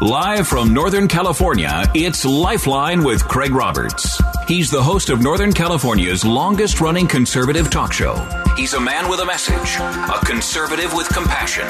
Live 0.00 0.46
from 0.46 0.72
Northern 0.72 1.08
California, 1.08 1.82
it's 1.92 2.24
Lifeline 2.24 3.02
with 3.02 3.26
Craig 3.26 3.50
Roberts. 3.50 4.22
He's 4.46 4.70
the 4.70 4.80
host 4.80 5.10
of 5.10 5.20
Northern 5.20 5.52
California's 5.52 6.24
longest 6.24 6.80
running 6.80 7.08
conservative 7.08 7.68
talk 7.68 7.92
show. 7.92 8.14
He's 8.56 8.74
a 8.74 8.80
man 8.80 9.10
with 9.10 9.18
a 9.18 9.24
message, 9.24 9.74
a 9.80 10.24
conservative 10.24 10.94
with 10.94 11.08
compassion. 11.08 11.66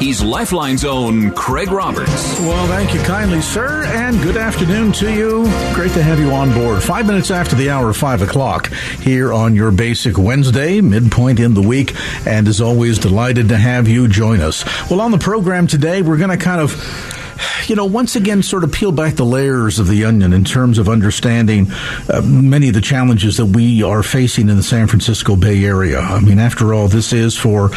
He's 0.00 0.22
Lifeline's 0.22 0.84
own 0.84 1.32
Craig 1.32 1.72
Roberts. 1.72 2.38
Well, 2.38 2.68
thank 2.68 2.94
you 2.94 3.00
kindly, 3.00 3.42
sir, 3.42 3.84
and 3.86 4.22
good 4.22 4.36
afternoon 4.36 4.92
to 4.92 5.12
you. 5.12 5.42
Great 5.74 5.90
to 5.94 6.02
have 6.02 6.20
you 6.20 6.30
on 6.30 6.54
board. 6.54 6.80
Five 6.80 7.08
minutes 7.08 7.32
after 7.32 7.56
the 7.56 7.70
hour 7.70 7.92
five 7.92 8.22
o'clock 8.22 8.72
here 9.00 9.32
on 9.32 9.56
your 9.56 9.72
basic 9.72 10.16
Wednesday, 10.16 10.80
midpoint 10.80 11.40
in 11.40 11.54
the 11.54 11.62
week, 11.62 11.92
and 12.24 12.46
as 12.46 12.60
always, 12.60 13.00
delighted 13.00 13.48
to 13.48 13.56
have 13.56 13.88
you 13.88 14.06
join 14.06 14.40
us. 14.40 14.64
Well, 14.88 15.00
on 15.00 15.10
the 15.10 15.18
program 15.18 15.66
today, 15.66 16.02
we're 16.02 16.18
going 16.18 16.30
to 16.30 16.36
kind 16.36 16.60
of 16.60 17.20
you 17.66 17.76
know, 17.76 17.86
once 17.86 18.16
again, 18.16 18.42
sort 18.42 18.64
of 18.64 18.72
peel 18.72 18.92
back 18.92 19.14
the 19.14 19.24
layers 19.24 19.78
of 19.78 19.88
the 19.88 20.04
onion 20.04 20.32
in 20.32 20.44
terms 20.44 20.78
of 20.78 20.88
understanding 20.88 21.66
uh, 22.08 22.20
many 22.24 22.68
of 22.68 22.74
the 22.74 22.80
challenges 22.80 23.36
that 23.38 23.46
we 23.46 23.82
are 23.82 24.02
facing 24.02 24.48
in 24.48 24.56
the 24.56 24.62
San 24.62 24.86
Francisco 24.86 25.36
Bay 25.36 25.64
Area. 25.64 26.00
I 26.00 26.20
mean, 26.20 26.38
after 26.38 26.74
all, 26.74 26.88
this 26.88 27.12
is 27.12 27.36
for 27.36 27.70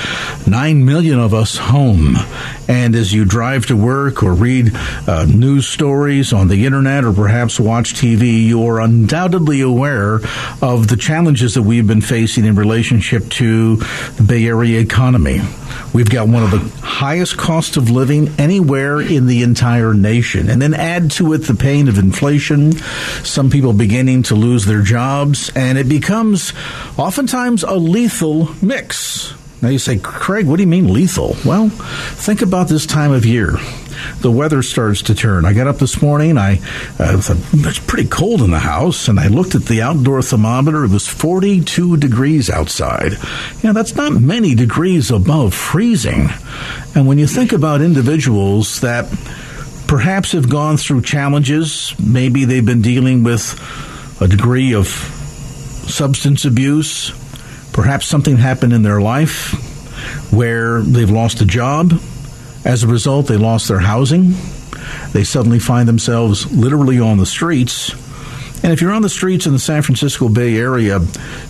nine 0.46 0.86
million 0.86 1.20
of 1.20 1.34
us 1.34 1.58
home. 1.58 2.16
And 2.68 2.96
as 2.96 3.14
you 3.14 3.24
drive 3.24 3.68
to 3.68 3.78
work 3.78 4.24
or 4.24 4.34
read 4.34 4.72
uh, 5.08 5.26
news 5.26 5.68
stories 5.68 6.34
on 6.34 6.48
the 6.50 6.66
internet 6.66 7.06
or 7.06 7.14
perhaps 7.14 7.60
watch 7.60 7.94
TV, 7.94 8.44
you 8.44 8.66
are 8.68 8.82
undoubtedly 8.82 9.62
aware 9.62 10.20
of 10.62 10.88
the 10.88 10.98
challenges 10.98 11.54
that 11.54 11.64
we've 11.64 11.88
been 11.88 12.02
facing 12.02 12.46
in 12.46 12.56
relationship 12.56 13.30
to 13.30 13.78
the 13.78 14.24
Bay 14.24 14.46
Area 14.46 14.80
economy. 14.80 15.42
We've 15.94 16.10
got 16.10 16.28
one 16.28 16.44
of 16.44 16.52
the 16.52 16.60
highest 16.86 17.38
cost 17.38 17.78
of 17.78 17.90
living 17.90 18.34
anywhere 18.38 19.00
in 19.00 19.28
the 19.28 19.44
entire 19.44 19.94
nation. 19.94 20.50
And 20.50 20.62
then 20.62 20.74
add 20.74 21.12
to 21.12 21.34
it 21.34 21.40
the 21.40 21.56
pain 21.56 21.88
of 21.88 21.98
inflation, 21.98 22.74
some 23.24 23.50
people 23.50 23.74
beginning 23.74 24.24
to 24.24 24.36
lose 24.36 24.66
their 24.66 24.82
jobs, 24.82 25.52
and 25.56 25.78
it 25.78 25.88
becomes 25.88 26.54
oftentimes 26.98 27.64
a 27.64 27.76
lethal 27.76 28.50
mix. 28.62 29.34
Now 29.62 29.70
you 29.70 29.80
say, 29.80 29.98
Craig, 29.98 30.46
what 30.46 30.58
do 30.58 30.64
you 30.64 30.68
mean 30.68 30.94
lethal? 30.94 31.36
Well, 31.44 31.70
think 31.70 32.42
about 32.42 32.68
this 32.68 32.86
time 32.86 33.12
of 33.12 33.26
year 33.26 33.58
the 34.20 34.32
weather 34.32 34.62
starts 34.62 35.04
to 35.04 35.16
turn. 35.16 35.46
I 35.46 35.54
got 35.54 35.68
up 35.68 35.78
this 35.78 36.02
morning. 36.02 36.38
I 36.38 36.60
uh, 37.00 37.22
it's 37.22 37.80
pretty 37.80 38.08
cold 38.08 38.42
in 38.42 38.52
the 38.52 38.60
house, 38.60 39.08
and 39.08 39.20
I 39.20 39.28
looked 39.28 39.56
at 39.56 39.64
the 39.64 39.82
outdoor 39.82 40.22
thermometer. 40.22 40.84
It 40.84 40.92
was 40.92 41.08
42 41.08 41.98
degrees 41.98 42.50
outside. 42.50 43.14
You 43.14 43.64
know, 43.64 43.74
that's 43.74 43.96
not 43.96 44.14
many 44.14 44.56
degrees 44.56 45.12
above 45.12 45.54
freezing. 45.54 46.30
And 46.96 47.08
when 47.08 47.18
you 47.18 47.28
think 47.28 47.54
about 47.54 47.82
individuals 47.82 48.82
that 48.82 49.06
perhaps 49.88 50.34
have 50.34 50.50
gone 50.50 50.78
through 50.78 51.02
challenges, 51.02 51.94
maybe 52.00 52.46
they've 52.46 52.66
been 52.66 52.82
dealing 52.82 53.24
with 53.24 53.56
a 54.22 54.28
degree 54.28 54.74
of 54.74 54.88
substance 54.88 56.46
abuse, 56.46 57.12
perhaps 57.72 58.06
something 58.06 58.38
happened 58.38 58.74
in 58.74 58.82
their 58.82 59.00
life 59.00 59.54
where 60.32 60.82
they've 60.82 61.10
lost 61.10 61.42
a 61.42 61.46
job 61.46 61.94
as 62.68 62.84
a 62.84 62.88
result, 62.88 63.28
they 63.28 63.38
lost 63.38 63.70
their 63.70 63.80
housing. 63.80 64.34
They 65.14 65.24
suddenly 65.24 65.58
find 65.58 65.88
themselves 65.88 66.52
literally 66.52 67.00
on 67.00 67.18
the 67.18 67.26
streets. 67.26 67.94
And 68.62 68.74
if 68.74 68.82
you're 68.82 68.92
on 68.92 69.02
the 69.02 69.10
streets 69.10 69.46
in 69.46 69.54
the 69.54 69.60
San 69.60 69.84
Francisco 69.84 70.28
Bay 70.28 70.58
Area 70.58 71.00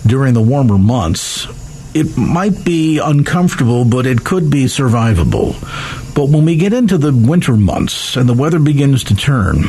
during 0.06 0.34
the 0.34 0.40
warmer 0.40 0.78
months, 0.78 1.48
it 1.92 2.16
might 2.16 2.64
be 2.64 2.98
uncomfortable, 2.98 3.84
but 3.84 4.06
it 4.06 4.22
could 4.22 4.48
be 4.48 4.66
survivable. 4.66 5.56
But 6.18 6.30
when 6.30 6.44
we 6.44 6.56
get 6.56 6.72
into 6.72 6.98
the 6.98 7.12
winter 7.12 7.56
months 7.56 8.16
and 8.16 8.28
the 8.28 8.34
weather 8.34 8.58
begins 8.58 9.04
to 9.04 9.14
turn, 9.14 9.62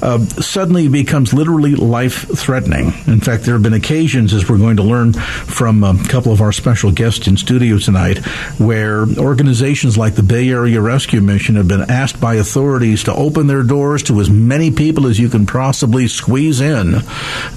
uh, 0.00 0.20
suddenly 0.40 0.86
it 0.86 0.88
becomes 0.88 1.34
literally 1.34 1.74
life 1.74 2.26
threatening. 2.34 2.94
In 3.06 3.20
fact, 3.20 3.44
there 3.44 3.52
have 3.52 3.62
been 3.62 3.74
occasions, 3.74 4.32
as 4.32 4.48
we're 4.48 4.56
going 4.56 4.78
to 4.78 4.82
learn 4.82 5.12
from 5.12 5.84
a 5.84 5.94
couple 6.08 6.32
of 6.32 6.40
our 6.40 6.50
special 6.50 6.92
guests 6.92 7.26
in 7.26 7.36
studio 7.36 7.76
tonight, 7.76 8.24
where 8.56 9.06
organizations 9.18 9.98
like 9.98 10.14
the 10.14 10.22
Bay 10.22 10.48
Area 10.48 10.80
Rescue 10.80 11.20
Mission 11.20 11.56
have 11.56 11.68
been 11.68 11.90
asked 11.90 12.18
by 12.18 12.36
authorities 12.36 13.04
to 13.04 13.14
open 13.14 13.46
their 13.46 13.62
doors 13.62 14.02
to 14.04 14.18
as 14.22 14.30
many 14.30 14.70
people 14.70 15.06
as 15.06 15.20
you 15.20 15.28
can 15.28 15.44
possibly 15.44 16.08
squeeze 16.08 16.62
in 16.62 17.02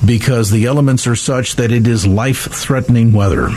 because 0.06 0.52
the 0.52 0.66
elements 0.66 1.07
are 1.07 1.16
such 1.16 1.56
that 1.56 1.72
it 1.72 1.88
is 1.88 2.06
life 2.06 2.52
threatening 2.52 3.13
weather. 3.13 3.52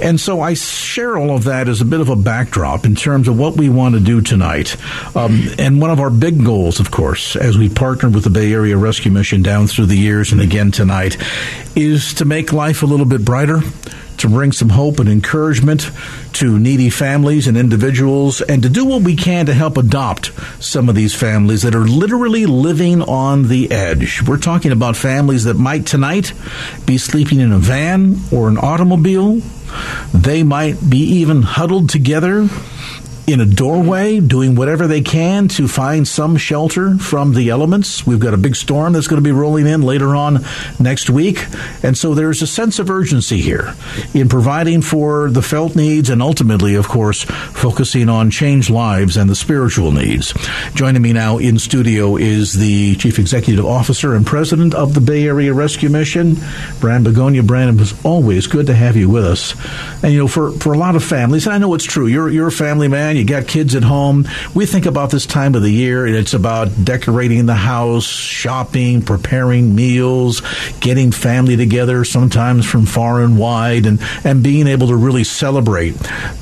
And 0.00 0.20
so 0.20 0.40
I 0.40 0.54
share 0.54 1.16
all 1.16 1.34
of 1.34 1.44
that 1.44 1.68
as 1.68 1.80
a 1.80 1.84
bit 1.84 2.00
of 2.00 2.08
a 2.08 2.16
backdrop 2.16 2.84
in 2.84 2.94
terms 2.94 3.28
of 3.28 3.38
what 3.38 3.56
we 3.56 3.68
want 3.68 3.94
to 3.94 4.00
do 4.00 4.20
tonight. 4.20 4.76
Um, 5.14 5.48
and 5.58 5.80
one 5.80 5.90
of 5.90 6.00
our 6.00 6.10
big 6.10 6.44
goals, 6.44 6.80
of 6.80 6.90
course, 6.90 7.36
as 7.36 7.58
we 7.58 7.68
partnered 7.68 8.14
with 8.14 8.24
the 8.24 8.30
Bay 8.30 8.52
Area 8.52 8.76
Rescue 8.76 9.10
Mission 9.10 9.42
down 9.42 9.66
through 9.66 9.86
the 9.86 9.96
years 9.96 10.32
and 10.32 10.40
again 10.40 10.70
tonight, 10.70 11.16
is 11.76 12.14
to 12.14 12.24
make 12.24 12.52
life 12.52 12.82
a 12.82 12.86
little 12.86 13.06
bit 13.06 13.24
brighter 13.24 13.60
to 14.20 14.28
bring 14.28 14.52
some 14.52 14.68
hope 14.70 14.98
and 14.98 15.08
encouragement 15.08 15.90
to 16.34 16.58
needy 16.58 16.90
families 16.90 17.46
and 17.46 17.56
individuals, 17.56 18.40
and 18.40 18.62
to 18.62 18.68
do 18.68 18.84
what 18.84 19.02
we 19.02 19.16
can 19.16 19.46
to 19.46 19.54
help 19.54 19.76
adopt 19.76 20.32
some 20.62 20.88
of 20.88 20.94
these 20.94 21.14
families 21.14 21.62
that 21.62 21.74
are 21.74 21.86
literally 21.86 22.46
living 22.46 23.02
on 23.02 23.48
the 23.48 23.70
edge. 23.70 24.22
We're 24.22 24.38
talking 24.38 24.72
about 24.72 24.96
families 24.96 25.44
that 25.44 25.54
might 25.54 25.86
tonight 25.86 26.32
be 26.86 26.98
sleeping 26.98 27.40
in 27.40 27.52
a 27.52 27.58
van 27.58 28.16
or 28.32 28.48
an 28.48 28.58
automobile. 28.58 29.40
They 30.14 30.42
might 30.42 30.76
be 30.88 30.98
even 30.98 31.42
huddled 31.42 31.90
together 31.90 32.48
in 33.32 33.40
a 33.40 33.46
doorway 33.46 34.20
doing 34.20 34.54
whatever 34.54 34.86
they 34.86 35.00
can 35.00 35.48
to 35.48 35.68
find 35.68 36.06
some 36.06 36.36
shelter 36.36 36.96
from 36.98 37.34
the 37.34 37.50
elements. 37.50 38.06
We've 38.06 38.20
got 38.20 38.34
a 38.34 38.38
big 38.38 38.56
storm 38.56 38.92
that's 38.92 39.06
going 39.06 39.22
to 39.22 39.28
be 39.28 39.32
rolling 39.32 39.66
in 39.66 39.82
later 39.82 40.16
on 40.16 40.44
next 40.78 41.10
week. 41.10 41.46
And 41.82 41.96
so 41.96 42.14
there's 42.14 42.42
a 42.42 42.46
sense 42.46 42.78
of 42.78 42.90
urgency 42.90 43.40
here 43.40 43.74
in 44.14 44.28
providing 44.28 44.82
for 44.82 45.30
the 45.30 45.42
felt 45.42 45.76
needs 45.76 46.10
and 46.10 46.22
ultimately, 46.22 46.74
of 46.74 46.88
course, 46.88 47.24
focusing 47.24 48.08
on 48.08 48.30
changed 48.30 48.70
lives 48.70 49.16
and 49.16 49.30
the 49.30 49.34
spiritual 49.34 49.92
needs. 49.92 50.34
Joining 50.74 51.02
me 51.02 51.12
now 51.12 51.38
in 51.38 51.58
studio 51.58 52.16
is 52.16 52.54
the 52.54 52.96
Chief 52.96 53.18
Executive 53.18 53.64
Officer 53.64 54.14
and 54.14 54.26
President 54.26 54.74
of 54.74 54.94
the 54.94 55.00
Bay 55.00 55.26
Area 55.26 55.52
Rescue 55.52 55.88
Mission, 55.88 56.36
Bram 56.80 57.04
Begonia. 57.04 57.42
Brandon, 57.42 57.76
it 57.76 57.80
was 57.80 58.04
always 58.04 58.46
good 58.46 58.66
to 58.66 58.74
have 58.74 58.96
you 58.96 59.08
with 59.08 59.24
us. 59.24 59.54
And, 60.02 60.12
you 60.12 60.18
know, 60.18 60.28
for, 60.28 60.52
for 60.52 60.72
a 60.72 60.78
lot 60.78 60.96
of 60.96 61.04
families, 61.04 61.46
and 61.46 61.54
I 61.54 61.58
know 61.58 61.74
it's 61.74 61.84
true, 61.84 62.06
you're, 62.06 62.28
you're 62.28 62.48
a 62.48 62.52
family 62.52 62.88
man, 62.88 63.16
you 63.20 63.26
got 63.26 63.46
kids 63.46 63.74
at 63.74 63.84
home. 63.84 64.26
We 64.54 64.66
think 64.66 64.86
about 64.86 65.10
this 65.10 65.26
time 65.26 65.54
of 65.54 65.62
the 65.62 65.70
year, 65.70 66.06
and 66.06 66.16
it's 66.16 66.34
about 66.34 66.68
decorating 66.84 67.46
the 67.46 67.54
house, 67.54 68.06
shopping, 68.06 69.02
preparing 69.02 69.74
meals, 69.74 70.42
getting 70.80 71.12
family 71.12 71.56
together, 71.56 72.04
sometimes 72.04 72.64
from 72.66 72.86
far 72.86 73.22
and 73.22 73.38
wide, 73.38 73.86
and, 73.86 74.00
and 74.24 74.42
being 74.42 74.66
able 74.66 74.88
to 74.88 74.96
really 74.96 75.24
celebrate 75.24 75.94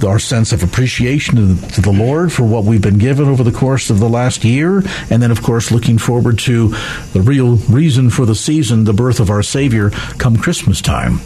our 0.05 0.19
sense 0.19 0.53
of 0.53 0.63
appreciation 0.63 1.57
to 1.57 1.81
the 1.81 1.93
Lord 1.93 2.33
for 2.33 2.45
what 2.45 2.65
we've 2.65 2.83
been 2.83 2.99
given 2.99 3.29
over 3.29 3.43
the 3.43 3.53
course 3.53 3.91
of 3.91 3.99
the 3.99 4.09
last 4.09 4.45
year. 4.45 4.79
And 5.11 5.21
then, 5.21 5.31
of 5.31 5.43
course, 5.43 5.71
looking 5.71 5.99
forward 5.99 6.39
to 6.41 6.69
the 7.13 7.21
real 7.21 7.57
reason 7.57 8.11
for 8.11 8.25
the 8.25 8.35
season, 8.35 8.85
the 8.85 8.93
birth 8.93 9.19
of 9.19 9.31
our 9.31 9.43
Savior, 9.43 9.91
come 10.19 10.37
Christmas 10.37 10.81
time. 10.81 11.21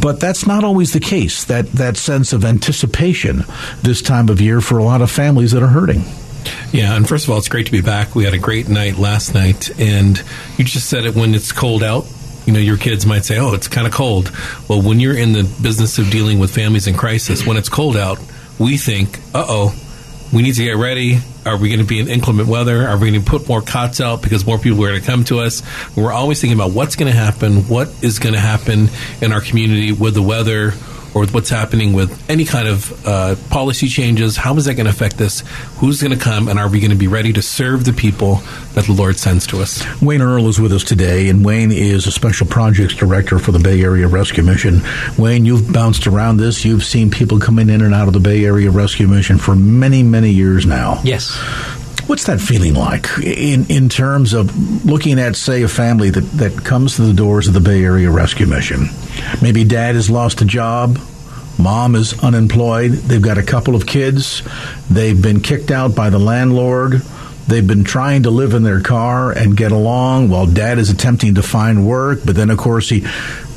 But 0.00 0.20
that's 0.20 0.46
not 0.46 0.64
always 0.64 0.92
the 0.92 1.00
case, 1.00 1.44
that, 1.44 1.66
that 1.72 1.96
sense 1.96 2.32
of 2.32 2.44
anticipation 2.44 3.44
this 3.82 4.02
time 4.02 4.28
of 4.28 4.40
year 4.40 4.60
for 4.60 4.78
a 4.78 4.84
lot 4.84 5.02
of 5.02 5.10
families 5.10 5.52
that 5.52 5.62
are 5.62 5.68
hurting. 5.68 6.04
Yeah, 6.72 6.96
and 6.96 7.08
first 7.08 7.24
of 7.24 7.30
all, 7.30 7.38
it's 7.38 7.48
great 7.48 7.66
to 7.66 7.72
be 7.72 7.82
back. 7.82 8.14
We 8.14 8.24
had 8.24 8.34
a 8.34 8.38
great 8.38 8.68
night 8.68 8.96
last 8.96 9.34
night, 9.34 9.70
and 9.78 10.20
you 10.56 10.64
just 10.64 10.88
said 10.88 11.04
it 11.04 11.14
when 11.14 11.34
it's 11.34 11.52
cold 11.52 11.82
out. 11.82 12.06
You 12.46 12.52
know, 12.52 12.58
your 12.58 12.76
kids 12.76 13.06
might 13.06 13.24
say, 13.24 13.38
oh, 13.38 13.54
it's 13.54 13.68
kind 13.68 13.86
of 13.86 13.92
cold. 13.92 14.32
Well, 14.68 14.82
when 14.82 14.98
you're 14.98 15.16
in 15.16 15.32
the 15.32 15.44
business 15.62 15.98
of 15.98 16.10
dealing 16.10 16.40
with 16.40 16.52
families 16.52 16.88
in 16.88 16.96
crisis, 16.96 17.46
when 17.46 17.56
it's 17.56 17.68
cold 17.68 17.96
out, 17.96 18.18
we 18.58 18.78
think, 18.78 19.18
uh 19.34 19.44
oh, 19.46 19.81
we 20.32 20.42
need 20.42 20.54
to 20.54 20.64
get 20.64 20.76
ready. 20.76 21.18
Are 21.44 21.56
we 21.56 21.68
going 21.68 21.80
to 21.80 21.86
be 21.86 21.98
in 21.98 22.08
inclement 22.08 22.48
weather? 22.48 22.86
Are 22.86 22.96
we 22.96 23.10
going 23.10 23.22
to 23.22 23.30
put 23.30 23.48
more 23.48 23.60
cots 23.60 24.00
out 24.00 24.22
because 24.22 24.46
more 24.46 24.58
people 24.58 24.82
are 24.84 24.88
going 24.88 25.00
to 25.00 25.06
come 25.06 25.24
to 25.24 25.40
us? 25.40 25.62
We're 25.94 26.12
always 26.12 26.40
thinking 26.40 26.58
about 26.58 26.72
what's 26.72 26.96
going 26.96 27.12
to 27.12 27.18
happen, 27.18 27.68
what 27.68 27.88
is 28.02 28.18
going 28.18 28.34
to 28.34 28.40
happen 28.40 28.88
in 29.20 29.32
our 29.32 29.40
community 29.40 29.92
with 29.92 30.14
the 30.14 30.22
weather, 30.22 30.72
or 31.14 31.20
with 31.20 31.34
what's 31.34 31.50
happening 31.50 31.92
with 31.92 32.30
any 32.30 32.44
kind 32.44 32.68
of 32.68 33.06
uh, 33.06 33.36
policy 33.50 33.88
changes. 33.88 34.36
How 34.36 34.56
is 34.56 34.64
that 34.64 34.74
going 34.74 34.86
to 34.86 34.90
affect 34.90 35.18
this? 35.18 35.42
Who's 35.76 36.00
going 36.00 36.16
to 36.16 36.22
come, 36.22 36.48
and 36.48 36.58
are 36.58 36.68
we 36.68 36.80
going 36.80 36.90
to 36.90 36.96
be 36.96 37.08
ready 37.08 37.32
to 37.34 37.42
serve 37.42 37.84
the 37.84 37.92
people 37.92 38.36
that 38.74 38.86
the 38.86 38.92
Lord 38.92 39.18
sends 39.18 39.46
to 39.48 39.60
us? 39.60 39.84
Wayne 40.00 40.22
Earl 40.22 40.48
is 40.48 40.60
with 40.60 40.72
us 40.72 40.84
today, 40.84 41.28
and 41.28 41.44
Wayne 41.44 41.72
is 41.72 42.06
a 42.06 42.12
special 42.12 42.46
projects 42.46 42.94
director 42.94 43.38
for 43.38 43.52
the 43.52 43.58
Bay 43.58 43.82
Area 43.82 44.08
Rescue 44.08 44.42
Mission. 44.42 44.80
Wayne, 45.18 45.44
you've 45.44 45.72
bounced 45.72 46.06
around 46.06 46.38
this. 46.38 46.64
You've 46.64 46.84
seen 46.84 47.10
people 47.10 47.38
coming 47.38 47.68
in 47.68 47.82
and 47.82 47.94
out 47.94 48.08
of 48.08 48.14
the 48.14 48.20
Bay 48.20 48.44
Area 48.44 48.70
Rescue 48.70 49.08
Mission 49.08 49.38
for 49.38 49.54
many, 49.54 50.02
many 50.02 50.30
years 50.30 50.66
now. 50.66 51.00
Yes. 51.04 51.36
What's 52.06 52.24
that 52.24 52.40
feeling 52.40 52.74
like 52.74 53.06
in 53.18 53.66
in 53.70 53.88
terms 53.88 54.32
of 54.32 54.84
looking 54.84 55.18
at, 55.18 55.36
say, 55.36 55.62
a 55.62 55.68
family 55.68 56.10
that, 56.10 56.20
that 56.32 56.64
comes 56.64 56.96
to 56.96 57.02
the 57.02 57.12
doors 57.12 57.48
of 57.48 57.54
the 57.54 57.60
Bay 57.60 57.84
Area 57.84 58.10
Rescue 58.10 58.46
Mission? 58.46 58.88
Maybe 59.40 59.64
dad 59.64 59.94
has 59.94 60.10
lost 60.10 60.40
a 60.42 60.44
job, 60.44 60.98
mom 61.58 61.94
is 61.94 62.22
unemployed, 62.22 62.90
they've 62.90 63.22
got 63.22 63.38
a 63.38 63.42
couple 63.42 63.76
of 63.76 63.86
kids, 63.86 64.42
they've 64.90 65.20
been 65.20 65.40
kicked 65.40 65.70
out 65.70 65.94
by 65.94 66.10
the 66.10 66.18
landlord. 66.18 67.02
They've 67.44 67.66
been 67.66 67.82
trying 67.82 68.22
to 68.22 68.30
live 68.30 68.54
in 68.54 68.62
their 68.62 68.80
car 68.80 69.32
and 69.32 69.56
get 69.56 69.72
along 69.72 70.28
while 70.28 70.46
dad 70.46 70.78
is 70.78 70.90
attempting 70.90 71.34
to 71.34 71.42
find 71.42 71.86
work, 71.86 72.20
but 72.24 72.36
then, 72.36 72.50
of 72.50 72.58
course, 72.58 72.88
he 72.88 73.04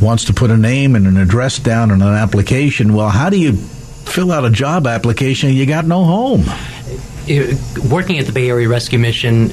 wants 0.01 0.25
to 0.25 0.33
put 0.33 0.49
a 0.49 0.57
name 0.57 0.95
and 0.95 1.05
an 1.05 1.17
address 1.17 1.59
down 1.59 1.91
on 1.91 2.01
an 2.01 2.15
application. 2.15 2.95
Well, 2.95 3.09
how 3.09 3.29
do 3.29 3.37
you 3.37 3.53
fill 3.53 4.31
out 4.31 4.43
a 4.43 4.49
job 4.49 4.87
application 4.87 5.51
you 5.51 5.67
got 5.67 5.85
no 5.85 6.03
home? 6.03 6.45
Working 7.89 8.19
at 8.19 8.27
the 8.27 8.31
Bay 8.31 8.49
Area 8.49 8.67
Rescue 8.69 8.99
Mission, 8.99 9.51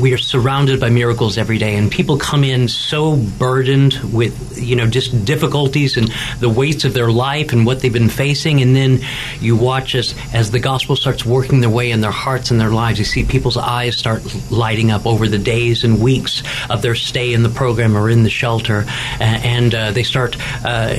we 0.00 0.12
are 0.12 0.18
surrounded 0.18 0.80
by 0.80 0.90
miracles 0.90 1.38
every 1.38 1.58
day, 1.58 1.76
and 1.76 1.90
people 1.90 2.18
come 2.18 2.42
in 2.42 2.66
so 2.66 3.16
burdened 3.16 3.94
with 4.12 4.58
you 4.58 4.74
know 4.74 4.86
just 4.88 5.24
difficulties 5.24 5.96
and 5.96 6.12
the 6.40 6.48
weights 6.48 6.84
of 6.84 6.94
their 6.94 7.10
life 7.12 7.52
and 7.52 7.64
what 7.64 7.80
they've 7.80 7.92
been 7.92 8.08
facing, 8.08 8.60
and 8.60 8.74
then 8.74 9.00
you 9.40 9.54
watch 9.54 9.94
as 9.94 10.14
as 10.32 10.50
the 10.50 10.58
gospel 10.58 10.96
starts 10.96 11.24
working 11.24 11.60
their 11.60 11.70
way 11.70 11.92
in 11.92 12.00
their 12.00 12.10
hearts 12.10 12.50
and 12.50 12.60
their 12.60 12.70
lives. 12.70 12.98
You 12.98 13.04
see 13.04 13.24
people's 13.24 13.56
eyes 13.56 13.96
start 13.96 14.22
lighting 14.50 14.90
up 14.90 15.06
over 15.06 15.28
the 15.28 15.38
days 15.38 15.84
and 15.84 16.02
weeks 16.02 16.42
of 16.70 16.82
their 16.82 16.96
stay 16.96 17.32
in 17.32 17.44
the 17.44 17.50
program 17.50 17.96
or 17.96 18.10
in 18.10 18.24
the 18.24 18.30
shelter, 18.30 18.84
and 19.20 19.72
uh, 19.74 19.92
they 19.92 20.02
start 20.02 20.36
uh, 20.64 20.92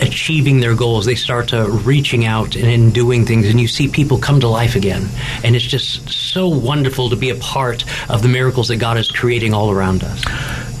achieving 0.00 0.58
their 0.58 0.74
goals. 0.74 1.06
They 1.06 1.14
start 1.14 1.54
uh, 1.54 1.68
reaching 1.68 2.24
out 2.24 2.56
and, 2.56 2.66
and 2.66 2.92
doing 2.92 3.24
things, 3.26 3.48
and 3.48 3.60
you 3.60 3.68
see 3.68 3.86
people 3.86 4.18
come 4.18 4.40
to 4.40 4.48
life 4.48 4.74
again, 4.74 5.08
and 5.44 5.54
it's 5.54 5.67
just 5.68 6.08
so 6.08 6.48
wonderful 6.48 7.10
to 7.10 7.16
be 7.16 7.30
a 7.30 7.36
part 7.36 7.84
of 8.10 8.22
the 8.22 8.28
miracles 8.28 8.68
that 8.68 8.76
God 8.76 8.98
is 8.98 9.10
creating 9.10 9.54
all 9.54 9.70
around 9.70 10.02
us. 10.02 10.24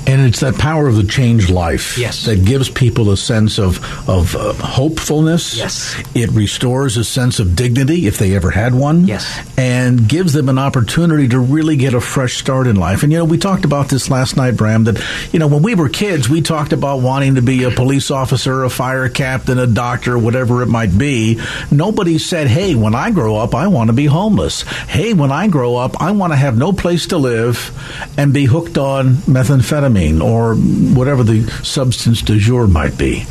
And 0.08 0.22
it's 0.22 0.40
that 0.40 0.54
power 0.54 0.88
of 0.88 0.96
the 0.96 1.04
changed 1.04 1.50
life 1.50 1.98
yes. 1.98 2.24
that 2.24 2.42
gives 2.42 2.70
people 2.70 3.10
a 3.10 3.16
sense 3.18 3.58
of 3.58 3.76
of 4.08 4.34
uh, 4.34 4.54
hopefulness. 4.54 5.54
Yes. 5.54 6.02
It 6.14 6.30
restores 6.30 6.96
a 6.96 7.04
sense 7.04 7.40
of 7.40 7.54
dignity 7.54 8.06
if 8.06 8.16
they 8.16 8.34
ever 8.34 8.50
had 8.50 8.74
one. 8.74 9.06
Yes. 9.06 9.38
And 9.58 10.08
gives 10.08 10.32
them 10.32 10.48
an 10.48 10.58
opportunity 10.58 11.28
to 11.28 11.38
really 11.38 11.76
get 11.76 11.92
a 11.92 12.00
fresh 12.00 12.38
start 12.38 12.66
in 12.66 12.76
life. 12.76 13.02
And 13.02 13.12
you 13.12 13.18
know, 13.18 13.26
we 13.26 13.36
talked 13.36 13.66
about 13.66 13.90
this 13.90 14.08
last 14.08 14.34
night, 14.34 14.56
Bram, 14.56 14.84
that 14.84 14.98
you 15.30 15.38
know, 15.38 15.46
when 15.46 15.62
we 15.62 15.74
were 15.74 15.90
kids, 15.90 16.26
we 16.26 16.40
talked 16.40 16.72
about 16.72 17.02
wanting 17.02 17.34
to 17.34 17.42
be 17.42 17.64
a 17.64 17.70
police 17.70 18.10
officer, 18.10 18.64
a 18.64 18.70
fire 18.70 19.10
captain, 19.10 19.58
a 19.58 19.66
doctor, 19.66 20.18
whatever 20.18 20.62
it 20.62 20.68
might 20.68 20.96
be. 20.96 21.38
Nobody 21.70 22.16
said, 22.16 22.46
"Hey, 22.46 22.74
when 22.74 22.94
I 22.94 23.10
grow 23.10 23.36
up, 23.36 23.54
I 23.54 23.66
want 23.66 23.88
to 23.88 23.94
be 23.94 24.06
homeless." 24.06 24.62
Hey, 24.62 25.12
when 25.12 25.32
I 25.32 25.48
grow 25.48 25.76
up, 25.76 26.00
I 26.00 26.12
want 26.12 26.32
to 26.32 26.36
have 26.38 26.56
no 26.56 26.72
place 26.72 27.08
to 27.08 27.18
live 27.18 27.70
and 28.16 28.32
be 28.32 28.46
hooked 28.46 28.78
on 28.78 29.16
methamphetamine 29.28 29.97
or 30.22 30.54
whatever 30.54 31.22
the 31.22 31.48
substance 31.62 32.22
du 32.22 32.38
jour 32.38 32.66
might 32.66 32.96
be. 32.96 33.24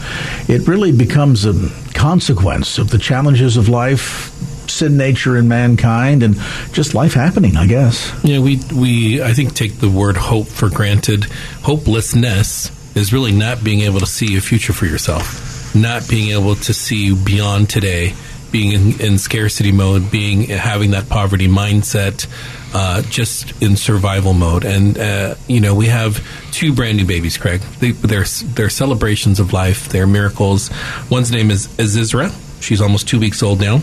It 0.47 0.67
really 0.67 0.91
becomes 0.91 1.45
a 1.45 1.53
consequence 1.93 2.77
of 2.77 2.89
the 2.89 2.97
challenges 2.97 3.57
of 3.57 3.69
life, 3.69 4.31
sin 4.69 4.97
nature 4.97 5.37
in 5.37 5.47
mankind 5.47 6.23
and 6.23 6.35
just 6.73 6.93
life 6.93 7.13
happening, 7.13 7.57
I 7.57 7.67
guess. 7.67 8.13
Yeah, 8.23 8.39
we 8.39 8.59
we 8.73 9.21
I 9.21 9.33
think 9.33 9.53
take 9.53 9.79
the 9.79 9.89
word 9.89 10.17
hope 10.17 10.47
for 10.47 10.69
granted. 10.69 11.25
Hopelessness 11.63 12.71
is 12.95 13.13
really 13.13 13.31
not 13.31 13.63
being 13.63 13.81
able 13.81 13.99
to 13.99 14.05
see 14.05 14.37
a 14.37 14.41
future 14.41 14.73
for 14.73 14.85
yourself, 14.85 15.73
not 15.75 16.07
being 16.09 16.31
able 16.31 16.55
to 16.55 16.73
see 16.73 17.13
beyond 17.15 17.69
today, 17.69 18.13
being 18.51 18.71
in, 18.71 19.01
in 19.01 19.17
scarcity 19.17 19.71
mode, 19.71 20.11
being 20.11 20.43
having 20.43 20.91
that 20.91 21.09
poverty 21.09 21.47
mindset, 21.47 22.27
uh, 22.73 23.01
just 23.03 23.61
in 23.61 23.75
survival 23.75 24.33
mode. 24.33 24.65
And 24.65 24.97
uh, 24.97 25.35
you 25.47 25.59
know, 25.59 25.75
we 25.75 25.87
have 25.87 26.25
two 26.51 26.73
brand 26.73 26.97
new 26.97 27.05
babies, 27.05 27.37
Craig. 27.37 27.61
They, 27.79 27.91
they're 27.91 28.25
they're 28.25 28.69
celebrations 28.69 29.39
of 29.39 29.53
life. 29.53 29.89
They're 29.89 30.07
miracles. 30.07 30.69
One's 31.09 31.31
name 31.31 31.51
is 31.51 31.67
Azizra. 31.67 32.33
She's 32.61 32.81
almost 32.81 33.07
two 33.07 33.19
weeks 33.19 33.43
old 33.43 33.59
now, 33.59 33.81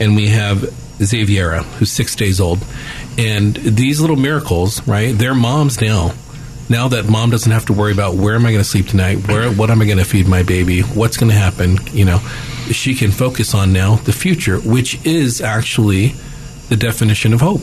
and 0.00 0.16
we 0.16 0.28
have 0.28 0.62
Xaviera, 1.02 1.62
who's 1.62 1.92
six 1.92 2.16
days 2.16 2.40
old. 2.40 2.64
And 3.18 3.54
these 3.54 4.00
little 4.00 4.16
miracles, 4.16 4.86
right? 4.88 5.16
They're 5.16 5.34
moms 5.34 5.80
now. 5.80 6.14
Now 6.68 6.88
that 6.88 7.06
mom 7.08 7.30
doesn't 7.30 7.52
have 7.52 7.66
to 7.66 7.74
worry 7.74 7.92
about 7.92 8.14
where 8.14 8.34
am 8.34 8.46
I 8.46 8.52
going 8.52 8.62
to 8.64 8.68
sleep 8.68 8.86
tonight, 8.86 9.28
where 9.28 9.50
what 9.50 9.70
am 9.70 9.82
I 9.82 9.84
going 9.84 9.98
to 9.98 10.04
feed 10.04 10.26
my 10.26 10.42
baby, 10.42 10.80
what's 10.80 11.18
going 11.18 11.30
to 11.30 11.36
happen, 11.36 11.76
you 11.92 12.06
know, 12.06 12.20
she 12.72 12.94
can 12.94 13.10
focus 13.10 13.54
on 13.54 13.72
now 13.72 13.96
the 13.96 14.12
future, 14.12 14.58
which 14.58 15.04
is 15.04 15.40
actually 15.40 16.14
the 16.68 16.76
definition 16.76 17.32
of 17.32 17.40
hope 17.40 17.60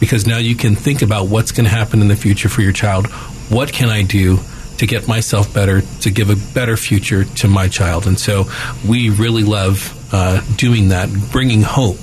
because 0.00 0.26
now 0.26 0.38
you 0.38 0.56
can 0.56 0.74
think 0.74 1.02
about 1.02 1.28
what's 1.28 1.52
going 1.52 1.64
to 1.64 1.70
happen 1.70 2.00
in 2.00 2.08
the 2.08 2.16
future 2.16 2.48
for 2.48 2.62
your 2.62 2.72
child. 2.72 3.06
What 3.50 3.72
can 3.72 3.90
I 3.90 4.02
do 4.02 4.38
to 4.78 4.86
get 4.86 5.06
myself 5.06 5.52
better, 5.52 5.82
to 6.00 6.10
give 6.10 6.30
a 6.30 6.54
better 6.54 6.76
future 6.76 7.24
to 7.24 7.48
my 7.48 7.68
child? 7.68 8.06
And 8.06 8.18
so 8.18 8.46
we 8.88 9.10
really 9.10 9.44
love 9.44 9.94
uh, 10.12 10.40
doing 10.56 10.88
that, 10.88 11.10
bringing 11.30 11.62
hope 11.62 12.00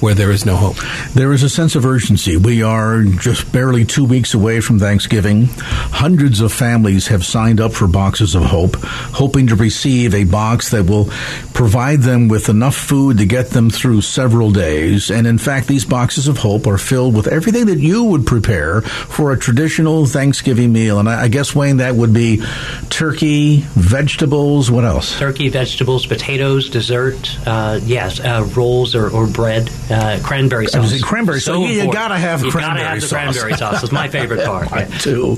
where 0.00 0.14
there 0.14 0.30
is 0.30 0.46
no 0.46 0.56
hope. 0.56 0.76
There 1.14 1.32
is 1.32 1.42
a 1.42 1.48
sense 1.48 1.74
of 1.74 1.84
urgency. 1.84 2.36
We 2.36 2.62
are 2.62 3.02
just 3.02 3.50
barely 3.52 3.84
two 3.84 4.04
weeks 4.04 4.34
away 4.34 4.60
from 4.60 4.78
Thanksgiving. 4.78 5.46
Hundreds 5.48 6.40
of 6.40 6.52
families 6.52 7.08
have 7.08 7.24
signed 7.24 7.60
up 7.60 7.72
for 7.72 7.86
Boxes 7.86 8.34
of 8.34 8.42
Hope, 8.42 8.76
hoping 8.76 9.48
to 9.48 9.56
receive 9.56 10.14
a 10.14 10.24
box 10.24 10.70
that 10.70 10.86
will 10.86 11.06
provide 11.54 12.00
them 12.02 12.28
with 12.28 12.48
enough 12.48 12.76
food 12.76 13.18
to 13.18 13.26
get 13.26 13.50
them 13.50 13.70
through 13.70 14.02
several 14.02 14.50
days. 14.50 15.10
And 15.10 15.26
in 15.26 15.38
fact, 15.38 15.66
these 15.66 15.84
Boxes 15.84 16.28
of 16.28 16.38
Hope 16.38 16.66
are 16.66 16.78
filled 16.78 17.14
with 17.14 17.26
everything 17.26 17.66
that 17.66 17.78
you 17.78 18.04
would 18.04 18.26
prepare 18.26 18.82
for 18.82 19.32
a 19.32 19.38
traditional 19.38 20.06
Thanksgiving 20.06 20.72
meal. 20.72 20.98
And 20.98 21.08
I 21.08 21.28
guess, 21.28 21.54
Wayne, 21.54 21.78
that 21.78 21.94
would 21.94 22.12
be 22.12 22.42
turkey, 22.90 23.60
vegetables, 23.74 24.70
what 24.70 24.84
else? 24.84 25.18
Turkey, 25.18 25.48
vegetables, 25.48 26.06
potatoes, 26.06 26.70
dessert, 26.70 27.38
uh, 27.46 27.80
yes, 27.82 28.20
uh, 28.20 28.48
rolls 28.54 28.94
or, 28.94 29.10
or 29.10 29.26
bread 29.26 29.70
uh, 29.90 30.20
cranberry 30.22 30.66
sauce. 30.66 31.00
Cranberry 31.02 31.40
so 31.40 31.54
sauce. 31.54 31.70
You, 31.70 31.82
you 31.82 31.92
gotta 31.92 32.18
have 32.18 32.44
you 32.44 32.50
cranberry 32.50 32.78
gotta 32.78 32.88
have 32.90 33.02
sauce. 33.02 33.10
cranberry 33.10 33.54
sauce. 33.54 33.82
It's 33.82 33.92
my 33.92 34.08
favorite 34.08 34.44
part. 34.44 34.72
I 34.72 34.84
too. 34.84 35.36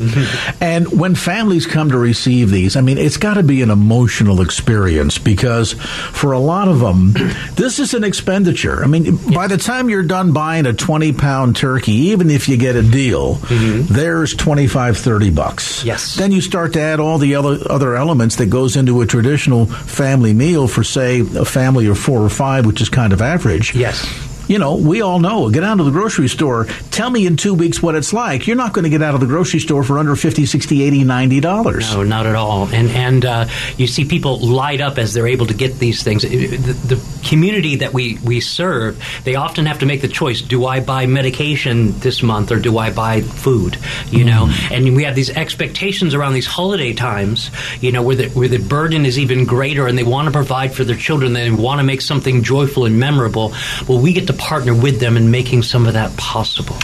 and 0.61 0.90
when 0.99 1.14
families 1.14 1.66
come 1.66 1.90
to 1.90 1.99
receive 1.99 2.50
these, 2.50 2.76
I 2.76 2.80
mean, 2.80 2.99
it's 2.99 3.16
got 3.16 3.35
to 3.35 3.42
be 3.42 3.62
an 3.62 3.71
emotional 3.71 4.40
experience 4.40 5.19
because 5.19 5.73
for 5.73 6.33
a 6.33 6.38
lot 6.38 6.69
of 6.69 6.80
them, 6.80 7.12
this 7.54 7.78
is 7.78 7.95
an 7.95 8.04
expenditure. 8.04 8.83
I 8.83 8.87
mean, 8.87 9.04
yes. 9.04 9.35
by 9.35 9.47
the 9.47 9.57
time 9.57 9.88
you're 9.88 10.02
done 10.02 10.33
buying 10.33 10.66
a 10.66 10.73
20 10.73 11.12
pound 11.12 11.57
turkey, 11.57 11.92
even 11.92 12.30
if 12.30 12.49
you 12.49 12.57
get 12.57 12.76
a 12.76 12.83
deal, 12.83 13.37
mm-hmm. 13.37 13.92
there's 13.92 14.35
25, 14.35 14.99
30 14.99 15.30
bucks. 15.30 15.85
Yes. 15.85 16.16
Then 16.16 16.33
you 16.33 16.40
start 16.40 16.73
to 16.75 16.80
add 16.80 17.00
all 17.00 17.19
the 17.19 17.37
other, 17.37 17.59
other 17.71 17.95
elements 17.95 18.37
that 18.37 18.47
goes 18.47 18.76
into 18.76 19.00
a 19.00 19.07
traditional 19.07 19.66
family 19.66 20.33
meal 20.33 20.66
for, 20.66 20.85
say, 20.85 21.21
a 21.21 21.45
family 21.45 21.87
of 21.87 21.99
four 21.99 22.21
or 22.21 22.30
five, 22.30 22.66
which 22.66 22.80
is 22.80 22.88
kind 22.88 23.12
of 23.12 23.23
average. 23.23 23.75
Yes 23.75 24.28
you 24.50 24.59
know, 24.59 24.75
we 24.75 25.00
all 25.00 25.21
know, 25.21 25.49
get 25.49 25.62
out 25.62 25.78
of 25.78 25.87
the 25.87 25.92
grocery 25.92 26.26
store, 26.26 26.64
tell 26.90 27.09
me 27.09 27.25
in 27.25 27.37
two 27.37 27.54
weeks 27.54 27.80
what 27.80 27.95
it's 27.95 28.12
like. 28.12 28.49
You're 28.49 28.57
not 28.57 28.73
going 28.73 28.83
to 28.83 28.90
get 28.90 29.00
out 29.00 29.14
of 29.14 29.21
the 29.21 29.26
grocery 29.26 29.61
store 29.61 29.85
for 29.85 29.97
under 29.97 30.16
50 30.16 30.45
60 30.45 30.83
80 30.83 31.04
90 31.04 31.40
dollars. 31.40 31.95
No, 31.95 32.02
not 32.02 32.26
at 32.26 32.35
all. 32.35 32.66
And 32.66 32.90
and 32.90 33.25
uh, 33.25 33.47
you 33.76 33.87
see 33.87 34.04
people 34.04 34.40
light 34.40 34.80
up 34.80 34.99
as 34.99 35.14
they're 35.14 35.28
able 35.28 35.47
to 35.47 35.54
get 35.54 35.78
these 35.78 36.02
things. 36.02 36.23
The, 36.23 36.57
the, 36.57 37.21
community 37.21 37.76
that 37.76 37.92
we, 37.92 38.19
we 38.25 38.40
serve, 38.40 39.00
they 39.25 39.35
often 39.35 39.66
have 39.66 39.78
to 39.80 39.87
make 39.87 40.00
the 40.00 40.09
choice, 40.09 40.40
do 40.40 40.66
I 40.66 40.80
buy 40.80 41.07
medication 41.07 41.97
this 42.00 42.23
month 42.23 42.50
or 42.50 42.59
do 42.59 42.78
I 42.78 42.90
buy 42.90 43.21
food? 43.21 43.76
You 44.09 44.25
mm. 44.25 44.26
know, 44.26 44.75
and 44.75 44.97
we 44.97 45.04
have 45.04 45.14
these 45.14 45.30
expectations 45.30 46.14
around 46.14 46.33
these 46.33 46.47
holiday 46.47 46.92
times, 46.92 47.50
you 47.80 47.92
know, 47.92 48.02
where 48.02 48.16
the, 48.16 48.28
where 48.30 48.49
the 48.49 48.59
burden 48.59 49.07
is 49.07 49.19
even 49.19 49.45
greater 49.45 49.87
and 49.87 49.97
they 49.97 50.02
want 50.02 50.26
to 50.26 50.33
provide 50.33 50.75
for 50.75 50.83
their 50.83 50.97
children, 50.97 51.35
they 51.35 51.50
want 51.50 51.78
to 51.78 51.85
make 51.85 52.00
something 52.00 52.42
joyful 52.42 52.85
and 52.87 52.99
memorable. 52.99 53.52
Well, 53.87 54.00
we 54.00 54.12
get 54.12 54.26
to 54.28 54.33
partner 54.40 54.75
with 54.75 54.99
them 55.00 55.18
in 55.18 55.30
making 55.30 55.62
some 55.62 55.87
of 55.87 55.92
that 55.92 56.16
possible. 56.16 56.76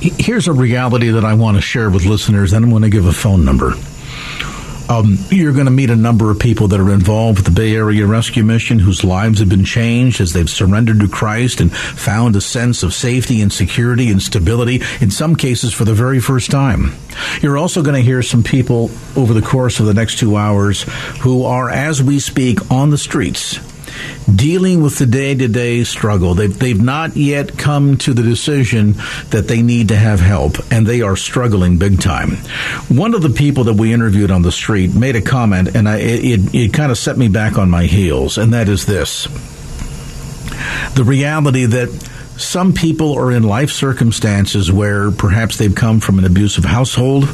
Here's 0.00 0.46
a 0.46 0.52
reality 0.52 1.10
that 1.10 1.24
I 1.24 1.34
want 1.34 1.56
to 1.56 1.60
share 1.60 1.90
with 1.90 2.06
listeners, 2.06 2.52
and 2.52 2.64
I'm 2.64 2.70
going 2.70 2.82
to 2.82 2.88
give 2.88 3.06
a 3.06 3.12
phone 3.12 3.44
number. 3.44 3.74
Um, 4.88 5.18
you're 5.30 5.52
going 5.52 5.66
to 5.66 5.70
meet 5.70 5.90
a 5.90 5.96
number 5.96 6.32
of 6.32 6.40
people 6.40 6.68
that 6.68 6.80
are 6.80 6.92
involved 6.92 7.38
with 7.38 7.46
the 7.46 7.52
Bay 7.52 7.76
Area 7.76 8.06
Rescue 8.06 8.42
Mission 8.42 8.80
whose 8.80 9.04
lives 9.04 9.38
have 9.38 9.48
been 9.48 9.64
changed 9.64 10.20
as 10.20 10.32
they've 10.32 10.50
surrendered 10.50 10.98
to 10.98 11.08
Christ 11.08 11.60
and 11.60 11.72
found 11.72 12.34
a 12.34 12.40
sense 12.40 12.82
of 12.82 12.92
safety 12.92 13.40
and 13.40 13.52
security 13.52 14.10
and 14.10 14.20
stability, 14.20 14.82
in 15.00 15.12
some 15.12 15.36
cases 15.36 15.72
for 15.72 15.84
the 15.84 15.94
very 15.94 16.18
first 16.18 16.50
time. 16.50 16.92
You're 17.40 17.58
also 17.58 17.82
going 17.82 17.94
to 17.94 18.02
hear 18.02 18.22
some 18.22 18.42
people 18.42 18.90
over 19.16 19.32
the 19.32 19.42
course 19.42 19.78
of 19.78 19.86
the 19.86 19.94
next 19.94 20.18
two 20.18 20.36
hours 20.36 20.82
who 21.20 21.44
are, 21.44 21.70
as 21.70 22.02
we 22.02 22.18
speak, 22.18 22.70
on 22.70 22.90
the 22.90 22.98
streets 22.98 23.60
dealing 24.34 24.82
with 24.82 24.98
the 24.98 25.06
day 25.06 25.34
to 25.34 25.48
day 25.48 25.84
struggle. 25.84 26.34
They've, 26.34 26.56
they've 26.56 26.80
not 26.80 27.16
yet 27.16 27.56
come 27.58 27.96
to 27.98 28.14
the 28.14 28.22
decision 28.22 28.94
that 29.30 29.48
they 29.48 29.62
need 29.62 29.88
to 29.88 29.96
have 29.96 30.20
help, 30.20 30.56
and 30.70 30.86
they 30.86 31.02
are 31.02 31.16
struggling 31.16 31.78
big 31.78 32.00
time. 32.00 32.36
One 32.88 33.14
of 33.14 33.22
the 33.22 33.30
people 33.30 33.64
that 33.64 33.74
we 33.74 33.92
interviewed 33.92 34.30
on 34.30 34.42
the 34.42 34.52
street 34.52 34.94
made 34.94 35.16
a 35.16 35.22
comment, 35.22 35.74
and 35.74 35.88
I, 35.88 35.98
it, 35.98 36.54
it 36.54 36.74
kind 36.74 36.90
of 36.90 36.98
set 36.98 37.16
me 37.16 37.28
back 37.28 37.58
on 37.58 37.70
my 37.70 37.84
heels, 37.84 38.38
and 38.38 38.52
that 38.52 38.68
is 38.68 38.86
this 38.86 39.28
the 40.94 41.04
reality 41.04 41.66
that 41.66 41.88
some 42.36 42.72
people 42.72 43.14
are 43.14 43.30
in 43.30 43.42
life 43.42 43.70
circumstances 43.70 44.72
where 44.72 45.10
perhaps 45.10 45.56
they've 45.56 45.74
come 45.74 46.00
from 46.00 46.18
an 46.18 46.24
abusive 46.24 46.64
household 46.64 47.28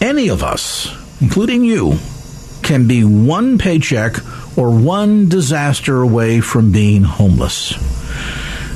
Any 0.00 0.28
of 0.28 0.42
us, 0.42 0.88
including 1.20 1.64
you, 1.64 1.98
can 2.62 2.86
be 2.86 3.04
one 3.04 3.58
paycheck 3.58 4.16
or 4.56 4.70
one 4.70 5.28
disaster 5.28 6.00
away 6.00 6.40
from 6.40 6.72
being 6.72 7.02
homeless. 7.02 7.74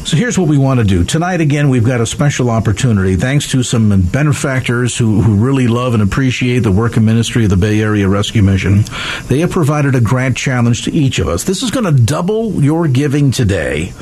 So 0.05 0.19
here's 0.19 0.39
what 0.39 0.49
we 0.49 0.59
want 0.59 0.81
to 0.81 0.85
do. 0.85 1.03
Tonight, 1.03 1.41
again, 1.41 1.71
we've 1.71 1.83
got 1.83 2.03
a 2.03 2.05
special 2.05 2.51
opportunity 2.51 3.17
thanks 3.17 3.51
to 3.53 3.63
some 3.63 4.03
benefactors 4.03 4.99
who, 4.99 5.23
who 5.23 5.37
really 5.37 5.67
love 5.67 5.95
and 5.95 6.03
appreciate 6.03 6.59
the 6.59 6.71
work 6.71 6.99
and 6.99 7.07
ministry 7.07 7.45
of 7.45 7.51
the 7.51 7.57
Bay 7.57 7.81
Area 7.81 8.07
Rescue 8.07 8.43
Mission. 8.43 8.85
They 9.29 9.39
have 9.39 9.51
provided 9.51 9.95
a 9.95 10.03
grant 10.03 10.37
challenge 10.37 10.83
to 10.83 10.93
each 10.93 11.21
of 11.21 11.29
us. 11.29 11.45
This 11.45 11.63
is 11.63 11.71
going 11.71 11.87
to 11.87 12.05
double 12.05 12.63
your 12.63 12.87
giving 12.87 13.31
today. 13.31 13.95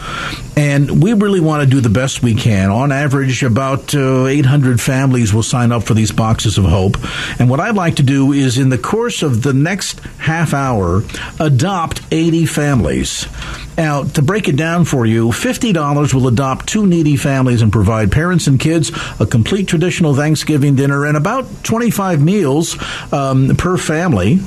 And 0.57 1.01
we 1.01 1.13
really 1.13 1.39
want 1.39 1.63
to 1.63 1.71
do 1.71 1.81
the 1.81 1.89
best 1.89 2.21
we 2.21 2.35
can. 2.35 2.71
On 2.71 2.91
average, 2.91 3.45
about 3.45 3.95
uh, 3.95 4.27
800 4.27 4.81
families 4.81 5.33
will 5.33 5.45
sign 5.45 5.71
up 5.71 5.85
for 5.85 5.95
these 5.95 6.11
boxes 6.11 6.59
of 6.59 6.65
hope. 6.65 6.97
And 7.39 7.49
what 7.49 7.61
I'd 7.61 7.77
like 7.77 7.97
to 7.97 8.03
do 8.03 8.33
is, 8.33 8.59
in 8.59 8.71
the 8.71 8.79
course 8.79 9.23
of 9.23 9.43
the 9.43 9.55
next 9.55 10.01
half 10.19 10.53
hour, 10.53 11.05
adopt 11.39 12.03
80 12.11 12.47
families. 12.47 13.29
Now, 13.77 14.05
to 14.05 14.23
break 14.23 14.49
it 14.49 14.57
down 14.57 14.85
for 14.85 15.07
you, 15.07 15.29
$50 15.29 16.15
will 16.15 16.29
adopt 16.29 16.69
two 16.69 16.87
needy 16.87 17.17
families 17.17 17.63
and 17.63 17.73
provide 17.73 18.13
parents 18.13 18.47
and 18.47 18.61
kids 18.61 18.91
a 19.19 19.27
complete 19.27 19.67
traditional 19.69 20.15
Thanksgiving 20.15 20.77
dinner 20.77 21.07
and 21.07 21.17
about 21.17 21.47
25 21.65 22.23
meals 22.23 22.77
um, 23.13 23.57
per 23.57 23.77
family. 23.79 24.41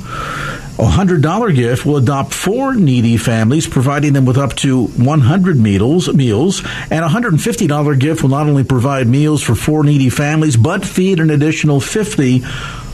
A 0.78 0.84
$100 0.84 1.54
gift 1.54 1.86
will 1.86 1.96
adopt 1.96 2.34
four 2.34 2.74
needy 2.74 3.16
families, 3.16 3.66
providing 3.66 4.12
them 4.12 4.26
with 4.26 4.36
up 4.36 4.54
to 4.56 4.88
100 4.88 5.56
meals, 5.56 6.12
meals. 6.12 6.60
And 6.90 7.02
a 7.02 7.08
$150 7.08 7.98
gift 7.98 8.22
will 8.22 8.28
not 8.28 8.46
only 8.46 8.62
provide 8.62 9.06
meals 9.06 9.42
for 9.42 9.54
four 9.54 9.84
needy 9.84 10.10
families, 10.10 10.54
but 10.58 10.84
feed 10.84 11.18
an 11.18 11.30
additional 11.30 11.80
50 11.80 12.42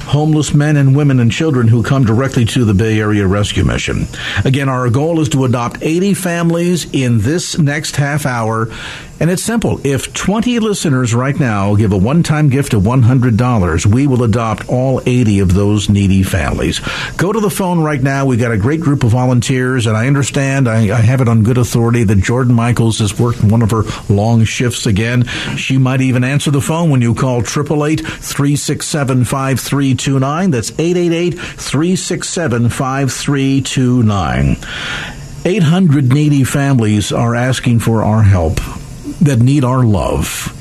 homeless 0.02 0.54
men 0.54 0.76
and 0.76 0.96
women 0.96 1.20
and 1.20 1.32
children 1.32 1.68
who 1.68 1.82
come 1.82 2.04
directly 2.04 2.44
to 2.44 2.64
the 2.64 2.74
Bay 2.74 3.00
Area 3.00 3.26
Rescue 3.26 3.64
Mission. 3.64 4.06
Again, 4.44 4.68
our 4.68 4.90
goal 4.90 5.20
is 5.20 5.28
to 5.30 5.44
adopt 5.44 5.82
80 5.82 6.14
families 6.14 6.92
in 6.92 7.20
this 7.20 7.58
next 7.58 7.96
half 7.96 8.26
hour. 8.26 8.68
And 9.22 9.30
it's 9.30 9.44
simple. 9.44 9.80
If 9.86 10.12
20 10.14 10.58
listeners 10.58 11.14
right 11.14 11.38
now 11.38 11.76
give 11.76 11.92
a 11.92 11.96
one 11.96 12.24
time 12.24 12.48
gift 12.48 12.74
of 12.74 12.82
$100, 12.82 13.86
we 13.86 14.08
will 14.08 14.24
adopt 14.24 14.68
all 14.68 15.00
80 15.06 15.38
of 15.38 15.54
those 15.54 15.88
needy 15.88 16.24
families. 16.24 16.80
Go 17.18 17.32
to 17.32 17.38
the 17.38 17.48
phone 17.48 17.78
right 17.84 18.02
now. 18.02 18.26
We've 18.26 18.40
got 18.40 18.50
a 18.50 18.58
great 18.58 18.80
group 18.80 19.04
of 19.04 19.10
volunteers, 19.10 19.86
and 19.86 19.96
I 19.96 20.08
understand, 20.08 20.68
I, 20.68 20.92
I 20.92 21.00
have 21.00 21.20
it 21.20 21.28
on 21.28 21.44
good 21.44 21.56
authority 21.56 22.02
that 22.02 22.16
Jordan 22.16 22.52
Michaels 22.52 22.98
has 22.98 23.16
worked 23.16 23.44
one 23.44 23.62
of 23.62 23.70
her 23.70 23.84
long 24.12 24.42
shifts 24.42 24.86
again. 24.86 25.24
She 25.56 25.78
might 25.78 26.00
even 26.00 26.24
answer 26.24 26.50
the 26.50 26.60
phone 26.60 26.90
when 26.90 27.00
you 27.00 27.14
call 27.14 27.42
888 27.42 28.00
367 28.00 29.24
5329. 29.24 30.50
That's 30.50 30.72
888 30.72 31.34
367 31.38 32.68
5329. 32.70 34.56
800 35.44 36.12
needy 36.12 36.42
families 36.42 37.12
are 37.12 37.36
asking 37.36 37.78
for 37.78 38.02
our 38.02 38.24
help 38.24 38.58
that 39.20 39.40
need 39.40 39.64
our 39.64 39.84
love. 39.84 40.58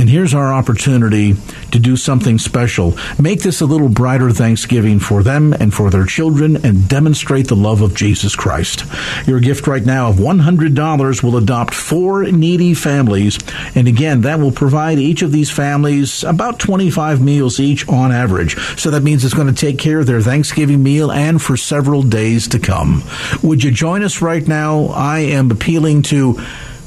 And 0.00 0.08
here's 0.08 0.32
our 0.32 0.50
opportunity 0.50 1.34
to 1.72 1.78
do 1.78 1.94
something 1.94 2.38
special. 2.38 2.96
Make 3.18 3.42
this 3.42 3.60
a 3.60 3.66
little 3.66 3.90
brighter 3.90 4.30
Thanksgiving 4.30 4.98
for 4.98 5.22
them 5.22 5.52
and 5.52 5.74
for 5.74 5.90
their 5.90 6.06
children 6.06 6.64
and 6.64 6.88
demonstrate 6.88 7.48
the 7.48 7.54
love 7.54 7.82
of 7.82 7.94
Jesus 7.94 8.34
Christ. 8.34 8.84
Your 9.26 9.40
gift 9.40 9.66
right 9.66 9.84
now 9.84 10.08
of 10.08 10.16
$100 10.16 11.22
will 11.22 11.36
adopt 11.36 11.74
four 11.74 12.24
needy 12.24 12.72
families. 12.72 13.38
And 13.74 13.88
again, 13.88 14.22
that 14.22 14.40
will 14.40 14.52
provide 14.52 14.98
each 14.98 15.20
of 15.20 15.32
these 15.32 15.50
families 15.50 16.24
about 16.24 16.58
25 16.58 17.20
meals 17.20 17.60
each 17.60 17.86
on 17.86 18.10
average. 18.10 18.56
So 18.78 18.90
that 18.92 19.02
means 19.02 19.22
it's 19.22 19.34
going 19.34 19.52
to 19.52 19.66
take 19.66 19.78
care 19.78 20.00
of 20.00 20.06
their 20.06 20.22
Thanksgiving 20.22 20.82
meal 20.82 21.12
and 21.12 21.42
for 21.42 21.58
several 21.58 22.02
days 22.02 22.48
to 22.48 22.58
come. 22.58 23.02
Would 23.42 23.62
you 23.62 23.70
join 23.70 24.02
us 24.02 24.22
right 24.22 24.48
now? 24.48 24.86
I 24.86 25.18
am 25.18 25.50
appealing 25.50 26.02
to 26.04 26.40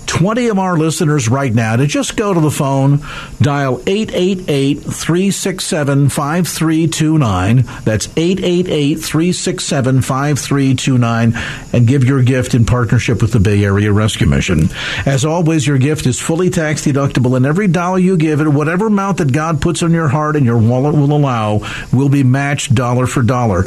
20 0.07 0.47
of 0.47 0.59
our 0.59 0.77
listeners 0.77 1.29
right 1.29 1.53
now 1.53 1.75
to 1.75 1.87
just 1.87 2.15
go 2.15 2.33
to 2.33 2.39
the 2.39 2.51
phone, 2.51 2.99
dial 3.41 3.81
888 3.87 4.75
367 4.75 6.09
5329. 6.09 7.63
That's 7.83 8.07
888 8.17 8.95
367 8.95 10.01
5329 10.01 11.33
and 11.73 11.87
give 11.87 12.03
your 12.03 12.23
gift 12.23 12.53
in 12.53 12.65
partnership 12.65 13.21
with 13.21 13.31
the 13.31 13.39
Bay 13.39 13.63
Area 13.63 13.91
Rescue 13.91 14.27
Mission. 14.27 14.69
As 15.05 15.25
always, 15.25 15.65
your 15.65 15.77
gift 15.77 16.05
is 16.05 16.19
fully 16.19 16.49
tax 16.49 16.85
deductible, 16.85 17.35
and 17.35 17.45
every 17.45 17.67
dollar 17.67 17.99
you 17.99 18.17
give 18.17 18.41
it, 18.41 18.47
whatever 18.47 18.87
amount 18.87 19.17
that 19.17 19.31
God 19.31 19.61
puts 19.61 19.83
on 19.83 19.91
your 19.91 20.09
heart 20.09 20.35
and 20.35 20.45
your 20.45 20.57
wallet 20.57 20.95
will 20.95 21.15
allow, 21.15 21.61
will 21.91 22.09
be 22.09 22.23
matched 22.23 22.75
dollar 22.75 23.07
for 23.07 23.21
dollar 23.21 23.65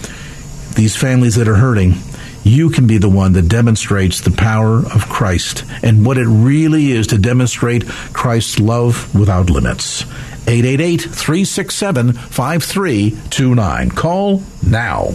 these 0.74 0.94
families 0.94 1.36
that 1.36 1.48
are 1.48 1.56
hurting 1.56 1.94
you 2.46 2.70
can 2.70 2.86
be 2.86 2.98
the 2.98 3.08
one 3.08 3.32
that 3.32 3.48
demonstrates 3.48 4.20
the 4.20 4.30
power 4.30 4.78
of 4.78 5.08
Christ 5.08 5.64
and 5.82 6.06
what 6.06 6.16
it 6.16 6.26
really 6.26 6.92
is 6.92 7.08
to 7.08 7.18
demonstrate 7.18 7.86
Christ's 7.88 8.60
love 8.60 9.12
without 9.14 9.50
limits. 9.50 10.02
888 10.46 11.00
367 11.00 12.12
5329. 12.12 13.90
Call 13.90 14.42
now. 14.64 15.14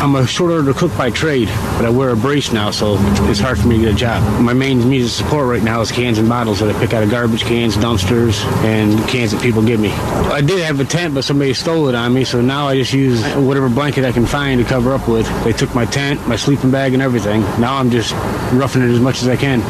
I'm 0.00 0.14
a 0.16 0.26
short 0.26 0.50
order 0.50 0.72
cook 0.74 0.96
by 0.96 1.10
trade, 1.10 1.48
but 1.76 1.84
I 1.84 1.90
wear 1.90 2.10
a 2.10 2.16
brace 2.16 2.52
now, 2.52 2.70
so 2.70 2.96
it's 3.28 3.40
hard 3.40 3.58
for 3.58 3.68
me 3.68 3.76
to 3.76 3.82
get 3.82 3.92
a 3.94 3.96
job. 3.96 4.40
My 4.40 4.52
main 4.52 4.88
means 4.88 5.06
of 5.06 5.10
support 5.10 5.46
right 5.46 5.62
now 5.62 5.80
is 5.80 5.92
cans 5.92 6.18
and 6.18 6.28
bottles 6.28 6.60
that 6.60 6.74
I 6.74 6.78
pick 6.78 6.92
out 6.92 7.02
of 7.02 7.10
garbage 7.10 7.42
cans, 7.42 7.76
dumpsters, 7.76 8.44
and 8.64 8.98
cans 9.08 9.32
that 9.32 9.42
people 9.42 9.62
give 9.62 9.80
me. 9.80 9.90
I 9.90 10.40
did 10.40 10.60
have 10.64 10.80
a 10.80 10.84
tent, 10.84 11.14
but 11.14 11.24
somebody 11.24 11.54
stole 11.54 11.88
it 11.88 11.94
on 11.94 12.12
me, 12.14 12.24
so 12.24 12.40
now 12.40 12.68
I 12.68 12.76
just 12.76 12.92
use 12.92 13.22
whatever 13.34 13.68
blanket 13.68 14.04
I 14.04 14.12
can 14.12 14.26
find 14.26 14.60
to 14.60 14.68
cover 14.68 14.92
up 14.92 15.08
with. 15.08 15.26
They 15.44 15.52
took 15.52 15.74
my 15.74 15.84
tent, 15.84 16.26
my 16.26 16.36
sleeping 16.36 16.70
bag, 16.70 16.94
and 16.94 17.02
everything. 17.02 17.42
Now 17.60 17.76
I'm 17.76 17.90
just 17.90 18.12
roughing 18.52 18.82
it 18.82 18.90
as 18.90 19.00
much 19.00 19.22
as 19.22 19.28
I 19.28 19.36
can. 19.36 19.60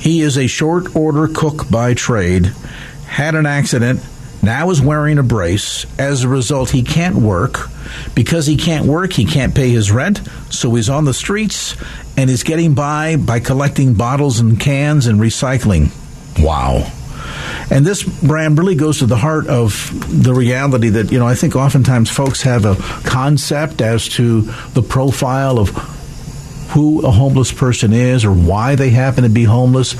He 0.00 0.20
is 0.20 0.38
a 0.38 0.46
short 0.46 0.94
order 0.94 1.28
cook 1.28 1.68
by 1.70 1.94
trade, 1.94 2.46
had 3.06 3.34
an 3.34 3.46
accident, 3.46 4.00
now 4.42 4.70
is 4.70 4.80
wearing 4.80 5.18
a 5.18 5.22
brace. 5.22 5.84
As 5.98 6.22
a 6.22 6.28
result, 6.28 6.70
he 6.70 6.82
can't 6.82 7.16
work. 7.16 7.68
Because 8.14 8.46
he 8.46 8.56
can't 8.56 8.86
work, 8.86 9.12
he 9.12 9.24
can't 9.24 9.54
pay 9.54 9.70
his 9.70 9.90
rent, 9.90 10.20
so 10.50 10.74
he's 10.74 10.88
on 10.88 11.04
the 11.04 11.14
streets 11.14 11.76
and 12.16 12.28
is 12.30 12.42
getting 12.42 12.74
by 12.74 13.16
by 13.16 13.40
collecting 13.40 13.94
bottles 13.94 14.40
and 14.40 14.58
cans 14.58 15.06
and 15.06 15.20
recycling. 15.20 15.90
Wow. 16.42 16.90
And 17.70 17.84
this 17.84 18.02
Bram 18.02 18.56
really 18.56 18.74
goes 18.74 19.00
to 19.00 19.06
the 19.06 19.16
heart 19.16 19.46
of 19.46 19.90
the 20.22 20.32
reality 20.32 20.88
that, 20.90 21.12
you 21.12 21.18
know, 21.18 21.26
I 21.26 21.34
think 21.34 21.54
oftentimes 21.54 22.10
folks 22.10 22.42
have 22.42 22.64
a 22.64 22.76
concept 23.06 23.82
as 23.82 24.08
to 24.10 24.42
the 24.72 24.82
profile 24.82 25.58
of 25.58 25.70
who 26.68 27.06
a 27.06 27.10
homeless 27.10 27.52
person 27.52 27.92
is 27.92 28.24
or 28.24 28.32
why 28.32 28.74
they 28.74 28.90
happen 28.90 29.24
to 29.24 29.30
be 29.30 29.44
homeless. 29.44 29.94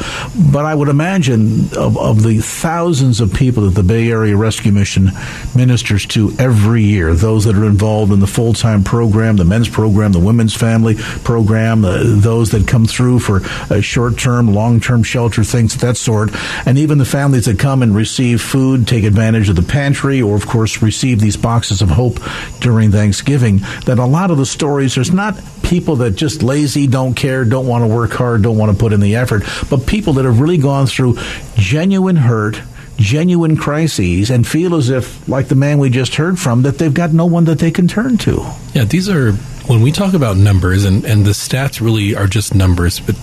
But 0.53 0.65
I 0.65 0.75
would 0.75 0.89
imagine 0.89 1.75
of, 1.77 1.97
of 1.97 2.23
the 2.23 2.39
thousands 2.41 3.21
of 3.21 3.33
people 3.33 3.65
that 3.65 3.75
the 3.75 3.83
Bay 3.83 4.11
Area 4.11 4.37
Rescue 4.37 4.73
Mission 4.73 5.11
ministers 5.55 6.05
to 6.07 6.33
every 6.39 6.83
year, 6.83 7.15
those 7.15 7.45
that 7.45 7.57
are 7.57 7.67
involved 7.67 8.13
in 8.13 8.21
the 8.21 8.27
full 8.27 8.53
time 8.53 8.85
program, 8.85 9.37
the 9.37 9.45
men's 9.45 9.69
program, 9.69 10.13
the 10.13 10.19
women's 10.19 10.55
family 10.55 10.95
program, 11.25 11.85
uh, 11.85 12.03
those 12.05 12.51
that 12.51 12.67
come 12.67 12.87
through 12.87 13.19
for 13.21 13.41
uh, 13.73 13.81
short 13.81 14.19
term, 14.19 14.53
long 14.53 14.81
term 14.81 15.03
shelter, 15.03 15.43
things 15.45 15.75
of 15.75 15.81
that 15.81 15.97
sort, 15.97 16.31
and 16.67 16.79
even 16.79 16.99
the 16.99 17.05
families 17.05 17.47
that 17.47 17.59
come 17.59 17.83
and 17.83 17.95
receive 17.95 18.41
food, 18.41 18.87
take 18.87 19.05
advantage 19.05 19.49
of 19.49 19.57
the 19.57 19.63
pantry, 19.63 20.21
or 20.21 20.37
of 20.37 20.47
course 20.47 20.83
receive 20.83 21.21
these 21.21 21.37
boxes 21.37 21.83
of 21.83 21.89
hope 21.91 22.19
during 22.61 22.91
Thanksgiving, 22.91 23.59
that 23.87 23.99
a 23.99 24.05
lot 24.05 24.31
of 24.31 24.39
the 24.39 24.47
stories, 24.47 24.95
there's 24.95 25.13
not 25.13 25.41
people 25.63 25.97
that 25.97 26.13
just 26.13 26.43
lazy, 26.59 26.88
don't 26.88 27.14
care, 27.14 27.44
don't 27.44 27.66
want 27.66 27.85
to 27.85 27.88
work 27.88 28.11
hard, 28.11 28.42
don't 28.42 28.59
want 28.59 28.73
to 28.73 28.79
put 28.79 28.92
in 28.92 29.01
the 29.01 29.14
effort, 29.14 29.44
but 29.71 29.87
people 29.87 30.14
that 30.14 30.25
have 30.25 30.40
really 30.40 30.59
gone 30.59 30.87
through 30.87 31.16
genuine 31.55 32.16
hurt, 32.16 32.61
genuine 32.97 33.57
crises, 33.57 34.31
and 34.31 34.47
feel 34.47 34.75
as 34.75 34.90
if, 34.90 35.29
like 35.29 35.47
the 35.47 35.55
man 35.55 35.79
we 35.79 35.88
just 35.88 36.16
heard 36.16 36.38
from, 36.38 36.62
that 36.62 36.79
they've 36.79 36.94
got 36.94 37.12
no 37.12 37.27
one 37.27 37.44
that 37.44 37.61
they 37.61 37.71
can 37.71 37.87
turn 37.87 38.18
to. 38.18 38.44
Yeah, 38.75 38.85
these 38.85 39.09
are 39.09 39.33
when 39.68 39.83
we 39.83 39.92
talk 39.92 40.14
about 40.14 40.37
numbers, 40.37 40.85
and, 40.85 41.05
and 41.05 41.25
the 41.25 41.31
stats 41.31 41.81
really 41.81 42.16
are 42.16 42.27
just 42.27 42.55
numbers, 42.55 42.99
but 42.99 43.14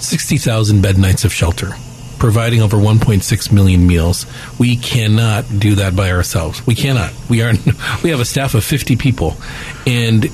60,000 0.00 0.82
bed 0.82 0.98
nights 0.98 1.24
of 1.24 1.32
shelter 1.32 1.74
providing 2.18 2.60
over 2.60 2.76
1.6 2.76 3.50
million 3.50 3.86
meals. 3.86 4.26
We 4.58 4.76
cannot 4.76 5.46
do 5.58 5.76
that 5.76 5.96
by 5.96 6.10
ourselves. 6.10 6.66
We 6.66 6.74
cannot. 6.74 7.14
We 7.30 7.40
are 7.40 7.54
we 8.02 8.10
have 8.10 8.20
a 8.20 8.26
staff 8.26 8.52
of 8.52 8.62
50 8.62 8.96
people 8.96 9.38
and 9.86 10.26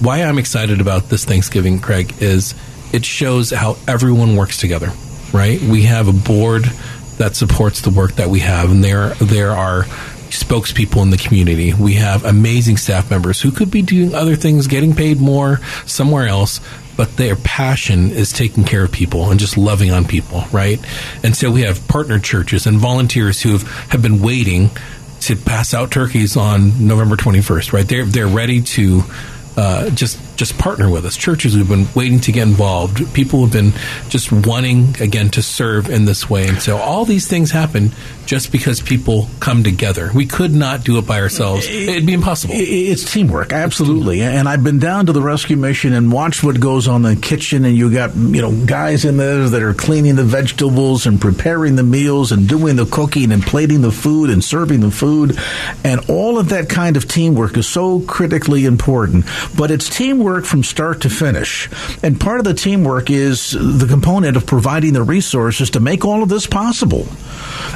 why 0.00 0.22
I'm 0.22 0.38
excited 0.38 0.80
about 0.80 1.08
this 1.08 1.24
Thanksgiving, 1.24 1.80
Craig, 1.80 2.14
is 2.20 2.54
it 2.92 3.04
shows 3.04 3.50
how 3.50 3.76
everyone 3.88 4.36
works 4.36 4.58
together, 4.58 4.92
right? 5.32 5.60
We 5.60 5.82
have 5.82 6.08
a 6.08 6.12
board 6.12 6.64
that 7.18 7.34
supports 7.34 7.80
the 7.80 7.90
work 7.90 8.12
that 8.12 8.28
we 8.28 8.40
have, 8.40 8.70
and 8.70 8.84
there 8.84 9.10
there 9.14 9.52
are 9.52 9.84
spokespeople 10.30 11.02
in 11.02 11.10
the 11.10 11.16
community. 11.16 11.72
We 11.72 11.94
have 11.94 12.24
amazing 12.24 12.76
staff 12.76 13.10
members 13.10 13.40
who 13.40 13.50
could 13.50 13.70
be 13.70 13.82
doing 13.82 14.14
other 14.14 14.36
things, 14.36 14.66
getting 14.66 14.94
paid 14.94 15.20
more 15.20 15.58
somewhere 15.86 16.26
else, 16.26 16.60
but 16.96 17.16
their 17.16 17.36
passion 17.36 18.10
is 18.10 18.32
taking 18.32 18.64
care 18.64 18.84
of 18.84 18.92
people 18.92 19.30
and 19.30 19.38
just 19.38 19.56
loving 19.56 19.90
on 19.90 20.04
people, 20.04 20.44
right? 20.52 20.80
And 21.22 21.36
so 21.36 21.50
we 21.50 21.62
have 21.62 21.86
partner 21.88 22.18
churches 22.18 22.66
and 22.66 22.78
volunteers 22.78 23.40
who 23.40 23.52
have, 23.52 23.62
have 23.90 24.02
been 24.02 24.20
waiting 24.20 24.70
to 25.20 25.36
pass 25.36 25.74
out 25.74 25.90
turkeys 25.90 26.36
on 26.36 26.86
November 26.86 27.16
21st, 27.16 27.72
right? 27.72 27.88
They're, 27.88 28.04
they're 28.04 28.26
ready 28.26 28.62
to 28.62 29.02
uh, 29.56 29.90
just 29.90 30.35
just 30.36 30.58
partner 30.58 30.90
with 30.90 31.04
us. 31.06 31.16
Churches 31.16 31.54
who've 31.54 31.68
been 31.68 31.86
waiting 31.94 32.20
to 32.20 32.32
get 32.32 32.46
involved. 32.46 33.12
People 33.14 33.40
who've 33.40 33.52
been 33.52 33.72
just 34.08 34.30
wanting 34.30 34.94
again 35.00 35.30
to 35.30 35.42
serve 35.42 35.90
in 35.90 36.04
this 36.04 36.28
way. 36.28 36.48
And 36.48 36.60
so 36.60 36.76
all 36.76 37.04
these 37.04 37.26
things 37.26 37.50
happen 37.50 37.92
just 38.26 38.52
because 38.52 38.80
people 38.80 39.28
come 39.40 39.62
together. 39.62 40.10
We 40.14 40.26
could 40.26 40.52
not 40.52 40.84
do 40.84 40.98
it 40.98 41.06
by 41.06 41.20
ourselves. 41.20 41.66
It'd 41.66 42.06
be 42.06 42.14
impossible. 42.14 42.54
It's 42.56 43.10
teamwork, 43.10 43.52
absolutely. 43.52 44.20
It's 44.20 44.26
teamwork. 44.26 44.38
And 44.38 44.48
I've 44.48 44.64
been 44.64 44.78
down 44.78 45.06
to 45.06 45.12
the 45.12 45.22
rescue 45.22 45.56
mission 45.56 45.92
and 45.92 46.12
watched 46.12 46.42
what 46.42 46.60
goes 46.60 46.88
on 46.88 47.04
in 47.06 47.14
the 47.14 47.20
kitchen. 47.20 47.64
And 47.64 47.76
you 47.76 47.92
got 47.92 48.14
you 48.14 48.42
know 48.42 48.52
guys 48.66 49.04
in 49.04 49.16
there 49.16 49.48
that 49.48 49.62
are 49.62 49.74
cleaning 49.74 50.16
the 50.16 50.24
vegetables 50.24 51.06
and 51.06 51.20
preparing 51.20 51.76
the 51.76 51.82
meals 51.82 52.32
and 52.32 52.48
doing 52.48 52.76
the 52.76 52.86
cooking 52.86 53.32
and 53.32 53.42
plating 53.42 53.80
the 53.80 53.92
food 53.92 54.30
and 54.30 54.44
serving 54.44 54.80
the 54.80 54.90
food. 54.90 55.38
And 55.84 56.10
all 56.10 56.38
of 56.38 56.50
that 56.50 56.68
kind 56.68 56.96
of 56.96 57.08
teamwork 57.08 57.56
is 57.56 57.68
so 57.68 58.00
critically 58.00 58.64
important. 58.64 59.24
But 59.56 59.70
it's 59.70 59.88
teamwork 59.88 60.25
from 60.26 60.62
start 60.62 61.02
to 61.02 61.10
finish. 61.10 61.68
And 62.02 62.20
part 62.20 62.38
of 62.38 62.44
the 62.44 62.54
teamwork 62.54 63.10
is 63.10 63.52
the 63.52 63.86
component 63.88 64.36
of 64.36 64.46
providing 64.46 64.92
the 64.92 65.02
resources 65.02 65.70
to 65.70 65.80
make 65.80 66.04
all 66.04 66.22
of 66.22 66.28
this 66.28 66.46
possible. 66.46 67.06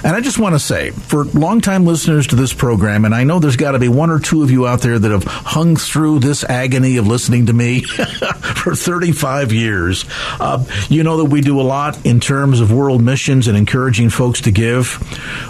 And 0.02 0.16
I 0.16 0.20
just 0.20 0.38
want 0.38 0.54
to 0.54 0.58
say, 0.58 0.90
for 0.90 1.24
longtime 1.24 1.84
listeners 1.84 2.28
to 2.28 2.36
this 2.36 2.54
program, 2.54 3.04
and 3.04 3.14
I 3.14 3.24
know 3.24 3.38
there's 3.38 3.56
got 3.56 3.72
to 3.72 3.78
be 3.78 3.88
one 3.88 4.10
or 4.10 4.18
two 4.18 4.42
of 4.42 4.50
you 4.50 4.66
out 4.66 4.80
there 4.80 4.98
that 4.98 5.10
have 5.10 5.24
hung 5.24 5.76
through 5.76 6.20
this 6.20 6.42
agony 6.42 6.96
of 6.96 7.06
listening 7.06 7.46
to 7.46 7.52
me 7.52 7.82
for 7.82 8.74
35 8.74 9.52
years, 9.52 10.06
uh, 10.40 10.64
you 10.88 11.02
know 11.02 11.18
that 11.18 11.26
we 11.26 11.42
do 11.42 11.60
a 11.60 11.62
lot 11.62 12.06
in 12.06 12.18
terms 12.18 12.60
of 12.60 12.72
world 12.72 13.02
missions 13.02 13.46
and 13.46 13.58
encouraging 13.58 14.08
folks 14.08 14.42
to 14.42 14.50
give. 14.50 14.98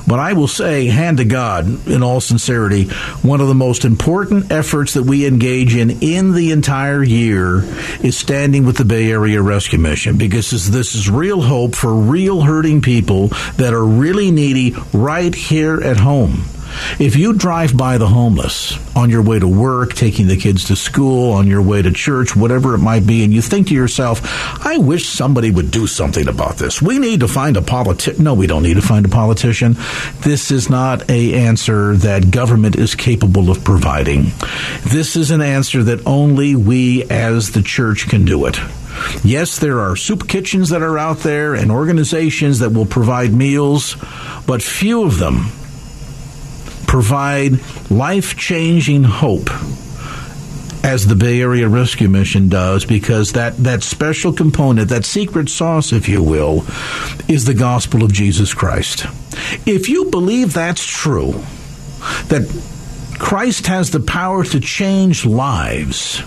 But 0.06 0.18
I 0.18 0.32
will 0.32 0.48
say, 0.48 0.86
hand 0.86 1.18
to 1.18 1.24
God, 1.24 1.86
in 1.86 2.02
all 2.02 2.20
sincerity, 2.20 2.88
one 3.22 3.40
of 3.40 3.46
the 3.46 3.54
most 3.54 3.84
important 3.84 4.50
efforts 4.50 4.94
that 4.94 5.04
we 5.04 5.26
engage 5.26 5.76
in 5.76 6.02
in 6.02 6.32
the 6.32 6.50
entire 6.50 6.89
entire 6.90 7.04
year 7.04 7.62
is 8.02 8.18
standing 8.18 8.66
with 8.66 8.76
the 8.76 8.84
Bay 8.84 9.12
Area 9.12 9.40
Rescue 9.40 9.78
Mission 9.78 10.16
because 10.16 10.50
this, 10.50 10.66
this 10.66 10.94
is 10.96 11.08
real 11.08 11.40
hope 11.40 11.76
for 11.76 11.94
real 11.94 12.40
hurting 12.40 12.82
people 12.82 13.28
that 13.58 13.72
are 13.72 13.84
really 13.84 14.32
needy 14.32 14.74
right 14.92 15.32
here 15.32 15.80
at 15.80 15.98
home. 15.98 16.42
If 16.98 17.16
you 17.16 17.32
drive 17.32 17.76
by 17.76 17.98
the 17.98 18.06
homeless 18.06 18.78
on 18.96 19.10
your 19.10 19.22
way 19.22 19.38
to 19.38 19.48
work, 19.48 19.94
taking 19.94 20.26
the 20.26 20.36
kids 20.36 20.64
to 20.66 20.76
school, 20.76 21.32
on 21.32 21.46
your 21.46 21.62
way 21.62 21.82
to 21.82 21.90
church, 21.92 22.36
whatever 22.36 22.74
it 22.74 22.78
might 22.78 23.06
be, 23.06 23.24
and 23.24 23.32
you 23.32 23.42
think 23.42 23.68
to 23.68 23.74
yourself, 23.74 24.20
I 24.64 24.78
wish 24.78 25.08
somebody 25.08 25.50
would 25.50 25.70
do 25.70 25.86
something 25.86 26.28
about 26.28 26.56
this. 26.56 26.82
We 26.82 26.98
need 26.98 27.20
to 27.20 27.28
find 27.28 27.56
a 27.56 27.62
politician. 27.62 28.24
No, 28.24 28.34
we 28.34 28.46
don't 28.46 28.62
need 28.62 28.74
to 28.74 28.82
find 28.82 29.04
a 29.06 29.08
politician. 29.08 29.76
This 30.20 30.50
is 30.50 30.68
not 30.68 31.08
a 31.10 31.34
answer 31.34 31.96
that 31.96 32.30
government 32.30 32.76
is 32.76 32.94
capable 32.94 33.50
of 33.50 33.64
providing. 33.64 34.32
This 34.84 35.16
is 35.16 35.30
an 35.30 35.40
answer 35.40 35.82
that 35.84 36.06
only 36.06 36.54
we 36.54 37.04
as 37.04 37.52
the 37.52 37.62
church 37.62 38.08
can 38.08 38.24
do 38.24 38.46
it. 38.46 38.58
Yes, 39.24 39.58
there 39.58 39.80
are 39.80 39.96
soup 39.96 40.28
kitchens 40.28 40.70
that 40.70 40.82
are 40.82 40.98
out 40.98 41.18
there 41.18 41.54
and 41.54 41.70
organizations 41.70 42.58
that 42.58 42.70
will 42.70 42.86
provide 42.86 43.32
meals, 43.32 43.96
but 44.46 44.62
few 44.62 45.04
of 45.04 45.18
them 45.18 45.46
provide 46.90 47.52
life 47.88 48.36
changing 48.36 49.04
hope 49.04 49.48
as 50.82 51.06
the 51.06 51.14
Bay 51.14 51.40
Area 51.40 51.68
Rescue 51.68 52.08
Mission 52.08 52.48
does, 52.48 52.84
because 52.84 53.34
that, 53.34 53.56
that 53.58 53.84
special 53.84 54.32
component, 54.32 54.88
that 54.88 55.04
secret 55.04 55.48
sauce, 55.48 55.92
if 55.92 56.08
you 56.08 56.20
will, 56.20 56.64
is 57.28 57.44
the 57.44 57.54
gospel 57.54 58.02
of 58.02 58.12
Jesus 58.12 58.54
Christ. 58.54 59.06
If 59.64 59.88
you 59.88 60.06
believe 60.06 60.52
that's 60.52 60.84
true, 60.84 61.34
that 62.26 62.50
Christ 63.20 63.68
has 63.68 63.92
the 63.92 64.00
power 64.00 64.42
to 64.46 64.58
change 64.58 65.24
lives 65.24 66.20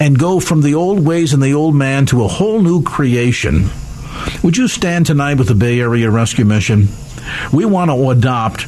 and 0.00 0.18
go 0.18 0.40
from 0.40 0.62
the 0.62 0.74
old 0.74 1.04
ways 1.04 1.34
and 1.34 1.42
the 1.42 1.52
old 1.52 1.74
man 1.74 2.06
to 2.06 2.24
a 2.24 2.28
whole 2.28 2.62
new 2.62 2.82
creation, 2.82 3.68
would 4.42 4.56
you 4.56 4.68
stand 4.68 5.04
tonight 5.04 5.36
with 5.36 5.48
the 5.48 5.54
Bay 5.54 5.80
Area 5.80 6.10
Rescue 6.10 6.46
Mission? 6.46 6.88
We 7.52 7.66
want 7.66 7.90
to 7.90 8.08
adopt 8.08 8.66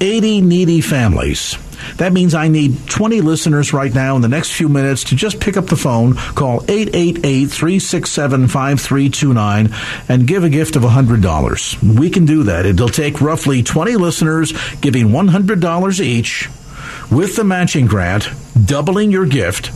80 0.00 0.40
needy 0.42 0.80
families. 0.80 1.56
That 1.96 2.12
means 2.12 2.34
I 2.34 2.48
need 2.48 2.88
20 2.88 3.20
listeners 3.20 3.72
right 3.72 3.92
now 3.92 4.16
in 4.16 4.22
the 4.22 4.28
next 4.28 4.52
few 4.52 4.68
minutes 4.68 5.04
to 5.04 5.16
just 5.16 5.40
pick 5.40 5.56
up 5.56 5.66
the 5.66 5.76
phone, 5.76 6.14
call 6.14 6.62
888 6.68 7.46
367 7.46 8.48
5329, 8.48 9.74
and 10.08 10.26
give 10.26 10.44
a 10.44 10.48
gift 10.48 10.76
of 10.76 10.82
$100. 10.82 11.98
We 11.98 12.10
can 12.10 12.24
do 12.24 12.44
that. 12.44 12.66
It'll 12.66 12.88
take 12.88 13.20
roughly 13.20 13.62
20 13.62 13.96
listeners 13.96 14.52
giving 14.80 15.08
$100 15.08 16.00
each 16.00 16.48
with 17.10 17.36
the 17.36 17.44
matching 17.44 17.86
grant, 17.86 18.28
doubling 18.64 19.10
your 19.10 19.26
gift 19.26 19.70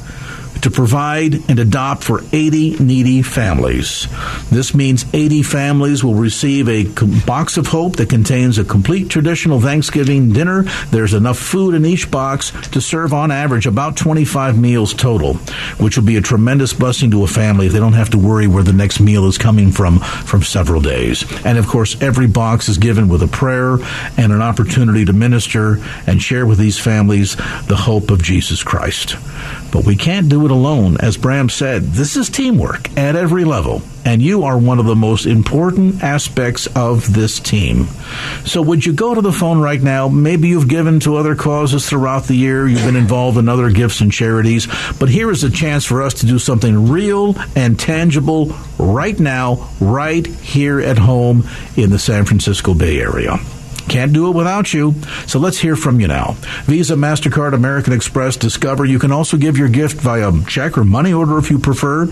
to 0.63 0.71
provide 0.71 1.35
and 1.49 1.59
adopt 1.59 2.05
for 2.05 2.23
80 2.33 2.79
needy 2.79 3.23
families. 3.23 4.07
This 4.51 4.75
means 4.75 5.05
80 5.13 5.43
families 5.43 6.05
will 6.05 6.15
receive 6.15 6.69
a 6.69 6.85
box 7.25 7.57
of 7.57 7.67
hope 7.67 7.97
that 7.97 8.11
contains 8.11 8.59
a 8.59 8.65
complete 8.65 9.09
traditional 9.09 9.61
Thanksgiving 9.61 10.33
dinner. 10.33 10.65
There's 10.91 11.15
enough 11.15 11.39
food 11.39 11.75
in 11.75 11.85
each 11.85 12.11
box 12.11 12.53
to 12.71 12.81
serve 12.81 13.13
on 13.13 13.31
average 13.31 13.67
about 13.67 13.97
25 13.97 14.59
meals 14.59 14.95
total, 14.95 15.35
which 15.79 15.97
will 15.97 16.05
be 16.05 16.17
a 16.17 16.21
tremendous 16.21 16.73
blessing 16.73 17.11
to 17.13 17.25
a 17.25 17.27
family 17.27 17.67
if 17.67 17.73
they 17.73 17.79
don't 17.79 17.93
have 17.95 18.11
to 18.11 18.19
worry 18.19 18.47
where 18.47 18.63
the 18.63 18.73
next 18.73 19.01
meal 19.01 19.27
is 19.27 19.39
coming 19.39 19.71
from 19.73 20.01
from 20.01 20.43
several 20.43 20.81
days. 20.81 21.25
And 21.45 21.59
of 21.59 21.67
course, 21.67 22.01
every 22.03 22.27
box 22.27 22.69
is 22.69 22.79
given 22.79 23.09
with 23.09 23.23
a 23.23 23.29
prayer 23.29 23.79
and 24.17 24.33
an 24.33 24.43
opportunity 24.43 25.05
to 25.05 25.13
minister 25.13 25.79
and 26.07 26.23
share 26.23 26.47
with 26.47 26.59
these 26.59 26.79
families 26.79 27.37
the 27.67 27.77
hope 27.77 28.11
of 28.11 28.23
Jesus 28.23 28.63
Christ. 28.63 29.17
But 29.73 29.85
we 29.85 29.95
can't 29.95 30.29
do 30.29 30.45
it 30.45 30.51
alone. 30.51 30.97
As 31.01 31.17
Bram 31.17 31.49
said, 31.49 31.83
this 31.83 32.17
is 32.17 32.29
teamwork 32.29 32.91
at 32.99 33.15
every 33.15 33.45
level, 33.45 33.83
and 34.05 34.21
you 34.21 34.43
are 34.43 34.59
one 34.59 34.79
of 34.79 34.87
the 34.87 34.97
most 34.97 35.27
important 35.27 36.03
aspects 36.03 36.67
of 36.75 37.13
this 37.15 37.39
team. 37.39 37.87
So, 38.45 38.63
would 38.63 38.85
you 38.85 38.93
go 38.93 39.15
to 39.15 39.21
the 39.21 39.33
phone 39.33 39.61
right 39.61 39.81
now? 39.81 40.09
Maybe 40.09 40.49
you've 40.49 40.69
given 40.69 40.99
to 41.01 41.17
other 41.17 41.37
causes 41.37 41.89
throughout 41.89 42.25
the 42.25 42.35
year, 42.35 42.67
you've 42.67 42.85
been 42.85 42.97
involved 42.97 43.39
in 43.39 43.49
other 43.49 43.71
gifts 43.71 44.01
and 44.01 44.13
charities, 44.13 44.67
but 44.99 45.09
here 45.09 45.31
is 45.31 45.45
a 45.45 45.51
chance 45.51 45.85
for 45.85 46.03
us 46.03 46.15
to 46.15 46.27
do 46.27 46.39
something 46.39 46.89
real 46.89 47.37
and 47.55 47.79
tangible 47.79 48.55
right 48.79 49.19
now, 49.21 49.71
right 49.81 50.27
here 50.27 50.81
at 50.81 50.99
home 50.99 51.49
in 51.77 51.91
the 51.91 51.99
San 51.99 52.25
Francisco 52.25 52.75
Bay 52.75 53.01
Area. 53.01 53.39
Can't 53.89 54.13
do 54.13 54.29
it 54.29 54.37
without 54.37 54.73
you. 54.73 54.95
So 55.27 55.39
let's 55.39 55.59
hear 55.59 55.77
from 55.77 56.01
you 56.01 56.09
now. 56.09 56.37
Visa, 56.65 56.95
MasterCard, 56.95 57.55
American 57.55 57.93
Express, 57.93 58.37
Discover. 58.37 58.85
You 58.85 58.99
can 58.99 59.13
also 59.13 59.37
give 59.37 59.59
your 59.59 59.69
gift 59.69 60.01
via 60.01 60.33
check 60.47 60.79
or 60.79 60.85
money 60.85 61.13
order 61.13 61.39
if 61.39 61.51
you 61.51 61.59
prefer. 61.59 62.03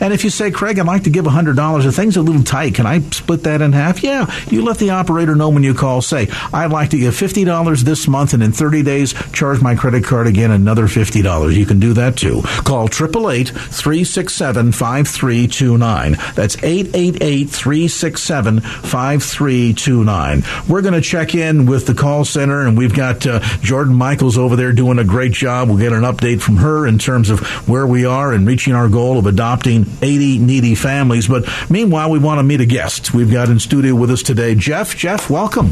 And 0.00 0.12
if 0.12 0.24
you 0.24 0.30
say, 0.30 0.50
Craig, 0.50 0.78
I'd 0.78 0.86
like 0.86 1.04
to 1.04 1.10
give 1.10 1.24
$100, 1.24 1.82
the 1.82 1.92
thing's 1.92 2.16
a 2.16 2.22
little 2.22 2.42
tight. 2.42 2.74
Can 2.74 2.86
I 2.86 3.00
split 3.00 3.44
that 3.44 3.62
in 3.62 3.72
half? 3.72 4.02
Yeah. 4.02 4.32
You 4.48 4.62
let 4.62 4.78
the 4.78 4.90
operator 4.90 5.34
know 5.34 5.50
when 5.50 5.62
you 5.62 5.74
call. 5.74 6.02
Say, 6.02 6.28
I'd 6.52 6.72
like 6.72 6.90
to 6.90 6.98
give 6.98 7.14
$50 7.14 7.80
this 7.80 8.08
month 8.08 8.34
and 8.34 8.42
in 8.42 8.52
30 8.52 8.82
days 8.82 9.14
charge 9.32 9.60
my 9.60 9.74
credit 9.74 10.04
card 10.04 10.26
again 10.26 10.50
another 10.50 10.86
$50. 10.86 11.54
You 11.54 11.66
can 11.66 11.80
do 11.80 11.92
that 11.94 12.16
too. 12.16 12.42
Call 12.64 12.86
888 12.86 13.48
367 13.48 14.72
5329. 14.72 16.12
That's 16.34 16.56
888 16.62 17.50
367 17.50 18.60
5329. 18.60 20.42
We're 20.68 20.82
going 20.82 20.94
to 20.94 21.00
check 21.00 21.25
in 21.34 21.66
with 21.66 21.86
the 21.86 21.94
call 21.94 22.24
center, 22.24 22.66
and 22.66 22.76
we've 22.76 22.94
got 22.94 23.26
uh, 23.26 23.40
Jordan 23.60 23.94
Michaels 23.94 24.38
over 24.38 24.56
there 24.56 24.72
doing 24.72 24.98
a 24.98 25.04
great 25.04 25.32
job. 25.32 25.68
We'll 25.68 25.78
get 25.78 25.92
an 25.92 26.02
update 26.02 26.40
from 26.40 26.56
her 26.56 26.86
in 26.86 26.98
terms 26.98 27.30
of 27.30 27.40
where 27.68 27.86
we 27.86 28.04
are 28.04 28.32
and 28.32 28.46
reaching 28.46 28.74
our 28.74 28.88
goal 28.88 29.18
of 29.18 29.26
adopting 29.26 29.86
80 30.02 30.38
needy 30.38 30.74
families. 30.74 31.28
But 31.28 31.48
meanwhile, 31.70 32.10
we 32.10 32.18
want 32.18 32.38
to 32.38 32.42
meet 32.42 32.60
a 32.60 32.66
guest. 32.66 33.14
We've 33.14 33.30
got 33.30 33.48
in 33.48 33.58
studio 33.58 33.94
with 33.94 34.10
us 34.10 34.22
today 34.22 34.54
Jeff. 34.54 34.96
Jeff, 34.96 35.30
welcome. 35.30 35.68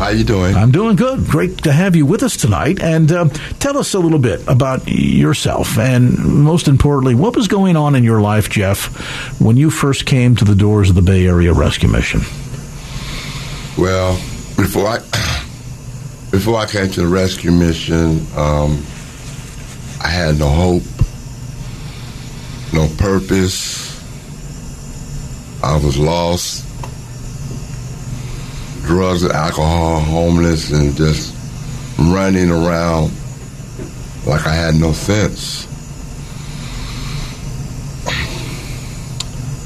How 0.00 0.08
you 0.08 0.24
doing? 0.24 0.54
I'm 0.56 0.70
doing 0.70 0.96
good. 0.96 1.26
Great 1.26 1.64
to 1.64 1.72
have 1.72 1.94
you 1.94 2.06
with 2.06 2.22
us 2.22 2.36
tonight. 2.36 2.80
And 2.80 3.10
uh, 3.12 3.28
tell 3.58 3.76
us 3.76 3.94
a 3.94 3.98
little 3.98 4.18
bit 4.18 4.46
about 4.48 4.88
yourself, 4.88 5.78
and 5.78 6.16
most 6.18 6.68
importantly, 6.68 7.14
what 7.14 7.36
was 7.36 7.48
going 7.48 7.76
on 7.76 7.94
in 7.94 8.04
your 8.04 8.20
life, 8.20 8.48
Jeff, 8.48 9.40
when 9.40 9.56
you 9.56 9.70
first 9.70 10.06
came 10.06 10.36
to 10.36 10.44
the 10.44 10.54
doors 10.54 10.88
of 10.88 10.94
the 10.94 11.02
Bay 11.02 11.26
Area 11.26 11.52
Rescue 11.52 11.88
Mission. 11.88 12.20
Well, 13.76 14.18
before 14.60 14.88
I 14.88 14.98
before 16.30 16.56
I 16.56 16.66
came 16.66 16.90
to 16.90 17.00
the 17.00 17.06
rescue 17.06 17.50
mission, 17.50 18.26
um, 18.36 18.84
I 20.02 20.08
had 20.08 20.38
no 20.38 20.48
hope, 20.48 20.82
no 22.72 22.86
purpose. 22.98 23.88
I 25.62 25.76
was 25.76 25.98
lost, 25.98 26.64
drugs 28.84 29.22
and 29.22 29.32
alcohol, 29.32 30.00
homeless, 30.00 30.70
and 30.72 30.94
just 30.94 31.34
running 31.98 32.50
around 32.50 33.12
like 34.26 34.46
I 34.46 34.54
had 34.54 34.74
no 34.74 34.92
sense. 34.92 35.64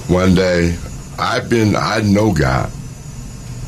One 0.09 0.35
day, 0.35 0.76
I've 1.18 1.48
been, 1.48 1.74
I 1.74 2.00
know 2.00 2.33
God. 2.33 2.70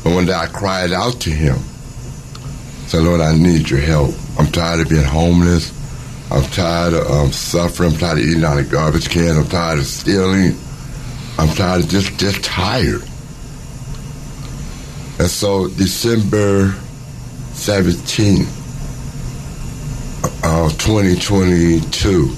But 0.07 0.13
one 0.13 0.25
day 0.25 0.33
I 0.33 0.45
cried 0.45 0.93
out 0.93 1.19
to 1.21 1.29
him. 1.29 1.57
I 1.57 2.87
Said, 2.87 3.03
Lord, 3.03 3.19
I 3.19 3.35
need 3.35 3.69
your 3.69 3.81
help. 3.81 4.15
I'm 4.39 4.47
tired 4.47 4.79
of 4.79 4.87
being 4.87 5.03
homeless. 5.03 5.73
I'm 6.31 6.49
tired 6.51 6.93
of 6.93 7.11
um, 7.11 7.33
suffering. 7.33 7.91
I'm 7.91 7.97
tired 7.97 8.19
of 8.19 8.23
eating 8.23 8.45
out 8.45 8.57
of 8.57 8.71
garbage 8.71 9.09
cans. 9.09 9.37
I'm 9.37 9.49
tired 9.49 9.79
of 9.79 9.85
stealing. 9.85 10.57
I'm 11.37 11.53
tired 11.57 11.83
of 11.83 11.89
just, 11.89 12.17
just 12.17 12.41
tired. 12.41 13.01
And 15.19 15.27
so 15.27 15.67
December 15.67 16.73
17, 17.51 18.45
uh, 20.43 20.69
2022, 20.69 22.33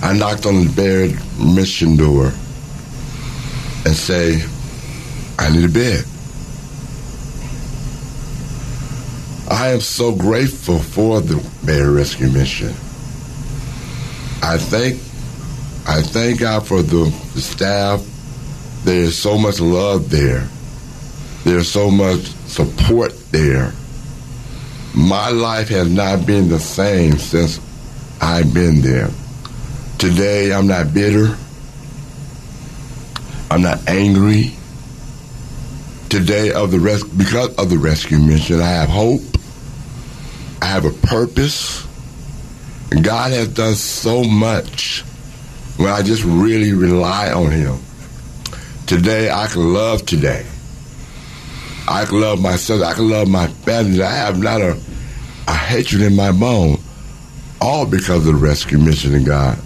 I 0.00 0.14
knocked 0.14 0.46
on 0.46 0.64
the 0.64 0.72
Bay 0.74 0.86
Area 0.86 1.18
mission 1.38 1.96
door 1.98 2.32
and 3.84 3.94
say, 3.94 4.42
I 5.40 5.50
need 5.50 5.64
a 5.64 5.68
bed. 5.68 6.04
I 9.50 9.70
am 9.70 9.80
so 9.80 10.14
grateful 10.14 10.78
for 10.78 11.20
the 11.20 11.36
Bay 11.64 11.78
Area 11.78 11.90
Rescue 11.90 12.28
Mission. 12.28 12.68
I 14.42 14.58
thank 14.58 14.96
I 15.88 16.02
thank 16.02 16.40
God 16.40 16.66
for 16.66 16.82
the, 16.82 17.04
the 17.34 17.40
staff. 17.40 18.04
There 18.84 19.00
is 19.00 19.18
so 19.18 19.38
much 19.38 19.60
love 19.60 20.10
there. 20.10 20.46
There's 21.44 21.68
so 21.68 21.90
much 21.90 22.20
support 22.46 23.18
there. 23.32 23.72
My 24.94 25.30
life 25.30 25.68
has 25.70 25.90
not 25.90 26.26
been 26.26 26.48
the 26.48 26.60
same 26.60 27.18
since 27.18 27.58
I've 28.20 28.52
been 28.52 28.82
there. 28.82 29.08
Today, 29.98 30.52
I'm 30.52 30.66
not 30.66 30.92
bitter. 30.92 31.36
I'm 33.50 33.62
not 33.62 33.88
angry. 33.88 34.52
Today, 36.10 36.50
of 36.52 36.72
the 36.72 36.80
res- 36.80 37.04
because 37.04 37.54
of 37.54 37.70
the 37.70 37.78
rescue 37.78 38.18
mission, 38.18 38.60
I 38.60 38.66
have 38.66 38.88
hope. 38.88 39.22
I 40.60 40.66
have 40.66 40.84
a 40.84 40.90
purpose. 40.90 41.86
God 42.90 43.30
has 43.30 43.46
done 43.46 43.74
so 43.76 44.24
much 44.24 45.02
when 45.76 45.88
I 45.88 46.02
just 46.02 46.24
really 46.24 46.72
rely 46.72 47.30
on 47.30 47.52
Him. 47.52 47.78
Today, 48.88 49.30
I 49.30 49.46
can 49.46 49.72
love 49.72 50.04
today. 50.04 50.44
I 51.86 52.04
can 52.06 52.20
love 52.20 52.40
myself. 52.42 52.82
I 52.82 52.92
can 52.94 53.08
love 53.08 53.28
my 53.28 53.46
family. 53.46 54.02
I 54.02 54.10
have 54.10 54.42
not 54.42 54.60
a, 54.60 54.76
a 55.46 55.54
hatred 55.54 56.02
in 56.02 56.16
my 56.16 56.32
bone, 56.32 56.78
all 57.60 57.86
because 57.86 58.26
of 58.26 58.34
the 58.34 58.34
rescue 58.34 58.78
mission 58.78 59.14
of 59.14 59.24
God. 59.24 59.58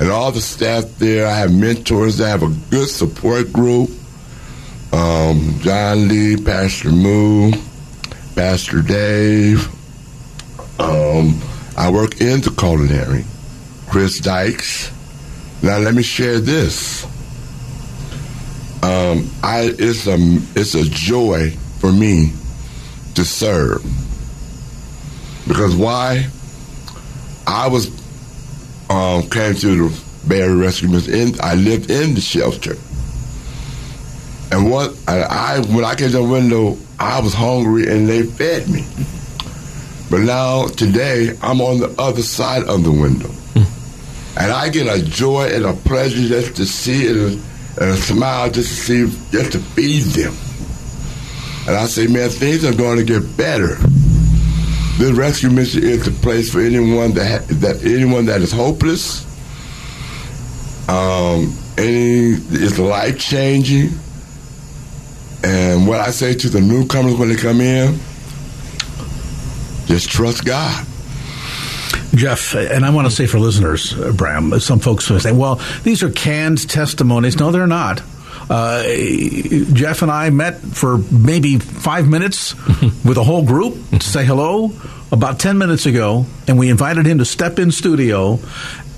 And 0.00 0.10
all 0.10 0.32
the 0.32 0.40
staff 0.40 0.84
there, 0.98 1.26
I 1.26 1.34
have 1.34 1.54
mentors. 1.54 2.18
I 2.18 2.30
have 2.30 2.42
a 2.42 2.54
good 2.70 2.88
support 2.88 3.52
group. 3.52 3.90
Um, 4.92 5.58
John 5.60 6.08
Lee, 6.08 6.36
Pastor 6.36 6.90
Moo, 6.90 7.52
Pastor 8.34 8.82
Dave. 8.82 9.68
Um, 10.80 11.40
I 11.76 11.90
work 11.90 12.20
in 12.20 12.40
the 12.40 12.50
culinary. 12.50 13.24
Chris 13.88 14.20
Dykes. 14.20 14.90
Now 15.62 15.78
let 15.78 15.94
me 15.94 16.02
share 16.02 16.40
this. 16.40 17.04
Um, 18.82 19.30
I 19.42 19.74
it's 19.78 20.06
a 20.06 20.16
it's 20.54 20.74
a 20.74 20.84
joy 20.84 21.50
for 21.78 21.92
me 21.92 22.32
to 23.14 23.24
serve 23.24 23.82
because 25.46 25.74
why? 25.74 26.28
I 27.46 27.68
was 27.68 27.88
um, 28.90 29.28
came 29.30 29.54
to 29.54 29.88
the 29.88 30.36
Area 30.36 30.54
Rescue 30.54 30.88
Mission. 30.88 31.34
I 31.40 31.54
lived 31.54 31.90
in 31.90 32.14
the 32.14 32.20
shelter, 32.20 32.76
and 34.52 34.70
what 34.70 34.94
I, 35.08 35.22
I 35.22 35.60
when 35.74 35.84
I 35.84 35.94
came 35.94 36.10
to 36.10 36.18
the 36.18 36.22
window, 36.22 36.76
I 36.98 37.20
was 37.20 37.34
hungry 37.34 37.90
and 37.90 38.08
they 38.08 38.22
fed 38.22 38.68
me. 38.68 38.84
But 40.10 40.20
now 40.20 40.66
today, 40.68 41.36
I'm 41.42 41.60
on 41.60 41.80
the 41.80 41.94
other 41.98 42.22
side 42.22 42.62
of 42.64 42.84
the 42.84 42.92
window, 42.92 43.28
and 43.56 44.52
I 44.52 44.68
get 44.68 44.86
a 44.86 45.04
joy 45.04 45.48
and 45.52 45.64
a 45.64 45.72
pleasure 45.72 46.28
just 46.28 46.56
to 46.56 46.64
see 46.66 47.08
and, 47.08 47.42
and 47.80 47.90
a 47.90 47.96
smile 47.96 48.50
just 48.50 48.68
to 48.68 48.74
see 49.08 49.18
just 49.32 49.52
to 49.52 49.58
feed 49.58 50.02
them. 50.02 50.34
And 51.66 51.76
I 51.76 51.86
say, 51.86 52.06
man, 52.06 52.30
things 52.30 52.64
are 52.64 52.72
going 52.74 52.98
to 52.98 53.04
get 53.04 53.36
better. 53.36 53.74
This 54.98 55.10
rescue 55.10 55.50
mission 55.50 55.82
is 55.82 56.04
the 56.04 56.12
place 56.22 56.52
for 56.52 56.60
anyone 56.60 57.12
that 57.14 57.40
ha- 57.40 57.46
that 57.56 57.84
anyone 57.84 58.26
that 58.26 58.40
is 58.40 58.52
hopeless. 58.52 59.24
Um, 60.88 61.52
any 61.76 62.38
it's 62.50 62.78
life 62.78 63.18
changing. 63.18 63.90
And 65.76 65.86
what 65.86 66.00
I 66.00 66.10
say 66.10 66.32
to 66.32 66.48
the 66.48 66.60
newcomers 66.60 67.16
when 67.16 67.28
they 67.28 67.36
come 67.36 67.60
in, 67.60 67.98
just 69.86 70.08
trust 70.08 70.42
God. 70.46 70.86
Jeff, 72.14 72.54
and 72.54 72.82
I 72.82 72.88
want 72.90 73.06
to 73.08 73.14
say 73.14 73.26
for 73.26 73.38
listeners, 73.38 73.92
uh, 73.92 74.10
Bram, 74.12 74.58
some 74.58 74.80
folks 74.80 75.10
will 75.10 75.20
say, 75.20 75.32
well, 75.32 75.60
these 75.82 76.02
are 76.02 76.10
canned 76.10 76.66
testimonies. 76.66 77.38
No, 77.38 77.50
they're 77.50 77.66
not. 77.66 78.02
Uh, 78.48 78.84
Jeff 78.84 80.00
and 80.00 80.10
I 80.10 80.30
met 80.30 80.60
for 80.60 80.96
maybe 80.96 81.58
five 81.58 82.08
minutes 82.08 82.54
with 83.04 83.18
a 83.18 83.24
whole 83.24 83.44
group 83.44 83.76
to 83.90 84.02
say 84.02 84.24
hello 84.24 84.72
about 85.12 85.38
10 85.38 85.58
minutes 85.58 85.84
ago, 85.84 86.24
and 86.48 86.58
we 86.58 86.70
invited 86.70 87.04
him 87.04 87.18
to 87.18 87.26
step 87.26 87.58
in 87.58 87.70
studio. 87.70 88.38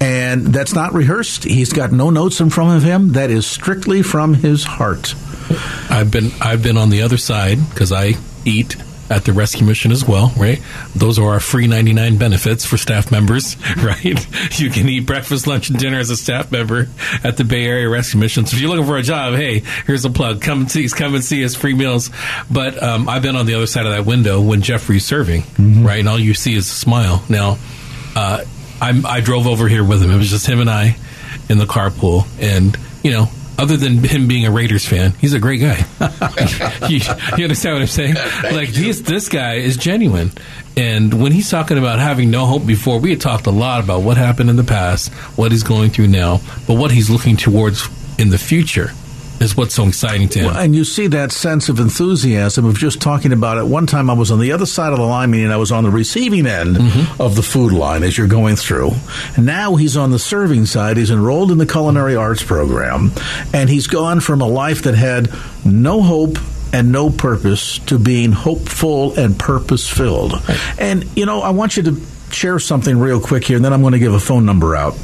And 0.00 0.46
that's 0.46 0.74
not 0.74 0.94
rehearsed. 0.94 1.42
He's 1.42 1.72
got 1.72 1.90
no 1.90 2.10
notes 2.10 2.38
in 2.40 2.50
front 2.50 2.76
of 2.76 2.84
him. 2.84 3.14
That 3.14 3.32
is 3.32 3.48
strictly 3.48 4.02
from 4.02 4.34
his 4.34 4.62
heart. 4.62 5.16
I've 5.90 6.10
been 6.10 6.30
I've 6.40 6.62
been 6.62 6.76
on 6.76 6.90
the 6.90 7.02
other 7.02 7.16
side 7.16 7.58
because 7.70 7.92
I 7.92 8.12
eat 8.44 8.76
at 9.10 9.24
the 9.24 9.32
rescue 9.32 9.66
mission 9.66 9.90
as 9.90 10.06
well, 10.06 10.32
right? 10.36 10.60
Those 10.94 11.18
are 11.18 11.30
our 11.30 11.40
free 11.40 11.66
99 11.66 12.18
benefits 12.18 12.66
for 12.66 12.76
staff 12.76 13.10
members, 13.10 13.56
right? 13.82 14.58
You 14.58 14.70
can 14.70 14.88
eat 14.88 15.06
breakfast, 15.06 15.46
lunch, 15.46 15.70
and 15.70 15.78
dinner 15.78 15.98
as 15.98 16.10
a 16.10 16.16
staff 16.16 16.52
member 16.52 16.88
at 17.24 17.36
the 17.36 17.44
Bay 17.44 17.64
Area 17.64 17.88
Rescue 17.88 18.20
Mission. 18.20 18.46
So 18.46 18.56
if 18.56 18.60
you're 18.60 18.70
looking 18.70 18.86
for 18.86 18.98
a 18.98 19.02
job, 19.02 19.34
hey, 19.34 19.60
here's 19.86 20.04
a 20.04 20.10
plug. 20.10 20.42
Come 20.42 20.60
and 20.60 20.70
see, 20.70 20.88
come 20.88 21.14
and 21.14 21.24
see 21.24 21.44
us, 21.44 21.54
free 21.54 21.74
meals. 21.74 22.10
But 22.50 22.82
um, 22.82 23.08
I've 23.08 23.22
been 23.22 23.36
on 23.36 23.46
the 23.46 23.54
other 23.54 23.66
side 23.66 23.86
of 23.86 23.92
that 23.92 24.04
window 24.04 24.40
when 24.40 24.62
Jeffrey's 24.62 25.04
serving, 25.04 25.44
right? 25.58 26.00
And 26.00 26.08
all 26.08 26.18
you 26.18 26.34
see 26.34 26.54
is 26.54 26.66
a 26.66 26.74
smile. 26.74 27.24
Now, 27.28 27.58
uh, 28.14 28.44
I'm, 28.80 29.06
I 29.06 29.20
drove 29.20 29.46
over 29.46 29.68
here 29.68 29.84
with 29.84 30.02
him. 30.02 30.10
It 30.10 30.16
was 30.16 30.30
just 30.30 30.46
him 30.46 30.60
and 30.60 30.70
I 30.70 30.96
in 31.48 31.58
the 31.58 31.64
carpool, 31.64 32.26
and 32.40 32.76
you 33.02 33.10
know, 33.10 33.28
other 33.58 33.76
than 33.76 34.04
him 34.04 34.28
being 34.28 34.46
a 34.46 34.50
Raiders 34.50 34.86
fan, 34.86 35.12
he's 35.20 35.34
a 35.34 35.38
great 35.38 35.58
guy. 35.60 35.84
you, 36.88 37.00
you 37.36 37.44
understand 37.44 37.74
what 37.74 37.82
I'm 37.82 37.88
saying? 37.88 38.14
Like 38.58 38.70
this, 38.70 39.00
this 39.00 39.28
guy 39.28 39.54
is 39.54 39.76
genuine, 39.76 40.32
and 40.76 41.20
when 41.22 41.32
he's 41.32 41.50
talking 41.50 41.76
about 41.76 41.98
having 41.98 42.30
no 42.30 42.46
hope 42.46 42.66
before, 42.66 42.98
we 42.98 43.10
had 43.10 43.20
talked 43.20 43.46
a 43.46 43.50
lot 43.50 43.82
about 43.82 44.02
what 44.02 44.16
happened 44.16 44.48
in 44.48 44.56
the 44.56 44.64
past, 44.64 45.12
what 45.36 45.52
he's 45.52 45.62
going 45.62 45.90
through 45.90 46.08
now, 46.08 46.40
but 46.66 46.74
what 46.74 46.90
he's 46.90 47.10
looking 47.10 47.36
towards 47.36 47.88
in 48.18 48.30
the 48.30 48.38
future 48.38 48.92
is 49.40 49.56
what's 49.56 49.74
so 49.74 49.86
exciting 49.86 50.28
to 50.30 50.40
him. 50.40 50.46
Well, 50.46 50.56
and 50.56 50.74
you 50.74 50.84
see 50.84 51.06
that 51.08 51.32
sense 51.32 51.68
of 51.68 51.80
enthusiasm 51.80 52.64
of 52.64 52.76
just 52.76 53.00
talking 53.00 53.32
about 53.32 53.58
it. 53.58 53.66
One 53.66 53.86
time 53.86 54.10
I 54.10 54.14
was 54.14 54.30
on 54.30 54.40
the 54.40 54.52
other 54.52 54.66
side 54.66 54.92
of 54.92 54.98
the 54.98 55.04
line, 55.04 55.30
meaning 55.30 55.50
I 55.50 55.56
was 55.56 55.72
on 55.72 55.84
the 55.84 55.90
receiving 55.90 56.46
end 56.46 56.76
mm-hmm. 56.76 57.22
of 57.22 57.36
the 57.36 57.42
food 57.42 57.72
line 57.72 58.02
as 58.02 58.18
you're 58.18 58.26
going 58.26 58.56
through. 58.56 58.92
And 59.36 59.46
now 59.46 59.76
he's 59.76 59.96
on 59.96 60.10
the 60.10 60.18
serving 60.18 60.66
side. 60.66 60.96
He's 60.96 61.10
enrolled 61.10 61.52
in 61.52 61.58
the 61.58 61.66
culinary 61.66 62.16
arts 62.16 62.42
program, 62.42 63.12
and 63.52 63.68
he's 63.70 63.86
gone 63.86 64.20
from 64.20 64.40
a 64.40 64.48
life 64.48 64.82
that 64.82 64.94
had 64.94 65.30
no 65.64 66.02
hope 66.02 66.38
and 66.72 66.92
no 66.92 67.08
purpose 67.08 67.78
to 67.78 67.98
being 67.98 68.32
hopeful 68.32 69.18
and 69.18 69.38
purpose 69.38 69.88
filled. 69.88 70.34
And, 70.78 71.04
you 71.16 71.24
know, 71.24 71.40
I 71.40 71.50
want 71.50 71.76
you 71.76 71.82
to 71.84 72.00
share 72.30 72.58
something 72.58 72.98
real 72.98 73.20
quick 73.20 73.44
here, 73.44 73.56
and 73.56 73.64
then 73.64 73.72
I'm 73.72 73.80
going 73.80 73.92
to 73.94 73.98
give 73.98 74.12
a 74.12 74.20
phone 74.20 74.44
number 74.44 74.76
out. 74.76 74.94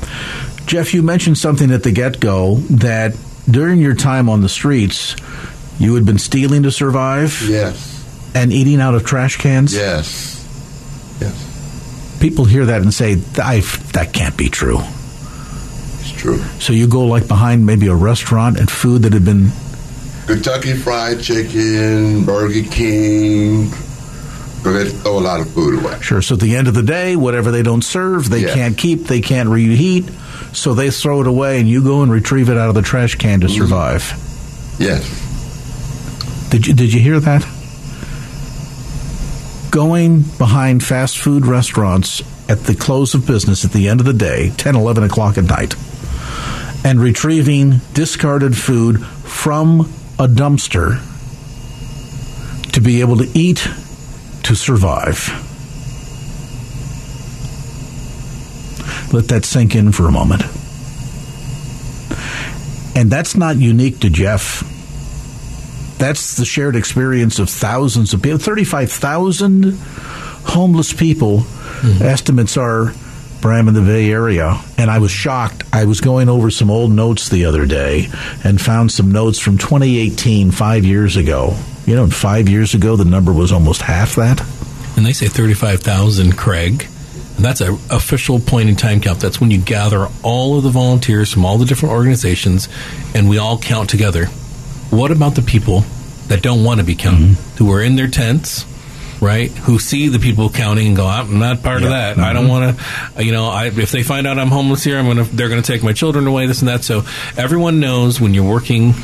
Jeff, 0.66 0.92
you 0.92 1.02
mentioned 1.02 1.38
something 1.38 1.70
at 1.70 1.82
the 1.82 1.92
get 1.92 2.20
go 2.20 2.56
that 2.56 3.14
during 3.50 3.78
your 3.80 3.94
time 3.94 4.28
on 4.28 4.40
the 4.40 4.48
streets, 4.48 5.16
you 5.78 5.94
had 5.94 6.04
been 6.07 6.18
stealing 6.18 6.62
to 6.64 6.70
survive 6.70 7.42
Yes. 7.48 8.04
and 8.35 8.52
eating 8.52 8.80
out 8.80 8.94
of 8.94 9.04
trash 9.04 9.37
cans. 9.37 9.74
Yes. 9.74 10.40
Yes. 11.20 12.16
People 12.20 12.44
hear 12.44 12.66
that 12.66 12.80
and 12.83 12.92
say, 12.94 13.12
I, 13.42 13.61
that 13.92 14.12
can't 14.12 14.37
be 14.37 14.48
true. 14.48 14.78
It's 16.00 16.12
true. 16.12 16.38
So 16.61 16.72
you 16.72 16.87
go 16.87 17.04
like 17.07 17.28
behind 17.28 17.66
maybe 17.66 17.87
a 17.88 17.94
restaurant 17.94 18.59
and 18.59 18.70
food 18.70 19.02
that 19.02 19.12
had 19.12 19.24
been. 19.24 19.50
Kentucky 20.26 20.72
Fried 20.74 21.20
Chicken, 21.20 22.24
Burger 22.24 22.62
King. 22.70 23.70
They 24.64 24.70
oh, 24.70 24.85
throw 24.85 25.18
a 25.18 25.20
lot 25.20 25.40
of 25.40 25.50
food 25.53 25.83
away. 25.83 26.00
Sure. 26.00 26.22
So 26.22 26.35
at 26.35 26.40
the 26.40 26.57
end 26.57 26.68
of 26.68 26.74
the 26.74 26.83
day, 26.83 27.16
whatever 27.16 27.50
they 27.50 27.62
don't 27.62 27.85
serve, 27.85 28.31
they 28.31 28.40
Yes. 28.40 28.55
can't 28.55 28.79
keep, 28.79 29.05
they 29.07 29.20
can't 29.20 29.48
reheat. 29.48 30.09
So 30.53 30.72
they 30.74 30.90
throw 30.90 31.20
it 31.20 31.27
away 31.27 31.61
and 31.61 31.68
you 31.68 31.83
go 31.83 32.03
and 32.03 32.11
retrieve 32.11 32.48
it 32.48 32.57
out 32.57 32.68
of 32.68 32.74
the 32.74 32.83
trash 32.83 33.16
can 33.16 33.40
to 33.40 33.46
mm-hmm. 33.46 33.57
survive. 33.57 34.12
Yes. 34.79 35.05
Did 36.50 36.66
you, 36.66 36.74
did 36.74 36.92
you 36.92 37.00
hear 37.00 37.20
that? 37.20 37.42
Going 39.70 40.22
behind 40.38 40.85
fast 40.85 41.18
food 41.18 41.46
restaurants 41.46 42.22
at 42.48 42.61
the 42.61 42.74
close 42.74 43.14
of 43.14 43.27
business 43.27 43.64
at 43.64 43.72
the 43.72 43.88
end 43.88 44.00
of 44.00 44.07
the 44.07 44.12
day, 44.12 44.50
10, 44.57 44.77
11 44.77 45.03
o'clock 45.03 45.37
at 45.37 45.44
night, 45.44 45.74
and 46.85 47.00
retrieving 47.00 47.81
discarded 47.92 48.57
food 48.57 49.05
from 49.05 49.81
a 50.18 50.29
dumpster 50.29 51.00
to 52.72 52.81
be 52.81 53.00
able 53.00 53.16
to 53.16 53.29
eat 53.38 53.66
to 54.54 54.60
survive. 54.60 55.28
Let 59.12 59.28
that 59.28 59.44
sink 59.44 59.74
in 59.74 59.92
for 59.92 60.06
a 60.06 60.12
moment. 60.12 60.42
And 62.96 63.10
that's 63.10 63.36
not 63.36 63.56
unique 63.56 64.00
to 64.00 64.10
Jeff. 64.10 64.62
That's 65.98 66.36
the 66.36 66.44
shared 66.44 66.76
experience 66.76 67.38
of 67.38 67.48
thousands 67.48 68.14
of 68.14 68.22
people. 68.22 68.38
35,000 68.38 69.72
homeless 70.46 70.92
people, 70.92 71.38
mm-hmm. 71.38 72.02
estimates 72.02 72.56
are, 72.56 72.92
Bram, 73.40 73.68
in 73.68 73.74
the 73.74 73.80
Bay 73.80 74.10
Area. 74.10 74.60
And 74.78 74.90
I 74.90 74.98
was 74.98 75.10
shocked. 75.10 75.64
I 75.72 75.84
was 75.84 76.00
going 76.00 76.28
over 76.28 76.50
some 76.50 76.70
old 76.70 76.92
notes 76.92 77.28
the 77.28 77.44
other 77.46 77.66
day 77.66 78.08
and 78.44 78.60
found 78.60 78.92
some 78.92 79.10
notes 79.10 79.38
from 79.38 79.58
2018, 79.58 80.50
five 80.50 80.84
years 80.84 81.16
ago. 81.16 81.56
You 81.86 81.96
know, 81.96 82.06
five 82.08 82.48
years 82.48 82.74
ago, 82.74 82.96
the 82.96 83.04
number 83.04 83.32
was 83.32 83.52
almost 83.52 83.82
half 83.82 84.14
that. 84.14 84.40
And 84.96 85.04
they 85.04 85.12
say 85.12 85.26
35,000, 85.26 86.36
Craig. 86.36 86.88
And 87.36 87.44
that's 87.44 87.60
an 87.60 87.74
official 87.90 88.38
point 88.38 88.68
in 88.68 88.76
time 88.76 89.00
count. 89.00 89.20
That's 89.20 89.40
when 89.40 89.50
you 89.50 89.60
gather 89.60 90.08
all 90.22 90.56
of 90.56 90.62
the 90.62 90.70
volunteers 90.70 91.32
from 91.32 91.44
all 91.44 91.58
the 91.58 91.66
different 91.66 91.94
organizations 91.94 92.68
and 93.14 93.28
we 93.28 93.38
all 93.38 93.58
count 93.58 93.90
together. 93.90 94.26
What 94.90 95.10
about 95.10 95.34
the 95.34 95.42
people 95.42 95.80
that 96.28 96.42
don't 96.42 96.64
want 96.64 96.80
to 96.80 96.86
be 96.86 96.94
counted, 96.94 97.30
mm-hmm. 97.30 97.56
who 97.56 97.72
are 97.72 97.82
in 97.82 97.96
their 97.96 98.06
tents, 98.06 98.64
right? 99.20 99.50
Who 99.50 99.78
see 99.78 100.08
the 100.08 100.20
people 100.20 100.48
counting 100.48 100.86
and 100.86 100.96
go, 100.96 101.06
I'm 101.06 101.38
not 101.38 101.62
part 101.62 101.82
of 101.82 101.88
that. 101.88 102.18
I 102.18 102.32
don't 102.32 102.44
mm-hmm. 102.44 102.50
want 102.50 102.78
to, 103.16 103.24
you 103.24 103.32
know, 103.32 103.46
I, 103.46 103.66
if 103.66 103.90
they 103.90 104.04
find 104.04 104.26
out 104.26 104.38
I'm 104.38 104.48
homeless 104.48 104.84
here, 104.84 104.98
I'm 104.98 105.06
gonna, 105.06 105.24
they're 105.24 105.48
going 105.48 105.60
to 105.60 105.66
take 105.66 105.82
my 105.82 105.92
children 105.92 106.26
away, 106.26 106.46
this 106.46 106.60
and 106.60 106.68
that. 106.68 106.84
So 106.84 107.02
everyone 107.36 107.80
knows 107.80 108.20
when 108.20 108.32
you're 108.32 108.48
working 108.48 108.94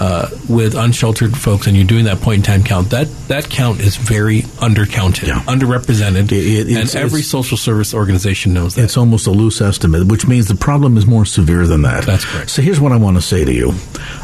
uh, 0.00 0.28
with 0.48 0.74
unsheltered 0.74 1.36
folks, 1.36 1.66
and 1.66 1.76
you're 1.76 1.86
doing 1.86 2.04
that 2.04 2.20
point 2.20 2.38
in 2.38 2.42
time 2.42 2.62
count, 2.62 2.90
that 2.90 3.08
that 3.28 3.48
count 3.48 3.80
is 3.80 3.96
very 3.96 4.42
undercounted, 4.60 5.26
Yeah. 5.28 5.40
underrepresented, 5.46 6.30
It- 6.32 6.68
it- 6.70 6.76
and 6.76 6.94
every 6.96 7.22
social 7.22 7.56
service 7.56 7.94
organization 7.94 8.52
knows 8.52 8.74
that. 8.74 8.82
It's 8.84 8.96
almost 8.96 9.26
a 9.26 9.30
loose 9.30 9.60
estimate, 9.60 10.06
which 10.06 10.26
means 10.26 10.46
the 10.48 10.54
problem 10.54 10.96
is 10.96 11.06
more 11.06 11.24
severe 11.24 11.66
than 11.66 11.82
that. 11.82 12.04
That's 12.06 12.24
correct. 12.24 12.50
So 12.50 12.62
here's 12.62 12.80
what 12.80 12.92
I 12.92 12.96
want 12.96 13.16
to 13.16 13.22
say 13.22 13.44
to 13.44 13.52
you 13.52 13.74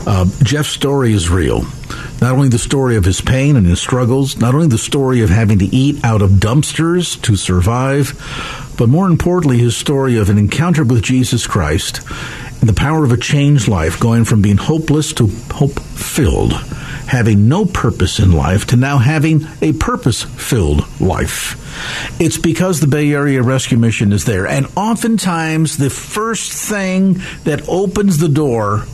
uh, 0.07 0.27
Jeff's 0.43 0.71
story 0.71 1.13
is 1.13 1.29
real. 1.31 1.65
Not 2.21 2.33
only 2.33 2.49
the 2.49 2.59
story 2.59 2.97
of 2.97 3.05
his 3.05 3.21
pain 3.21 3.57
and 3.57 3.67
his 3.67 3.81
struggles, 3.81 4.37
not 4.39 4.55
only 4.55 4.69
the 4.69 4.79
story 4.79 5.23
of 5.23 5.31
having 5.31 5.59
to 5.59 5.75
eat 5.75 5.99
out 6.05 6.23
of 6.23 6.33
dumpsters 6.33 7.21
to 7.23 7.37
survive, 7.37 8.15
but 8.77 8.89
more 8.89 9.09
importantly, 9.09 9.59
his 9.59 9.77
story 9.77 10.17
of 10.19 10.31
an 10.31 10.39
encounter 10.39 10.85
with 10.85 11.03
Jesus 11.03 11.47
Christ 11.47 12.01
and 12.63 12.69
the 12.69 12.75
power 12.75 13.03
of 13.05 13.11
a 13.11 13.17
changed 13.17 13.67
life, 13.67 13.99
going 13.99 14.25
from 14.25 14.41
being 14.41 14.57
hopeless 14.57 15.13
to 15.15 15.27
hope 15.51 15.81
filled, 15.81 16.53
having 17.09 17.49
no 17.49 17.67
purpose 17.67 18.21
in 18.21 18.31
life 18.31 18.69
to 18.69 18.77
now 18.77 18.99
having 18.99 19.49
a 19.61 19.73
purpose 19.73 20.23
filled 20.23 20.87
life. 21.01 21.59
It's 22.21 22.39
because 22.39 22.79
the 22.79 22.87
Bay 22.87 23.13
Area 23.13 23.43
Rescue 23.43 23.79
Mission 23.79 24.13
is 24.13 24.27
there. 24.27 24.47
And 24.47 24.69
oftentimes, 24.77 25.77
the 25.77 25.91
first 25.91 26.53
thing 26.53 27.15
that 27.43 27.69
opens 27.69 28.19
the 28.19 28.29
door 28.29 28.85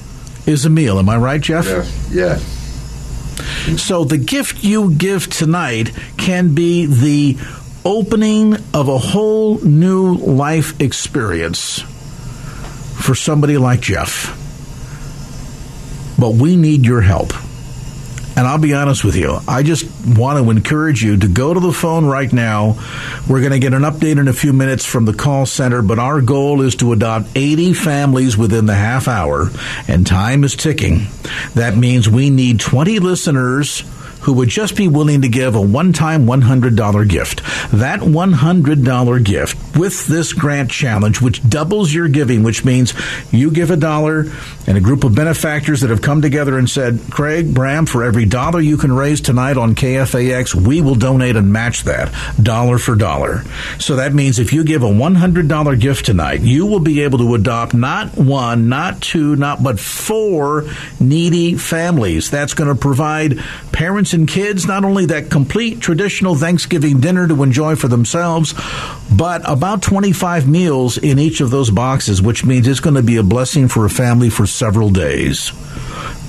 is 0.47 0.65
a 0.65 0.71
meal. 0.71 0.99
Am 0.99 1.11
I 1.11 1.19
right, 1.19 1.41
Jeff? 1.41 1.67
Yes, 1.67 2.09
yes. 2.11 3.83
So 3.83 4.05
the 4.05 4.17
gift 4.17 4.65
you 4.65 4.95
give 4.95 5.29
tonight 5.29 5.93
can 6.17 6.55
be 6.55 6.87
the 6.87 7.37
opening 7.85 8.55
of 8.73 8.89
a 8.89 8.97
whole 8.97 9.59
new 9.59 10.15
life 10.15 10.81
experience 10.81 11.85
for 12.99 13.15
somebody 13.15 13.59
like 13.59 13.81
Jeff. 13.81 14.35
But 16.19 16.35
we 16.35 16.57
need 16.57 16.85
your 16.85 17.01
help. 17.01 17.33
And 18.37 18.47
I'll 18.47 18.59
be 18.59 18.73
honest 18.73 19.05
with 19.05 19.17
you, 19.17 19.37
I 19.49 19.65
just 19.65 19.85
want 20.07 20.39
to 20.39 20.49
encourage 20.49 21.03
you 21.03 21.17
to 21.17 21.27
go 21.27 21.53
to 21.53 21.59
the 21.59 21.73
phone 21.73 22.07
right 22.07 22.33
now. 22.33 22.79
We're 23.29 23.41
going 23.41 23.51
to 23.51 23.59
get 23.59 23.75
an 23.75 23.83
update 23.83 24.17
in 24.17 24.29
a 24.29 24.33
few 24.33 24.53
minutes 24.53 24.85
from 24.85 25.07
the 25.07 25.13
call 25.13 25.45
center, 25.45 25.83
but 25.83 25.99
our 25.99 26.21
goal 26.21 26.63
is 26.63 26.77
to 26.77 26.93
adopt 26.93 27.27
80 27.35 27.73
families 27.73 28.37
within 28.39 28.67
the 28.67 28.77
half 28.77 29.09
hour, 29.09 29.51
and 29.89 30.07
time 30.07 30.45
is 30.45 30.55
ticking. 30.55 31.09
That 31.55 31.77
means 31.77 32.09
we 32.09 32.31
need 32.31 32.61
20 32.61 33.01
listeners 33.01 33.83
who 34.23 34.33
would 34.35 34.49
just 34.49 34.77
be 34.77 34.89
willing 34.89 35.23
to 35.23 35.29
give 35.29 35.55
a 35.55 35.61
one 35.61 35.93
time 35.93 36.27
$100 36.27 37.09
gift. 37.09 37.43
That 37.73 38.01
$100 38.01 39.25
gift 39.25 39.77
with 39.77 40.07
this 40.07 40.33
grant 40.33 40.71
challenge, 40.71 41.21
which 41.21 41.49
doubles 41.49 41.93
your 41.93 42.09
giving, 42.09 42.43
which 42.43 42.65
means 42.65 42.95
you 43.31 43.51
give 43.51 43.71
a 43.71 43.77
dollar 43.77 44.27
and 44.67 44.77
a 44.77 44.81
group 44.81 45.05
of 45.05 45.15
benefactors 45.15 45.81
that 45.81 45.91
have 45.91 46.03
come 46.03 46.21
together 46.21 46.59
and 46.59 46.69
said, 46.69 47.01
Craig, 47.11 47.55
Bram, 47.55 47.87
for 47.87 48.05
every 48.05 48.25
dollar 48.25 48.61
you 48.61 48.77
can 48.77 48.93
raise 48.93 49.21
tonight 49.21 49.57
on 49.57 49.75
KFAX, 49.75 50.55
we 50.55 50.81
will 50.81 50.95
donate 50.95 51.37
and 51.37 51.53
match 51.53 51.85
that 51.85 52.13
dollar 52.43 52.79
for 52.79 52.95
dollar. 52.95 53.45
So 53.79 53.97
that 53.97 54.15
means 54.15 54.39
if 54.39 54.53
you 54.53 54.65
give 54.65 54.83
a 54.83 54.87
$100 54.87 55.81
gift 55.81 56.07
tonight, 56.07 56.41
you 56.41 56.67
will 56.67 56.81
be 56.81 57.03
able 57.03 57.19
to 57.19 57.35
adopt 57.35 57.75
not 57.75 58.17
one, 58.17 58.69
not 58.69 59.01
two, 59.01 59.37
not 59.37 59.63
but 59.63 59.79
four 59.79 60.65
needy 61.01 61.55
families. 61.55 62.31
That's 62.31 62.55
going 62.55 62.69
to 62.69 62.81
provide 62.81 63.39
parents 63.73 64.08
and 64.13 64.29
kids 64.29 64.67
not 64.67 64.85
only 64.85 65.07
that 65.07 65.31
complete 65.31 65.81
traditional 65.81 66.35
Thanksgiving 66.35 67.01
dinner 67.01 67.27
to 67.29 67.43
enjoy 67.43 67.77
for 67.77 67.89
themselves, 67.89 68.55
but 69.15 69.43
about 69.45 69.83
25 69.83 70.49
meals 70.49 70.99
in 70.99 71.19
each 71.19 71.41
of 71.41 71.51
those 71.51 71.71
boxes, 71.71 72.23
which 72.23 72.45
means 72.45 72.67
it's 72.69 72.81
going 72.81 72.97
to 72.97 73.03
be 73.03 73.17
a 73.17 73.23
blessing 73.23 73.69
for 73.69 73.85
a 73.85 73.91
family 73.91 74.31
for 74.31 74.47
several 74.47 74.91
days. 74.91 75.53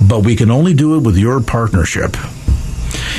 But 0.02 0.26
we 0.26 0.36
can 0.36 0.52
only 0.52 0.74
do 0.74 0.96
it 0.96 1.04
with 1.04 1.18
your 1.18 1.42
partnership. 1.42 2.16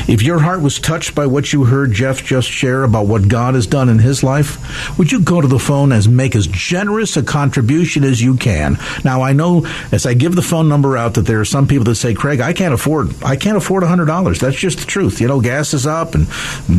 If 0.08 0.22
your 0.22 0.38
heart 0.38 0.62
was 0.62 0.78
touched 0.78 1.14
by 1.14 1.26
what 1.26 1.52
you 1.52 1.64
heard 1.64 1.92
Jeff 1.92 2.24
just 2.24 2.48
share 2.48 2.84
about 2.84 3.06
what 3.06 3.28
God 3.28 3.54
has 3.54 3.66
done 3.66 3.88
in 3.88 3.98
his 3.98 4.22
life, 4.22 4.98
would 4.98 5.12
you 5.12 5.20
go 5.20 5.40
to 5.40 5.48
the 5.48 5.58
phone 5.58 5.92
and 5.92 6.16
make 6.16 6.34
as 6.34 6.46
generous 6.46 7.16
a 7.16 7.22
contribution 7.22 8.04
as 8.04 8.22
you 8.22 8.36
can? 8.36 8.78
Now, 9.04 9.22
I 9.22 9.32
know 9.32 9.66
as 9.92 10.06
I 10.06 10.14
give 10.14 10.34
the 10.34 10.42
phone 10.42 10.68
number 10.68 10.96
out 10.96 11.14
that 11.14 11.22
there 11.22 11.40
are 11.40 11.44
some 11.44 11.66
people 11.66 11.84
that 11.84 11.96
say, 11.96 12.14
Craig, 12.14 12.40
I 12.40 12.52
can't 12.52 12.74
afford, 12.74 13.22
I 13.22 13.36
can't 13.36 13.56
afford 13.56 13.82
$100. 13.82 14.38
That's 14.38 14.56
just 14.56 14.78
the 14.80 14.86
truth. 14.86 15.20
You 15.20 15.28
know, 15.28 15.40
gas 15.40 15.74
is 15.74 15.86
up 15.86 16.14
and 16.14 16.28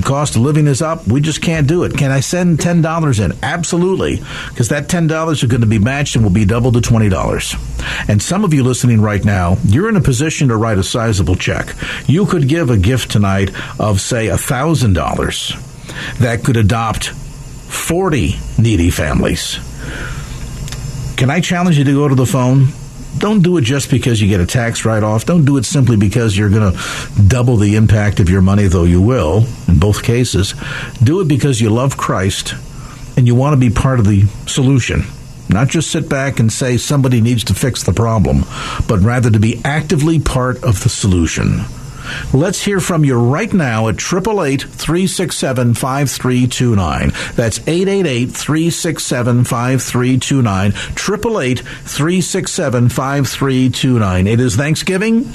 cost 0.03 0.35
of 0.35 0.41
living 0.41 0.67
is 0.67 0.81
up. 0.81 1.07
We 1.07 1.21
just 1.21 1.41
can't 1.41 1.67
do 1.67 1.83
it. 1.83 1.97
Can 1.97 2.11
I 2.11 2.19
send 2.19 2.59
$10 2.59 3.23
in? 3.23 3.37
Absolutely. 3.43 4.21
Because 4.49 4.69
that 4.69 4.87
$10 4.87 5.31
is 5.31 5.43
going 5.43 5.61
to 5.61 5.67
be 5.67 5.79
matched 5.79 6.15
and 6.15 6.23
will 6.23 6.31
be 6.31 6.45
doubled 6.45 6.73
to 6.75 6.81
$20. 6.81 8.09
And 8.09 8.21
some 8.21 8.43
of 8.43 8.53
you 8.53 8.63
listening 8.63 9.01
right 9.01 9.23
now, 9.23 9.57
you're 9.65 9.89
in 9.89 9.95
a 9.95 10.01
position 10.01 10.49
to 10.49 10.57
write 10.57 10.77
a 10.77 10.83
sizable 10.83 11.35
check. 11.35 11.75
You 12.07 12.25
could 12.25 12.47
give 12.47 12.69
a 12.69 12.77
gift 12.77 13.10
tonight 13.11 13.51
of, 13.79 14.01
say, 14.01 14.27
$1,000 14.27 16.17
that 16.19 16.43
could 16.43 16.57
adopt 16.57 17.09
40 17.09 18.35
needy 18.57 18.89
families. 18.89 19.59
Can 21.17 21.29
I 21.29 21.39
challenge 21.39 21.77
you 21.77 21.83
to 21.83 21.93
go 21.93 22.07
to 22.07 22.15
the 22.15 22.25
phone? 22.25 22.69
Don't 23.17 23.41
do 23.43 23.57
it 23.57 23.61
just 23.61 23.91
because 23.91 24.21
you 24.21 24.27
get 24.27 24.39
a 24.39 24.45
tax 24.45 24.85
write 24.85 25.03
off. 25.03 25.25
Don't 25.25 25.45
do 25.45 25.57
it 25.57 25.65
simply 25.65 25.97
because 25.97 26.35
you're 26.37 26.49
going 26.49 26.73
to 26.73 27.21
double 27.27 27.57
the 27.57 27.75
impact 27.75 28.19
of 28.19 28.29
your 28.29 28.41
money, 28.41 28.67
though 28.67 28.85
you 28.85 29.01
will 29.01 29.45
in 29.67 29.77
both 29.77 30.01
cases. 30.01 30.55
Do 31.03 31.19
it 31.19 31.27
because 31.27 31.61
you 31.61 31.69
love 31.69 31.97
Christ 31.97 32.55
and 33.17 33.27
you 33.27 33.35
want 33.35 33.53
to 33.53 33.59
be 33.59 33.69
part 33.69 33.99
of 33.99 34.07
the 34.07 34.25
solution. 34.47 35.03
Not 35.49 35.67
just 35.67 35.91
sit 35.91 36.07
back 36.07 36.39
and 36.39 36.51
say 36.51 36.77
somebody 36.77 37.19
needs 37.19 37.43
to 37.45 37.53
fix 37.53 37.83
the 37.83 37.93
problem, 37.93 38.45
but 38.87 38.99
rather 39.01 39.29
to 39.29 39.39
be 39.39 39.61
actively 39.65 40.19
part 40.19 40.63
of 40.63 40.81
the 40.81 40.89
solution. 40.89 41.61
Let's 42.33 42.63
hear 42.63 42.79
from 42.79 43.05
you 43.05 43.15
right 43.19 43.51
now 43.51 43.87
at 43.87 43.95
888 43.95 44.61
367 44.63 45.73
5329. 45.73 47.11
That's 47.35 47.59
888 47.59 48.31
367 48.31 49.43
5329. 49.43 50.71
888 50.71 51.59
367 51.59 52.89
5329. 52.89 54.27
It 54.27 54.39
is 54.39 54.55
Thanksgiving. 54.55 55.33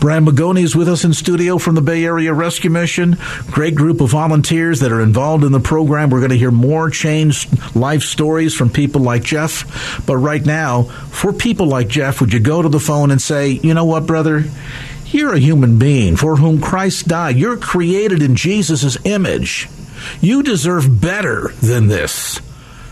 Bram 0.00 0.24
Begonia 0.24 0.62
is 0.62 0.76
with 0.76 0.88
us 0.88 1.04
in 1.04 1.12
studio 1.12 1.58
from 1.58 1.74
the 1.74 1.80
Bay 1.80 2.04
Area 2.04 2.32
Rescue 2.32 2.70
Mission. 2.70 3.16
Great 3.50 3.74
group 3.74 4.00
of 4.00 4.10
volunteers 4.10 4.78
that 4.80 4.92
are 4.92 5.00
involved 5.00 5.42
in 5.42 5.50
the 5.50 5.58
program. 5.58 6.10
We're 6.10 6.20
going 6.20 6.30
to 6.30 6.38
hear 6.38 6.52
more 6.52 6.88
changed 6.88 7.74
life 7.74 8.02
stories 8.02 8.54
from 8.54 8.70
people 8.70 9.00
like 9.00 9.24
Jeff. 9.24 10.06
But 10.06 10.18
right 10.18 10.44
now, 10.44 10.84
for 10.84 11.32
people 11.32 11.66
like 11.66 11.88
Jeff, 11.88 12.20
would 12.20 12.32
you 12.32 12.38
go 12.38 12.62
to 12.62 12.68
the 12.68 12.78
phone 12.78 13.10
and 13.10 13.20
say, 13.20 13.48
you 13.48 13.74
know 13.74 13.86
what, 13.86 14.06
brother? 14.06 14.44
You're 15.10 15.34
a 15.34 15.38
human 15.38 15.78
being 15.78 16.16
for 16.16 16.36
whom 16.36 16.60
Christ 16.60 17.08
died. 17.08 17.36
You're 17.36 17.56
created 17.56 18.22
in 18.22 18.36
Jesus' 18.36 18.98
image. 19.04 19.68
You 20.20 20.42
deserve 20.42 21.00
better 21.00 21.48
than 21.60 21.88
this. 21.88 22.40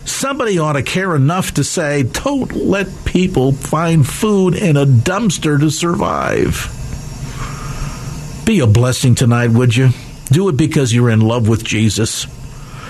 Somebody 0.05 0.59
ought 0.59 0.75
to 0.75 0.83
care 0.83 1.15
enough 1.17 1.55
to 1.55 1.65
say, 1.65 2.05
don't 2.05 2.53
let 2.53 3.05
people 3.05 3.53
find 3.53 4.07
food 4.07 4.55
in 4.55 4.77
a 4.77 4.87
dumpster 4.87 5.59
to 5.59 5.71
survive. 5.71 6.73
Be 8.47 8.61
a 8.61 8.67
blessing 8.67 9.15
tonight, 9.17 9.49
would 9.49 9.75
you? 9.75 9.91
Do 10.27 10.49
it 10.49 10.57
because 10.57 10.95
you're 10.95 11.11
in 11.11 11.21
love 11.21 11.49
with 11.49 11.65
Jesus. 11.65 12.27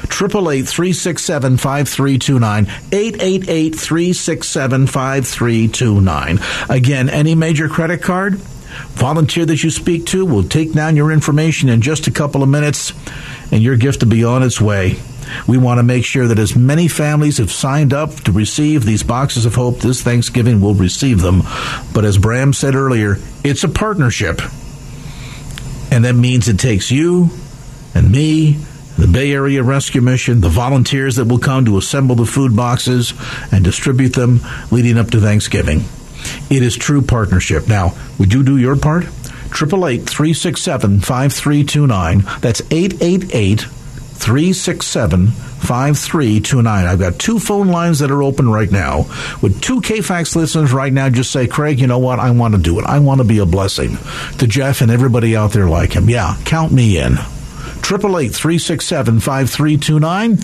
888 0.05 0.69
367 0.69 1.57
5329. 1.57 2.67
888 2.93 3.75
367 3.75 4.87
5329. 4.87 6.39
Again, 6.69 7.09
any 7.09 7.35
major 7.35 7.69
credit 7.69 8.03
card, 8.03 8.41
volunteer 8.95 9.47
that 9.47 9.63
you 9.63 9.71
speak 9.71 10.07
to 10.07 10.25
will 10.25 10.45
take 10.45 10.73
down 10.73 10.97
your 10.97 11.13
information 11.13 11.69
in 11.69 11.81
just 11.81 12.07
a 12.07 12.11
couple 12.11 12.43
of 12.43 12.49
minutes, 12.49 12.93
and 13.51 13.63
your 13.63 13.77
gift 13.77 14.03
will 14.03 14.11
be 14.11 14.25
on 14.25 14.43
its 14.43 14.61
way. 14.61 14.97
We 15.47 15.59
want 15.59 15.79
to 15.79 15.83
make 15.83 16.05
sure 16.05 16.29
that 16.29 16.39
as 16.39 16.57
many 16.57 16.89
families 16.89 17.39
have 17.39 17.51
signed 17.51 17.93
up 17.93 18.15
to 18.23 18.33
receive 18.33 18.85
these 18.85 19.03
boxes 19.03 19.45
of 19.45 19.55
hope 19.55 19.81
this 19.81 20.03
Thanksgiving 20.03 20.61
will 20.61 20.75
receive 20.75 21.21
them. 21.21 21.43
But 21.93 22.05
as 22.05 22.19
Bram 22.19 22.53
said 22.53 22.75
earlier, 22.75 23.17
it's 23.43 23.65
a 23.65 23.69
partnership. 23.69 24.41
And 25.91 26.05
that 26.05 26.15
means 26.15 26.49
it 26.49 26.59
takes 26.59 26.91
you 26.91 27.31
and 27.95 28.11
me, 28.11 28.59
the 28.99 29.07
Bay 29.07 29.33
Area 29.33 29.63
Rescue 29.63 30.01
Mission, 30.01 30.41
the 30.41 30.49
volunteers 30.49 31.17
that 31.17 31.27
will 31.27 31.39
come 31.39 31.65
to 31.65 31.79
assemble 31.79 32.15
the 32.15 32.27
food 32.27 32.57
boxes 32.57 33.13
and 33.53 33.65
distribute 33.65 34.15
them 34.15 34.41
leading 34.71 34.99
up 34.99 35.11
to 35.11 35.21
Thanksgiving. 35.21 35.85
It 36.51 36.63
is 36.63 36.77
true 36.77 37.03
partnership. 37.03 37.69
Now, 37.69 37.97
would 38.19 38.33
you 38.33 38.43
do 38.43 38.57
your 38.57 38.77
part? 38.77 39.05
888 39.05 40.09
367 40.09 41.01
5329. 41.01 42.41
That's 42.41 42.61
888 42.71 43.61
367 43.63 45.29
5329. 45.29 46.87
I've 46.87 46.99
got 46.99 47.19
two 47.19 47.39
phone 47.39 47.69
lines 47.69 48.01
that 48.01 48.11
are 48.11 48.23
open 48.23 48.49
right 48.49 48.71
now. 48.71 49.07
With 49.41 49.61
two 49.61 49.81
KFAX 49.81 50.37
listeners 50.37 50.73
right 50.73 50.93
now, 50.93 51.09
just 51.09 51.33
say, 51.33 51.47
Craig, 51.47 51.81
you 51.81 51.87
know 51.87 51.99
what? 51.99 52.19
I 52.19 52.31
want 52.31 52.55
to 52.55 52.61
do 52.61 52.79
it. 52.79 52.85
I 52.85 52.99
want 52.99 53.19
to 53.19 53.25
be 53.25 53.39
a 53.39 53.47
blessing 53.47 53.99
to 54.39 54.47
Jeff 54.47 54.81
and 54.81 54.91
everybody 54.91 55.37
out 55.37 55.53
there 55.53 55.69
like 55.69 55.93
him. 55.93 56.11
Yeah, 56.11 56.37
count 56.45 56.73
me 56.73 56.99
in. 56.99 57.15
888 57.15 58.35
367 58.35 59.21
5329. 59.21 60.39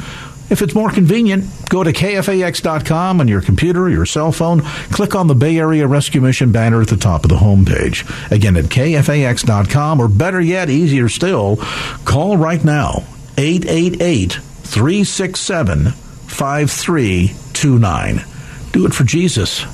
If 0.52 0.60
it's 0.60 0.74
more 0.74 0.90
convenient, 0.90 1.46
go 1.70 1.82
to 1.82 1.94
KFAX.com 1.94 3.20
on 3.20 3.26
your 3.26 3.40
computer 3.40 3.88
your 3.88 4.04
cell 4.04 4.32
phone. 4.32 4.60
Click 4.60 5.14
on 5.14 5.26
the 5.26 5.34
Bay 5.34 5.56
Area 5.56 5.86
Rescue 5.86 6.20
Mission 6.20 6.52
banner 6.52 6.82
at 6.82 6.88
the 6.88 6.98
top 6.98 7.24
of 7.24 7.30
the 7.30 7.36
homepage. 7.36 8.30
Again, 8.30 8.58
at 8.58 8.66
KFAX.com, 8.66 9.98
or 9.98 10.08
better 10.08 10.42
yet, 10.42 10.68
easier 10.68 11.08
still, 11.08 11.56
call 12.04 12.36
right 12.36 12.62
now 12.62 13.04
888 13.38 14.34
367 14.34 15.92
5329. 15.92 18.24
Do 18.72 18.84
it 18.84 18.92
for 18.92 19.04
Jesus. 19.04 19.64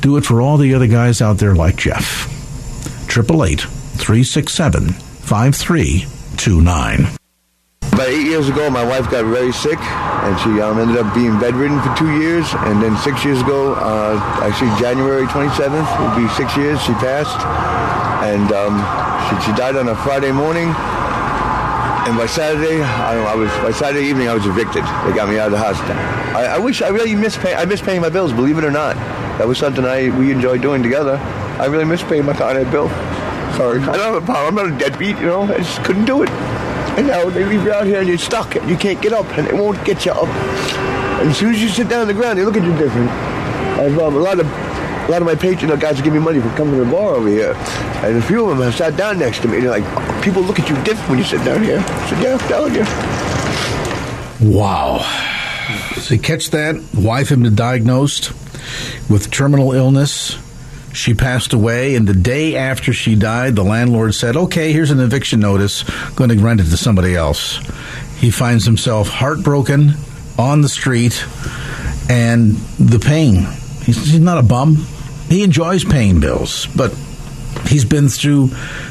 Do 0.00 0.16
it 0.16 0.24
for 0.24 0.40
all 0.40 0.56
the 0.56 0.74
other 0.74 0.88
guys 0.88 1.22
out 1.22 1.38
there 1.38 1.54
like 1.54 1.76
Jeff. 1.76 2.26
888 3.08 3.60
367 3.60 4.88
5329. 4.88 7.21
About 7.92 8.08
eight 8.08 8.24
years 8.24 8.48
ago, 8.48 8.70
my 8.70 8.82
wife 8.82 9.10
got 9.10 9.26
very 9.26 9.52
sick, 9.52 9.78
and 9.78 10.40
she 10.40 10.60
um, 10.62 10.78
ended 10.80 10.96
up 10.96 11.14
being 11.14 11.38
bedridden 11.38 11.78
for 11.82 11.94
two 11.94 12.18
years. 12.18 12.46
And 12.64 12.82
then 12.82 12.96
six 12.96 13.22
years 13.22 13.40
ago, 13.42 13.74
uh, 13.74 14.16
actually 14.42 14.72
January 14.80 15.26
27th 15.26 15.84
will 16.00 16.16
be 16.16 16.26
six 16.32 16.56
years, 16.56 16.80
she 16.80 16.94
passed. 16.94 17.36
And 18.24 18.50
um, 18.52 18.80
she, 19.28 19.44
she 19.44 19.56
died 19.56 19.76
on 19.76 19.88
a 19.88 19.96
Friday 19.96 20.32
morning. 20.32 20.72
And 22.08 22.16
by 22.16 22.24
Saturday, 22.26 22.82
I, 22.82 23.18
I, 23.32 23.34
was 23.36 23.50
by 23.62 23.70
Saturday 23.70 24.06
evening, 24.06 24.28
I 24.28 24.34
was 24.34 24.46
evicted. 24.46 24.82
They 24.82 25.14
got 25.14 25.28
me 25.28 25.38
out 25.38 25.46
of 25.46 25.52
the 25.52 25.58
house. 25.58 25.78
I, 26.34 26.56
I 26.56 26.58
wish 26.58 26.80
I 26.80 26.88
really 26.88 27.14
miss 27.14 27.36
pay, 27.36 27.54
I 27.54 27.66
miss 27.66 27.82
paying 27.82 28.00
my 28.00 28.08
bills. 28.08 28.32
Believe 28.32 28.56
it 28.56 28.64
or 28.64 28.70
not, 28.70 28.96
that 29.36 29.46
was 29.46 29.58
something 29.58 29.84
I 29.84 30.08
we 30.18 30.32
enjoyed 30.32 30.62
doing 30.62 30.82
together. 30.82 31.18
I 31.60 31.66
really 31.66 31.84
miss 31.84 32.02
paying 32.02 32.24
my 32.24 32.32
con 32.32 32.56
bill. 32.70 32.88
Sorry, 33.56 33.80
I 33.80 33.96
don't 33.96 34.14
have 34.14 34.22
a 34.22 34.24
problem. 34.24 34.58
I'm 34.58 34.70
not 34.70 34.74
a 34.74 34.78
deadbeat, 34.78 35.18
you 35.18 35.26
know. 35.26 35.42
I 35.42 35.58
just 35.58 35.84
couldn't 35.84 36.06
do 36.06 36.22
it. 36.22 36.30
And 36.96 37.06
now 37.06 37.28
they 37.30 37.44
leave 37.44 37.64
you 37.64 37.72
out 37.72 37.86
here 37.86 38.00
and 38.00 38.08
you're 38.08 38.18
stuck 38.18 38.54
and 38.54 38.68
you 38.68 38.76
can't 38.76 39.00
get 39.00 39.12
up 39.12 39.26
and 39.38 39.46
it 39.46 39.54
won't 39.54 39.82
get 39.84 40.04
you 40.04 40.12
up. 40.12 40.28
And 41.20 41.30
as 41.30 41.36
soon 41.38 41.54
as 41.54 41.62
you 41.62 41.68
sit 41.68 41.88
down 41.88 42.02
on 42.02 42.06
the 42.06 42.14
ground, 42.14 42.38
they 42.38 42.44
look 42.44 42.56
at 42.56 42.64
you 42.64 42.76
different. 42.76 43.10
I've 43.10 43.98
um, 43.98 44.14
a 44.14 44.18
lot 44.18 44.38
of 44.38 44.46
a 44.46 45.10
lot 45.10 45.20
of 45.20 45.26
my 45.26 45.34
patron 45.34 45.76
guys 45.80 46.00
give 46.00 46.12
me 46.12 46.20
money 46.20 46.40
for 46.40 46.48
coming 46.50 46.78
to 46.78 46.84
the 46.84 46.90
bar 46.90 47.14
over 47.14 47.28
here. 47.28 47.54
And 48.04 48.16
a 48.16 48.22
few 48.22 48.44
of 48.44 48.50
them 48.50 48.64
have 48.64 48.74
sat 48.74 48.96
down 48.96 49.18
next 49.18 49.40
to 49.42 49.48
me. 49.48 49.56
And 49.56 49.66
they're 49.66 49.80
like, 49.80 50.22
people 50.22 50.42
look 50.42 50.60
at 50.60 50.68
you 50.68 50.76
different 50.84 51.08
when 51.08 51.18
you 51.18 51.24
sit 51.24 51.44
down 51.44 51.62
here. 51.62 51.78
I 51.78 52.08
said, 52.08 52.22
yeah, 52.22 52.32
I'm 52.34 52.38
telling 52.48 52.74
you. 52.74 54.56
Wow. 54.56 54.98
So 55.96 56.14
you 56.14 56.20
catch 56.20 56.50
that? 56.50 56.80
Wife 56.94 57.30
been 57.30 57.54
diagnosed 57.54 58.32
with 59.08 59.30
terminal 59.30 59.72
illness. 59.72 60.38
She 60.92 61.14
passed 61.14 61.52
away, 61.52 61.94
and 61.94 62.06
the 62.06 62.14
day 62.14 62.56
after 62.56 62.92
she 62.92 63.14
died, 63.14 63.56
the 63.56 63.64
landlord 63.64 64.14
said, 64.14 64.36
Okay, 64.36 64.72
here's 64.72 64.90
an 64.90 65.00
eviction 65.00 65.40
notice. 65.40 65.84
Going 66.10 66.30
to 66.30 66.38
rent 66.38 66.60
it 66.60 66.64
to 66.64 66.76
somebody 66.76 67.16
else. 67.16 67.58
He 68.18 68.30
finds 68.30 68.64
himself 68.64 69.08
heartbroken 69.08 69.94
on 70.38 70.60
the 70.60 70.68
street 70.68 71.24
and 72.08 72.56
the 72.78 72.98
pain. 72.98 73.46
He's, 73.84 73.96
he's 73.96 74.20
not 74.20 74.38
a 74.38 74.42
bum. 74.42 74.86
He 75.28 75.42
enjoys 75.42 75.84
paying 75.84 76.20
bills, 76.20 76.66
but 76.76 76.94
he's 77.66 77.84
been 77.84 78.08
through 78.08 78.48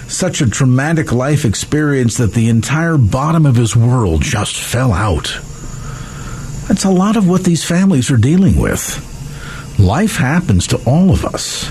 such 0.07 0.41
a 0.41 0.49
traumatic 0.49 1.11
life 1.11 1.45
experience 1.45 2.17
that 2.17 2.33
the 2.33 2.49
entire 2.49 2.97
bottom 2.97 3.45
of 3.45 3.55
his 3.55 3.75
world 3.75 4.21
just 4.21 4.59
fell 4.59 4.91
out. 4.91 5.39
That's 6.67 6.83
a 6.83 6.91
lot 6.91 7.15
of 7.15 7.27
what 7.27 7.43
these 7.43 7.63
families 7.63 8.11
are 8.11 8.17
dealing 8.17 8.57
with. 8.59 9.07
Life 9.79 10.17
happens 10.17 10.67
to 10.67 10.77
all 10.85 11.11
of 11.11 11.25
us. 11.25 11.69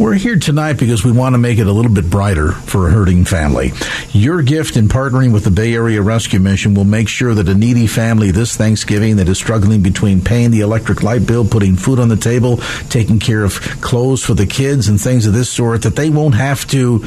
We're 0.00 0.14
here 0.14 0.36
tonight 0.36 0.78
because 0.78 1.04
we 1.04 1.12
want 1.12 1.34
to 1.34 1.38
make 1.38 1.58
it 1.58 1.66
a 1.66 1.72
little 1.72 1.92
bit 1.92 2.08
brighter 2.08 2.52
for 2.52 2.88
a 2.88 2.90
hurting 2.90 3.26
family. 3.26 3.72
Your 4.12 4.40
gift 4.40 4.78
in 4.78 4.88
partnering 4.88 5.30
with 5.30 5.44
the 5.44 5.50
Bay 5.50 5.74
Area 5.74 6.00
Rescue 6.00 6.40
Mission 6.40 6.72
will 6.72 6.86
make 6.86 7.06
sure 7.06 7.34
that 7.34 7.50
a 7.50 7.54
needy 7.54 7.86
family 7.86 8.30
this 8.30 8.56
Thanksgiving 8.56 9.16
that 9.16 9.28
is 9.28 9.36
struggling 9.36 9.82
between 9.82 10.22
paying 10.22 10.52
the 10.52 10.60
electric 10.60 11.02
light 11.02 11.26
bill, 11.26 11.46
putting 11.46 11.76
food 11.76 11.98
on 11.98 12.08
the 12.08 12.16
table, 12.16 12.56
taking 12.88 13.18
care 13.18 13.44
of 13.44 13.60
clothes 13.82 14.24
for 14.24 14.32
the 14.32 14.46
kids 14.46 14.88
and 14.88 14.98
things 14.98 15.26
of 15.26 15.34
this 15.34 15.52
sort, 15.52 15.82
that 15.82 15.96
they 15.96 16.08
won't 16.08 16.34
have 16.34 16.66
to 16.68 17.04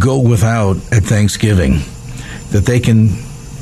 go 0.00 0.18
without 0.18 0.74
at 0.90 1.04
Thanksgiving. 1.04 1.78
That 2.50 2.66
they 2.66 2.80
can 2.80 3.10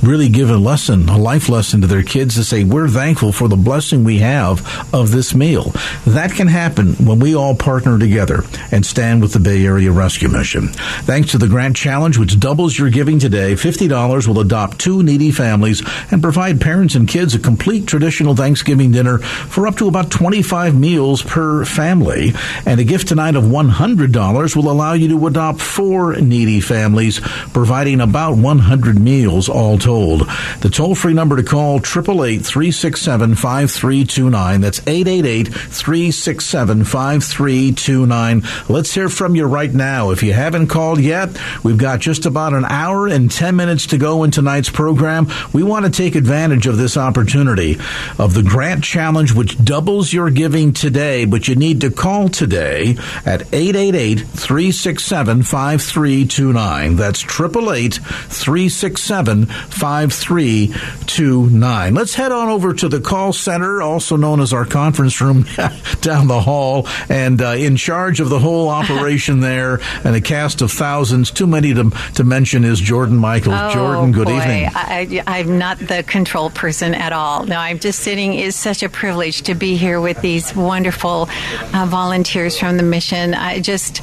really 0.02 0.28
give 0.28 0.50
a 0.50 0.56
lesson, 0.56 1.08
a 1.08 1.18
life 1.18 1.48
lesson 1.48 1.80
to 1.82 1.86
their 1.86 2.02
kids 2.02 2.34
to 2.36 2.44
say, 2.44 2.64
we're 2.64 2.88
thankful 2.88 3.32
for 3.32 3.48
the 3.48 3.56
blessing 3.56 4.04
we 4.04 4.18
have 4.18 4.94
of 4.94 5.10
this 5.10 5.34
meal. 5.34 5.72
That 6.06 6.32
can 6.32 6.48
happen 6.48 6.94
when 6.94 7.18
we 7.18 7.34
all 7.34 7.54
partner 7.54 7.98
together 7.98 8.44
and 8.72 8.84
stand 8.84 9.22
with 9.22 9.32
the 9.32 9.40
Bay 9.40 9.64
Area 9.64 9.92
Rescue 9.92 10.28
Mission. 10.28 10.68
Thanks 10.68 11.32
to 11.32 11.38
the 11.38 11.48
Grant 11.48 11.76
Challenge, 11.76 12.16
which 12.18 12.40
doubles 12.40 12.78
your 12.78 12.90
giving 12.90 13.18
today, 13.18 13.54
$50 13.54 14.26
will 14.26 14.40
adopt 14.40 14.78
two 14.78 15.02
needy 15.02 15.30
families 15.30 15.82
and 16.10 16.22
provide 16.22 16.60
parents 16.60 16.94
and 16.94 17.08
kids 17.08 17.34
a 17.34 17.38
complete 17.38 17.86
traditional 17.86 18.34
Thanksgiving 18.34 18.92
dinner 18.92 19.18
for 19.18 19.66
up 19.66 19.76
to 19.76 19.88
about 19.88 20.10
25 20.10 20.78
meals 20.78 21.22
per 21.22 21.64
family. 21.64 22.32
And 22.66 22.80
a 22.80 22.84
gift 22.84 23.08
tonight 23.08 23.36
of 23.36 23.44
$100 23.44 24.56
will 24.56 24.70
allow 24.70 24.92
you 24.94 25.08
to 25.08 25.26
adopt 25.26 25.60
four 25.60 26.16
needy 26.16 26.60
families, 26.60 27.20
providing 27.52 28.00
about 28.00 28.36
100 28.36 28.98
meals 28.98 29.48
all 29.48 29.78
told. 29.90 30.20
The 30.60 30.70
toll 30.70 30.94
free 30.94 31.14
number 31.14 31.34
to 31.34 31.42
call 31.42 31.78
888 31.78 32.46
367 32.46 33.34
5329. 33.34 34.60
That's 34.60 34.78
888 34.86 35.48
367 35.48 36.84
5329. 36.84 38.42
Let's 38.68 38.94
hear 38.94 39.08
from 39.08 39.34
you 39.34 39.46
right 39.46 39.72
now. 39.72 40.10
If 40.10 40.22
you 40.22 40.32
haven't 40.32 40.68
called 40.68 41.00
yet, 41.00 41.30
we've 41.64 41.76
got 41.76 41.98
just 41.98 42.24
about 42.24 42.54
an 42.54 42.66
hour 42.66 43.08
and 43.08 43.28
10 43.28 43.56
minutes 43.56 43.86
to 43.88 43.98
go 43.98 44.22
in 44.22 44.30
tonight's 44.30 44.70
program. 44.70 45.26
We 45.52 45.64
want 45.64 45.86
to 45.86 45.90
take 45.90 46.14
advantage 46.14 46.68
of 46.68 46.76
this 46.78 46.96
opportunity 46.96 47.76
of 48.16 48.34
the 48.34 48.44
Grant 48.44 48.84
Challenge, 48.84 49.34
which 49.34 49.62
doubles 49.64 50.12
your 50.12 50.30
giving 50.30 50.72
today, 50.72 51.24
but 51.24 51.48
you 51.48 51.56
need 51.56 51.80
to 51.80 51.90
call 51.90 52.28
today 52.28 52.96
at 53.26 53.42
888 53.52 54.20
367 54.20 55.42
5329. 55.42 56.94
That's 56.94 57.24
888 57.24 57.94
367 57.94 59.46
5329. 59.80 61.94
Let's 61.94 62.14
head 62.14 62.32
on 62.32 62.50
over 62.50 62.74
to 62.74 62.86
the 62.86 63.00
call 63.00 63.32
center, 63.32 63.80
also 63.80 64.16
known 64.16 64.40
as 64.40 64.52
our 64.52 64.66
conference 64.66 65.22
room 65.22 65.46
down 66.02 66.26
the 66.26 66.42
hall, 66.42 66.86
and 67.08 67.40
uh, 67.40 67.52
in 67.52 67.76
charge 67.76 68.20
of 68.20 68.28
the 68.28 68.38
whole 68.38 68.68
operation 68.68 69.40
there, 69.50 69.80
and 70.04 70.14
a 70.14 70.20
cast 70.20 70.60
of 70.60 70.70
thousands. 70.70 71.30
Too 71.30 71.46
many 71.46 71.72
to, 71.72 71.88
to 72.16 72.24
mention 72.24 72.64
is 72.64 72.78
Jordan 72.78 73.16
Michael. 73.16 73.54
Oh, 73.54 73.72
Jordan, 73.72 74.12
good 74.12 74.26
boy. 74.26 74.36
evening. 74.36 74.68
I, 74.74 75.22
I'm 75.26 75.58
not 75.58 75.78
the 75.78 76.02
control 76.02 76.50
person 76.50 76.92
at 76.92 77.14
all. 77.14 77.46
No, 77.46 77.56
I'm 77.56 77.78
just 77.78 78.00
sitting. 78.00 78.34
It's 78.34 78.58
such 78.58 78.82
a 78.82 78.90
privilege 78.90 79.40
to 79.42 79.54
be 79.54 79.76
here 79.76 79.98
with 79.98 80.20
these 80.20 80.54
wonderful 80.54 81.30
uh, 81.72 81.86
volunteers 81.88 82.58
from 82.58 82.76
the 82.76 82.82
mission. 82.82 83.32
I 83.32 83.60
just, 83.60 84.02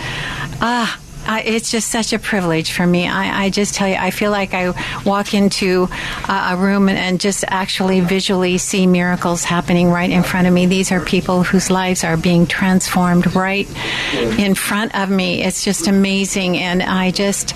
ah. 0.59 0.99
I, 1.27 1.41
it's 1.41 1.71
just 1.71 1.89
such 1.89 2.13
a 2.13 2.19
privilege 2.19 2.71
for 2.71 2.87
me. 2.87 3.07
I, 3.07 3.45
I, 3.45 3.49
just 3.49 3.75
tell 3.75 3.87
you, 3.87 3.95
I 3.95 4.11
feel 4.11 4.31
like 4.31 4.53
I 4.53 4.73
walk 5.03 5.33
into 5.33 5.89
a 6.29 6.55
room 6.57 6.89
and, 6.89 6.97
and, 6.97 7.17
just 7.19 7.43
actually 7.47 7.99
visually 7.99 8.57
see 8.57 8.85
miracles 8.85 9.43
happening 9.43 9.89
right 9.89 10.09
in 10.09 10.23
front 10.23 10.47
of 10.47 10.53
me. 10.53 10.67
These 10.67 10.91
are 10.91 11.01
people 11.01 11.43
whose 11.43 11.69
lives 11.69 12.03
are 12.03 12.15
being 12.15 12.45
transformed 12.45 13.35
right 13.35 13.67
in 14.13 14.53
front 14.53 14.95
of 14.95 15.09
me. 15.09 15.43
It's 15.43 15.63
just 15.63 15.87
amazing. 15.87 16.57
And 16.57 16.83
I 16.83 17.11
just, 17.11 17.55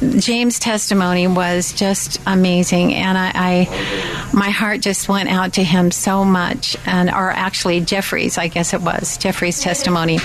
James' 0.00 0.58
testimony 0.58 1.26
was 1.26 1.72
just 1.72 2.20
amazing, 2.26 2.94
and 2.94 3.18
I, 3.18 3.32
I, 3.34 4.30
my 4.32 4.48
heart 4.48 4.80
just 4.80 5.08
went 5.10 5.28
out 5.28 5.54
to 5.54 5.64
him 5.64 5.90
so 5.90 6.24
much, 6.24 6.74
and 6.86 7.10
or 7.10 7.30
actually 7.30 7.80
Jeffrey's, 7.80 8.38
I 8.38 8.48
guess 8.48 8.72
it 8.72 8.80
was 8.80 9.18
Jeffrey's 9.18 9.60
testimony, 9.60 10.18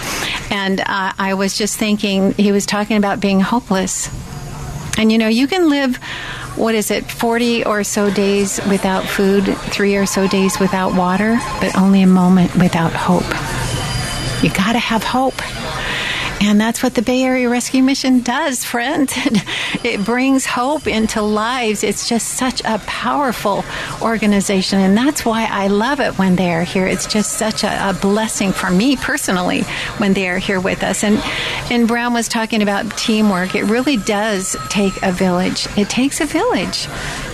and 0.49 0.79
uh, 0.79 1.11
I 1.17 1.33
was 1.33 1.57
just 1.57 1.77
thinking 1.77 2.33
he 2.33 2.53
was 2.53 2.65
talking 2.65 2.95
about 2.95 3.19
being 3.19 3.41
hopeless, 3.41 4.09
and 4.97 5.11
you 5.11 5.17
know 5.17 5.27
you 5.27 5.47
can 5.47 5.69
live. 5.69 5.97
What 6.55 6.73
is 6.73 6.89
it, 6.89 7.11
40 7.11 7.65
or 7.65 7.83
so 7.83 8.09
days 8.09 8.61
without 8.69 9.03
food, 9.03 9.43
three 9.57 9.97
or 9.97 10.05
so 10.05 10.25
days 10.25 10.57
without 10.57 10.95
water, 10.95 11.37
but 11.59 11.75
only 11.75 12.01
a 12.01 12.07
moment 12.07 12.55
without 12.55 12.93
hope. 12.93 13.27
You 14.41 14.51
got 14.51 14.71
to 14.71 14.79
have 14.79 15.03
hope. 15.03 15.35
And 16.45 16.61
that's 16.61 16.83
what 16.83 16.93
the 16.93 17.01
Bay 17.01 17.23
Area 17.23 17.49
Rescue 17.49 17.81
Mission 17.81 18.21
does, 18.21 18.63
friends. 18.63 19.13
it 19.83 20.05
brings 20.05 20.45
hope 20.45 20.85
into 20.85 21.23
lives. 21.23 21.83
It's 21.83 22.07
just 22.07 22.27
such 22.37 22.61
a 22.63 22.77
powerful 22.85 23.65
organization. 23.99 24.79
And 24.79 24.95
that's 24.95 25.25
why 25.25 25.47
I 25.49 25.67
love 25.67 25.99
it 25.99 26.19
when 26.19 26.35
they 26.35 26.53
are 26.53 26.61
here. 26.61 26.85
It's 26.85 27.07
just 27.07 27.33
such 27.33 27.63
a, 27.63 27.89
a 27.89 27.93
blessing 27.93 28.51
for 28.51 28.69
me 28.69 28.95
personally 28.95 29.63
when 29.97 30.13
they 30.13 30.29
are 30.29 30.37
here 30.37 30.59
with 30.59 30.83
us. 30.83 31.03
And, 31.03 31.17
and 31.71 31.87
Bram 31.87 32.13
was 32.13 32.27
talking 32.27 32.61
about 32.61 32.95
teamwork. 32.95 33.55
It 33.55 33.63
really 33.63 33.97
does 33.97 34.55
take 34.69 34.93
a 35.01 35.11
village. 35.11 35.65
It 35.75 35.89
takes 35.89 36.21
a 36.21 36.25
village. 36.27 36.87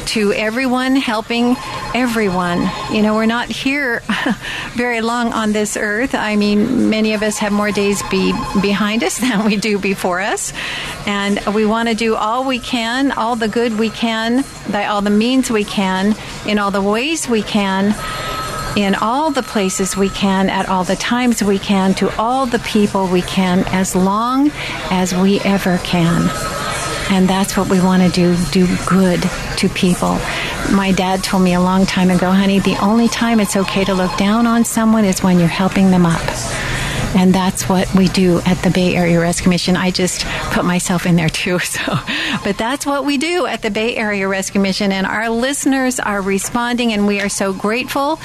To 0.08 0.34
everyone 0.34 0.96
helping 0.96 1.56
everyone. 1.94 2.70
You 2.92 3.02
know, 3.02 3.16
we're 3.16 3.26
not 3.26 3.48
here 3.48 4.02
very 4.74 5.02
long 5.02 5.34
on 5.34 5.52
this 5.52 5.78
earth. 5.78 6.16
I 6.16 6.36
mean, 6.36 6.90
many 6.90 7.14
of 7.14 7.24
us 7.24 7.38
have 7.38 7.52
more 7.52 7.72
days 7.72 8.02
be 8.10 8.34
behind 8.62 9.04
us 9.04 9.18
than 9.20 9.46
we 9.46 9.58
do 9.58 9.80
before 9.80 10.22
us. 10.22 10.54
And 11.06 11.40
we 11.54 11.66
want 11.66 11.90
to 11.90 11.96
do 11.96 12.16
all 12.16 12.46
we 12.46 12.60
can, 12.60 13.12
all 13.12 13.36
the 13.36 13.48
good 13.48 13.78
we 13.78 13.90
can, 13.90 14.44
by 14.72 14.86
all 14.86 15.02
the 15.02 15.10
means 15.10 15.50
we 15.50 15.64
can, 15.64 16.16
in 16.48 16.60
all 16.60 16.72
the 16.72 16.82
ways 16.82 17.28
we 17.28 17.42
can 17.42 17.94
in 18.78 18.96
all 18.96 19.32
the 19.32 19.44
places 19.44 19.98
we 19.98 20.08
can, 20.10 20.50
at 20.50 20.70
all 20.70 20.86
the 20.86 20.96
times 20.96 21.44
we 21.44 21.60
can, 21.60 21.94
to 21.96 22.10
all 22.18 22.46
the 22.46 22.60
people 22.60 23.06
we 23.08 23.22
can, 23.22 23.66
as 23.68 23.96
long 23.98 24.50
as 24.90 25.14
we 25.14 25.42
ever 25.42 25.78
can. 25.80 26.61
And 27.10 27.28
that's 27.28 27.58
what 27.58 27.70
we 27.70 27.80
want 27.82 28.04
to 28.04 28.10
do 28.10 28.38
do 28.52 28.68
good 28.86 29.22
to 29.58 29.70
people. 29.70 30.20
My 30.72 30.94
dad 30.96 31.24
told 31.24 31.44
me 31.44 31.54
a 31.54 31.60
long 31.60 31.86
time 31.86 32.10
ago, 32.10 32.32
honey, 32.32 32.60
the 32.60 32.78
only 32.84 33.08
time 33.08 33.40
it's 33.40 33.56
okay 33.56 33.84
to 33.86 33.94
look 33.94 34.16
down 34.18 34.48
on 34.48 34.64
someone 34.64 35.06
is 35.06 35.22
when 35.24 35.40
you're 35.40 35.48
helping 35.48 35.92
them 35.92 36.06
up. 36.06 36.22
And 37.16 37.34
that's 37.34 37.68
what 37.68 37.94
we 37.94 38.08
do 38.08 38.40
at 38.46 38.58
the 38.64 38.70
Bay 38.70 38.96
Area 38.96 39.20
Rescue 39.20 39.50
Mission. 39.50 39.76
I 39.76 39.92
just 39.92 40.26
put 40.52 40.66
myself 40.66 41.06
in 41.06 41.16
there 41.16 41.30
too. 41.30 41.60
So, 41.72 41.98
but 42.44 42.58
that's 42.58 42.86
what 42.86 43.06
we 43.06 43.18
do 43.18 43.46
at 43.46 43.62
the 43.62 43.72
Bay 43.72 43.96
Area 43.96 44.28
Rescue 44.28 44.60
Mission. 44.60 44.92
And 44.92 45.06
our 45.08 45.30
listeners 45.30 46.02
are 46.02 46.22
responding, 46.22 46.92
and 46.92 47.08
we 47.08 47.22
are 47.22 47.30
so 47.30 47.54
grateful. 47.54 48.20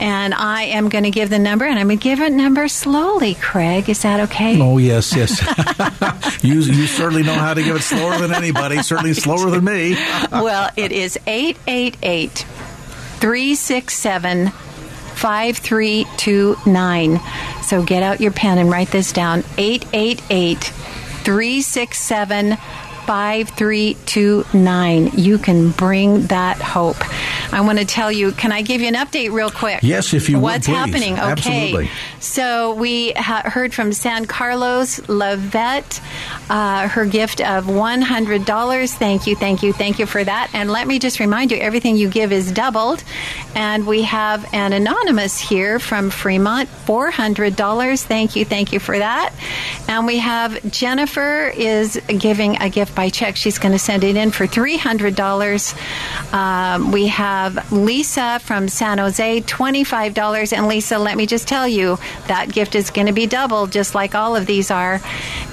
And 0.00 0.32
I 0.32 0.64
am 0.64 0.88
going 0.88 1.02
to 1.02 1.10
give 1.10 1.30
the 1.30 1.38
number, 1.40 1.64
and 1.64 1.78
I'm 1.78 1.88
going 1.88 1.98
to 1.98 2.02
give 2.02 2.20
it 2.20 2.30
number 2.30 2.68
slowly, 2.68 3.34
Craig. 3.34 3.88
Is 3.88 4.02
that 4.02 4.20
okay? 4.20 4.60
Oh, 4.60 4.78
yes, 4.78 5.16
yes. 5.16 6.44
you, 6.44 6.60
you 6.60 6.86
certainly 6.86 7.24
know 7.24 7.34
how 7.34 7.54
to 7.54 7.62
give 7.62 7.74
it 7.74 7.82
slower 7.82 8.18
than 8.18 8.32
anybody, 8.32 8.80
certainly 8.82 9.14
slower 9.14 9.50
than 9.50 9.64
me. 9.64 9.94
well, 10.32 10.70
it 10.76 10.92
is 10.92 11.18
888 11.26 12.30
367 13.22 14.52
5329. 15.22 17.20
So 17.62 17.82
get 17.84 18.02
out 18.02 18.20
your 18.20 18.32
pen 18.32 18.58
and 18.58 18.68
write 18.68 18.88
this 18.88 19.12
down 19.12 19.44
888 19.56 20.58
367 20.58 22.58
5329. 23.12 25.10
You 25.18 25.36
can 25.36 25.70
bring 25.72 26.22
that 26.28 26.56
hope. 26.56 26.96
I 27.52 27.60
want 27.60 27.78
to 27.78 27.84
tell 27.84 28.10
you, 28.10 28.32
can 28.32 28.52
I 28.52 28.62
give 28.62 28.80
you 28.80 28.88
an 28.88 28.94
update 28.94 29.32
real 29.32 29.50
quick? 29.50 29.80
Yes, 29.82 30.14
if 30.14 30.30
you 30.30 30.38
What's 30.38 30.66
would, 30.66 30.74
happening? 30.74 31.12
Okay. 31.12 31.22
Absolutely. 31.22 31.90
So 32.20 32.72
we 32.72 33.12
ha- 33.12 33.42
heard 33.44 33.74
from 33.74 33.92
San 33.92 34.24
Carlos 34.24 35.00
Lavette, 35.00 36.00
uh, 36.48 36.88
her 36.88 37.04
gift 37.04 37.42
of 37.42 37.66
$100. 37.66 38.94
Thank 38.94 39.26
you, 39.26 39.36
thank 39.36 39.62
you, 39.62 39.74
thank 39.74 39.98
you 39.98 40.06
for 40.06 40.24
that. 40.24 40.48
And 40.54 40.70
let 40.70 40.86
me 40.86 40.98
just 40.98 41.20
remind 41.20 41.50
you, 41.50 41.58
everything 41.58 41.98
you 41.98 42.08
give 42.08 42.32
is 42.32 42.50
doubled. 42.50 43.04
And 43.54 43.86
we 43.86 44.04
have 44.04 44.48
an 44.54 44.72
anonymous 44.72 45.38
here 45.38 45.78
from 45.78 46.08
Fremont, 46.08 46.70
$400. 46.86 48.02
Thank 48.04 48.36
you, 48.36 48.46
thank 48.46 48.72
you 48.72 48.78
for 48.80 48.98
that. 48.98 49.34
And 49.86 50.06
we 50.06 50.16
have 50.18 50.58
Jennifer 50.70 51.52
is 51.54 52.00
giving 52.06 52.56
a 52.62 52.70
gift 52.70 52.94
by 52.94 53.01
check. 53.10 53.36
She's 53.36 53.58
going 53.58 53.72
to 53.72 53.78
send 53.78 54.04
it 54.04 54.16
in 54.16 54.30
for 54.30 54.46
$300. 54.46 56.32
Um, 56.32 56.92
we 56.92 57.08
have 57.08 57.72
Lisa 57.72 58.40
from 58.40 58.68
San 58.68 58.98
Jose, 58.98 59.40
$25. 59.42 60.52
And 60.56 60.68
Lisa, 60.68 60.98
let 60.98 61.16
me 61.16 61.26
just 61.26 61.48
tell 61.48 61.66
you, 61.66 61.98
that 62.26 62.52
gift 62.52 62.74
is 62.74 62.90
going 62.90 63.06
to 63.06 63.12
be 63.12 63.26
doubled, 63.26 63.72
just 63.72 63.94
like 63.94 64.14
all 64.14 64.36
of 64.36 64.46
these 64.46 64.70
are. 64.70 65.00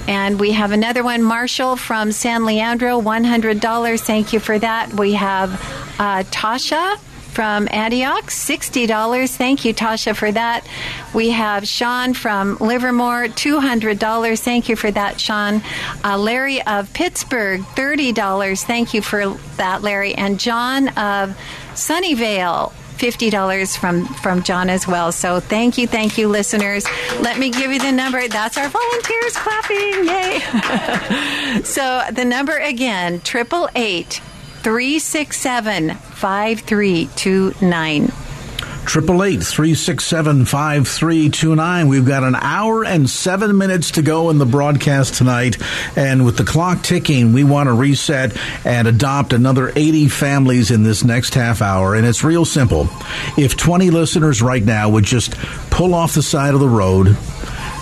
And 0.07 0.39
we 0.39 0.51
have 0.51 0.71
another 0.71 1.03
one, 1.03 1.21
Marshall 1.23 1.75
from 1.75 2.11
San 2.11 2.45
Leandro, 2.45 2.99
$100. 3.01 3.99
Thank 4.01 4.33
you 4.33 4.39
for 4.39 4.57
that. 4.57 4.93
We 4.93 5.13
have 5.13 5.53
uh, 5.99 6.23
Tasha 6.23 6.99
from 7.29 7.67
Antioch, 7.71 8.25
$60. 8.25 9.35
Thank 9.35 9.65
you, 9.65 9.73
Tasha, 9.73 10.15
for 10.15 10.31
that. 10.31 10.65
We 11.13 11.29
have 11.31 11.67
Sean 11.67 12.13
from 12.13 12.57
Livermore, 12.59 13.25
$200. 13.27 14.39
Thank 14.39 14.69
you 14.69 14.75
for 14.75 14.91
that, 14.91 15.19
Sean. 15.19 15.61
Uh, 16.03 16.17
Larry 16.17 16.61
of 16.63 16.91
Pittsburgh, 16.93 17.61
$30. 17.61 18.63
Thank 18.65 18.93
you 18.93 19.01
for 19.01 19.33
that, 19.57 19.81
Larry. 19.81 20.15
And 20.15 20.39
John 20.39 20.89
of 20.89 21.37
Sunnyvale, 21.73 22.71
$50 22.99 23.77
from, 23.77 24.05
from 24.05 24.43
John 24.43 24.69
as 24.69 24.87
well. 24.87 25.11
So 25.11 25.39
thank 25.39 25.77
you, 25.77 25.87
thank 25.87 26.17
you, 26.17 26.27
listeners. 26.27 26.85
Let 27.21 27.39
me 27.39 27.49
give 27.49 27.71
you 27.71 27.79
the 27.79 27.91
number. 27.91 28.27
That's 28.27 28.57
our 28.57 28.67
volunteers 28.67 29.37
clapping. 29.37 30.05
Yay. 30.05 31.61
so 31.63 32.03
the 32.11 32.25
number 32.25 32.57
again, 32.57 33.15
888 33.15 33.23
Triple 33.23 33.69
eight 33.75 34.21
three 39.55 39.75
six 39.75 40.05
seven 40.05 40.45
five 40.45 40.87
three 40.87 41.29
two 41.29 41.55
nine. 41.55 41.87
We've 41.87 42.05
got 42.05 42.23
an 42.23 42.35
hour 42.35 42.83
and 42.83 43.07
seven 43.09 43.57
minutes 43.57 43.91
to 43.91 44.01
go 44.01 44.31
in 44.31 44.39
the 44.39 44.45
broadcast 44.45 45.13
tonight, 45.13 45.57
and 45.95 46.25
with 46.25 46.37
the 46.37 46.43
clock 46.43 46.81
ticking, 46.81 47.31
we 47.31 47.43
want 47.43 47.67
to 47.67 47.73
reset 47.73 48.35
and 48.65 48.87
adopt 48.87 49.31
another 49.33 49.71
eighty 49.75 50.07
families 50.07 50.71
in 50.71 50.83
this 50.83 51.03
next 51.03 51.35
half 51.35 51.61
hour. 51.61 51.93
And 51.93 52.05
it's 52.05 52.23
real 52.23 52.45
simple. 52.45 52.87
If 53.37 53.55
twenty 53.55 53.91
listeners 53.91 54.41
right 54.41 54.63
now 54.63 54.89
would 54.89 55.05
just 55.05 55.37
pull 55.69 55.93
off 55.93 56.15
the 56.15 56.23
side 56.23 56.53
of 56.53 56.59
the 56.59 56.67
road, 56.67 57.15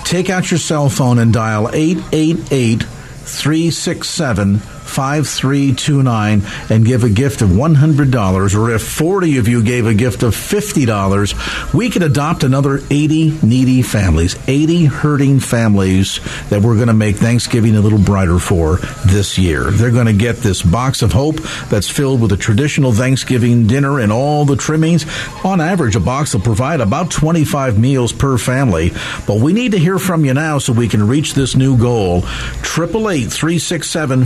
take 0.04 0.30
out 0.30 0.52
your 0.52 0.60
cell 0.60 0.90
phone 0.90 1.20
and 1.20 1.32
dial 1.32 1.70
eight 1.74 2.00
eight 2.12 2.52
eight 2.52 2.84
three 2.84 3.72
six 3.72 4.10
seven. 4.10 4.62
5329 4.90 6.44
and 6.70 6.86
give 6.86 7.04
a 7.04 7.10
gift 7.10 7.42
of 7.42 7.50
$100, 7.50 8.56
or 8.56 8.72
if 8.72 8.82
40 8.82 9.38
of 9.38 9.48
you 9.48 9.64
gave 9.64 9.86
a 9.86 9.94
gift 9.94 10.24
of 10.24 10.36
$50, 10.36 11.74
we 11.74 11.90
could 11.90 12.04
adopt 12.04 12.44
another 12.44 12.80
80 12.90 13.40
needy 13.44 13.82
families, 13.82 14.36
80 14.48 14.86
hurting 14.86 15.40
families 15.40 16.20
that 16.50 16.62
we're 16.62 16.76
going 16.76 16.88
to 16.88 16.94
make 16.94 17.18
Thanksgiving 17.18 17.76
a 17.76 17.82
little 17.82 18.00
brighter 18.00 18.40
for 18.40 18.78
this 19.06 19.38
year. 19.38 19.72
They're 19.72 19.92
going 19.92 20.08
to 20.08 20.14
get 20.14 20.38
this 20.38 20.62
box 20.62 21.02
of 21.02 21.12
hope 21.12 21.38
that's 21.70 21.90
filled 21.90 22.22
with 22.22 22.32
a 22.32 22.38
traditional 22.38 22.92
Thanksgiving 22.94 23.68
dinner 23.68 24.00
and 24.00 24.12
all 24.12 24.46
the 24.46 24.56
trimmings. 24.56 25.06
On 25.44 25.62
average, 25.62 25.96
a 25.96 26.00
box 26.00 26.34
will 26.34 26.42
provide 26.42 26.82
about 26.82 27.12
25 27.12 27.80
meals 27.80 28.14
per 28.14 28.38
family, 28.38 28.92
but 29.26 29.40
we 29.40 29.54
need 29.54 29.72
to 29.72 29.80
hear 29.80 30.00
from 30.00 30.26
you 30.26 30.34
now 30.34 30.58
so 30.58 30.74
we 30.74 30.88
can 30.88 31.08
reach 31.08 31.34
this 31.34 31.56
new 31.56 31.78
goal. 31.78 32.24
888 32.78 33.32
367 33.32 34.26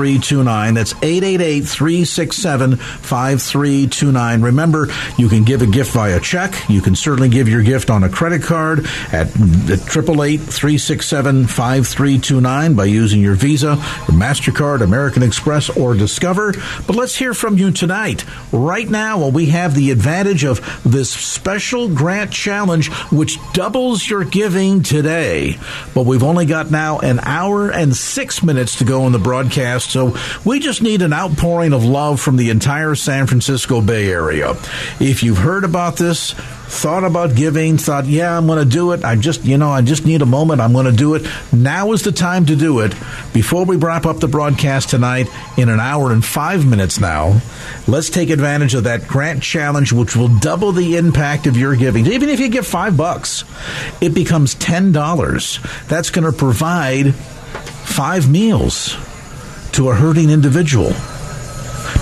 5329. 0.00 0.74
That's 0.74 0.94
888 0.94 1.60
367 1.60 2.76
5329. 2.76 4.42
Remember, 4.42 4.88
you 5.18 5.28
can 5.28 5.44
give 5.44 5.60
a 5.60 5.66
gift 5.66 5.92
via 5.92 6.18
check. 6.20 6.54
You 6.70 6.80
can 6.80 6.96
certainly 6.96 7.28
give 7.28 7.50
your 7.50 7.62
gift 7.62 7.90
on 7.90 8.02
a 8.02 8.08
credit 8.08 8.42
card 8.42 8.86
at 9.12 9.26
888 9.28 10.38
367 10.38 11.46
5329 11.46 12.74
by 12.74 12.86
using 12.86 13.20
your 13.20 13.34
Visa, 13.34 13.76
your 14.08 14.16
MasterCard, 14.16 14.80
American 14.80 15.22
Express, 15.22 15.68
or 15.68 15.92
Discover. 15.94 16.52
But 16.86 16.96
let's 16.96 17.16
hear 17.16 17.34
from 17.34 17.58
you 17.58 17.70
tonight. 17.70 18.24
Right 18.52 18.88
now, 18.88 19.18
well, 19.18 19.32
we 19.32 19.46
have 19.46 19.74
the 19.74 19.90
advantage 19.90 20.44
of 20.44 20.60
this 20.82 21.10
special 21.10 21.90
grant 21.90 22.32
challenge, 22.32 22.88
which 23.12 23.36
doubles 23.52 24.08
your 24.08 24.24
giving 24.24 24.82
today. 24.82 25.58
But 25.94 26.06
we've 26.06 26.22
only 26.22 26.46
got 26.46 26.70
now 26.70 27.00
an 27.00 27.20
hour 27.20 27.70
and 27.70 27.94
six 27.94 28.42
minutes 28.42 28.78
to 28.78 28.84
go 28.84 29.06
in 29.06 29.12
the 29.12 29.18
broadcast. 29.18 29.89
So 29.90 30.16
we 30.44 30.60
just 30.60 30.82
need 30.82 31.02
an 31.02 31.12
outpouring 31.12 31.72
of 31.72 31.84
love 31.84 32.20
from 32.20 32.36
the 32.36 32.50
entire 32.50 32.94
San 32.94 33.26
Francisco 33.26 33.80
Bay 33.80 34.10
Area. 34.10 34.52
If 35.00 35.22
you've 35.22 35.38
heard 35.38 35.64
about 35.64 35.96
this, 35.96 36.34
thought 36.70 37.02
about 37.02 37.34
giving, 37.34 37.76
thought, 37.76 38.06
yeah, 38.06 38.36
I'm 38.36 38.46
going 38.46 38.60
to 38.60 38.70
do 38.70 38.92
it. 38.92 39.04
I 39.04 39.16
just, 39.16 39.44
you 39.44 39.58
know, 39.58 39.70
I 39.70 39.82
just 39.82 40.06
need 40.06 40.22
a 40.22 40.26
moment. 40.26 40.60
I'm 40.60 40.72
going 40.72 40.86
to 40.86 40.92
do 40.92 41.14
it. 41.16 41.26
Now 41.52 41.92
is 41.92 42.02
the 42.02 42.12
time 42.12 42.46
to 42.46 42.54
do 42.54 42.80
it. 42.80 42.94
Before 43.32 43.64
we 43.64 43.76
wrap 43.76 44.06
up 44.06 44.20
the 44.20 44.28
broadcast 44.28 44.88
tonight 44.88 45.26
in 45.58 45.68
an 45.68 45.80
hour 45.80 46.12
and 46.12 46.24
five 46.24 46.64
minutes 46.64 47.00
now, 47.00 47.40
let's 47.88 48.08
take 48.08 48.30
advantage 48.30 48.74
of 48.74 48.84
that 48.84 49.08
grant 49.08 49.42
challenge, 49.42 49.92
which 49.92 50.14
will 50.14 50.28
double 50.38 50.70
the 50.70 50.96
impact 50.96 51.48
of 51.48 51.56
your 51.56 51.74
giving. 51.74 52.06
Even 52.06 52.28
if 52.28 52.38
you 52.38 52.48
give 52.48 52.66
five 52.66 52.96
bucks, 52.96 53.44
it 54.00 54.14
becomes 54.14 54.54
$10. 54.54 55.88
That's 55.88 56.10
going 56.10 56.30
to 56.30 56.36
provide 56.36 57.14
five 57.14 58.30
meals 58.30 58.96
to 59.72 59.90
a 59.90 59.94
hurting 59.94 60.30
individual. 60.30 60.92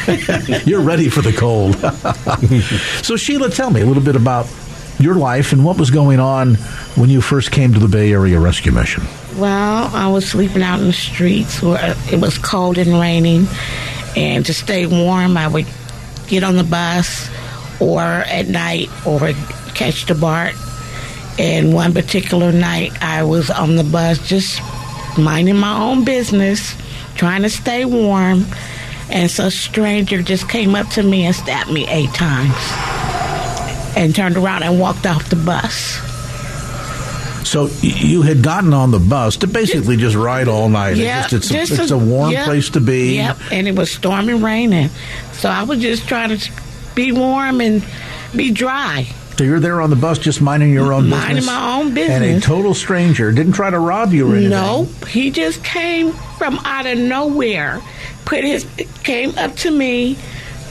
You're 0.67 0.83
ready 0.83 1.09
for 1.09 1.23
the 1.23 1.33
cold. 1.33 1.75
so, 3.05 3.17
Sheila, 3.17 3.51
tell 3.51 3.71
me 3.71 3.81
a 3.81 3.87
little 3.87 4.03
bit 4.03 4.15
about 4.15 4.47
your 4.99 5.15
life 5.17 5.53
and 5.53 5.65
what 5.65 5.79
was 5.79 5.91
going 5.91 6.21
on 6.21 6.55
when 6.95 7.11
you 7.11 7.21
first 7.21 7.51
came 7.51 7.73
to 7.75 7.81
the 7.81 7.89
Bay 7.89 8.13
Area 8.13 8.39
Rescue 8.39 8.73
Mission. 8.73 9.05
Well, 9.37 9.91
I 9.95 10.07
was 10.09 10.29
sleeping 10.29 10.63
out 10.63 10.81
in 10.81 10.87
the 10.87 10.93
streets 10.93 11.61
where 11.61 11.97
it 12.13 12.21
was 12.21 12.39
cold 12.39 12.79
and 12.79 13.01
raining, 13.01 13.49
and 14.17 14.47
to 14.47 14.55
stay 14.55 14.87
warm, 14.87 15.37
I 15.37 15.49
would 15.49 15.67
get 16.29 16.45
on 16.45 16.57
the 16.57 16.65
bus 16.65 17.29
or 17.81 18.03
at 18.03 18.47
night 18.47 18.89
or 19.05 19.19
catch 19.75 20.07
the 20.07 20.15
BART. 20.15 20.55
And 21.39 21.75
one 21.75 21.93
particular 21.93 22.53
night, 22.53 22.93
I 23.03 23.25
was 23.25 23.51
on 23.51 23.77
the 23.77 23.85
bus 23.85 24.19
just 24.27 24.61
minding 25.19 25.57
my 25.57 25.77
own 25.81 26.05
business, 26.05 26.75
trying 27.17 27.43
to 27.43 27.51
stay 27.51 27.85
warm, 27.85 28.47
and 29.11 29.31
so 29.31 29.47
a 29.47 29.51
stranger 29.51 30.23
just 30.23 30.49
came 30.49 30.75
up 30.75 30.89
to 30.91 31.03
me 31.03 31.25
and 31.25 31.35
stabbed 31.35 31.71
me 31.71 31.87
eight 31.89 32.11
times 32.15 32.55
and 33.97 34.15
turned 34.15 34.37
around 34.37 34.63
and 34.63 34.81
walked 34.81 35.07
off 35.07 35.29
the 35.29 35.37
bus. 35.37 36.01
So 37.49 37.69
you 37.83 38.23
had 38.23 38.43
gotten 38.43 38.73
on 38.73 38.91
the 38.91 38.99
bus 38.99 39.37
to 39.39 39.47
basically 39.47 39.97
just 39.97 40.17
ride 40.17 40.49
all 40.49 40.69
night. 40.69 40.99
It's, 40.99 41.31
just, 41.31 41.53
it's, 41.53 41.71
a, 41.71 41.83
it's 41.83 41.91
a 41.91 41.99
warm 41.99 42.33
yep, 42.33 42.47
place 42.47 42.71
to 42.71 42.81
be. 42.81 43.17
Yep, 43.17 43.39
and 43.53 43.69
it 43.69 43.77
was 43.77 43.91
storming 43.91 44.43
raining, 44.43 44.89
so 45.33 45.49
I 45.49 45.63
was 45.65 45.81
just 45.81 46.09
trying 46.09 46.37
to 46.37 46.53
be 46.95 47.13
warm 47.13 47.61
and 47.61 47.85
be 48.35 48.51
dry. 48.51 49.07
So 49.37 49.43
you're 49.43 49.59
there 49.61 49.81
on 49.81 49.91
the 49.91 49.97
bus 49.97 50.19
just 50.19 50.41
minding 50.41 50.73
your 50.73 50.93
own 50.93 51.09
minding 51.09 51.37
business? 51.37 51.47
my 51.47 51.77
own 51.81 51.93
business. 51.93 52.23
And 52.23 52.25
a 52.37 52.41
total 52.41 52.73
stranger 52.73 53.33
didn't 53.33 53.55
try 53.55 53.69
to 53.69 53.79
rob 53.81 54.13
you 54.13 54.29
or 54.31 54.37
anything? 54.37 54.51
Nope. 54.51 55.07
He 55.07 55.31
just 55.33 55.65
came 55.65 56.13
from 56.39 56.59
out 56.65 56.87
of 56.87 56.99
nowhere, 56.99 57.83
put 58.27 58.45
his, 58.45 58.65
came 59.03 59.37
up 59.37 59.57
to 59.57 59.71
me, 59.73 60.17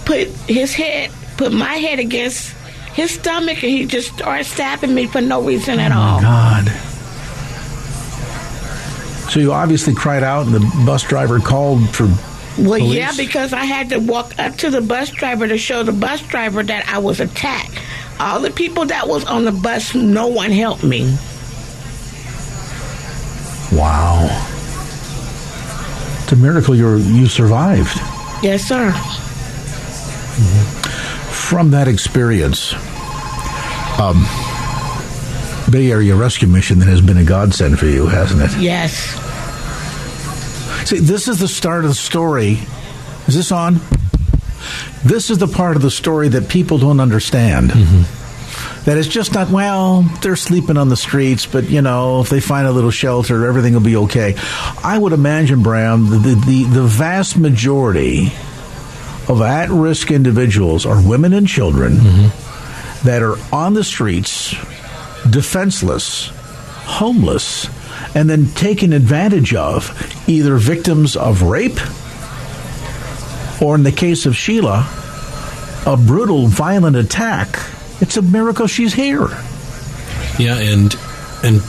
put 0.06 0.28
his 0.48 0.74
head, 0.74 1.12
put 1.36 1.52
my 1.52 1.74
head 1.74 2.00
against 2.00 2.52
his 2.94 3.12
stomach, 3.12 3.62
and 3.64 3.72
he 3.72 3.86
just 3.86 4.14
started 4.14 4.46
stabbing 4.46 4.94
me 4.96 5.08
for 5.08 5.20
no 5.20 5.42
reason 5.42 5.80
at 5.80 5.92
oh 5.92 5.96
all. 5.98 6.22
God. 6.22 6.68
So 9.30 9.40
you 9.40 9.52
obviously 9.52 9.94
cried 9.96 10.24
out, 10.24 10.46
and 10.46 10.56
the 10.56 10.84
bus 10.86 11.04
driver 11.04 11.40
called 11.40 11.90
for 11.90 12.06
Well, 12.58 12.80
police? 12.80 12.96
yeah, 12.96 13.12
because 13.18 13.52
I 13.52 13.66
had 13.66 13.90
to 13.90 13.98
walk 13.98 14.38
up 14.40 14.56
to 14.58 14.70
the 14.70 14.80
bus 14.82 15.10
driver 15.10 15.48
to 15.48 15.58
show 15.58 15.84
the 15.84 15.92
bus 15.92 16.22
driver 16.22 16.62
that 16.64 16.88
I 16.88 17.00
was 17.00 17.20
attacked. 17.20 17.78
All 18.20 18.40
the 18.40 18.52
people 18.52 18.86
that 18.86 19.08
was 19.08 19.26
on 19.26 19.46
the 19.46 19.52
bus, 19.52 19.94
no 19.96 20.28
one 20.28 20.52
helped 20.52 20.84
me. 20.84 21.18
Wow. 23.72 24.28
It's 26.24 26.32
a 26.32 26.36
miracle 26.36 26.76
you 26.76 26.98
you 26.98 27.28
survived. 27.28 27.98
Yes, 28.42 28.64
sir. 28.64 28.92
From 31.32 31.72
that 31.72 31.88
experience, 31.88 32.74
um, 34.00 34.26
Bay 35.70 35.92
Area 35.92 36.16
Rescue 36.16 36.48
Mission 36.48 36.80
that 36.80 36.88
has 36.88 37.02
been 37.02 37.18
a 37.18 37.24
godsend 37.24 37.80
for 37.80 37.88
you, 37.88 38.08
hasn't 38.08 38.42
it? 38.42 38.52
Yes. 38.60 38.94
See, 40.88 41.00
this 41.00 41.28
is 41.28 41.40
the 41.40 41.48
start 41.48 41.84
of 41.84 41.92
the 41.92 41.96
story. 41.96 42.60
Is 43.28 43.36
this 43.36 43.52
on? 43.52 43.80
This 45.04 45.30
is 45.30 45.38
the 45.38 45.48
part 45.48 45.76
of 45.76 45.82
the 45.82 45.92
story 45.92 46.30
that 46.30 46.50
people 46.50 46.78
don't 46.78 47.00
understand. 47.00 47.72
Mm-hmm. 47.72 48.84
That 48.86 48.98
it's 48.98 49.08
just 49.08 49.34
not, 49.34 49.50
well, 49.50 50.02
they're 50.22 50.36
sleeping 50.36 50.78
on 50.78 50.90
the 50.90 50.98
streets, 50.98 51.46
but, 51.46 51.70
you 51.70 51.82
know, 51.82 52.22
if 52.22 52.30
they 52.30 52.42
find 52.42 52.68
a 52.68 52.72
little 52.72 52.92
shelter, 52.92 53.46
everything 53.46 53.74
will 53.74 53.82
be 53.82 53.96
okay. 53.96 54.36
I 54.84 54.98
would 54.98 55.14
imagine, 55.14 55.64
Bram, 55.64 56.10
the, 56.10 56.18
the, 56.18 56.36
the, 56.36 56.64
the 56.66 56.84
vast 56.84 57.38
majority 57.38 58.28
of 59.30 59.42
at 59.42 59.70
risk 59.70 60.12
individuals 60.12 60.86
are 60.86 61.02
women 61.02 61.32
and 61.32 61.48
children 61.48 61.94
mm-hmm. 61.94 63.08
that 63.08 63.22
are 63.24 63.38
on 63.54 63.74
the 63.74 63.86
streets, 63.86 64.52
defenseless, 65.30 66.28
homeless, 66.84 67.68
and 68.16 68.30
then 68.30 68.48
taken 68.52 68.92
advantage 68.92 69.56
of, 69.56 69.90
either 70.28 70.58
victims 70.58 71.16
of 71.16 71.42
rape 71.42 71.80
or, 73.64 73.76
in 73.76 73.84
the 73.84 73.92
case 73.92 74.26
of 74.26 74.36
Sheila, 74.36 74.88
a 75.86 75.96
brutal, 75.98 76.48
violent 76.48 76.98
attack. 76.98 77.60
It's 78.02 78.18
a 78.18 78.22
miracle 78.22 78.68
she's 78.68 78.94
here. 78.94 79.28
Yeah, 80.38 80.58
and 80.60 80.94
and 81.44 81.62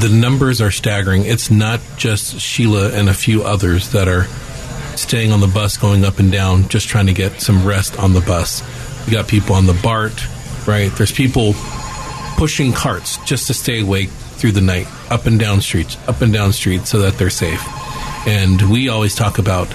the 0.00 0.10
numbers 0.12 0.60
are 0.60 0.70
staggering. 0.70 1.24
It's 1.24 1.50
not 1.50 1.80
just 1.96 2.40
Sheila 2.40 2.92
and 2.92 3.08
a 3.08 3.14
few 3.14 3.42
others 3.42 3.90
that 3.92 4.06
are 4.06 4.24
staying 4.96 5.32
on 5.32 5.40
the 5.40 5.48
bus, 5.48 5.76
going 5.76 6.04
up 6.04 6.18
and 6.18 6.30
down, 6.30 6.68
just 6.68 6.88
trying 6.88 7.06
to 7.06 7.12
get 7.12 7.40
some 7.40 7.66
rest 7.66 7.98
on 7.98 8.12
the 8.12 8.20
bus. 8.20 8.62
You 9.06 9.12
got 9.12 9.26
people 9.26 9.56
on 9.56 9.66
the 9.66 9.78
BART, 9.82 10.24
right? 10.66 10.92
There's 10.92 11.12
people 11.12 11.54
pushing 12.36 12.72
carts 12.72 13.16
just 13.24 13.46
to 13.48 13.54
stay 13.54 13.80
awake 13.80 14.10
through 14.10 14.52
the 14.52 14.60
night, 14.60 14.86
up 15.10 15.26
and 15.26 15.38
down 15.40 15.60
streets, 15.60 15.96
up 16.06 16.20
and 16.20 16.32
down 16.32 16.52
streets, 16.52 16.90
so 16.90 17.00
that 17.00 17.14
they're 17.14 17.30
safe. 17.30 17.64
And 18.26 18.70
we 18.70 18.88
always 18.88 19.14
talk 19.14 19.38
about 19.38 19.68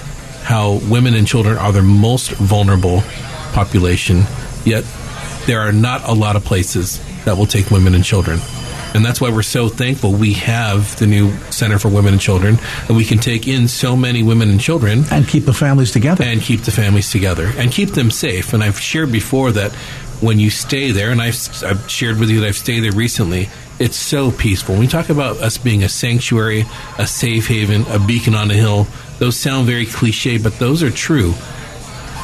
how 0.44 0.78
women 0.90 1.14
and 1.14 1.26
children 1.26 1.56
are 1.56 1.72
the 1.72 1.82
most 1.82 2.30
vulnerable 2.32 3.02
population, 3.52 4.22
yet 4.64 4.84
there 5.46 5.60
are 5.60 5.72
not 5.72 6.06
a 6.08 6.12
lot 6.12 6.36
of 6.36 6.44
places 6.44 7.00
that 7.24 7.36
will 7.36 7.46
take 7.46 7.70
women 7.70 7.94
and 7.94 8.04
children. 8.04 8.38
And 8.94 9.04
that's 9.04 9.20
why 9.20 9.30
we're 9.30 9.42
so 9.42 9.68
thankful 9.68 10.12
we 10.12 10.34
have 10.34 10.96
the 11.00 11.06
new 11.06 11.36
Center 11.50 11.80
for 11.80 11.88
Women 11.88 12.12
and 12.12 12.22
Children, 12.22 12.58
and 12.86 12.96
we 12.96 13.04
can 13.04 13.18
take 13.18 13.48
in 13.48 13.66
so 13.66 13.96
many 13.96 14.22
women 14.22 14.50
and 14.50 14.60
children. 14.60 15.04
And 15.10 15.26
keep 15.26 15.46
the 15.46 15.52
families 15.52 15.90
together. 15.90 16.22
And 16.22 16.40
keep 16.40 16.60
the 16.60 16.70
families 16.70 17.10
together. 17.10 17.50
And 17.56 17.72
keep 17.72 17.90
them 17.90 18.12
safe. 18.12 18.52
And 18.52 18.62
I've 18.62 18.78
shared 18.78 19.10
before 19.10 19.50
that 19.52 19.72
when 20.20 20.38
you 20.38 20.48
stay 20.48 20.92
there, 20.92 21.10
and 21.10 21.20
I've, 21.20 21.36
I've 21.64 21.90
shared 21.90 22.20
with 22.20 22.30
you 22.30 22.40
that 22.40 22.46
I've 22.46 22.56
stayed 22.56 22.80
there 22.80 22.92
recently, 22.92 23.48
it's 23.80 23.96
so 23.96 24.30
peaceful. 24.30 24.74
When 24.74 24.80
we 24.80 24.86
talk 24.86 25.08
about 25.08 25.38
us 25.38 25.58
being 25.58 25.82
a 25.82 25.88
sanctuary, 25.88 26.64
a 26.96 27.06
safe 27.06 27.48
haven, 27.48 27.84
a 27.88 27.98
beacon 27.98 28.36
on 28.36 28.50
a 28.50 28.54
hill, 28.54 28.86
those 29.24 29.38
sound 29.38 29.66
very 29.66 29.86
cliche, 29.86 30.36
but 30.36 30.58
those 30.58 30.82
are 30.82 30.90
true 30.90 31.32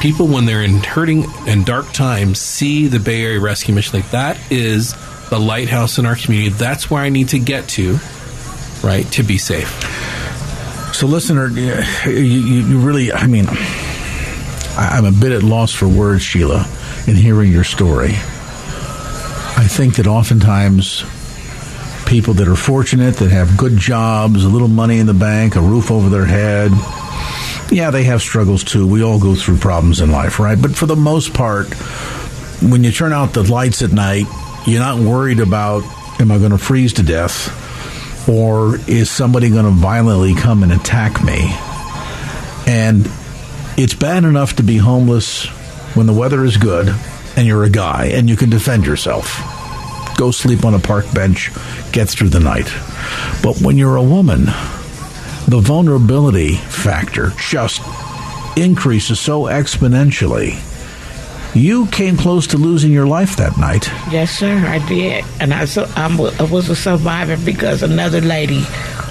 people 0.01 0.27
when 0.27 0.45
they're 0.45 0.61
in 0.61 0.83
hurting 0.83 1.25
and 1.47 1.65
dark 1.65 1.91
times 1.93 2.39
see 2.39 2.85
the 2.87 2.99
Bay 2.99 3.23
Area 3.23 3.39
Rescue 3.39 3.73
Mission 3.73 3.99
like 3.99 4.11
that 4.11 4.39
is 4.51 4.93
the 5.29 5.39
lighthouse 5.39 5.97
in 5.97 6.05
our 6.05 6.15
community. 6.15 6.49
That's 6.49 6.91
where 6.91 7.01
I 7.01 7.09
need 7.09 7.29
to 7.29 7.39
get 7.39 7.67
to, 7.69 7.97
right, 8.83 9.03
to 9.13 9.23
be 9.23 9.39
safe. 9.39 9.69
So, 10.93 11.07
listener, 11.07 11.47
you, 11.47 12.13
you 12.13 12.79
really, 12.79 13.11
I 13.11 13.25
mean, 13.25 13.45
I'm 14.77 15.05
a 15.05 15.11
bit 15.11 15.31
at 15.31 15.41
loss 15.41 15.73
for 15.73 15.87
words, 15.87 16.21
Sheila, 16.21 16.67
in 17.07 17.15
hearing 17.15 17.51
your 17.51 17.63
story. 17.63 18.11
I 18.11 19.67
think 19.67 19.95
that 19.95 20.05
oftentimes 20.05 21.03
people 22.11 22.33
that 22.33 22.47
are 22.49 22.57
fortunate, 22.57 23.15
that 23.15 23.31
have 23.31 23.55
good 23.55 23.77
jobs, 23.77 24.43
a 24.43 24.49
little 24.49 24.67
money 24.67 24.99
in 24.99 25.05
the 25.05 25.13
bank, 25.13 25.55
a 25.55 25.61
roof 25.61 25.89
over 25.89 26.09
their 26.09 26.25
head, 26.25 26.69
yeah, 27.71 27.89
they 27.89 28.03
have 28.03 28.21
struggles 28.21 28.65
too. 28.65 28.85
We 28.85 29.01
all 29.01 29.17
go 29.17 29.33
through 29.33 29.57
problems 29.57 30.01
in 30.01 30.11
life, 30.11 30.37
right? 30.37 30.61
But 30.61 30.75
for 30.75 30.85
the 30.85 30.97
most 30.97 31.33
part, 31.33 31.73
when 32.61 32.83
you 32.83 32.91
turn 32.91 33.13
out 33.13 33.33
the 33.33 33.49
lights 33.49 33.81
at 33.81 33.93
night, 33.93 34.25
you're 34.67 34.81
not 34.81 34.99
worried 34.99 35.39
about, 35.39 35.83
am 36.19 36.31
I 36.31 36.37
going 36.37 36.51
to 36.51 36.57
freeze 36.57 36.91
to 36.93 37.03
death? 37.03 38.27
Or 38.27 38.75
is 38.89 39.09
somebody 39.09 39.49
going 39.49 39.63
to 39.63 39.71
violently 39.71 40.35
come 40.35 40.63
and 40.63 40.73
attack 40.73 41.23
me? 41.23 41.55
And 42.67 43.09
it's 43.77 43.93
bad 43.93 44.25
enough 44.25 44.57
to 44.57 44.63
be 44.63 44.75
homeless 44.75 45.45
when 45.95 46.07
the 46.07 46.13
weather 46.13 46.43
is 46.43 46.57
good 46.57 46.93
and 47.37 47.47
you're 47.47 47.63
a 47.63 47.69
guy 47.69 48.07
and 48.07 48.29
you 48.29 48.35
can 48.35 48.49
defend 48.49 48.85
yourself. 48.85 49.60
Go 50.21 50.29
sleep 50.29 50.65
on 50.65 50.75
a 50.75 50.79
park 50.79 51.11
bench, 51.15 51.49
get 51.91 52.07
through 52.07 52.29
the 52.29 52.39
night. 52.39 52.71
But 53.41 53.59
when 53.59 53.75
you're 53.75 53.95
a 53.95 54.03
woman, 54.03 54.45
the 55.47 55.59
vulnerability 55.59 56.57
factor 56.57 57.31
just 57.39 57.81
increases 58.55 59.19
so 59.19 59.45
exponentially. 59.45 60.59
You 61.55 61.87
came 61.87 62.17
close 62.17 62.45
to 62.47 62.59
losing 62.59 62.91
your 62.91 63.07
life 63.07 63.35
that 63.37 63.57
night. 63.57 63.87
Yes, 64.11 64.29
sir, 64.29 64.57
I 64.57 64.77
did. 64.87 65.25
And 65.39 65.55
I, 65.55 65.65
so, 65.65 65.91
I'm, 65.95 66.21
I 66.21 66.43
was 66.43 66.69
a 66.69 66.75
survivor 66.75 67.43
because 67.43 67.81
another 67.81 68.21
lady 68.21 68.63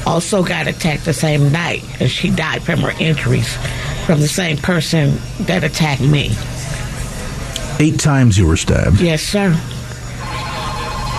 also 0.07 0.45
got 0.45 0.69
attacked 0.69 1.07
the 1.07 1.13
same 1.13 1.51
night, 1.51 1.83
and 2.01 2.09
she 2.09 2.31
died 2.31 2.63
from 2.63 2.79
her 2.83 2.93
injuries 3.01 3.53
from 4.07 4.21
the 4.21 4.29
same 4.29 4.59
person 4.59 5.19
that 5.41 5.65
attacked 5.65 6.03
me. 6.03 6.31
Eight 7.81 7.99
times 7.99 8.39
you 8.39 8.47
were 8.47 8.57
stabbed. 8.57 9.01
Yes, 9.01 9.23
sir. 9.23 9.61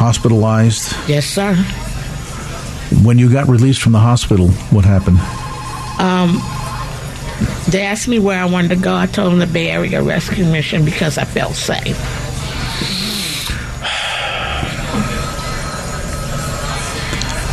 Hospitalized. 0.01 0.95
Yes, 1.07 1.27
sir. 1.27 1.53
When 3.03 3.19
you 3.19 3.31
got 3.31 3.47
released 3.47 3.83
from 3.83 3.91
the 3.91 3.99
hospital, 3.99 4.49
what 4.71 4.83
happened? 4.83 5.19
Um, 5.99 6.41
they 7.69 7.83
asked 7.83 8.07
me 8.07 8.17
where 8.17 8.41
I 8.41 8.45
wanted 8.45 8.69
to 8.69 8.77
go. 8.77 8.95
I 8.95 9.05
told 9.05 9.31
them 9.31 9.37
the 9.37 9.45
Bay 9.45 9.69
Area 9.69 10.01
Rescue 10.01 10.43
Mission 10.45 10.85
because 10.85 11.19
I 11.19 11.23
felt 11.23 11.53
safe. 11.53 11.99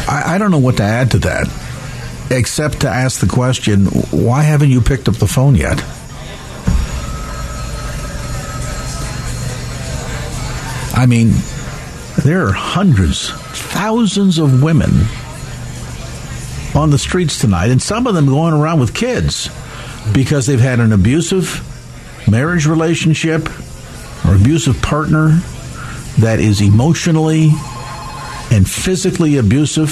I, 0.08 0.36
I 0.36 0.38
don't 0.38 0.50
know 0.50 0.56
what 0.58 0.78
to 0.78 0.84
add 0.84 1.10
to 1.10 1.18
that, 1.18 1.48
except 2.30 2.80
to 2.80 2.88
ask 2.88 3.20
the 3.20 3.26
question: 3.26 3.84
Why 4.10 4.40
haven't 4.40 4.70
you 4.70 4.80
picked 4.80 5.06
up 5.06 5.16
the 5.16 5.26
phone 5.26 5.54
yet? 5.54 5.84
I 10.96 11.04
mean, 11.04 11.34
there 12.24 12.46
are 12.46 12.52
hundreds, 12.52 13.30
thousands 13.30 14.38
of 14.38 14.62
women 14.62 14.90
on 16.74 16.90
the 16.90 16.98
streets 16.98 17.40
tonight, 17.40 17.70
and 17.70 17.80
some 17.80 18.06
of 18.06 18.14
them 18.14 18.26
going 18.26 18.54
around 18.54 18.80
with 18.80 18.94
kids 18.94 19.48
because 20.12 20.46
they've 20.46 20.60
had 20.60 20.80
an 20.80 20.92
abusive 20.92 21.64
marriage 22.30 22.66
relationship 22.66 23.48
or 24.26 24.34
abusive 24.34 24.80
partner 24.82 25.40
that 26.18 26.40
is 26.40 26.60
emotionally 26.60 27.50
and 28.50 28.68
physically 28.68 29.36
abusive. 29.36 29.90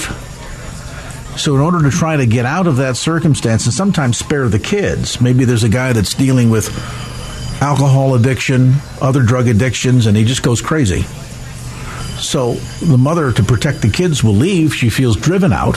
So, 1.36 1.54
in 1.54 1.60
order 1.60 1.82
to 1.82 1.90
try 1.90 2.16
to 2.16 2.26
get 2.26 2.46
out 2.46 2.66
of 2.66 2.76
that 2.76 2.96
circumstance 2.96 3.66
and 3.66 3.74
sometimes 3.74 4.16
spare 4.16 4.48
the 4.48 4.58
kids, 4.58 5.20
maybe 5.20 5.44
there's 5.44 5.64
a 5.64 5.68
guy 5.68 5.92
that's 5.92 6.14
dealing 6.14 6.50
with 6.50 6.68
alcohol 7.62 8.14
addiction, 8.14 8.74
other 9.00 9.22
drug 9.22 9.46
addictions, 9.46 10.06
and 10.06 10.16
he 10.16 10.24
just 10.24 10.42
goes 10.42 10.60
crazy. 10.60 11.04
So, 12.18 12.54
the 12.80 12.98
mother, 12.98 13.32
to 13.32 13.42
protect 13.42 13.82
the 13.82 13.90
kids, 13.90 14.24
will 14.24 14.34
leave. 14.34 14.74
She 14.74 14.88
feels 14.90 15.16
driven 15.16 15.52
out. 15.52 15.76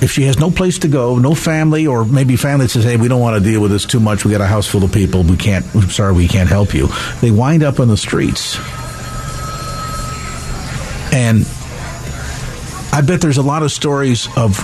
If 0.00 0.10
she 0.10 0.24
has 0.24 0.38
no 0.38 0.50
place 0.50 0.78
to 0.80 0.88
go, 0.88 1.18
no 1.18 1.34
family, 1.34 1.86
or 1.86 2.04
maybe 2.04 2.34
family 2.36 2.66
says, 2.66 2.82
"Hey, 2.82 2.96
we 2.96 3.06
don't 3.06 3.20
want 3.20 3.42
to 3.42 3.50
deal 3.50 3.60
with 3.60 3.70
this 3.70 3.84
too 3.84 4.00
much. 4.00 4.24
We 4.24 4.32
got 4.32 4.40
a 4.40 4.46
house 4.46 4.66
full 4.66 4.82
of 4.82 4.90
people. 4.92 5.22
We 5.22 5.36
can't. 5.36 5.64
I'm 5.74 5.90
sorry, 5.90 6.12
we 6.12 6.26
can't 6.26 6.48
help 6.48 6.74
you." 6.74 6.88
They 7.20 7.30
wind 7.30 7.62
up 7.62 7.78
on 7.78 7.86
the 7.86 7.96
streets, 7.96 8.58
and 11.12 11.46
I 12.92 13.00
bet 13.00 13.20
there's 13.20 13.38
a 13.38 13.42
lot 13.42 13.62
of 13.62 13.70
stories 13.70 14.28
of 14.36 14.58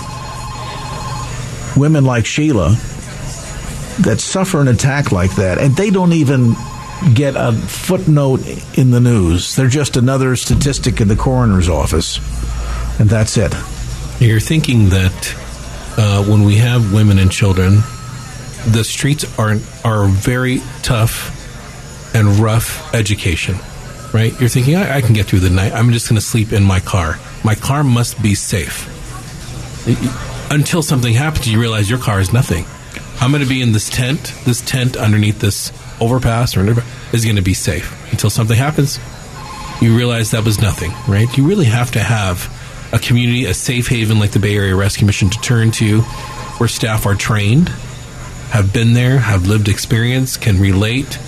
women 1.77 2.03
like 2.03 2.25
Sheila 2.25 2.77
that 3.99 4.19
suffer 4.19 4.59
an 4.59 4.67
attack 4.67 5.13
like 5.13 5.35
that, 5.35 5.57
and 5.57 5.75
they 5.75 5.89
don't 5.89 6.13
even 6.13 6.57
get 7.13 7.35
a 7.35 7.51
footnote 7.51 8.41
in 8.77 8.91
the 8.91 8.99
news. 8.99 9.55
They're 9.55 9.67
just 9.67 9.97
another 9.97 10.35
statistic 10.35 11.01
in 11.01 11.07
the 11.07 11.15
coroner's 11.15 11.69
office, 11.69 12.17
and 12.99 13.09
that's 13.09 13.37
it. 13.37 13.53
You're 14.19 14.39
thinking 14.39 14.89
that 14.89 15.35
uh, 15.97 16.23
when 16.23 16.43
we 16.43 16.57
have 16.57 16.93
women 16.93 17.19
and 17.19 17.31
children, 17.31 17.75
the 18.67 18.83
streets 18.83 19.25
are 19.39 19.55
are 19.85 20.07
very 20.07 20.59
tough 20.81 21.35
and 22.15 22.27
rough 22.39 22.93
education, 22.93 23.55
right? 24.13 24.37
You're 24.39 24.49
thinking 24.49 24.75
I, 24.75 24.97
I 24.97 25.01
can 25.01 25.13
get 25.13 25.25
through 25.27 25.39
the 25.39 25.49
night. 25.49 25.73
I'm 25.73 25.91
just 25.91 26.09
going 26.09 26.19
to 26.19 26.25
sleep 26.25 26.51
in 26.51 26.63
my 26.63 26.79
car. 26.79 27.17
My 27.43 27.55
car 27.55 27.83
must 27.83 28.21
be 28.21 28.35
safe. 28.35 28.87
Until 30.51 30.81
something 30.81 31.13
happens, 31.13 31.47
you 31.47 31.59
realize 31.59 31.89
your 31.89 31.99
car 31.99 32.19
is 32.19 32.33
nothing. 32.33 32.65
I'm 33.21 33.31
going 33.31 33.43
to 33.43 33.49
be 33.49 33.61
in 33.61 33.71
this 33.71 33.89
tent. 33.89 34.33
This 34.45 34.61
tent 34.61 34.97
underneath 34.97 35.39
this 35.39 35.71
overpass 36.01 36.55
or 36.55 36.61
whatever 36.61 36.83
is 37.13 37.23
going 37.23 37.37
to 37.37 37.41
be 37.41 37.53
safe 37.53 38.11
until 38.11 38.29
something 38.29 38.57
happens. 38.57 38.99
You 39.81 39.95
realize 39.95 40.31
that 40.31 40.43
was 40.43 40.59
nothing, 40.59 40.91
right? 41.07 41.35
You 41.37 41.47
really 41.47 41.65
have 41.65 41.91
to 41.91 41.99
have 41.99 42.53
a 42.91 42.99
community, 42.99 43.45
a 43.45 43.53
safe 43.53 43.87
haven 43.87 44.19
like 44.19 44.31
the 44.31 44.39
Bay 44.39 44.55
Area 44.55 44.75
Rescue 44.75 45.05
Mission 45.05 45.29
to 45.29 45.39
turn 45.41 45.71
to, 45.71 46.01
where 46.01 46.67
staff 46.67 47.05
are 47.05 47.15
trained, 47.15 47.69
have 48.49 48.73
been 48.73 48.93
there, 48.93 49.19
have 49.19 49.47
lived 49.47 49.69
experience, 49.69 50.37
can 50.37 50.59
relate, 50.59 51.19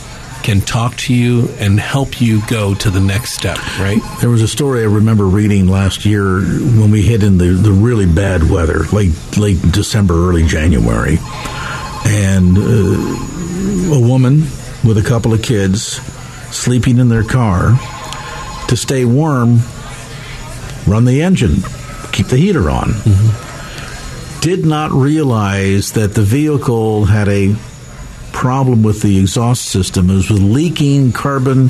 can 0.44 0.60
talk 0.60 0.96
to 0.98 1.14
you, 1.14 1.50
and 1.60 1.80
help 1.80 2.20
you 2.20 2.42
go 2.48 2.74
to 2.74 2.90
the 2.90 3.00
next 3.00 3.34
step, 3.34 3.58
right? 3.80 4.02
There 4.20 4.30
was 4.30 4.42
a 4.42 4.48
story 4.48 4.82
I 4.82 4.86
remember 4.86 5.26
reading 5.26 5.68
last 5.68 6.04
year 6.04 6.42
when 6.42 6.92
we 6.92 7.04
hit 7.04 7.24
in 7.24 7.38
the, 7.38 7.50
the 7.50 7.72
really 7.72 8.08
bad 8.08 8.50
weather, 8.50 8.86
late 8.92 9.14
late 9.38 9.62
December, 9.72 10.16
early 10.30 10.46
January, 10.46 11.20
and 12.06 12.58
uh, 12.58 13.96
a 13.96 14.00
woman 14.00 14.48
with 14.84 14.98
a 14.98 15.04
couple 15.04 15.34
of 15.34 15.42
kids 15.42 16.02
sleeping 16.56 16.98
in 16.98 17.10
their 17.10 17.24
car 17.24 17.78
to 18.68 18.76
stay 18.76 19.06
warm 19.06 19.60
run 20.88 21.06
the 21.06 21.22
engine, 21.22 21.58
keep 22.12 22.28
the 22.28 22.38
heater 22.38 22.70
on. 22.70 22.90
Mm-hmm. 22.90 24.42
Did 24.42 24.66
not 24.66 24.92
realize 24.92 25.92
that 25.94 26.14
the 26.16 26.24
vehicle 26.24 27.06
had 27.06 27.28
a 27.28 27.56
problem 28.34 28.82
with 28.82 29.02
the 29.02 29.20
exhaust 29.20 29.66
system. 29.66 30.10
It 30.10 30.16
was 30.16 30.32
leaking 30.32 31.12
carbon 31.12 31.70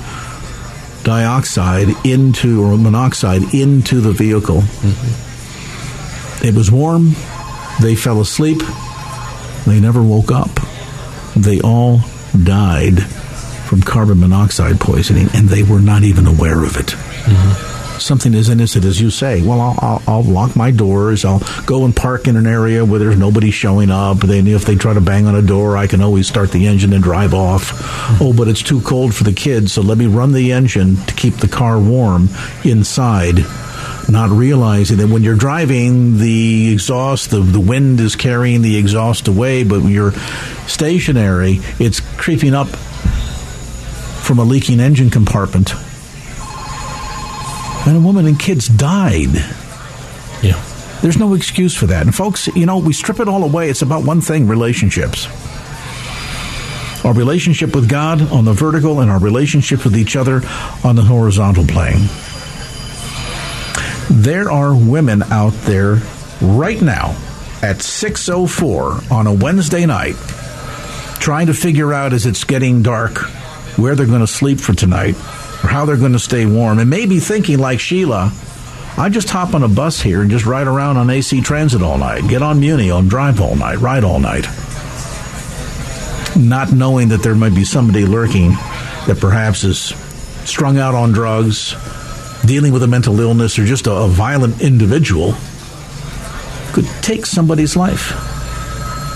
dioxide 1.04 1.90
into 2.06 2.64
or 2.64 2.78
monoxide 2.78 3.54
into 3.54 4.00
the 4.00 4.12
vehicle. 4.12 4.62
Mm-hmm. 4.62 6.48
It 6.48 6.56
was 6.56 6.72
warm. 6.72 7.12
They 7.82 7.96
fell 7.96 8.22
asleep. 8.22 8.62
They 9.66 9.80
never 9.80 10.02
woke 10.02 10.32
up. 10.32 10.50
They 11.36 11.60
all 11.62 12.00
died 12.44 13.04
from 13.04 13.82
carbon 13.82 14.20
monoxide 14.20 14.80
poisoning, 14.80 15.28
and 15.34 15.48
they 15.48 15.64
were 15.64 15.82
not 15.82 16.04
even 16.04 16.28
aware 16.28 16.64
of 16.64 16.78
it. 16.78 16.88
Mm-hmm 16.88 17.72
something 18.02 18.34
as 18.34 18.50
innocent 18.50 18.84
as 18.86 19.00
you 19.00 19.10
say. 19.10 19.42
Well, 19.42 19.62
I'll, 19.62 19.76
I'll, 19.80 20.04
I'll, 20.08 20.24
lock 20.24 20.56
my 20.56 20.72
doors. 20.72 21.24
I'll 21.24 21.42
go 21.66 21.86
and 21.86 21.96
park 21.96 22.28
in 22.28 22.36
an 22.36 22.48
area 22.48 22.84
where 22.84 23.00
there's 23.00 23.18
nobody 23.18 23.52
showing 23.52 23.90
up. 23.90 24.20
Then 24.20 24.48
if 24.48 24.66
they 24.66 24.76
try 24.76 24.94
to 24.94 25.02
bang 25.02 25.28
on 25.28 25.36
a 25.36 25.42
door, 25.42 25.78
I 25.78 25.88
can 25.88 26.02
always 26.02 26.28
start 26.28 26.52
the 26.52 26.68
engine 26.68 26.94
and 26.94 27.04
drive 27.04 27.34
off. 27.34 27.72
Oh, 28.22 28.34
but 28.36 28.48
it's 28.48 28.64
too 28.64 28.82
cold 28.82 29.14
for 29.14 29.24
the 29.24 29.34
kids, 29.34 29.74
so 29.74 29.82
let 29.82 29.98
me 29.98 30.08
run 30.08 30.32
the 30.32 30.52
engine 30.52 30.98
to 31.06 31.14
keep 31.14 31.36
the 31.36 31.48
car 31.48 31.80
warm 31.80 32.30
inside. 32.64 33.40
Not 34.10 34.30
realizing 34.30 34.98
that 34.98 35.08
when 35.08 35.24
you're 35.24 35.36
driving, 35.36 36.18
the 36.18 36.72
exhaust, 36.74 37.32
the, 37.32 37.40
the 37.40 37.60
wind 37.60 38.00
is 38.00 38.16
carrying 38.16 38.62
the 38.62 38.78
exhaust 38.78 39.28
away, 39.28 39.64
but 39.64 39.82
when 39.82 39.92
you're 39.92 40.12
stationary, 40.68 41.60
it's 41.80 42.00
creeping 42.18 42.54
up 42.54 42.68
from 42.68 44.40
a 44.40 44.44
leaking 44.44 44.80
engine 44.80 45.10
compartment 45.10 45.74
and 47.88 47.98
a 47.98 48.00
woman 48.00 48.28
and 48.28 48.40
kids 48.40 48.68
died. 48.68 49.34
Yeah. 50.42 50.62
There's 51.02 51.18
no 51.18 51.34
excuse 51.34 51.76
for 51.76 51.88
that. 51.88 52.04
And 52.04 52.14
folks, 52.14 52.48
you 52.48 52.66
know, 52.66 52.78
we 52.78 52.94
strip 52.94 53.20
it 53.20 53.28
all 53.28 53.44
away. 53.44 53.70
It's 53.70 53.82
about 53.82 54.04
one 54.04 54.22
thing 54.22 54.48
relationships. 54.48 55.28
Our 57.04 57.14
relationship 57.14 57.74
with 57.74 57.90
God 57.90 58.22
on 58.32 58.46
the 58.46 58.54
vertical 58.54 59.00
and 59.00 59.10
our 59.10 59.20
relationship 59.20 59.84
with 59.84 59.98
each 59.98 60.16
other 60.16 60.42
on 60.84 60.96
the 60.96 61.02
horizontal 61.02 61.66
plane. 61.66 62.08
There 64.14 64.52
are 64.52 64.76
women 64.76 65.24
out 65.24 65.54
there 65.64 66.02
right 66.42 66.82
now 66.82 67.16
at 67.64 67.78
6:04 67.78 69.10
on 69.10 69.26
a 69.26 69.34
Wednesday 69.34 69.86
night 69.86 70.16
trying 71.20 71.48
to 71.48 71.54
figure 71.54 71.94
out 71.94 72.12
as 72.12 72.26
it's 72.26 72.44
getting 72.44 72.84
dark 72.84 73.18
where 73.78 73.96
they're 73.96 74.06
going 74.06 74.20
to 74.20 74.28
sleep 74.28 74.60
for 74.60 74.74
tonight 74.74 75.16
or 75.64 75.70
how 75.70 75.86
they're 75.86 75.96
going 75.96 76.12
to 76.12 76.20
stay 76.20 76.46
warm, 76.46 76.80
and 76.80 76.90
maybe 76.90 77.20
thinking 77.20 77.58
like 77.58 77.80
Sheila, 77.80 78.34
I 78.98 79.10
just 79.10 79.30
hop 79.30 79.54
on 79.54 79.64
a 79.64 79.70
bus 79.70 80.02
here 80.02 80.22
and 80.22 80.30
just 80.30 80.46
ride 80.46 80.68
around 80.68 80.98
on 80.98 81.10
AC 81.10 81.42
Transit 81.42 81.82
all 81.82 81.98
night, 81.98 82.28
get 82.28 82.42
on 82.42 82.60
Muni 82.60 82.90
and 82.90 83.10
drive 83.10 83.40
all 83.40 83.56
night, 83.56 83.80
ride 83.80 84.04
all 84.04 84.20
night. 84.20 84.46
Not 86.36 86.74
knowing 86.74 87.10
that 87.10 87.24
there 87.24 87.36
might 87.36 87.56
be 87.56 87.64
somebody 87.64 88.06
lurking 88.06 88.52
that 89.08 89.20
perhaps 89.22 89.64
is 89.64 89.94
strung 90.44 90.78
out 90.78 90.96
on 90.96 91.12
drugs, 91.14 91.76
dealing 92.46 92.74
with 92.74 92.84
a 92.84 92.88
mental 92.88 93.20
illness, 93.20 93.58
or 93.60 93.66
just 93.66 93.88
a, 93.88 93.92
a 93.92 94.08
violent 94.08 94.62
individual 94.62 95.36
could 96.74 96.86
take 97.02 97.26
somebody's 97.26 97.76
life. 97.76 98.14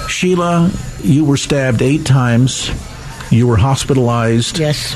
Sheila, 0.10 0.72
you 1.02 1.26
were 1.26 1.38
stabbed 1.38 1.82
eight 1.82 2.06
times. 2.06 2.70
You 3.32 3.48
were 3.48 3.58
hospitalized. 3.58 4.60
Yes. 4.60 4.96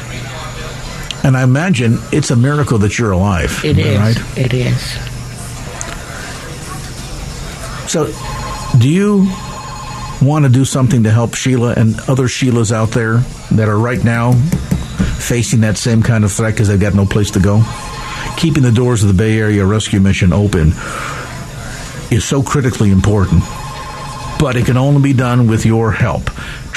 And 1.24 1.36
I 1.36 1.44
imagine 1.44 1.98
it's 2.12 2.32
a 2.32 2.36
miracle 2.36 2.78
that 2.80 2.98
you're 2.98 3.12
alive. 3.12 3.64
It 3.66 3.78
is. 3.78 3.98
Right? 4.00 4.38
It 4.38 4.54
is. 4.54 4.82
So, 7.90 8.14
do 8.78 8.88
you 8.88 9.28
want 10.22 10.46
to 10.46 10.50
do 10.50 10.64
something 10.64 11.04
to 11.04 11.12
help 11.12 11.34
Sheila 11.34 11.74
and 11.76 12.00
other 12.02 12.26
Sheilas 12.26 12.72
out 12.72 12.92
there 12.92 13.18
that 13.52 13.68
are 13.68 13.78
right 13.78 14.04
now 14.04 14.34
facing 15.18 15.62
that 15.62 15.78
same 15.78 16.04
kind 16.04 16.24
of 16.24 16.32
threat 16.32 16.54
because 16.54 16.68
they've 16.68 16.80
got 16.80 16.94
no 16.94 17.06
place 17.06 17.32
to 17.32 17.40
go? 17.40 17.64
Keeping 18.38 18.64
the 18.64 18.72
doors 18.72 19.04
of 19.04 19.08
the 19.08 19.14
Bay 19.14 19.38
Area 19.38 19.66
Rescue 19.66 20.00
Mission 20.00 20.32
open 20.34 20.74
is 22.12 22.26
so 22.26 22.42
critically 22.42 22.92
important, 22.92 23.44
but 24.40 24.56
it 24.56 24.66
can 24.66 24.78
only 24.78 25.02
be 25.02 25.14
done 25.14 25.48
with 25.48 25.66
your 25.66 25.92
help. 25.92 26.30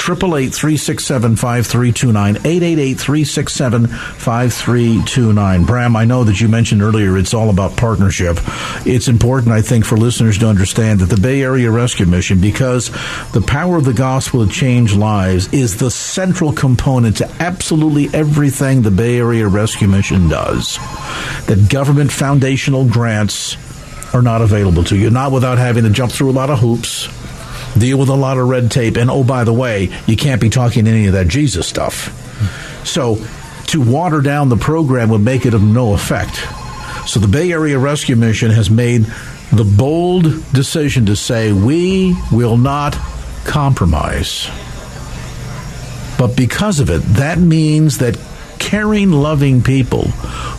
888 0.03 0.53
367 0.53 1.37
5329. 1.37 2.35
888 2.35 2.93
367 2.99 3.87
5329. 3.87 5.63
Bram, 5.63 5.95
I 5.95 6.03
know 6.03 6.25
that 6.25 6.41
you 6.41 6.49
mentioned 6.49 6.81
earlier 6.81 7.17
it's 7.17 7.33
all 7.33 7.49
about 7.49 7.77
partnership. 7.77 8.37
It's 8.85 9.07
important, 9.07 9.53
I 9.53 9.61
think, 9.61 9.85
for 9.85 9.95
listeners 9.95 10.37
to 10.39 10.47
understand 10.47 10.99
that 10.99 11.05
the 11.05 11.21
Bay 11.21 11.41
Area 11.41 11.71
Rescue 11.71 12.05
Mission, 12.05 12.41
because 12.41 12.89
the 13.31 13.43
power 13.47 13.77
of 13.77 13.85
the 13.85 13.93
gospel 13.93 14.45
to 14.45 14.51
change 14.51 14.93
lives 14.93 15.51
is 15.53 15.77
the 15.77 15.89
central 15.89 16.51
component 16.51 17.17
to 17.17 17.29
absolutely 17.39 18.09
everything 18.13 18.81
the 18.81 18.91
Bay 18.91 19.19
Area 19.19 19.47
Rescue 19.47 19.87
Mission 19.87 20.27
does. 20.27 20.77
That 21.47 21.69
government 21.69 22.11
foundational 22.11 22.85
grants 22.85 23.55
are 24.13 24.21
not 24.21 24.41
available 24.41 24.83
to 24.85 24.97
you, 24.97 25.09
not 25.09 25.31
without 25.31 25.57
having 25.57 25.85
to 25.85 25.89
jump 25.89 26.11
through 26.11 26.29
a 26.29 26.33
lot 26.33 26.49
of 26.49 26.59
hoops, 26.59 27.07
deal 27.77 27.97
with 27.97 28.09
a 28.09 28.15
lot 28.15 28.37
of 28.37 28.47
red 28.47 28.71
tape, 28.71 28.97
and 28.97 29.09
oh, 29.09 29.23
by 29.23 29.43
the 29.43 29.53
way, 29.53 29.89
you 30.05 30.15
can't 30.15 30.41
be 30.41 30.49
talking 30.49 30.87
any 30.87 31.07
of 31.07 31.13
that 31.13 31.27
Jesus 31.27 31.67
stuff. 31.67 32.19
So 32.85 33.17
to 33.67 33.81
water 33.81 34.21
down 34.21 34.49
the 34.49 34.57
program 34.57 35.09
would 35.09 35.21
make 35.21 35.45
it 35.45 35.53
of 35.53 35.63
no 35.63 35.93
effect. 35.93 36.35
So 37.07 37.19
the 37.19 37.27
Bay 37.27 37.51
Area 37.51 37.79
Rescue 37.79 38.15
Mission 38.15 38.51
has 38.51 38.69
made 38.69 39.05
the 39.51 39.63
bold 39.63 40.23
decision 40.53 41.05
to 41.07 41.15
say 41.15 41.51
we 41.51 42.15
will 42.31 42.57
not 42.57 42.93
compromise. 43.45 44.49
But 46.17 46.35
because 46.37 46.79
of 46.79 46.89
it, 46.89 46.99
that 46.99 47.37
means 47.37 47.97
that 47.97 48.17
caring, 48.59 49.11
loving 49.11 49.61
people 49.61 50.03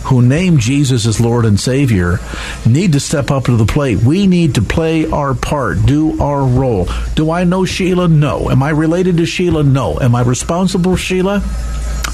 who 0.05 0.21
name 0.21 0.59
Jesus 0.59 1.05
as 1.05 1.19
Lord 1.19 1.45
and 1.45 1.59
Savior 1.59 2.19
need 2.65 2.93
to 2.93 2.99
step 2.99 3.31
up 3.31 3.45
to 3.45 3.57
the 3.57 3.65
plate. 3.65 3.99
We 3.99 4.27
need 4.27 4.55
to 4.55 4.61
play 4.61 5.09
our 5.09 5.33
part, 5.33 5.85
do 5.85 6.21
our 6.21 6.45
role. 6.45 6.87
Do 7.15 7.31
I 7.31 7.43
know 7.43 7.65
Sheila? 7.65 8.07
No. 8.07 8.49
Am 8.49 8.61
I 8.61 8.69
related 8.69 9.17
to 9.17 9.25
Sheila? 9.25 9.63
No. 9.63 9.99
Am 9.99 10.15
I 10.15 10.21
responsible 10.21 10.95
Sheila? 10.95 11.41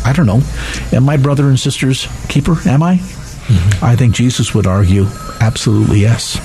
I 0.04 0.14
don't 0.14 0.26
know. 0.26 0.42
Am 0.92 1.08
I 1.10 1.18
brother 1.18 1.48
and 1.48 1.60
sister's 1.60 2.08
keeper? 2.28 2.56
Am 2.66 2.82
I? 2.82 2.98
Mm-hmm. 2.98 3.86
I 3.86 3.96
think 3.96 4.16
Jesus 4.16 4.54
would 4.54 4.68
argue 4.68 5.06
absolutely 5.40 6.00
yes. 6.00 6.40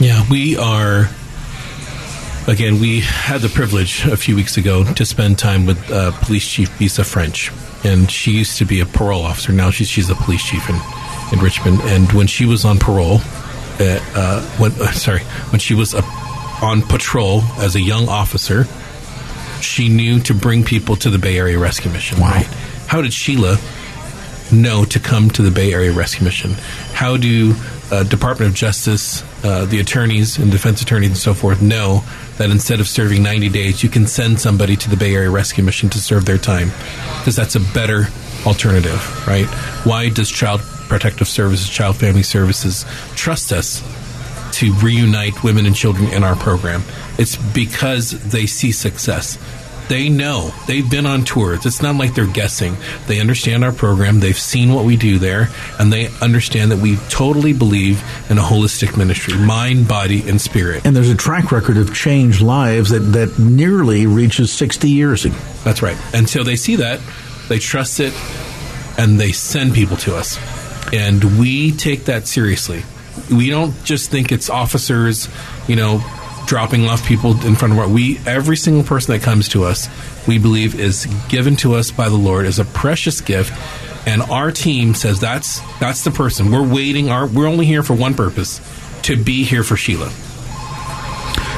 Yeah, 0.00 0.24
we 0.30 0.56
are. 0.56 1.08
Again, 2.46 2.80
we 2.80 3.00
had 3.00 3.42
the 3.42 3.48
privilege 3.50 4.06
a 4.06 4.16
few 4.16 4.34
weeks 4.34 4.56
ago 4.56 4.84
to 4.94 5.04
spend 5.04 5.38
time 5.38 5.66
with 5.66 5.90
uh, 5.90 6.12
Police 6.22 6.46
Chief 6.48 6.70
Bisa 6.78 7.04
French, 7.04 7.50
and 7.84 8.10
she 8.10 8.32
used 8.32 8.58
to 8.58 8.64
be 8.64 8.80
a 8.80 8.86
parole 8.86 9.22
officer. 9.22 9.52
Now 9.52 9.70
she's 9.70 9.88
she's 9.88 10.08
the 10.08 10.14
police 10.14 10.44
chief 10.44 10.68
in, 10.68 10.76
in 11.32 11.42
Richmond. 11.42 11.80
And 11.82 12.10
when 12.12 12.26
she 12.26 12.44
was 12.44 12.64
on 12.64 12.78
parole, 12.78 13.20
uh, 13.80 14.00
uh, 14.14 14.42
when 14.58 14.72
uh, 14.72 14.92
sorry, 14.92 15.20
when 15.50 15.60
she 15.60 15.74
was 15.74 15.94
a, 15.94 16.02
on 16.62 16.82
patrol 16.82 17.42
as 17.58 17.76
a 17.76 17.80
young 17.80 18.08
officer, 18.08 18.66
she 19.60 19.88
knew 19.88 20.20
to 20.20 20.34
bring 20.34 20.64
people 20.64 20.96
to 20.96 21.10
the 21.10 21.18
Bay 21.18 21.38
Area 21.38 21.58
Rescue 21.58 21.90
Mission. 21.90 22.20
Wow. 22.20 22.30
Right? 22.32 22.46
How 22.86 23.02
did 23.02 23.12
Sheila 23.12 23.58
know 24.50 24.84
to 24.86 24.98
come 24.98 25.30
to 25.30 25.42
the 25.42 25.50
Bay 25.50 25.72
Area 25.72 25.92
Rescue 25.92 26.24
Mission? 26.24 26.52
How 26.92 27.16
do 27.16 27.54
uh, 27.90 28.02
Department 28.04 28.50
of 28.50 28.56
Justice, 28.56 29.22
uh, 29.44 29.64
the 29.64 29.80
attorneys 29.80 30.38
and 30.38 30.50
defense 30.50 30.82
attorneys 30.82 31.10
and 31.10 31.18
so 31.18 31.34
forth 31.34 31.62
know 31.62 32.04
that 32.38 32.50
instead 32.50 32.80
of 32.80 32.88
serving 32.88 33.22
90 33.22 33.48
days, 33.50 33.82
you 33.82 33.88
can 33.88 34.06
send 34.06 34.40
somebody 34.40 34.76
to 34.76 34.90
the 34.90 34.96
Bay 34.96 35.14
Area 35.14 35.30
Rescue 35.30 35.62
Mission 35.64 35.88
to 35.90 35.98
serve 35.98 36.24
their 36.24 36.38
time? 36.38 36.70
Because 37.18 37.36
that's 37.36 37.54
a 37.54 37.60
better 37.60 38.06
alternative, 38.46 39.26
right? 39.26 39.46
Why 39.84 40.08
does 40.08 40.30
Child 40.30 40.60
Protective 40.88 41.28
Services, 41.28 41.68
Child 41.68 41.96
Family 41.96 42.22
Services 42.22 42.84
trust 43.14 43.52
us 43.52 43.82
to 44.58 44.72
reunite 44.74 45.44
women 45.44 45.66
and 45.66 45.74
children 45.74 46.08
in 46.12 46.24
our 46.24 46.36
program? 46.36 46.82
It's 47.18 47.36
because 47.36 48.12
they 48.30 48.46
see 48.46 48.72
success. 48.72 49.36
They 49.88 50.08
know. 50.08 50.52
They've 50.66 50.88
been 50.88 51.06
on 51.06 51.24
tours. 51.24 51.64
It's 51.64 51.80
not 51.80 51.96
like 51.96 52.14
they're 52.14 52.26
guessing. 52.26 52.76
They 53.06 53.20
understand 53.20 53.64
our 53.64 53.72
program. 53.72 54.20
They've 54.20 54.38
seen 54.38 54.74
what 54.74 54.84
we 54.84 54.96
do 54.96 55.18
there, 55.18 55.48
and 55.78 55.92
they 55.92 56.08
understand 56.20 56.70
that 56.72 56.78
we 56.78 56.96
totally 57.08 57.52
believe 57.52 58.02
in 58.30 58.38
a 58.38 58.42
holistic 58.42 58.96
ministry 58.98 59.36
mind, 59.38 59.88
body, 59.88 60.28
and 60.28 60.40
spirit. 60.40 60.84
And 60.84 60.94
there's 60.94 61.10
a 61.10 61.16
track 61.16 61.52
record 61.52 61.78
of 61.78 61.94
changed 61.94 62.40
lives 62.40 62.90
that, 62.90 63.00
that 63.00 63.38
nearly 63.38 64.06
reaches 64.06 64.52
60 64.52 64.90
years. 64.90 65.24
That's 65.64 65.82
right. 65.82 65.96
Until 66.12 66.44
they 66.44 66.56
see 66.56 66.76
that, 66.76 67.00
they 67.48 67.58
trust 67.58 68.00
it, 68.00 68.12
and 68.98 69.18
they 69.18 69.32
send 69.32 69.74
people 69.74 69.96
to 69.98 70.16
us. 70.16 70.38
And 70.92 71.38
we 71.38 71.72
take 71.72 72.06
that 72.06 72.26
seriously. 72.26 72.82
We 73.30 73.50
don't 73.50 73.74
just 73.84 74.10
think 74.10 74.32
it's 74.32 74.48
officers, 74.48 75.28
you 75.66 75.76
know, 75.76 76.02
dropping 76.48 76.86
off 76.86 77.06
people 77.06 77.32
in 77.46 77.54
front 77.54 77.74
of 77.74 77.78
our 77.78 77.86
we 77.86 78.18
every 78.26 78.56
single 78.56 78.82
person 78.82 79.12
that 79.12 79.22
comes 79.22 79.50
to 79.50 79.64
us 79.64 79.86
we 80.26 80.38
believe 80.38 80.80
is 80.80 81.04
given 81.28 81.54
to 81.54 81.74
us 81.74 81.90
by 81.90 82.08
the 82.08 82.16
lord 82.16 82.46
as 82.46 82.58
a 82.58 82.64
precious 82.64 83.20
gift 83.20 83.52
and 84.08 84.22
our 84.22 84.50
team 84.50 84.94
says 84.94 85.20
that's 85.20 85.60
that's 85.78 86.04
the 86.04 86.10
person 86.10 86.50
we're 86.50 86.66
waiting 86.66 87.10
our 87.10 87.26
we're 87.26 87.46
only 87.46 87.66
here 87.66 87.82
for 87.82 87.92
one 87.92 88.14
purpose 88.14 88.62
to 89.02 89.14
be 89.14 89.44
here 89.44 89.62
for 89.62 89.76
sheila 89.76 90.10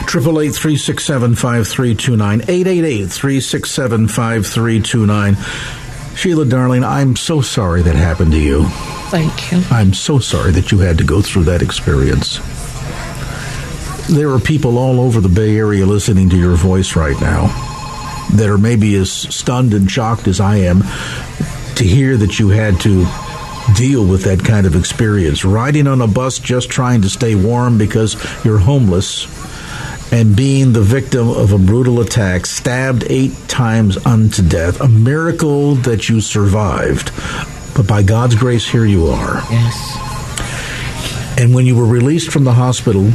Triple 0.07 0.41
eight 0.41 0.57
three 0.57 0.77
six 0.77 1.05
seven 1.05 1.37
five 1.37 1.69
three 1.69 1.95
two 1.95 2.17
nine 2.17 2.43
eight 2.49 2.67
eight 2.67 2.83
eight 2.83 3.13
three 3.13 3.39
six 3.41 3.71
seven 3.71 4.09
five 4.09 4.45
three 4.45 4.81
two 4.81 5.07
nine. 5.07 5.37
Sheila, 6.17 6.47
darling, 6.47 6.83
I'm 6.83 7.15
so 7.15 7.41
sorry 7.43 7.83
that 7.83 7.95
happened 7.95 8.33
to 8.33 8.41
you. 8.41 8.65
Thank 9.11 9.53
you. 9.53 9.63
I'm 9.71 9.95
so 9.95 10.19
sorry 10.19 10.51
that 10.51 10.73
you 10.73 10.81
had 10.81 10.99
to 10.99 11.05
go 11.05 11.23
through 11.23 11.45
that 11.45 11.63
experience 11.63 12.41
there 14.09 14.31
are 14.31 14.41
people 14.41 14.79
all 14.79 15.01
over 15.01 15.21
the 15.21 15.29
Bay 15.29 15.57
Area 15.57 15.87
listening 15.87 16.31
to 16.31 16.37
your 16.37 16.57
voice 16.57 16.97
right 16.97 17.21
now 17.21 17.47
that 18.35 18.49
are 18.49 18.59
maybe 18.59 18.95
as 18.95 19.11
stunned 19.11 19.75
and 19.75 19.91
shocked 19.91 20.29
as 20.29 20.41
I 20.41 20.57
am 20.57 20.83
to 21.77 21.85
hear 21.85 22.17
that 22.17 22.39
you 22.39 22.49
had 22.51 22.81
to 22.81 23.07
deal 23.75 24.07
with 24.07 24.25
that 24.25 24.45
kind 24.45 24.67
of 24.67 24.77
experience. 24.77 25.45
Riding 25.45 25.87
on 25.87 26.01
a 26.01 26.07
bus 26.07 26.39
just 26.39 26.71
trying 26.71 27.03
to 27.03 27.11
stay 27.11 27.35
warm 27.35 27.79
because 27.79 28.17
you're 28.45 28.59
homeless 28.59 29.27
and 30.13 30.35
being 30.35 30.73
the 30.73 30.81
victim 30.81 31.29
of 31.29 31.53
a 31.53 31.59
brutal 31.59 32.01
attack, 32.01 32.47
stabbed 32.47 33.05
eight 33.09 33.33
times 33.47 33.97
unto 34.05 34.47
death. 34.47 34.81
A 34.81 34.89
miracle 34.89 35.77
that 35.77 36.09
you 36.09 36.21
survived. 36.21 37.13
But 37.77 37.87
by 37.87 38.03
God's 38.03 38.35
grace, 38.35 38.69
here 38.69 38.85
you 38.85 39.07
are. 39.07 39.37
Yes. 39.51 41.39
And 41.39 41.55
when 41.55 41.65
you 41.65 41.77
were 41.77 41.87
released 41.87 42.33
from 42.33 42.45
the 42.45 42.53
hospital, 42.53 43.11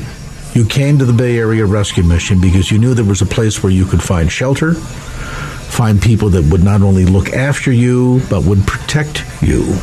you 0.55 0.65
came 0.65 0.97
to 0.97 1.05
the 1.05 1.13
Bay 1.13 1.37
Area 1.37 1.65
Rescue 1.65 2.03
Mission 2.03 2.39
because 2.39 2.71
you 2.71 2.79
knew 2.79 2.93
there 2.93 3.03
was 3.03 3.21
a 3.21 3.25
place 3.25 3.61
where 3.61 3.73
you 3.73 3.85
could 3.85 4.01
find 4.01 4.31
shelter, 4.31 4.73
find 4.73 6.01
people 6.01 6.29
that 6.29 6.49
would 6.49 6.63
not 6.63 6.81
only 6.81 7.05
look 7.05 7.33
after 7.33 7.73
you, 7.73 8.21
but 8.29 8.45
would 8.45 8.65
protect 8.65 9.25
you. 9.41 9.73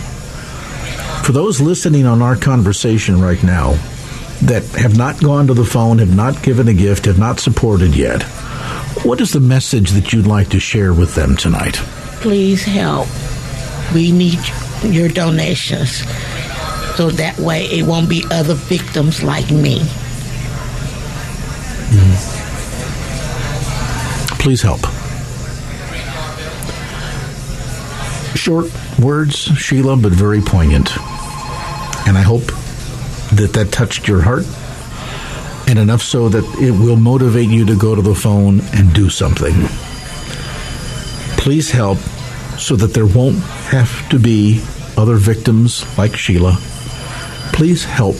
For 1.23 1.33
those 1.33 1.61
listening 1.61 2.07
on 2.07 2.23
our 2.23 2.37
conversation 2.37 3.21
right 3.21 3.43
now 3.43 3.73
that 4.43 4.65
have 4.79 4.97
not 4.97 5.23
gone 5.23 5.47
to 5.49 5.55
the 5.55 5.65
phone, 5.65 5.99
have 5.99 6.17
not 6.17 6.43
given 6.43 6.67
a 6.69 6.75
gift, 6.75 7.05
have 7.05 7.19
not 7.19 7.39
supported 7.39 7.95
yet, 7.95 8.23
what 9.05 9.21
is 9.21 9.33
the 9.33 9.41
message 9.41 9.91
that 9.91 10.13
you'd 10.13 10.27
like 10.27 10.49
to 10.49 10.59
share 10.59 10.95
with 10.95 11.15
them 11.15 11.37
tonight? 11.37 11.75
Please 12.23 12.65
help. 12.65 13.09
We 13.95 14.11
need 14.11 14.39
your 14.83 15.09
donations 15.11 15.99
so 16.97 17.11
that 17.11 17.39
way 17.39 17.67
it 17.67 17.85
won't 17.85 18.09
be 18.09 18.25
other 18.31 18.55
victims 18.55 19.23
like 19.23 19.51
me. 19.51 19.83
Hmm. 21.95 22.15
Please 24.39 24.63
help. 24.63 24.81
Short 28.35 28.71
words, 28.99 29.37
Sheila, 29.37 29.97
but 29.97 30.13
very 30.13 30.41
poignant. 30.41 30.91
And 32.09 32.17
I 32.19 32.23
hope 32.23 32.47
that 33.33 33.53
that 33.53 33.71
touched 33.73 34.09
your 34.09 34.23
heart 34.23 34.45
and 35.69 35.79
enough 35.79 36.03
so 36.03 36.29
that 36.29 36.45
it 36.61 36.73
will 36.73 36.97
motivate 36.97 37.49
you 37.49 37.65
to 37.67 37.77
go 37.77 37.95
to 37.95 38.03
the 38.03 38.15
phone 38.15 38.61
and 38.73 38.93
do 38.93 39.09
something. 39.09 39.55
Please 41.37 41.71
help 41.71 41.99
so 42.59 42.75
that 42.77 42.95
there 42.95 43.07
won't 43.07 43.39
have 43.71 44.09
to 44.11 44.19
be 44.19 44.63
other 44.97 45.17
victims 45.17 45.85
like 45.97 46.17
Sheila. 46.17 46.57
Please 47.53 47.85
help 47.85 48.17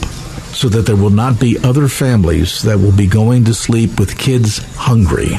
so 0.53 0.69
that 0.69 0.85
there 0.85 0.95
will 0.95 1.09
not 1.09 1.39
be 1.39 1.57
other 1.59 1.87
families 1.87 2.61
that 2.61 2.77
will 2.77 2.95
be 2.95 3.07
going 3.07 3.45
to 3.45 3.53
sleep 3.53 3.99
with 3.99 4.17
kids 4.17 4.59
hungry 4.75 5.37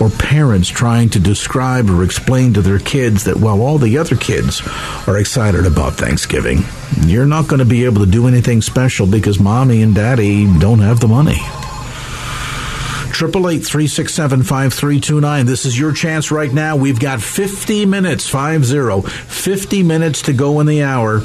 or 0.00 0.10
parents 0.10 0.68
trying 0.68 1.10
to 1.10 1.18
describe 1.18 1.90
or 1.90 2.04
explain 2.04 2.54
to 2.54 2.62
their 2.62 2.78
kids 2.78 3.24
that 3.24 3.36
while 3.36 3.60
all 3.60 3.78
the 3.78 3.98
other 3.98 4.16
kids 4.16 4.62
are 5.08 5.18
excited 5.18 5.66
about 5.66 5.94
Thanksgiving, 5.94 6.62
you're 7.00 7.26
not 7.26 7.48
going 7.48 7.58
to 7.58 7.64
be 7.64 7.84
able 7.84 8.04
to 8.04 8.10
do 8.10 8.28
anything 8.28 8.62
special 8.62 9.06
because 9.06 9.40
mommy 9.40 9.82
and 9.82 9.94
daddy 9.94 10.44
don't 10.58 10.78
have 10.78 11.00
the 11.00 11.08
money. 11.08 11.38
Triple 13.12 13.48
eight 13.48 13.66
three 13.66 13.88
six 13.88 14.14
seven 14.14 14.44
five 14.44 14.72
three 14.72 15.00
two 15.00 15.20
nine. 15.20 15.46
This 15.46 15.64
is 15.64 15.76
your 15.76 15.92
chance 15.92 16.30
right 16.30 16.52
now. 16.52 16.76
We've 16.76 17.00
got 17.00 17.20
fifty 17.20 17.84
minutes, 17.84 18.28
five 18.28 18.64
zero, 18.64 19.00
fifty 19.00 19.82
minutes 19.82 20.22
to 20.22 20.32
go 20.32 20.60
in 20.60 20.66
the 20.66 20.84
hour 20.84 21.22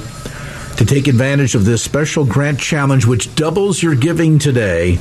to 0.86 0.96
take 0.96 1.08
advantage 1.08 1.56
of 1.56 1.64
this 1.64 1.82
special 1.82 2.26
grant 2.26 2.60
challenge, 2.60 3.06
which 3.06 3.34
doubles 3.36 3.82
your 3.82 3.96
giving 3.96 4.38
today. 4.38 5.00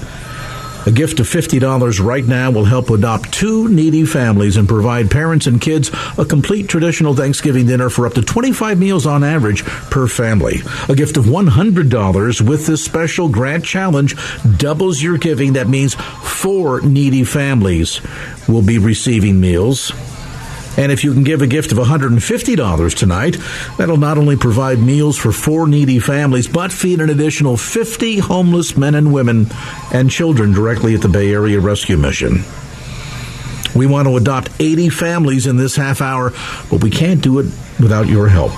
A 0.87 0.93
gift 0.93 1.19
of 1.19 1.27
$50 1.27 2.05
right 2.05 2.25
now 2.25 2.51
will 2.51 2.65
help 2.65 2.91
adopt 2.91 3.33
two 3.33 3.69
needy 3.69 4.05
families 4.05 4.57
and 4.57 4.69
provide 4.69 5.11
parents 5.11 5.47
and 5.47 5.61
kids 5.61 5.91
a 6.19 6.25
complete 6.25 6.69
traditional 6.69 7.15
Thanksgiving 7.15 7.67
dinner 7.67 7.89
for 7.89 8.07
up 8.07 8.15
to 8.15 8.23
25 8.23 8.79
meals 8.79 9.07
on 9.07 9.25
average 9.25 9.65
per 9.65 10.07
family. 10.07 10.61
A 10.89 10.95
gift 10.95 11.17
of 11.17 11.25
$100 11.25 12.41
with 12.41 12.67
this 12.67 12.85
special 12.85 13.29
grant 13.29 13.65
challenge 13.65 14.17
doubles 14.59 15.03
your 15.03 15.19
giving. 15.19 15.55
That 15.55 15.69
means 15.69 15.95
four 15.95 16.81
needy 16.81 17.25
families 17.25 18.01
will 18.49 18.63
be 18.63 18.79
receiving 18.79 19.41
meals. 19.41 19.91
And 20.77 20.91
if 20.91 21.05
you 21.05 21.13
can 21.13 21.23
give 21.23 21.43
a 21.43 21.47
gift 21.47 21.71
of 21.73 21.79
$150 21.79 22.95
tonight, 22.95 23.37
that'll 23.77 23.99
not 23.99 24.17
only 24.17 24.37
provide 24.37 24.79
meals 24.79 25.19
for 25.19 25.31
four 25.31 25.69
needy 25.69 25.99
families, 25.99 26.49
but 26.49 26.73
feed 26.73 27.01
an 27.01 27.11
additional 27.11 27.57
50 27.57 28.19
homeless 28.19 28.77
men 28.77 28.95
and 28.95 29.13
women 29.13 29.49
and 29.93 30.11
children 30.11 30.53
directly 30.53 30.95
at 30.95 31.03
the 31.03 31.09
Bay 31.09 31.33
Area 31.33 31.61
Rescue 31.61 31.99
Mission. 31.99 32.45
We 33.75 33.87
want 33.87 34.09
to 34.09 34.17
adopt 34.17 34.51
80 34.61 34.89
families 34.91 35.47
in 35.47 35.57
this 35.57 35.77
half 35.77 36.01
hour, 36.01 36.33
but 36.71 36.83
we 36.83 36.91
can't 36.91 37.23
do 37.23 37.39
it 37.39 37.47
without 37.79 38.07
your 38.07 38.29
help. 38.29 38.53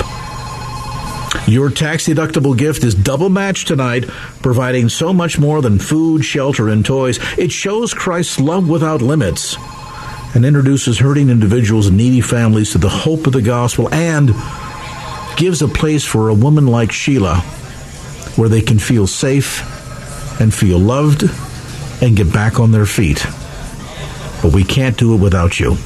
Your 1.49 1.69
tax 1.69 2.07
deductible 2.07 2.57
gift 2.57 2.85
is 2.85 2.95
double 2.95 3.29
matched 3.29 3.69
tonight, 3.69 4.05
providing 4.41 4.89
so 4.89 5.12
much 5.12 5.39
more 5.39 5.61
than 5.61 5.79
food, 5.79 6.25
shelter, 6.25 6.69
and 6.69 6.87
toys. 6.87 7.19
It 7.37 7.51
shows 7.53 7.93
Christ's 7.93 8.41
love 8.41 8.69
without 8.69 9.03
limits 9.03 9.57
and 10.35 10.45
introduces 10.45 10.99
hurting 10.99 11.30
individuals 11.30 11.87
and 11.87 11.97
needy 11.97 12.20
families 12.20 12.72
to 12.72 12.78
the 12.78 12.89
hope 12.89 13.26
of 13.26 13.32
the 13.32 13.43
gospel 13.43 13.93
and 13.95 14.35
gives 15.37 15.62
a 15.62 15.68
place 15.68 16.05
for 16.05 16.28
a 16.28 16.35
woman 16.35 16.66
like 16.66 16.93
Sheila 16.93 17.37
where 18.37 18.49
they 18.49 18.61
can 18.61 18.78
feel 18.78 19.07
safe 19.07 19.62
and 20.41 20.53
feel 20.53 20.78
loved 20.78 21.24
and 22.03 22.16
get 22.16 22.32
back 22.32 22.59
on 22.59 22.72
their 22.72 22.87
feet. 22.87 23.24
But 24.43 24.53
we 24.53 24.64
can't 24.64 24.99
do 24.99 25.14
it 25.14 25.20
without 25.20 25.61
you. 25.61 25.76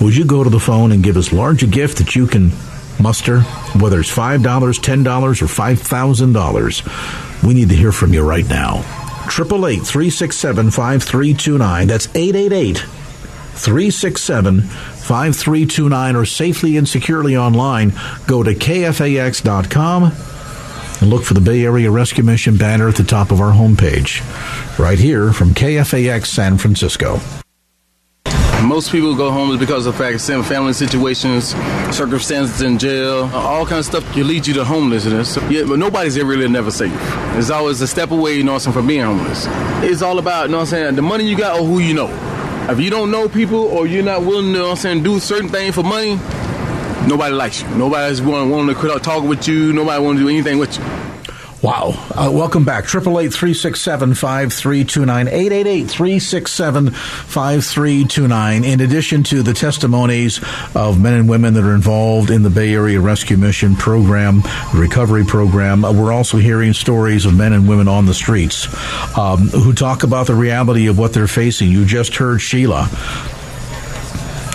Would 0.00 0.16
you 0.16 0.24
go 0.24 0.42
to 0.42 0.50
the 0.50 0.58
phone 0.58 0.90
and 0.90 1.04
give 1.04 1.16
as 1.16 1.32
large 1.32 1.62
a 1.62 1.68
gift 1.68 1.98
that 1.98 2.16
you 2.16 2.26
can 2.26 2.50
muster, 3.00 3.42
whether 3.78 4.00
it's 4.00 4.14
$5, 4.14 4.42
$10, 4.42 5.42
or 5.42 5.46
$5,000? 5.46 7.46
We 7.46 7.54
need 7.54 7.68
to 7.68 7.76
hear 7.76 7.92
from 7.92 8.12
you 8.12 8.22
right 8.22 8.48
now. 8.48 8.78
888 9.28 9.86
367 9.86 10.70
5329. 10.72 11.86
That's 11.86 12.08
888 12.14 12.84
367 13.54 14.62
5329 14.62 16.16
or 16.16 16.24
safely 16.24 16.76
and 16.76 16.88
securely 16.88 17.36
online. 17.36 17.92
Go 18.26 18.42
to 18.42 18.54
kfax.com 18.54 20.04
and 20.04 21.10
look 21.10 21.24
for 21.24 21.34
the 21.34 21.40
Bay 21.40 21.64
Area 21.64 21.90
Rescue 21.90 22.24
Mission 22.24 22.56
banner 22.56 22.88
at 22.88 22.96
the 22.96 23.02
top 23.02 23.30
of 23.30 23.40
our 23.40 23.52
homepage. 23.52 24.22
Right 24.78 24.98
here 24.98 25.32
from 25.32 25.50
KFAX 25.50 26.26
San 26.26 26.58
Francisco. 26.58 27.20
Most 28.62 28.92
people 28.92 29.16
go 29.16 29.32
homeless 29.32 29.58
because 29.58 29.86
of 29.86 29.94
the 29.94 29.98
fact 29.98 30.28
of 30.30 30.46
family 30.46 30.72
situations, 30.72 31.48
circumstances 31.94 32.62
in 32.62 32.78
jail, 32.78 33.28
all 33.34 33.66
kind 33.66 33.80
of 33.80 33.84
stuff 33.84 34.04
can 34.12 34.28
lead 34.28 34.46
you 34.46 34.54
to 34.54 34.64
homelessness. 34.64 35.36
Yeah, 35.50 35.64
but 35.64 35.80
nobody's 35.80 36.16
ever 36.16 36.28
really 36.28 36.48
never 36.48 36.70
safe. 36.70 36.92
It's 37.36 37.50
always 37.50 37.80
a 37.80 37.88
step 37.88 38.12
away, 38.12 38.36
you 38.36 38.44
know, 38.44 38.58
something 38.58 38.80
from 38.80 38.86
being 38.86 39.02
homeless. 39.02 39.46
It's 39.82 40.00
all 40.00 40.20
about, 40.20 40.44
you 40.44 40.52
know 40.52 40.58
what 40.58 40.62
I'm 40.62 40.66
saying, 40.68 40.94
the 40.94 41.02
money 41.02 41.24
you 41.28 41.36
got 41.36 41.58
or 41.58 41.66
who 41.66 41.80
you 41.80 41.92
know. 41.92 42.31
If 42.70 42.80
you 42.80 42.90
don't 42.90 43.10
know 43.10 43.28
people 43.28 43.58
or 43.58 43.86
you're 43.86 44.04
not 44.04 44.22
willing 44.22 44.44
to, 44.44 44.50
you 44.52 44.58
know 44.58 44.70
I'm 44.70 44.76
saying, 44.76 45.02
do 45.02 45.18
certain 45.18 45.48
things 45.48 45.74
for 45.74 45.82
money, 45.82 46.14
nobody 47.06 47.34
likes 47.34 47.60
you. 47.60 47.68
Nobody's 47.70 48.20
going 48.20 48.66
to 48.68 48.74
quit 48.74 48.92
out 48.92 49.02
talking 49.02 49.28
with 49.28 49.46
you. 49.48 49.72
Nobody 49.72 50.02
want 50.02 50.18
to 50.18 50.24
do 50.24 50.28
anything 50.28 50.58
with 50.58 50.78
you. 50.78 51.01
Wow. 51.62 51.94
Uh, 52.10 52.28
welcome 52.32 52.64
back. 52.64 52.86
888-367-5329. 52.86 55.86
888-367-5329. 55.86 58.64
In 58.64 58.80
addition 58.80 59.22
to 59.22 59.44
the 59.44 59.52
testimonies 59.52 60.40
of 60.74 61.00
men 61.00 61.14
and 61.14 61.28
women 61.28 61.54
that 61.54 61.62
are 61.62 61.76
involved 61.76 62.30
in 62.30 62.42
the 62.42 62.50
Bay 62.50 62.74
Area 62.74 63.00
Rescue 63.00 63.36
Mission 63.36 63.76
program, 63.76 64.42
recovery 64.74 65.24
program, 65.24 65.84
uh, 65.84 65.92
we're 65.92 66.12
also 66.12 66.38
hearing 66.38 66.72
stories 66.72 67.26
of 67.26 67.36
men 67.36 67.52
and 67.52 67.68
women 67.68 67.86
on 67.86 68.06
the 68.06 68.14
streets 68.14 68.66
um, 69.16 69.46
who 69.50 69.72
talk 69.72 70.02
about 70.02 70.26
the 70.26 70.34
reality 70.34 70.88
of 70.88 70.98
what 70.98 71.12
they're 71.12 71.28
facing. 71.28 71.70
You 71.70 71.84
just 71.84 72.16
heard 72.16 72.40
Sheila 72.40 72.88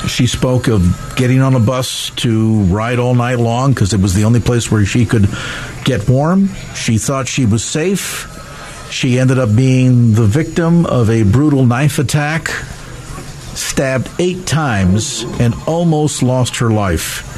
she 0.07 0.27
spoke 0.27 0.67
of 0.67 1.13
getting 1.15 1.41
on 1.41 1.55
a 1.55 1.59
bus 1.59 2.09
to 2.17 2.63
ride 2.63 2.99
all 2.99 3.13
night 3.13 3.39
long 3.39 3.73
because 3.73 3.93
it 3.93 3.99
was 3.99 4.13
the 4.13 4.23
only 4.23 4.39
place 4.39 4.71
where 4.71 4.85
she 4.85 5.05
could 5.05 5.27
get 5.83 6.07
warm. 6.09 6.49
She 6.75 6.97
thought 6.97 7.27
she 7.27 7.45
was 7.45 7.63
safe. 7.63 8.33
She 8.91 9.19
ended 9.19 9.37
up 9.37 9.55
being 9.55 10.13
the 10.13 10.25
victim 10.25 10.85
of 10.85 11.09
a 11.09 11.23
brutal 11.23 11.65
knife 11.65 11.99
attack, 11.99 12.47
stabbed 13.53 14.09
eight 14.19 14.45
times, 14.45 15.23
and 15.39 15.53
almost 15.67 16.23
lost 16.23 16.57
her 16.57 16.69
life. 16.69 17.36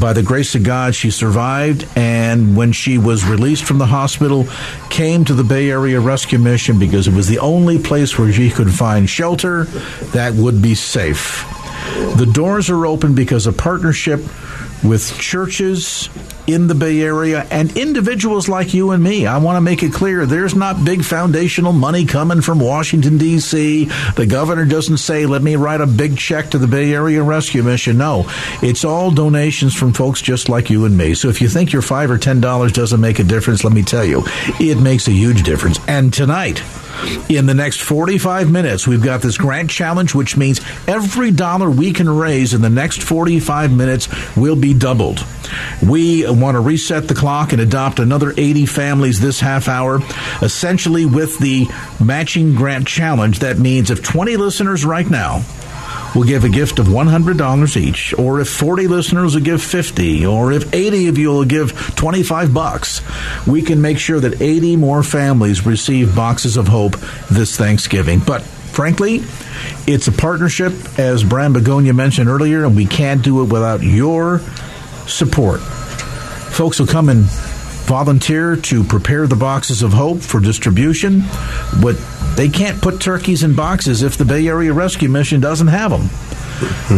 By 0.00 0.14
the 0.14 0.22
grace 0.22 0.54
of 0.54 0.62
God, 0.62 0.94
she 0.94 1.10
survived, 1.10 1.86
and 1.96 2.56
when 2.56 2.72
she 2.72 2.98
was 2.98 3.24
released 3.24 3.64
from 3.64 3.78
the 3.78 3.86
hospital, 3.86 4.46
came 4.88 5.24
to 5.26 5.34
the 5.34 5.44
Bay 5.44 5.70
Area 5.70 6.00
Rescue 6.00 6.38
Mission 6.38 6.78
because 6.78 7.06
it 7.06 7.14
was 7.14 7.28
the 7.28 7.38
only 7.38 7.78
place 7.78 8.18
where 8.18 8.32
she 8.32 8.50
could 8.50 8.72
find 8.72 9.08
shelter 9.08 9.64
that 10.12 10.32
would 10.34 10.62
be 10.62 10.74
safe. 10.74 11.44
The 12.16 12.30
doors 12.30 12.70
are 12.70 12.86
open 12.86 13.14
because 13.14 13.46
of 13.46 13.56
partnership 13.56 14.20
with 14.84 15.16
churches 15.18 16.08
in 16.46 16.66
the 16.66 16.74
Bay 16.74 17.00
Area 17.00 17.46
and 17.50 17.76
individuals 17.76 18.48
like 18.48 18.74
you 18.74 18.90
and 18.90 19.02
me. 19.02 19.26
I 19.26 19.38
want 19.38 19.56
to 19.56 19.60
make 19.60 19.82
it 19.82 19.92
clear 19.92 20.26
there's 20.26 20.54
not 20.54 20.84
big 20.84 21.04
foundational 21.04 21.72
money 21.72 22.04
coming 22.04 22.40
from 22.40 22.58
Washington, 22.58 23.16
D.C. 23.16 23.84
The 24.16 24.26
governor 24.26 24.64
doesn't 24.64 24.98
say, 24.98 25.26
let 25.26 25.42
me 25.42 25.54
write 25.56 25.80
a 25.80 25.86
big 25.86 26.18
check 26.18 26.50
to 26.50 26.58
the 26.58 26.66
Bay 26.66 26.92
Area 26.92 27.22
Rescue 27.22 27.62
Mission. 27.62 27.98
No, 27.98 28.24
it's 28.60 28.84
all 28.84 29.10
donations 29.10 29.74
from 29.74 29.92
folks 29.92 30.20
just 30.20 30.48
like 30.48 30.68
you 30.68 30.84
and 30.84 30.98
me. 30.98 31.14
So 31.14 31.28
if 31.28 31.40
you 31.40 31.48
think 31.48 31.72
your 31.72 31.82
5 31.82 32.10
or 32.10 32.18
$10 32.18 32.72
doesn't 32.72 33.00
make 33.00 33.20
a 33.20 33.24
difference, 33.24 33.62
let 33.62 33.72
me 33.72 33.82
tell 33.82 34.04
you, 34.04 34.22
it 34.58 34.80
makes 34.80 35.06
a 35.06 35.12
huge 35.12 35.44
difference. 35.44 35.78
And 35.86 36.12
tonight, 36.12 36.60
in 37.28 37.46
the 37.46 37.54
next 37.54 37.80
45 37.80 38.50
minutes, 38.50 38.86
we've 38.86 39.02
got 39.02 39.22
this 39.22 39.36
grant 39.36 39.70
challenge, 39.70 40.14
which 40.14 40.36
means 40.36 40.60
every 40.86 41.30
dollar 41.30 41.70
we 41.70 41.92
can 41.92 42.08
raise 42.08 42.54
in 42.54 42.62
the 42.62 42.70
next 42.70 43.02
45 43.02 43.72
minutes 43.72 44.08
will 44.36 44.56
be 44.56 44.74
doubled. 44.74 45.24
We 45.86 46.28
want 46.30 46.54
to 46.54 46.60
reset 46.60 47.08
the 47.08 47.14
clock 47.14 47.52
and 47.52 47.60
adopt 47.60 47.98
another 47.98 48.32
80 48.36 48.66
families 48.66 49.20
this 49.20 49.40
half 49.40 49.68
hour, 49.68 50.00
essentially 50.40 51.06
with 51.06 51.38
the 51.38 51.66
matching 52.02 52.54
grant 52.54 52.86
challenge. 52.86 53.40
That 53.40 53.58
means 53.58 53.90
if 53.90 54.02
20 54.02 54.36
listeners 54.36 54.84
right 54.84 55.08
now 55.08 55.42
will 56.14 56.24
give 56.24 56.44
a 56.44 56.48
gift 56.48 56.78
of 56.78 56.86
$100 56.86 57.76
each, 57.76 58.14
or 58.18 58.40
if 58.40 58.48
40 58.48 58.86
listeners 58.88 59.34
will 59.34 59.42
give 59.42 59.62
50, 59.62 60.26
or 60.26 60.52
if 60.52 60.72
80 60.74 61.08
of 61.08 61.18
you 61.18 61.28
will 61.28 61.44
give 61.44 61.72
25 61.96 62.52
bucks, 62.52 63.00
we 63.46 63.62
can 63.62 63.80
make 63.80 63.98
sure 63.98 64.20
that 64.20 64.40
80 64.40 64.76
more 64.76 65.02
families 65.02 65.64
receive 65.64 66.14
boxes 66.14 66.56
of 66.56 66.68
hope 66.68 66.96
this 67.30 67.56
Thanksgiving. 67.56 68.20
But 68.20 68.42
frankly, 68.42 69.22
it's 69.86 70.08
a 70.08 70.12
partnership, 70.12 70.72
as 70.98 71.24
Bram 71.24 71.52
Begonia 71.52 71.94
mentioned 71.94 72.28
earlier, 72.28 72.64
and 72.64 72.76
we 72.76 72.86
can't 72.86 73.22
do 73.22 73.42
it 73.42 73.52
without 73.52 73.82
your 73.82 74.40
support. 75.06 75.60
Folks 75.60 76.78
will 76.78 76.86
come 76.86 77.08
and 77.08 77.26
volunteer 77.82 78.56
to 78.56 78.84
prepare 78.84 79.26
the 79.26 79.36
boxes 79.36 79.82
of 79.82 79.92
hope 79.92 80.20
for 80.20 80.40
distribution, 80.40 81.22
but 81.80 81.96
they 82.36 82.48
can't 82.48 82.80
put 82.80 83.00
turkeys 83.00 83.42
in 83.42 83.54
boxes 83.54 84.02
if 84.02 84.16
the 84.16 84.24
Bay 84.24 84.48
Area 84.48 84.72
Rescue 84.72 85.08
Mission 85.08 85.40
doesn't 85.40 85.68
have 85.68 85.90
them. 85.90 86.08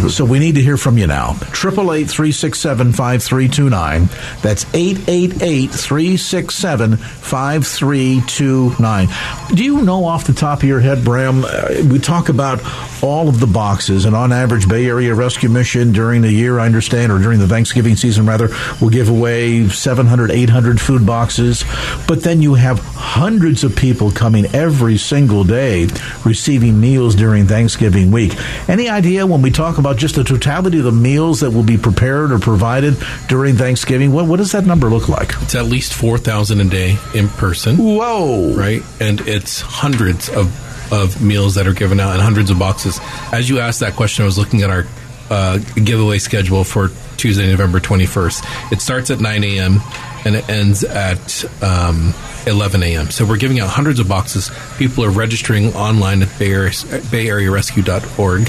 So 0.08 0.24
we 0.24 0.38
need 0.38 0.54
to 0.56 0.62
hear 0.62 0.76
from 0.76 0.98
you 0.98 1.06
now. 1.06 1.30
888 1.54 2.10
367 2.10 2.92
5329. 2.92 4.08
That's 4.42 4.64
888 4.74 5.70
367 5.70 6.96
5329. 6.96 9.08
Do 9.54 9.64
you 9.64 9.82
know 9.82 10.04
off 10.04 10.26
the 10.26 10.32
top 10.32 10.62
of 10.62 10.68
your 10.68 10.80
head, 10.80 11.04
Bram? 11.04 11.44
Uh, 11.44 11.68
we 11.90 11.98
talk 11.98 12.28
about 12.28 12.60
all 13.02 13.28
of 13.28 13.40
the 13.40 13.46
boxes, 13.46 14.04
and 14.04 14.16
on 14.16 14.32
average, 14.32 14.68
Bay 14.68 14.86
Area 14.86 15.14
Rescue 15.14 15.48
Mission 15.48 15.92
during 15.92 16.22
the 16.22 16.32
year, 16.32 16.58
I 16.58 16.66
understand, 16.66 17.12
or 17.12 17.18
during 17.18 17.38
the 17.38 17.48
Thanksgiving 17.48 17.96
season, 17.96 18.26
rather, 18.26 18.48
will 18.80 18.90
give 18.90 19.08
away 19.08 19.68
700, 19.68 20.30
800 20.30 20.80
food 20.80 21.06
boxes. 21.06 21.64
But 22.08 22.22
then 22.22 22.42
you 22.42 22.54
have 22.54 22.78
hundreds 22.80 23.64
of 23.64 23.76
people 23.76 24.10
coming 24.10 24.46
every 24.54 24.96
single 24.96 25.44
day 25.44 25.88
receiving 26.24 26.80
meals 26.80 27.14
during 27.14 27.46
Thanksgiving 27.46 28.10
week. 28.10 28.34
Any 28.68 28.88
idea 28.88 29.26
when 29.26 29.42
we 29.42 29.50
talk 29.54 29.78
about 29.78 29.96
just 29.96 30.16
the 30.16 30.24
totality 30.24 30.78
of 30.78 30.84
the 30.84 30.92
meals 30.92 31.40
that 31.40 31.50
will 31.50 31.62
be 31.62 31.78
prepared 31.78 32.32
or 32.32 32.38
provided 32.38 32.96
during 33.28 33.56
Thanksgiving, 33.56 34.12
what, 34.12 34.26
what 34.26 34.36
does 34.36 34.52
that 34.52 34.66
number 34.66 34.88
look 34.88 35.08
like? 35.08 35.32
It's 35.42 35.54
at 35.54 35.66
least 35.66 35.94
4,000 35.94 36.60
a 36.60 36.64
day 36.64 36.98
in 37.14 37.28
person. 37.28 37.76
Whoa. 37.76 38.54
Right? 38.54 38.82
And 39.00 39.20
it's 39.22 39.60
hundreds 39.60 40.28
of, 40.28 40.92
of 40.92 41.22
meals 41.22 41.54
that 41.54 41.66
are 41.66 41.72
given 41.74 42.00
out 42.00 42.12
and 42.12 42.22
hundreds 42.22 42.50
of 42.50 42.58
boxes. 42.58 42.98
As 43.32 43.48
you 43.48 43.60
asked 43.60 43.80
that 43.80 43.94
question, 43.94 44.22
I 44.22 44.26
was 44.26 44.38
looking 44.38 44.62
at 44.62 44.70
our 44.70 44.86
uh, 45.30 45.58
giveaway 45.58 46.18
schedule 46.18 46.64
for 46.64 46.90
Tuesday, 47.16 47.48
November 47.50 47.80
21st. 47.80 48.72
It 48.72 48.80
starts 48.80 49.10
at 49.10 49.20
9 49.20 49.44
a.m. 49.44 49.80
and 50.24 50.34
it 50.36 50.48
ends 50.48 50.84
at 50.84 51.44
um, 51.62 52.12
11 52.46 52.82
a.m. 52.82 53.10
So 53.10 53.24
we're 53.24 53.38
giving 53.38 53.60
out 53.60 53.70
hundreds 53.70 54.00
of 54.00 54.08
boxes. 54.08 54.50
People 54.78 55.04
are 55.04 55.10
registering 55.10 55.74
online 55.74 56.22
at 56.22 56.38
Bay, 56.38 56.52
Area, 56.52 56.70
bayarearescue.org, 56.70 58.48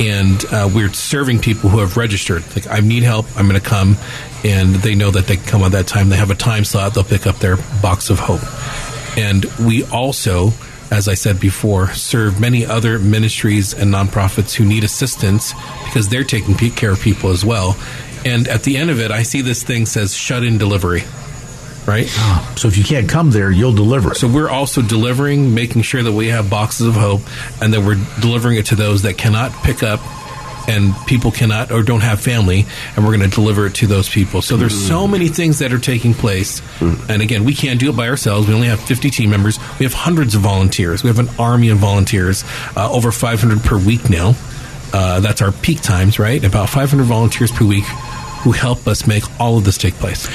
and 0.00 0.44
uh, 0.46 0.70
we're 0.72 0.92
serving 0.92 1.40
people 1.40 1.70
who 1.70 1.78
have 1.78 1.96
registered. 1.96 2.44
Like, 2.54 2.68
I 2.68 2.80
need 2.80 3.02
help. 3.02 3.26
I'm 3.36 3.48
going 3.48 3.60
to 3.60 3.66
come, 3.66 3.96
and 4.44 4.74
they 4.76 4.94
know 4.94 5.10
that 5.10 5.26
they 5.26 5.36
can 5.36 5.46
come 5.46 5.62
at 5.62 5.72
that 5.72 5.86
time. 5.86 6.08
They 6.08 6.16
have 6.16 6.30
a 6.30 6.36
time 6.36 6.64
slot. 6.64 6.94
They'll 6.94 7.04
pick 7.04 7.26
up 7.26 7.36
their 7.36 7.56
box 7.82 8.10
of 8.10 8.18
hope, 8.18 8.42
and 9.18 9.44
we 9.58 9.84
also 9.84 10.52
as 10.90 11.06
I 11.08 11.14
said 11.14 11.38
before, 11.38 11.92
serve 11.92 12.40
many 12.40 12.64
other 12.64 12.98
ministries 12.98 13.74
and 13.74 13.92
nonprofits 13.92 14.54
who 14.54 14.64
need 14.64 14.84
assistance 14.84 15.52
because 15.84 16.08
they're 16.08 16.24
taking 16.24 16.54
care 16.70 16.92
of 16.92 17.00
people 17.00 17.30
as 17.30 17.44
well. 17.44 17.76
And 18.24 18.48
at 18.48 18.62
the 18.62 18.76
end 18.76 18.90
of 18.90 19.00
it, 19.00 19.10
I 19.10 19.22
see 19.22 19.42
this 19.42 19.62
thing 19.62 19.86
says 19.86 20.16
shut 20.16 20.42
in 20.44 20.58
delivery. 20.58 21.04
Right? 21.88 22.06
So 22.58 22.68
if 22.68 22.76
you 22.76 22.84
can't 22.84 23.08
come 23.08 23.30
there, 23.30 23.50
you'll 23.50 23.72
deliver 23.72 24.12
it. 24.12 24.16
So 24.16 24.28
we're 24.28 24.50
also 24.50 24.82
delivering, 24.82 25.54
making 25.54 25.82
sure 25.82 26.02
that 26.02 26.12
we 26.12 26.28
have 26.28 26.50
boxes 26.50 26.86
of 26.86 26.94
hope 26.94 27.22
and 27.62 27.72
that 27.72 27.80
we're 27.80 27.96
delivering 28.20 28.58
it 28.58 28.66
to 28.66 28.76
those 28.76 29.02
that 29.02 29.16
cannot 29.16 29.52
pick 29.64 29.82
up 29.82 30.00
and 30.68 30.94
people 31.06 31.30
cannot 31.30 31.72
or 31.72 31.82
don't 31.82 32.02
have 32.02 32.20
family 32.20 32.66
and 32.94 33.06
we're 33.06 33.16
going 33.16 33.28
to 33.28 33.34
deliver 33.34 33.66
it 33.66 33.74
to 33.76 33.86
those 33.86 34.06
people. 34.06 34.42
So 34.42 34.58
there's 34.58 34.86
so 34.86 35.08
many 35.08 35.28
things 35.28 35.60
that 35.60 35.72
are 35.72 35.78
taking 35.78 36.12
place. 36.12 36.60
And 37.08 37.22
again 37.22 37.44
we 37.44 37.54
can't 37.54 37.80
do 37.80 37.88
it 37.88 37.96
by 37.96 38.06
ourselves. 38.08 38.46
We 38.46 38.52
only 38.54 38.68
have 38.68 38.80
50 38.80 39.08
team 39.08 39.30
members. 39.30 39.58
We 39.78 39.86
have 39.86 39.94
hundreds 39.94 40.34
of 40.34 40.42
volunteers. 40.42 41.02
We 41.02 41.08
have 41.08 41.18
an 41.18 41.30
army 41.38 41.70
of 41.70 41.78
volunteers 41.78 42.44
uh, 42.76 42.92
over 42.92 43.10
500 43.10 43.62
per 43.62 43.78
week 43.78 44.10
now. 44.10 44.34
Uh, 44.92 45.20
that's 45.20 45.40
our 45.40 45.52
peak 45.52 45.80
times 45.80 46.18
right? 46.18 46.44
About 46.44 46.68
500 46.68 47.04
volunteers 47.04 47.50
per 47.50 47.64
week 47.64 47.84
who 48.42 48.52
help 48.52 48.86
us 48.86 49.06
make 49.06 49.24
all 49.40 49.56
of 49.56 49.64
this 49.64 49.78
take 49.78 49.94
place 49.94 50.28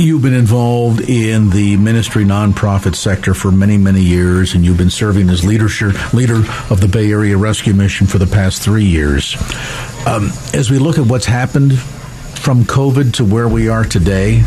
You've 0.00 0.22
been 0.22 0.32
involved 0.32 1.00
in 1.00 1.50
the 1.50 1.76
ministry 1.76 2.22
nonprofit 2.22 2.94
sector 2.94 3.34
for 3.34 3.50
many, 3.50 3.76
many 3.76 4.00
years, 4.00 4.54
and 4.54 4.64
you've 4.64 4.78
been 4.78 4.90
serving 4.90 5.28
as 5.28 5.44
leadership, 5.44 6.14
leader 6.14 6.36
of 6.70 6.80
the 6.80 6.86
Bay 6.86 7.10
Area 7.10 7.36
Rescue 7.36 7.74
Mission 7.74 8.06
for 8.06 8.18
the 8.18 8.26
past 8.28 8.62
three 8.62 8.84
years. 8.84 9.34
Um, 10.06 10.30
as 10.54 10.70
we 10.70 10.78
look 10.78 10.98
at 10.98 11.06
what's 11.06 11.26
happened 11.26 11.76
from 11.76 12.62
COVID 12.62 13.14
to 13.14 13.24
where 13.24 13.48
we 13.48 13.68
are 13.68 13.82
today, 13.82 14.44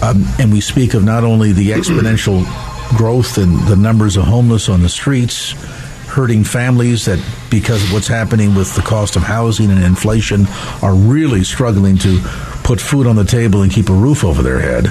um, 0.00 0.24
and 0.38 0.52
we 0.52 0.60
speak 0.60 0.94
of 0.94 1.02
not 1.02 1.24
only 1.24 1.50
the 1.50 1.70
exponential 1.70 2.44
growth 2.96 3.36
in 3.36 3.64
the 3.64 3.74
numbers 3.74 4.16
of 4.16 4.26
homeless 4.26 4.68
on 4.68 4.82
the 4.82 4.88
streets, 4.88 5.54
hurting 6.06 6.44
families 6.44 7.06
that, 7.06 7.18
because 7.50 7.82
of 7.82 7.92
what's 7.92 8.06
happening 8.06 8.54
with 8.54 8.72
the 8.76 8.82
cost 8.82 9.16
of 9.16 9.22
housing 9.22 9.72
and 9.72 9.82
inflation, 9.82 10.46
are 10.82 10.94
really 10.94 11.42
struggling 11.42 11.98
to 11.98 12.20
put 12.64 12.80
food 12.80 13.06
on 13.06 13.14
the 13.14 13.24
table 13.24 13.62
and 13.62 13.70
keep 13.70 13.88
a 13.88 13.92
roof 13.92 14.24
over 14.24 14.42
their 14.42 14.58
head. 14.58 14.90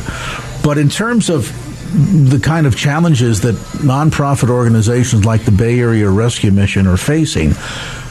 But 0.63 0.78
in 0.78 0.88
terms 0.88 1.30
of 1.30 1.51
the 1.93 2.39
kind 2.39 2.65
of 2.65 2.78
challenges 2.78 3.41
that 3.41 3.55
nonprofit 3.55 4.49
organizations 4.49 5.26
like 5.26 5.43
the 5.43 5.51
Bay 5.51 5.80
Area 5.80 6.09
Rescue 6.09 6.51
Mission 6.51 6.88
are 6.88 6.97
facing, 6.97 7.53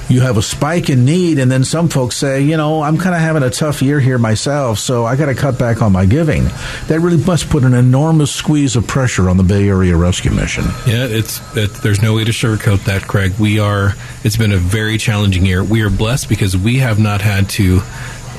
you 0.09 0.21
have 0.21 0.37
a 0.37 0.43
spike 0.43 0.91
in 0.91 1.05
need, 1.05 1.39
and 1.39 1.51
then 1.51 1.65
some 1.65 1.89
folks 1.89 2.17
say, 2.17 2.43
you 2.43 2.57
know, 2.57 2.83
I'm 2.83 2.99
kind 2.99 3.15
of 3.15 3.21
having 3.21 3.43
a 3.43 3.51
tough 3.51 3.83
year 3.83 3.99
here 3.99 4.19
myself, 4.19 4.79
so 4.79 5.05
I 5.07 5.17
got 5.17 5.27
to 5.27 5.35
cut 5.35 5.59
back 5.59 5.81
on 5.81 5.93
my 5.93 6.05
giving. 6.05 6.45
That 6.89 7.01
really 7.01 7.23
must 7.25 7.49
put 7.49 7.65
an 7.65 7.73
enormous 7.73 8.31
squeeze 8.31 8.77
of 8.77 8.87
pressure 8.87 9.31
on 9.31 9.37
the 9.37 9.43
Bay 9.43 9.69
Area 9.69 9.97
Rescue 9.97 10.33
Mission. 10.33 10.65
Yeah, 10.87 11.07
it's 11.07 11.41
it, 11.57 11.73
there's 11.75 12.03
no 12.03 12.15
way 12.15 12.25
to 12.25 12.33
sugarcoat 12.33 12.85
that, 12.85 13.03
Craig. 13.03 13.33
We 13.39 13.59
are. 13.59 13.95
It's 14.23 14.37
been 14.37 14.53
a 14.53 14.59
very 14.59 14.99
challenging 14.99 15.47
year. 15.47 15.65
We 15.65 15.83
are 15.83 15.91
blessed 15.91 16.29
because 16.29 16.57
we 16.57 16.79
have 16.79 16.99
not 16.99 17.21
had 17.21 17.49
to 17.51 17.81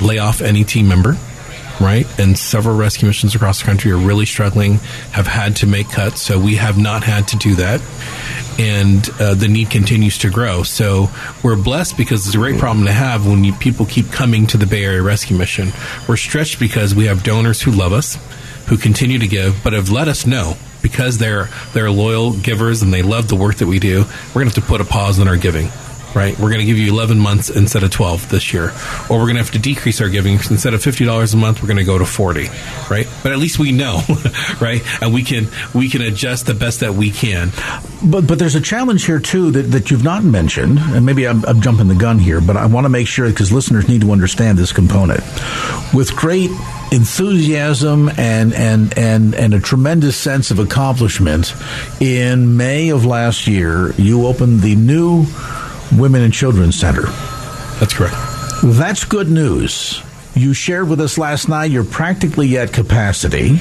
lay 0.00 0.18
off 0.18 0.40
any 0.40 0.64
team 0.64 0.88
member, 0.88 1.16
right? 1.80 2.06
And 2.18 2.38
several 2.38 2.76
rescue 2.76 3.06
missions 3.06 3.34
across 3.34 3.60
the 3.60 3.66
country 3.66 3.90
are 3.92 3.98
really 3.98 4.26
struggling, 4.26 4.74
have 5.12 5.26
had 5.26 5.56
to 5.56 5.66
make 5.66 5.90
cuts. 5.90 6.20
So 6.20 6.38
we 6.38 6.56
have 6.56 6.78
not 6.78 7.02
had 7.02 7.28
to 7.28 7.36
do 7.36 7.54
that, 7.56 7.80
and 8.58 9.08
uh, 9.20 9.34
the 9.34 9.48
need 9.48 9.70
continues 9.70 10.18
to 10.18 10.30
grow. 10.30 10.62
So 10.62 11.08
we're 11.42 11.56
blessed 11.56 11.96
because 11.96 12.26
it's 12.26 12.34
a 12.34 12.38
great 12.38 12.58
problem 12.58 12.86
to 12.86 12.92
have 12.92 13.26
when 13.26 13.44
you, 13.44 13.52
people 13.52 13.86
keep 13.86 14.10
coming 14.12 14.46
to 14.48 14.56
the 14.56 14.66
Bay 14.66 14.84
Area 14.84 15.02
Rescue 15.02 15.36
Mission. 15.36 15.72
We're 16.08 16.16
stretched 16.16 16.58
because 16.58 16.94
we 16.94 17.06
have 17.06 17.22
donors 17.22 17.62
who 17.62 17.70
love 17.70 17.92
us 17.92 18.18
who 18.66 18.76
continue 18.76 19.18
to 19.18 19.28
give, 19.28 19.62
but 19.62 19.72
have 19.72 19.90
let 19.90 20.08
us 20.08 20.26
know 20.26 20.56
because 20.82 21.18
they're 21.18 21.48
they're 21.72 21.90
loyal 21.90 22.32
givers 22.32 22.82
and 22.82 22.92
they 22.92 23.02
love 23.02 23.28
the 23.28 23.36
work 23.36 23.56
that 23.56 23.66
we 23.66 23.78
do. 23.78 24.04
We're 24.28 24.42
gonna 24.42 24.46
have 24.46 24.54
to 24.54 24.62
put 24.62 24.80
a 24.80 24.84
pause 24.84 25.20
on 25.20 25.28
our 25.28 25.36
giving. 25.36 25.68
Right, 26.14 26.38
we're 26.38 26.50
going 26.50 26.60
to 26.60 26.64
give 26.66 26.78
you 26.78 26.92
11 26.92 27.18
months 27.18 27.50
instead 27.50 27.82
of 27.82 27.90
12 27.90 28.28
this 28.28 28.52
year, 28.52 28.72
or 29.10 29.18
we're 29.18 29.24
going 29.24 29.34
to 29.34 29.42
have 29.42 29.50
to 29.50 29.58
decrease 29.58 30.00
our 30.00 30.08
giving 30.08 30.34
instead 30.34 30.72
of 30.72 30.80
$50 30.80 31.34
a 31.34 31.36
month. 31.36 31.60
We're 31.60 31.66
going 31.66 31.78
to 31.78 31.84
go 31.84 31.98
to 31.98 32.04
40, 32.04 32.46
right? 32.88 33.08
But 33.24 33.32
at 33.32 33.38
least 33.38 33.58
we 33.58 33.72
know, 33.72 34.00
right, 34.60 34.80
and 35.02 35.12
we 35.12 35.24
can 35.24 35.48
we 35.74 35.88
can 35.88 36.02
adjust 36.02 36.46
the 36.46 36.54
best 36.54 36.80
that 36.80 36.94
we 36.94 37.10
can. 37.10 37.50
But 38.04 38.28
but 38.28 38.38
there's 38.38 38.54
a 38.54 38.60
challenge 38.60 39.06
here 39.06 39.18
too 39.18 39.50
that, 39.50 39.62
that 39.72 39.90
you've 39.90 40.04
not 40.04 40.22
mentioned, 40.22 40.78
and 40.78 41.04
maybe 41.04 41.26
I'm, 41.26 41.44
I'm 41.46 41.60
jumping 41.60 41.88
the 41.88 41.96
gun 41.96 42.20
here, 42.20 42.40
but 42.40 42.56
I 42.56 42.66
want 42.66 42.84
to 42.84 42.90
make 42.90 43.08
sure 43.08 43.28
because 43.28 43.50
listeners 43.50 43.88
need 43.88 44.02
to 44.02 44.12
understand 44.12 44.56
this 44.56 44.72
component. 44.72 45.20
With 45.92 46.14
great 46.14 46.50
enthusiasm 46.92 48.08
and 48.10 48.54
and 48.54 48.96
and 48.96 49.34
and 49.34 49.52
a 49.52 49.58
tremendous 49.58 50.16
sense 50.16 50.52
of 50.52 50.60
accomplishment, 50.60 51.54
in 52.00 52.56
May 52.56 52.90
of 52.90 53.04
last 53.04 53.48
year, 53.48 53.92
you 53.94 54.26
opened 54.26 54.60
the 54.60 54.76
new 54.76 55.26
Women 55.96 56.22
and 56.22 56.32
Children's 56.32 56.78
Center. 56.78 57.02
That's 57.80 57.94
correct. 57.94 58.16
That's 58.62 59.04
good 59.04 59.30
news. 59.30 60.02
You 60.36 60.52
shared 60.52 60.88
with 60.88 61.00
us 61.00 61.16
last 61.16 61.48
night 61.48 61.70
you're 61.70 61.84
practically 61.84 62.58
at 62.58 62.72
capacity. 62.72 63.60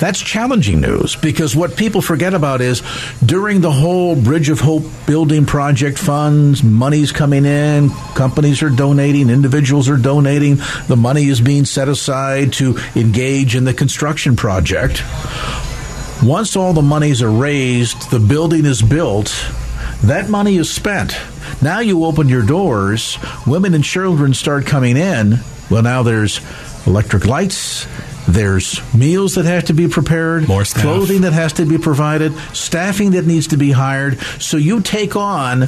That's 0.00 0.20
challenging 0.20 0.80
news 0.80 1.14
because 1.14 1.54
what 1.54 1.76
people 1.76 2.00
forget 2.00 2.34
about 2.34 2.60
is 2.60 2.82
during 3.24 3.60
the 3.60 3.70
whole 3.70 4.16
Bridge 4.16 4.48
of 4.48 4.58
Hope 4.58 4.82
building 5.06 5.46
project 5.46 5.96
funds, 5.96 6.64
money's 6.64 7.12
coming 7.12 7.44
in, 7.44 7.90
companies 8.14 8.62
are 8.62 8.70
donating, 8.70 9.30
individuals 9.30 9.88
are 9.88 9.96
donating, 9.96 10.56
the 10.88 10.96
money 10.96 11.26
is 11.26 11.40
being 11.40 11.64
set 11.64 11.88
aside 11.88 12.52
to 12.54 12.78
engage 12.96 13.54
in 13.54 13.64
the 13.64 13.74
construction 13.74 14.34
project. 14.34 15.02
Once 16.22 16.56
all 16.56 16.72
the 16.72 16.82
monies 16.82 17.22
are 17.22 17.30
raised, 17.30 18.10
the 18.10 18.18
building 18.18 18.64
is 18.64 18.82
built, 18.82 19.28
that 20.02 20.28
money 20.28 20.56
is 20.56 20.68
spent. 20.68 21.16
Now 21.62 21.80
you 21.80 22.04
open 22.04 22.28
your 22.28 22.42
doors, 22.42 23.18
women 23.46 23.74
and 23.74 23.84
children 23.84 24.34
start 24.34 24.66
coming 24.66 24.96
in. 24.96 25.40
Well, 25.70 25.82
now 25.82 26.02
there's 26.02 26.40
electric 26.86 27.26
lights, 27.26 27.86
there's 28.26 28.80
meals 28.94 29.34
that 29.36 29.44
have 29.46 29.64
to 29.66 29.72
be 29.74 29.88
prepared, 29.88 30.48
More 30.48 30.64
staff. 30.64 30.82
clothing 30.82 31.22
that 31.22 31.32
has 31.32 31.54
to 31.54 31.66
be 31.66 31.78
provided, 31.78 32.34
staffing 32.54 33.12
that 33.12 33.26
needs 33.26 33.48
to 33.48 33.56
be 33.56 33.70
hired. 33.72 34.18
So 34.40 34.56
you 34.58 34.80
take 34.82 35.16
on 35.16 35.64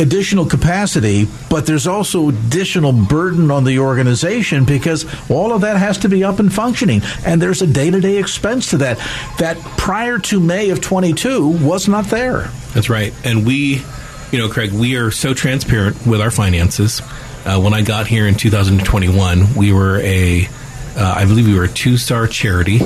additional 0.00 0.46
capacity, 0.46 1.26
but 1.48 1.66
there's 1.66 1.86
also 1.86 2.28
additional 2.28 2.92
burden 2.92 3.50
on 3.50 3.64
the 3.64 3.78
organization 3.78 4.64
because 4.64 5.06
all 5.30 5.52
of 5.52 5.60
that 5.62 5.76
has 5.76 5.98
to 5.98 6.08
be 6.08 6.22
up 6.24 6.38
and 6.40 6.52
functioning. 6.52 7.02
And 7.24 7.40
there's 7.40 7.62
a 7.62 7.66
day 7.66 7.90
to 7.90 8.00
day 8.00 8.16
expense 8.18 8.70
to 8.70 8.78
that 8.78 8.98
that 9.38 9.56
prior 9.76 10.18
to 10.18 10.40
May 10.40 10.70
of 10.70 10.80
22 10.80 11.48
was 11.64 11.86
not 11.88 12.06
there. 12.06 12.50
That's 12.74 12.90
right. 12.90 13.12
And 13.24 13.46
we, 13.46 13.82
you 14.32 14.38
know, 14.38 14.48
Craig, 14.48 14.72
we 14.72 14.96
are 14.96 15.10
so 15.10 15.34
transparent 15.34 16.06
with 16.06 16.20
our 16.20 16.30
finances. 16.30 17.00
Uh, 17.44 17.60
when 17.60 17.74
I 17.74 17.82
got 17.82 18.06
here 18.06 18.26
in 18.26 18.34
2021, 18.34 19.54
we 19.54 19.72
were 19.72 20.00
a, 20.00 20.46
uh, 20.96 21.14
I 21.16 21.24
believe 21.26 21.46
we 21.46 21.54
were 21.56 21.64
a 21.64 21.68
two 21.68 21.96
star 21.96 22.26
charity, 22.26 22.80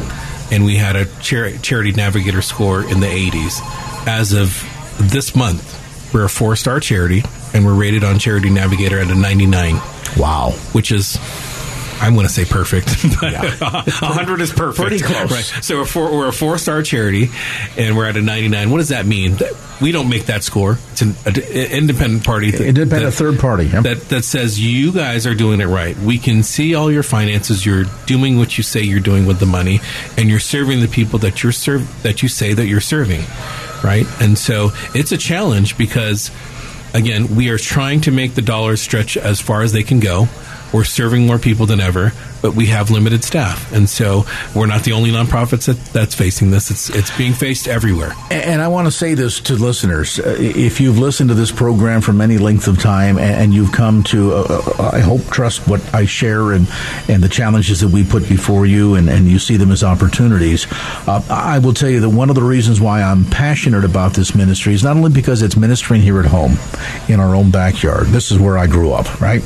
and 0.50 0.64
we 0.64 0.76
had 0.76 0.96
a 0.96 1.06
char- 1.20 1.52
charity 1.58 1.92
navigator 1.92 2.42
score 2.42 2.82
in 2.82 3.00
the 3.00 3.06
80s. 3.06 3.60
As 4.06 4.32
of 4.32 4.62
this 4.98 5.34
month, 5.34 6.12
we're 6.12 6.24
a 6.24 6.28
four 6.28 6.56
star 6.56 6.80
charity, 6.80 7.22
and 7.54 7.64
we're 7.64 7.74
rated 7.74 8.04
on 8.04 8.18
Charity 8.18 8.50
Navigator 8.50 8.98
at 8.98 9.08
a 9.08 9.14
99. 9.14 9.76
Wow. 10.16 10.50
Which 10.72 10.92
is. 10.92 11.18
I'm 12.00 12.14
going 12.14 12.26
to 12.26 12.32
say 12.32 12.44
perfect. 12.46 12.86
but 13.20 13.34
a 13.34 14.06
hundred 14.06 14.40
is 14.40 14.52
perfect. 14.52 14.80
Pretty 14.88 15.04
close. 15.04 15.30
Right. 15.30 15.64
So 15.64 15.78
we're, 15.80 15.84
four, 15.84 16.10
we're 16.10 16.28
a 16.28 16.32
four 16.32 16.56
star 16.58 16.82
charity, 16.82 17.28
and 17.76 17.96
we're 17.96 18.06
at 18.06 18.16
a 18.16 18.22
99. 18.22 18.70
What 18.70 18.78
does 18.78 18.88
that 18.88 19.04
mean? 19.06 19.36
We 19.82 19.92
don't 19.92 20.08
make 20.08 20.26
that 20.26 20.42
score. 20.42 20.78
It's 20.92 21.02
an 21.02 21.14
a, 21.26 21.30
a- 21.38 21.76
independent 21.76 22.24
party. 22.24 22.50
that- 22.52 22.60
Independent 22.66 23.14
third 23.14 23.38
party. 23.38 23.66
yeah. 23.66 23.80
that 23.82 24.00
that 24.08 24.24
says 24.24 24.58
you 24.58 24.92
guys 24.92 25.26
are 25.26 25.34
doing 25.34 25.60
it 25.60 25.66
right. 25.66 25.96
We 25.98 26.18
can 26.18 26.42
see 26.42 26.74
all 26.74 26.90
your 26.90 27.02
finances. 27.02 27.64
You're 27.66 27.84
doing 28.06 28.38
what 28.38 28.56
you 28.56 28.64
say 28.64 28.80
you're 28.82 29.00
doing 29.00 29.26
with 29.26 29.38
the 29.38 29.46
money, 29.46 29.80
and 30.16 30.28
you're 30.30 30.40
serving 30.40 30.80
the 30.80 30.88
people 30.88 31.18
that 31.20 31.42
you're 31.42 31.52
serve 31.52 32.02
that 32.02 32.22
you 32.22 32.28
say 32.28 32.54
that 32.54 32.66
you're 32.66 32.80
serving, 32.80 33.22
right? 33.84 34.06
And 34.22 34.38
so 34.38 34.70
it's 34.94 35.12
a 35.12 35.18
challenge 35.18 35.76
because, 35.78 36.30
again, 36.94 37.34
we 37.36 37.50
are 37.50 37.58
trying 37.58 38.00
to 38.02 38.10
make 38.10 38.34
the 38.34 38.42
dollars 38.42 38.80
stretch 38.80 39.16
as 39.16 39.40
far 39.40 39.62
as 39.62 39.72
they 39.72 39.82
can 39.82 40.00
go. 40.00 40.28
We're 40.72 40.84
serving 40.84 41.26
more 41.26 41.38
people 41.38 41.66
than 41.66 41.80
ever, 41.80 42.12
but 42.42 42.54
we 42.54 42.66
have 42.66 42.90
limited 42.90 43.24
staff, 43.24 43.72
and 43.72 43.88
so 43.88 44.24
we're 44.54 44.66
not 44.66 44.84
the 44.84 44.92
only 44.92 45.10
nonprofits 45.10 45.66
that, 45.66 45.76
that's 45.92 46.14
facing 46.14 46.50
this. 46.50 46.70
It's 46.70 46.90
it's 46.90 47.16
being 47.16 47.32
faced 47.32 47.68
everywhere. 47.68 48.12
And 48.30 48.62
I 48.62 48.68
want 48.68 48.86
to 48.86 48.92
say 48.92 49.14
this 49.14 49.40
to 49.40 49.54
listeners: 49.54 50.18
Uh, 50.18 50.36
if 50.38 50.80
you've 50.80 50.98
listened 50.98 51.30
to 51.30 51.34
this 51.34 51.50
program 51.50 52.00
for 52.00 52.20
any 52.22 52.38
length 52.38 52.68
of 52.68 52.80
time, 52.80 53.18
and 53.18 53.34
and 53.40 53.54
you've 53.54 53.72
come 53.72 54.02
to, 54.04 54.32
uh, 54.32 54.62
uh, 54.78 54.90
I 54.92 55.00
hope, 55.00 55.26
trust 55.30 55.66
what 55.66 55.82
I 55.94 56.06
share 56.06 56.52
and 56.52 56.68
and 57.08 57.22
the 57.22 57.28
challenges 57.28 57.80
that 57.80 57.88
we 57.88 58.04
put 58.04 58.28
before 58.28 58.66
you, 58.66 58.94
and, 58.94 59.08
and 59.08 59.26
you 59.26 59.38
see 59.38 59.56
them 59.56 59.72
as 59.72 59.82
opportunities. 59.82 60.66
Uh, 61.06 61.22
I 61.28 61.58
will 61.58 61.74
tell 61.74 61.90
you 61.90 62.00
that 62.00 62.10
one 62.10 62.30
of 62.30 62.36
the 62.36 62.42
reasons 62.42 62.80
why 62.80 63.02
I'm 63.02 63.24
passionate 63.24 63.84
about 63.84 64.14
this 64.14 64.34
ministry 64.34 64.74
is 64.74 64.84
not 64.84 64.96
only 64.96 65.10
because 65.10 65.42
it's 65.42 65.56
ministering 65.56 66.02
here 66.02 66.20
at 66.20 66.26
home, 66.26 66.56
in 67.08 67.20
our 67.20 67.34
own 67.34 67.50
backyard. 67.50 68.06
This 68.08 68.30
is 68.30 68.38
where 68.38 68.56
I 68.56 68.66
grew 68.66 68.92
up, 68.92 69.20
right? 69.20 69.42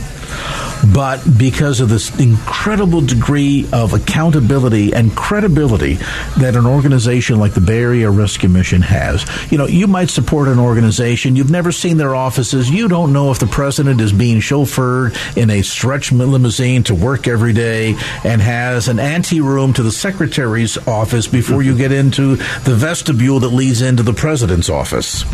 But 0.92 1.20
because 1.38 1.80
of 1.80 1.88
this 1.88 2.16
incredible 2.18 3.00
degree 3.00 3.66
of 3.72 3.92
accountability 3.92 4.92
and 4.92 5.14
credibility 5.16 5.94
that 6.38 6.56
an 6.56 6.66
organization 6.66 7.38
like 7.38 7.54
the 7.54 7.60
Bay 7.60 7.80
Area 7.80 8.10
Rescue 8.10 8.48
Mission 8.48 8.82
has. 8.82 9.24
You 9.50 9.58
know, 9.58 9.66
you 9.66 9.86
might 9.86 10.10
support 10.10 10.48
an 10.48 10.58
organization, 10.58 11.36
you've 11.36 11.50
never 11.50 11.72
seen 11.72 11.96
their 11.96 12.14
offices, 12.14 12.70
you 12.70 12.88
don't 12.88 13.12
know 13.12 13.30
if 13.30 13.38
the 13.38 13.46
president 13.46 14.00
is 14.00 14.12
being 14.12 14.40
chauffeured 14.40 15.16
in 15.36 15.50
a 15.50 15.62
stretch 15.62 16.12
limousine 16.12 16.82
to 16.84 16.94
work 16.94 17.26
every 17.26 17.52
day 17.52 17.94
and 18.24 18.40
has 18.40 18.88
an 18.88 18.98
ante 18.98 19.40
room 19.40 19.72
to 19.72 19.82
the 19.82 19.92
secretary's 19.92 20.76
office 20.86 21.26
before 21.26 21.62
you 21.62 21.76
get 21.76 21.92
into 21.92 22.36
the 22.36 22.74
vestibule 22.74 23.40
that 23.40 23.48
leads 23.48 23.82
into 23.82 24.02
the 24.02 24.12
president's 24.12 24.68
office. 24.68 25.24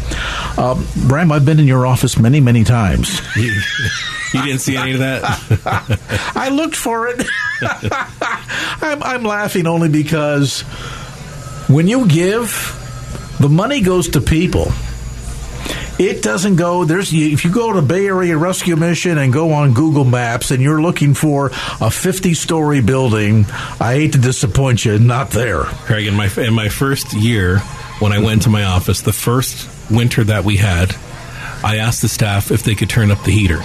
Um, 0.58 0.86
Bram, 1.08 1.32
I've 1.32 1.44
been 1.44 1.58
in 1.58 1.66
your 1.66 1.86
office 1.86 2.18
many, 2.18 2.40
many 2.40 2.64
times. 2.64 3.20
you 4.34 4.42
didn't 4.42 4.60
see 4.60 4.76
any 4.76 4.92
of 4.92 4.98
that? 5.00 5.22
I 6.34 6.48
looked 6.50 6.76
for 6.76 7.08
it. 7.08 7.26
I'm, 8.82 9.02
I'm 9.02 9.22
laughing 9.22 9.66
only 9.66 9.88
because 9.88 10.62
when 11.68 11.88
you 11.88 12.06
give, 12.06 12.76
the 13.40 13.48
money 13.48 13.80
goes 13.80 14.08
to 14.10 14.20
people. 14.20 14.72
It 15.98 16.22
doesn't 16.22 16.56
go. 16.56 16.84
There's 16.84 17.12
if 17.12 17.44
you 17.44 17.52
go 17.52 17.74
to 17.74 17.82
Bay 17.82 18.06
Area 18.06 18.36
Rescue 18.38 18.74
Mission 18.74 19.18
and 19.18 19.32
go 19.32 19.52
on 19.52 19.74
Google 19.74 20.06
Maps 20.06 20.50
and 20.50 20.62
you're 20.62 20.80
looking 20.80 21.12
for 21.12 21.50
a 21.80 21.90
50 21.90 22.32
story 22.32 22.80
building, 22.80 23.44
I 23.78 23.94
hate 23.96 24.12
to 24.12 24.18
disappoint 24.18 24.82
you, 24.84 24.98
not 24.98 25.30
there. 25.30 25.64
Craig, 25.64 26.06
in 26.06 26.14
my 26.14 26.30
in 26.38 26.54
my 26.54 26.70
first 26.70 27.12
year 27.12 27.58
when 27.98 28.12
I 28.12 28.18
went 28.18 28.42
to 28.42 28.48
my 28.48 28.64
office, 28.64 29.02
the 29.02 29.12
first 29.12 29.68
winter 29.90 30.24
that 30.24 30.42
we 30.42 30.56
had, 30.56 30.96
I 31.62 31.76
asked 31.76 32.00
the 32.00 32.08
staff 32.08 32.50
if 32.50 32.62
they 32.62 32.74
could 32.74 32.88
turn 32.88 33.10
up 33.10 33.22
the 33.24 33.32
heater. 33.32 33.60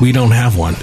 We 0.00 0.12
don't 0.12 0.32
have 0.32 0.56
one. 0.56 0.74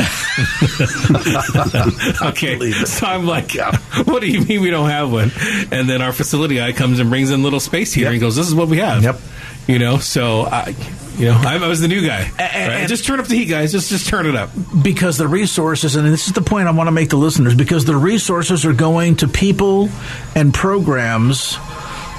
okay, 2.29 2.71
so 2.71 3.05
I'm 3.05 3.25
like, 3.25 3.51
what 4.05 4.21
do 4.21 4.27
you 4.27 4.41
mean 4.43 4.61
we 4.61 4.71
don't 4.71 4.89
have 4.89 5.11
one? 5.11 5.31
And 5.71 5.87
then 5.87 6.01
our 6.01 6.11
facility 6.11 6.55
guy 6.55 6.71
comes 6.71 6.99
and 6.99 7.09
brings 7.09 7.29
in 7.31 7.43
little 7.43 7.59
space 7.59 7.93
heater 7.93 8.09
and 8.09 8.19
goes, 8.19 8.35
"This 8.35 8.47
is 8.47 8.55
what 8.55 8.69
we 8.69 8.77
have." 8.77 9.03
Yep. 9.03 9.19
You 9.67 9.79
know, 9.79 9.97
so 9.97 10.41
I, 10.41 10.75
you 11.17 11.27
know, 11.27 11.35
I, 11.37 11.55
I 11.55 11.67
was 11.67 11.79
the 11.79 11.87
new 11.87 12.05
guy. 12.05 12.29
right? 12.37 12.87
Just 12.87 13.05
turn 13.05 13.19
up 13.19 13.27
the 13.27 13.35
heat, 13.35 13.45
guys. 13.45 13.71
Just 13.71 13.89
just 13.89 14.07
turn 14.07 14.25
it 14.25 14.35
up. 14.35 14.49
because 14.81 15.17
the 15.17 15.27
resources, 15.27 15.95
and 15.95 16.07
this 16.07 16.27
is 16.27 16.33
the 16.33 16.41
point 16.41 16.67
I 16.67 16.71
want 16.71 16.87
to 16.87 16.91
make 16.91 17.11
to 17.11 17.17
listeners, 17.17 17.55
because 17.55 17.85
the 17.85 17.95
resources 17.95 18.65
are 18.65 18.73
going 18.73 19.17
to 19.17 19.27
people 19.27 19.89
and 20.35 20.53
programs, 20.53 21.57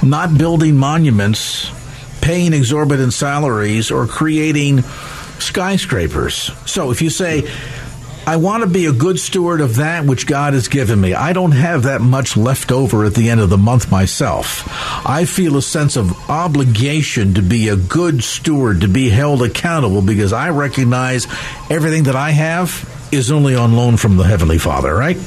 not 0.03 0.39
building 0.39 0.77
monuments, 0.77 1.71
paying 2.21 2.53
exorbitant 2.53 3.13
salaries, 3.13 3.91
or 3.91 4.07
creating 4.07 4.85
skyscrapers. 5.39 6.51
So 6.67 6.91
if 6.91 7.03
you 7.03 7.11
say, 7.11 7.51
I 8.27 8.37
want 8.37 8.63
to 8.63 8.69
be 8.69 8.87
a 8.87 8.93
good 8.93 9.21
steward 9.21 9.61
of 9.61 9.77
that 9.77 10.07
which 10.07 10.27
God 10.27 10.55
has 10.55 10.69
given 10.69 10.99
me. 10.99 11.13
I 11.13 11.35
don't 11.35 11.53
have 11.53 11.83
that 11.83 12.01
much 12.01 12.39
left 12.39 12.73
over 12.73 13.05
at 13.05 13.15
the 13.15 13.29
end 13.29 13.41
of 13.41 13.51
the 13.51 13.59
month 13.59 13.91
myself. 13.91 14.63
I 15.07 15.27
feel 15.27 15.59
a 15.59 15.63
sense 15.63 15.97
of 15.97 16.31
obligation 16.31 17.35
to 17.35 17.43
be 17.43 17.69
a 17.69 17.77
good 17.77 18.25
steward, 18.25 18.81
to 18.81 18.89
be 18.89 19.11
held 19.11 19.43
accountable 19.43 20.01
because 20.01 20.33
I 20.33 20.51
recognize 20.51 21.27
everything 21.69 22.05
that 22.05 22.17
I 22.17 22.31
have 22.31 22.89
is 23.13 23.31
only 23.31 23.57
on 23.57 23.77
loan 23.77 23.99
from 23.99 24.17
the 24.17 24.25
Heavenly 24.25 24.59
Father, 24.59 24.95
right? 24.95 25.19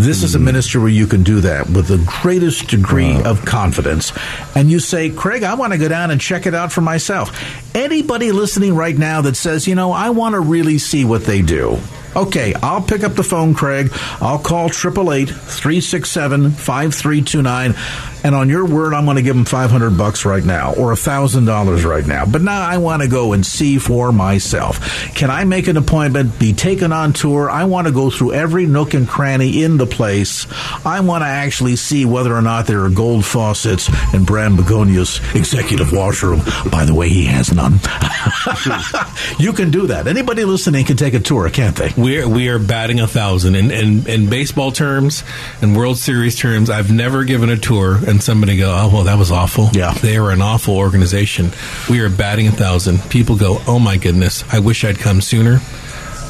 This 0.00 0.22
is 0.22 0.36
a 0.36 0.38
ministry 0.38 0.80
where 0.80 0.90
you 0.90 1.08
can 1.08 1.24
do 1.24 1.40
that 1.40 1.68
with 1.68 1.88
the 1.88 1.98
greatest 2.22 2.68
degree 2.68 3.20
of 3.22 3.44
confidence. 3.44 4.12
And 4.54 4.70
you 4.70 4.78
say, 4.78 5.10
Craig, 5.10 5.42
I 5.42 5.54
want 5.54 5.72
to 5.72 5.78
go 5.78 5.88
down 5.88 6.12
and 6.12 6.20
check 6.20 6.46
it 6.46 6.54
out 6.54 6.70
for 6.70 6.80
myself. 6.80 7.36
Anybody 7.74 8.30
listening 8.30 8.76
right 8.76 8.96
now 8.96 9.22
that 9.22 9.36
says, 9.36 9.66
you 9.66 9.74
know, 9.74 9.90
I 9.90 10.10
want 10.10 10.34
to 10.34 10.40
really 10.40 10.78
see 10.78 11.04
what 11.04 11.24
they 11.24 11.42
do. 11.42 11.80
Okay, 12.14 12.54
I'll 12.54 12.80
pick 12.80 13.02
up 13.02 13.14
the 13.14 13.22
phone, 13.24 13.54
Craig. 13.54 13.90
I'll 14.20 14.38
call 14.38 14.66
888 14.66 15.28
367 15.28 16.50
5329. 16.52 17.74
And 18.24 18.34
on 18.34 18.48
your 18.48 18.66
word, 18.66 18.94
I'm 18.94 19.04
going 19.04 19.16
to 19.16 19.22
give 19.22 19.36
them 19.36 19.44
500 19.44 19.96
bucks 19.96 20.24
right 20.24 20.44
now 20.44 20.74
or 20.74 20.92
$1,000 20.92 21.84
right 21.84 22.06
now. 22.06 22.26
But 22.26 22.42
now 22.42 22.60
I 22.60 22.78
want 22.78 23.02
to 23.02 23.08
go 23.08 23.32
and 23.32 23.44
see 23.44 23.78
for 23.78 24.12
myself. 24.12 25.14
Can 25.14 25.30
I 25.30 25.44
make 25.44 25.68
an 25.68 25.76
appointment, 25.76 26.38
be 26.38 26.52
taken 26.52 26.92
on 26.92 27.12
tour? 27.12 27.50
I 27.50 27.64
want 27.64 27.86
to 27.86 27.92
go 27.92 28.10
through 28.10 28.32
every 28.32 28.66
nook 28.66 28.94
and 28.94 29.08
cranny 29.08 29.62
in 29.62 29.76
the 29.76 29.86
place. 29.86 30.46
I 30.84 31.00
want 31.00 31.22
to 31.22 31.28
actually 31.28 31.76
see 31.76 32.04
whether 32.04 32.34
or 32.34 32.42
not 32.42 32.66
there 32.66 32.84
are 32.84 32.90
gold 32.90 33.24
faucets 33.24 33.88
in 34.14 34.24
Bram 34.24 34.56
Begonia's 34.56 35.20
executive 35.34 35.92
washroom. 35.92 36.40
By 36.70 36.84
the 36.84 36.94
way, 36.94 37.08
he 37.08 37.24
has 37.26 37.52
none. 37.52 37.74
you 39.38 39.52
can 39.52 39.70
do 39.70 39.88
that. 39.88 40.06
Anybody 40.06 40.44
listening 40.44 40.84
can 40.84 40.96
take 40.96 41.14
a 41.14 41.20
tour, 41.20 41.48
can't 41.50 41.76
they? 41.76 41.92
We're 41.96 42.28
we 42.28 42.48
are 42.48 42.58
batting 42.58 43.00
a 43.00 43.06
thousand 43.06 43.54
in, 43.54 43.70
in 43.70 44.06
in 44.06 44.30
baseball 44.30 44.72
terms 44.72 45.24
and 45.62 45.76
World 45.76 45.98
Series 45.98 46.36
terms. 46.36 46.70
I've 46.70 46.92
never 46.92 47.24
given 47.24 47.50
a 47.50 47.56
tour 47.56 47.98
and 48.08 48.22
somebody 48.22 48.56
go, 48.56 48.70
oh 48.70 48.90
well, 48.92 49.04
that 49.04 49.18
was 49.18 49.30
awful. 49.30 49.68
Yeah, 49.72 49.92
they 49.92 50.16
are 50.16 50.30
an 50.30 50.42
awful 50.42 50.76
organization. 50.76 51.50
We 51.88 52.00
are 52.00 52.08
batting 52.08 52.48
a 52.48 52.52
thousand. 52.52 52.98
People 53.10 53.36
go, 53.36 53.60
oh 53.66 53.78
my 53.78 53.96
goodness, 53.96 54.44
I 54.52 54.58
wish 54.60 54.84
I'd 54.84 54.98
come 54.98 55.20
sooner. 55.20 55.60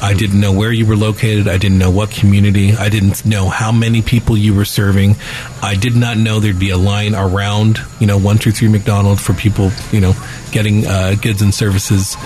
I 0.01 0.15
didn't 0.15 0.41
know 0.41 0.53
where 0.53 0.71
you 0.71 0.87
were 0.87 0.97
located. 0.97 1.49
I 1.49 1.59
didn't 1.59 1.79
know 1.79 1.91
what 1.91 2.11
community. 2.11 2.73
I 2.73 2.89
didn't 2.89 3.27
know 3.27 3.49
how 3.49 3.73
many 3.73 4.01
people 4.01 4.37
you 4.37 4.55
were 4.55 4.65
serving. 4.65 5.17
I 5.61 5.75
did 5.75 5.97
not 5.97 6.17
know 6.17 6.39
there'd 6.39 6.59
be 6.59 6.71
a 6.71 6.79
line 6.79 7.17
around, 7.17 7.81
you 7.99 8.07
know, 8.07 8.17
one 8.17 8.39
through 8.39 8.53
three 8.53 8.69
Macdonald 8.69 9.21
for 9.21 9.33
people, 9.33 9.73
you 9.91 10.01
know, 10.01 10.15
getting 10.53 10.87
uh, 10.87 11.17
goods 11.21 11.43
and 11.43 11.53
services 11.53 12.17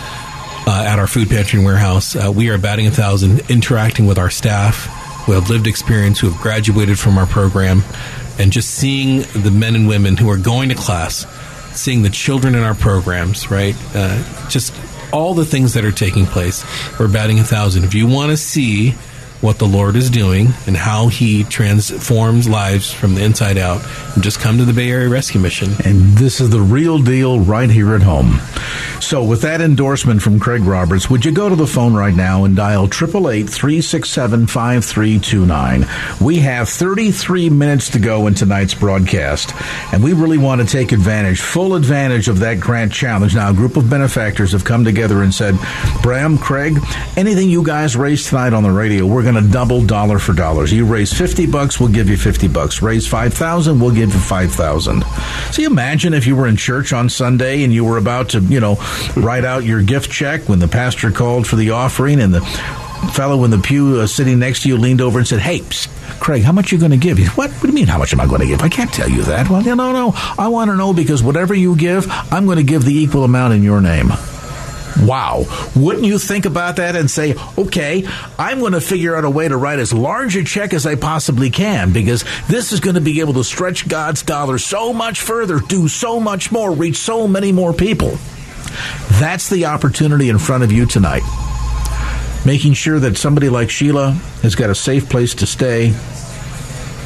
uh, 0.66 0.84
at 0.86 0.98
our 0.98 1.06
food 1.06 1.30
pantry 1.30 1.58
and 1.58 1.66
warehouse. 1.66 2.14
Uh, 2.14 2.30
we 2.30 2.50
are 2.50 2.58
batting 2.58 2.86
a 2.86 2.90
thousand, 2.90 3.50
interacting 3.50 4.06
with 4.06 4.18
our 4.18 4.30
staff 4.30 4.84
who 5.24 5.32
have 5.32 5.48
lived 5.48 5.66
experience, 5.66 6.20
who 6.20 6.28
have 6.28 6.40
graduated 6.40 6.98
from 6.98 7.16
our 7.16 7.26
program, 7.26 7.82
and 8.38 8.52
just 8.52 8.70
seeing 8.70 9.22
the 9.42 9.50
men 9.50 9.74
and 9.74 9.88
women 9.88 10.16
who 10.16 10.30
are 10.30 10.36
going 10.36 10.68
to 10.70 10.74
class, 10.74 11.26
seeing 11.76 12.02
the 12.02 12.10
children 12.10 12.54
in 12.54 12.62
our 12.62 12.74
programs, 12.74 13.50
right? 13.50 13.76
Uh, 13.94 14.48
just 14.48 14.74
all 15.12 15.34
the 15.34 15.44
things 15.44 15.74
that 15.74 15.84
are 15.84 15.92
taking 15.92 16.26
place. 16.26 16.64
We're 16.98 17.08
batting 17.08 17.38
a 17.38 17.44
thousand. 17.44 17.84
If 17.84 17.94
you 17.94 18.06
want 18.06 18.30
to 18.30 18.36
see 18.36 18.94
what 19.42 19.58
the 19.58 19.66
Lord 19.66 19.96
is 19.96 20.08
doing 20.08 20.48
and 20.66 20.76
how 20.76 21.08
He 21.08 21.44
transforms 21.44 22.48
lives 22.48 22.90
from 22.90 23.14
the 23.14 23.24
inside 23.24 23.58
out, 23.58 23.82
just 24.20 24.40
come 24.40 24.56
to 24.58 24.64
the 24.64 24.72
Bay 24.72 24.90
Area 24.90 25.08
Rescue 25.08 25.40
Mission. 25.40 25.72
And 25.84 26.16
this 26.16 26.40
is 26.40 26.50
the 26.50 26.60
real 26.60 26.98
deal 26.98 27.40
right 27.40 27.68
here 27.68 27.94
at 27.94 28.02
home. 28.02 28.40
So, 29.02 29.24
with 29.24 29.42
that 29.42 29.60
endorsement 29.60 30.22
from 30.22 30.38
Craig 30.38 30.62
Roberts, 30.62 31.10
would 31.10 31.24
you 31.24 31.32
go 31.32 31.48
to 31.48 31.56
the 31.56 31.66
phone 31.66 31.92
right 31.92 32.14
now 32.14 32.44
and 32.44 32.54
dial 32.54 32.84
888 32.84 33.50
367 33.50 34.46
5329? 34.46 35.86
We 36.24 36.38
have 36.38 36.68
33 36.68 37.50
minutes 37.50 37.90
to 37.90 37.98
go 37.98 38.28
in 38.28 38.34
tonight's 38.34 38.74
broadcast, 38.74 39.54
and 39.92 40.04
we 40.04 40.12
really 40.12 40.38
want 40.38 40.60
to 40.60 40.66
take 40.66 40.92
advantage, 40.92 41.40
full 41.40 41.74
advantage 41.74 42.28
of 42.28 42.38
that 42.38 42.60
grant 42.60 42.92
challenge. 42.92 43.34
Now, 43.34 43.50
a 43.50 43.54
group 43.54 43.76
of 43.76 43.90
benefactors 43.90 44.52
have 44.52 44.64
come 44.64 44.84
together 44.84 45.22
and 45.22 45.34
said, 45.34 45.58
Bram, 46.00 46.38
Craig, 46.38 46.78
anything 47.16 47.50
you 47.50 47.64
guys 47.64 47.96
raise 47.96 48.28
tonight 48.28 48.52
on 48.52 48.62
the 48.62 48.70
radio, 48.70 49.04
we're 49.04 49.24
going 49.24 49.31
to 49.34 49.42
double 49.42 49.84
dollar 49.84 50.18
for 50.18 50.32
dollars. 50.32 50.72
You 50.72 50.86
raise 50.86 51.12
50 51.12 51.46
bucks, 51.46 51.78
we'll 51.78 51.90
give 51.90 52.08
you 52.08 52.16
50 52.16 52.48
bucks. 52.48 52.82
Raise 52.82 53.06
5,000, 53.06 53.80
we'll 53.80 53.94
give 53.94 54.12
you 54.12 54.20
5,000. 54.20 55.04
So 55.52 55.62
you 55.62 55.68
imagine 55.68 56.14
if 56.14 56.26
you 56.26 56.36
were 56.36 56.46
in 56.46 56.56
church 56.56 56.92
on 56.92 57.08
Sunday 57.08 57.64
and 57.64 57.72
you 57.72 57.84
were 57.84 57.98
about 57.98 58.30
to, 58.30 58.40
you 58.40 58.60
know, 58.60 58.76
write 59.16 59.44
out 59.44 59.64
your 59.64 59.82
gift 59.82 60.10
check 60.10 60.48
when 60.48 60.58
the 60.58 60.68
pastor 60.68 61.10
called 61.10 61.46
for 61.46 61.56
the 61.56 61.70
offering 61.70 62.20
and 62.20 62.32
the 62.34 62.40
fellow 63.14 63.44
in 63.44 63.50
the 63.50 63.58
pew 63.58 64.00
uh, 64.00 64.06
sitting 64.06 64.38
next 64.38 64.62
to 64.62 64.68
you 64.68 64.76
leaned 64.76 65.00
over 65.00 65.18
and 65.18 65.26
said, 65.26 65.40
"Hey, 65.40 65.58
psst, 65.58 65.88
Craig, 66.20 66.44
how 66.44 66.52
much 66.52 66.70
you 66.70 66.78
going 66.78 66.92
to 66.92 66.96
give?" 66.96 67.18
You, 67.18 67.26
what? 67.30 67.50
What 67.50 67.62
do 67.62 67.66
you 67.68 67.74
mean? 67.74 67.88
How 67.88 67.98
much 67.98 68.12
am 68.12 68.20
I 68.20 68.26
going 68.26 68.40
to 68.40 68.46
give? 68.46 68.62
I 68.62 68.68
can't 68.68 68.92
tell 68.92 69.08
you 69.08 69.22
that. 69.24 69.50
Well, 69.50 69.62
no, 69.62 69.74
no. 69.74 70.12
I 70.38 70.48
want 70.48 70.70
to 70.70 70.76
know 70.76 70.92
because 70.92 71.22
whatever 71.22 71.52
you 71.52 71.74
give, 71.76 72.06
I'm 72.32 72.44
going 72.46 72.58
to 72.58 72.62
give 72.62 72.84
the 72.84 72.96
equal 72.96 73.24
amount 73.24 73.54
in 73.54 73.62
your 73.64 73.80
name. 73.80 74.12
Wow. 75.00 75.44
Wouldn't 75.74 76.04
you 76.04 76.18
think 76.18 76.44
about 76.44 76.76
that 76.76 76.96
and 76.96 77.10
say, 77.10 77.34
okay, 77.56 78.06
I'm 78.38 78.60
going 78.60 78.72
to 78.72 78.80
figure 78.80 79.16
out 79.16 79.24
a 79.24 79.30
way 79.30 79.48
to 79.48 79.56
write 79.56 79.78
as 79.78 79.92
large 79.92 80.36
a 80.36 80.44
check 80.44 80.74
as 80.74 80.86
I 80.86 80.96
possibly 80.96 81.50
can 81.50 81.92
because 81.92 82.24
this 82.48 82.72
is 82.72 82.80
going 82.80 82.96
to 82.96 83.00
be 83.00 83.20
able 83.20 83.34
to 83.34 83.44
stretch 83.44 83.88
God's 83.88 84.22
dollar 84.22 84.58
so 84.58 84.92
much 84.92 85.20
further, 85.20 85.58
do 85.60 85.88
so 85.88 86.20
much 86.20 86.52
more, 86.52 86.72
reach 86.72 86.96
so 86.96 87.26
many 87.26 87.52
more 87.52 87.72
people. 87.72 88.18
That's 89.12 89.48
the 89.48 89.66
opportunity 89.66 90.28
in 90.28 90.38
front 90.38 90.64
of 90.64 90.72
you 90.72 90.86
tonight. 90.86 91.22
Making 92.44 92.74
sure 92.74 92.98
that 92.98 93.16
somebody 93.16 93.48
like 93.48 93.70
Sheila 93.70 94.12
has 94.42 94.54
got 94.54 94.70
a 94.70 94.74
safe 94.74 95.08
place 95.08 95.34
to 95.36 95.46
stay 95.46 95.94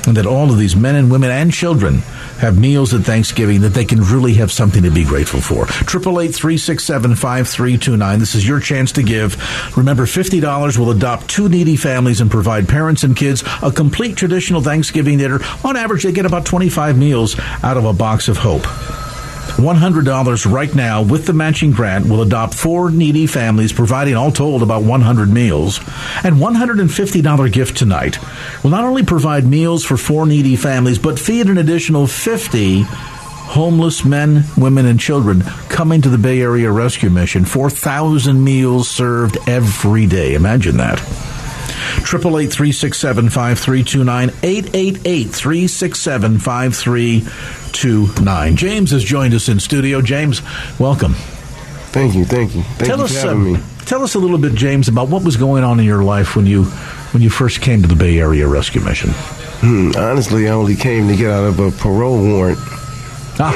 and 0.06 0.16
that 0.16 0.26
all 0.26 0.50
of 0.50 0.58
these 0.58 0.76
men 0.76 0.94
and 0.94 1.10
women 1.10 1.30
and 1.30 1.52
children 1.52 2.02
have 2.38 2.58
meals 2.58 2.94
at 2.94 3.02
Thanksgiving 3.02 3.62
that 3.62 3.70
they 3.70 3.84
can 3.84 4.00
really 4.00 4.34
have 4.34 4.52
something 4.52 4.82
to 4.82 4.90
be 4.90 5.04
grateful 5.04 5.40
for. 5.40 5.66
Triple 5.66 6.20
eight 6.20 6.34
three 6.34 6.58
six 6.58 6.84
seven 6.84 7.14
five 7.14 7.48
three 7.48 7.78
two 7.78 7.96
nine. 7.96 8.18
This 8.18 8.34
is 8.34 8.46
your 8.46 8.60
chance 8.60 8.92
to 8.92 9.02
give. 9.02 9.36
Remember, 9.76 10.06
fifty 10.06 10.40
dollars 10.40 10.78
will 10.78 10.90
adopt 10.90 11.28
two 11.28 11.48
needy 11.48 11.76
families 11.76 12.20
and 12.20 12.30
provide 12.30 12.68
parents 12.68 13.04
and 13.04 13.16
kids 13.16 13.42
a 13.62 13.70
complete 13.70 14.16
traditional 14.16 14.60
Thanksgiving 14.60 15.18
dinner. 15.18 15.40
On 15.64 15.76
average, 15.76 16.02
they 16.02 16.12
get 16.12 16.26
about 16.26 16.46
twenty 16.46 16.68
five 16.68 16.98
meals 16.98 17.38
out 17.62 17.76
of 17.76 17.84
a 17.84 17.92
box 17.92 18.28
of 18.28 18.36
hope. 18.36 18.66
$100 19.56 20.52
right 20.52 20.74
now 20.74 21.02
with 21.02 21.26
the 21.26 21.32
matching 21.32 21.70
grant 21.70 22.06
will 22.06 22.22
adopt 22.22 22.54
four 22.54 22.90
needy 22.90 23.26
families, 23.26 23.72
providing 23.72 24.14
all 24.14 24.32
told 24.32 24.62
about 24.62 24.82
100 24.82 25.30
meals. 25.30 25.78
And 26.24 26.36
$150 26.36 27.52
gift 27.52 27.76
tonight 27.76 28.18
will 28.62 28.70
not 28.70 28.84
only 28.84 29.04
provide 29.04 29.44
meals 29.44 29.84
for 29.84 29.96
four 29.96 30.26
needy 30.26 30.56
families, 30.56 30.98
but 30.98 31.18
feed 31.18 31.48
an 31.48 31.58
additional 31.58 32.06
50 32.06 32.82
homeless 32.82 34.04
men, 34.04 34.44
women, 34.56 34.86
and 34.86 35.00
children 35.00 35.42
coming 35.68 36.02
to 36.02 36.08
the 36.08 36.18
Bay 36.18 36.40
Area 36.40 36.70
Rescue 36.70 37.10
Mission. 37.10 37.44
4,000 37.44 38.42
meals 38.42 38.88
served 38.88 39.38
every 39.46 40.06
day. 40.06 40.34
Imagine 40.34 40.76
that. 40.78 41.35
Triple 42.04 42.38
eight 42.38 42.52
three 42.52 42.72
six 42.72 42.98
seven 42.98 43.28
five 43.28 43.58
three 43.58 43.82
two 43.82 44.04
nine 44.04 44.30
eight 44.42 44.74
eight 44.74 45.00
eight 45.04 45.28
three 45.28 45.66
six 45.66 45.98
seven 45.98 46.38
five 46.38 46.76
three 46.76 47.26
two 47.72 48.08
nine. 48.22 48.56
James 48.56 48.90
has 48.92 49.02
joined 49.02 49.34
us 49.34 49.48
in 49.48 49.58
studio. 49.60 50.00
James, 50.00 50.42
welcome. 50.78 51.14
Thank 51.92 52.14
you, 52.14 52.24
thank 52.24 52.54
you. 52.54 52.62
Thank 52.62 52.88
tell 52.88 52.98
you 52.98 53.04
us, 53.04 53.20
for 53.20 53.28
having 53.28 53.52
me. 53.54 53.60
Tell 53.86 54.02
us 54.02 54.14
a 54.14 54.18
little 54.18 54.38
bit, 54.38 54.54
James, 54.54 54.88
about 54.88 55.08
what 55.08 55.24
was 55.24 55.36
going 55.36 55.64
on 55.64 55.80
in 55.80 55.86
your 55.86 56.04
life 56.04 56.36
when 56.36 56.46
you 56.46 56.64
when 57.12 57.22
you 57.22 57.30
first 57.30 57.60
came 57.60 57.82
to 57.82 57.88
the 57.88 57.96
Bay 57.96 58.18
Area 58.18 58.46
Rescue 58.46 58.82
Mission. 58.82 59.10
Hmm, 59.12 59.92
honestly, 59.96 60.48
I 60.48 60.52
only 60.52 60.76
came 60.76 61.08
to 61.08 61.16
get 61.16 61.30
out 61.30 61.44
of 61.44 61.58
a 61.58 61.70
parole 61.70 62.22
warrant. 62.22 62.58
but, 63.38 63.54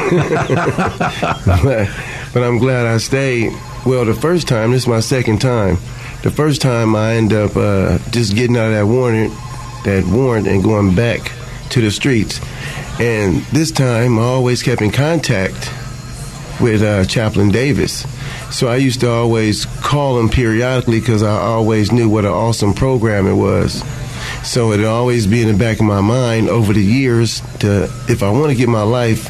but 2.33 2.43
I'm 2.43 2.59
glad 2.59 2.87
I 2.87 2.99
stayed. 2.99 3.53
Well, 3.87 4.05
the 4.05 4.15
first 4.15 4.49
time, 4.49 4.73
this 4.73 4.83
is 4.83 4.89
my 4.89 5.01
second 5.01 5.41
time. 5.41 5.79
The 6.23 6.31
first 6.31 6.61
time 6.61 6.95
I 6.95 7.15
end 7.15 7.33
up 7.33 7.57
uh, 7.57 7.99
just 8.11 8.35
getting 8.35 8.57
out 8.57 8.67
of 8.67 8.73
that 8.73 8.87
warrant, 8.87 9.33
that 9.85 10.05
warrant, 10.07 10.47
and 10.47 10.63
going 10.63 10.95
back 10.95 11.33
to 11.71 11.81
the 11.81 11.91
streets. 11.91 12.41
And 13.01 13.37
this 13.53 13.71
time, 13.71 14.19
I 14.19 14.23
always 14.23 14.63
kept 14.63 14.83
in 14.83 14.91
contact 14.91 15.73
with 16.61 16.83
uh, 16.83 17.07
Chaplain 17.07 17.49
Davis. 17.51 18.05
So 18.55 18.69
I 18.69 18.77
used 18.77 19.01
to 19.01 19.11
always 19.11 19.65
call 19.65 20.19
him 20.19 20.29
periodically 20.29 21.01
because 21.01 21.23
I 21.23 21.39
always 21.39 21.91
knew 21.91 22.09
what 22.11 22.27
an 22.27 22.33
awesome 22.33 22.75
program 22.75 23.27
it 23.27 23.35
was. 23.35 23.83
So 24.45 24.73
it'd 24.73 24.85
always 24.85 25.27
be 25.27 25.41
in 25.41 25.49
the 25.49 25.59
back 25.59 25.79
of 25.81 25.87
my 25.87 26.03
mind 26.03 26.51
over 26.51 26.75
the 26.75 26.83
years 26.83 27.41
to, 27.61 27.85
if 28.09 28.23
I 28.23 28.31
want 28.31 28.51
to 28.51 28.55
get 28.55 28.69
my 28.69 28.83
life 28.83 29.25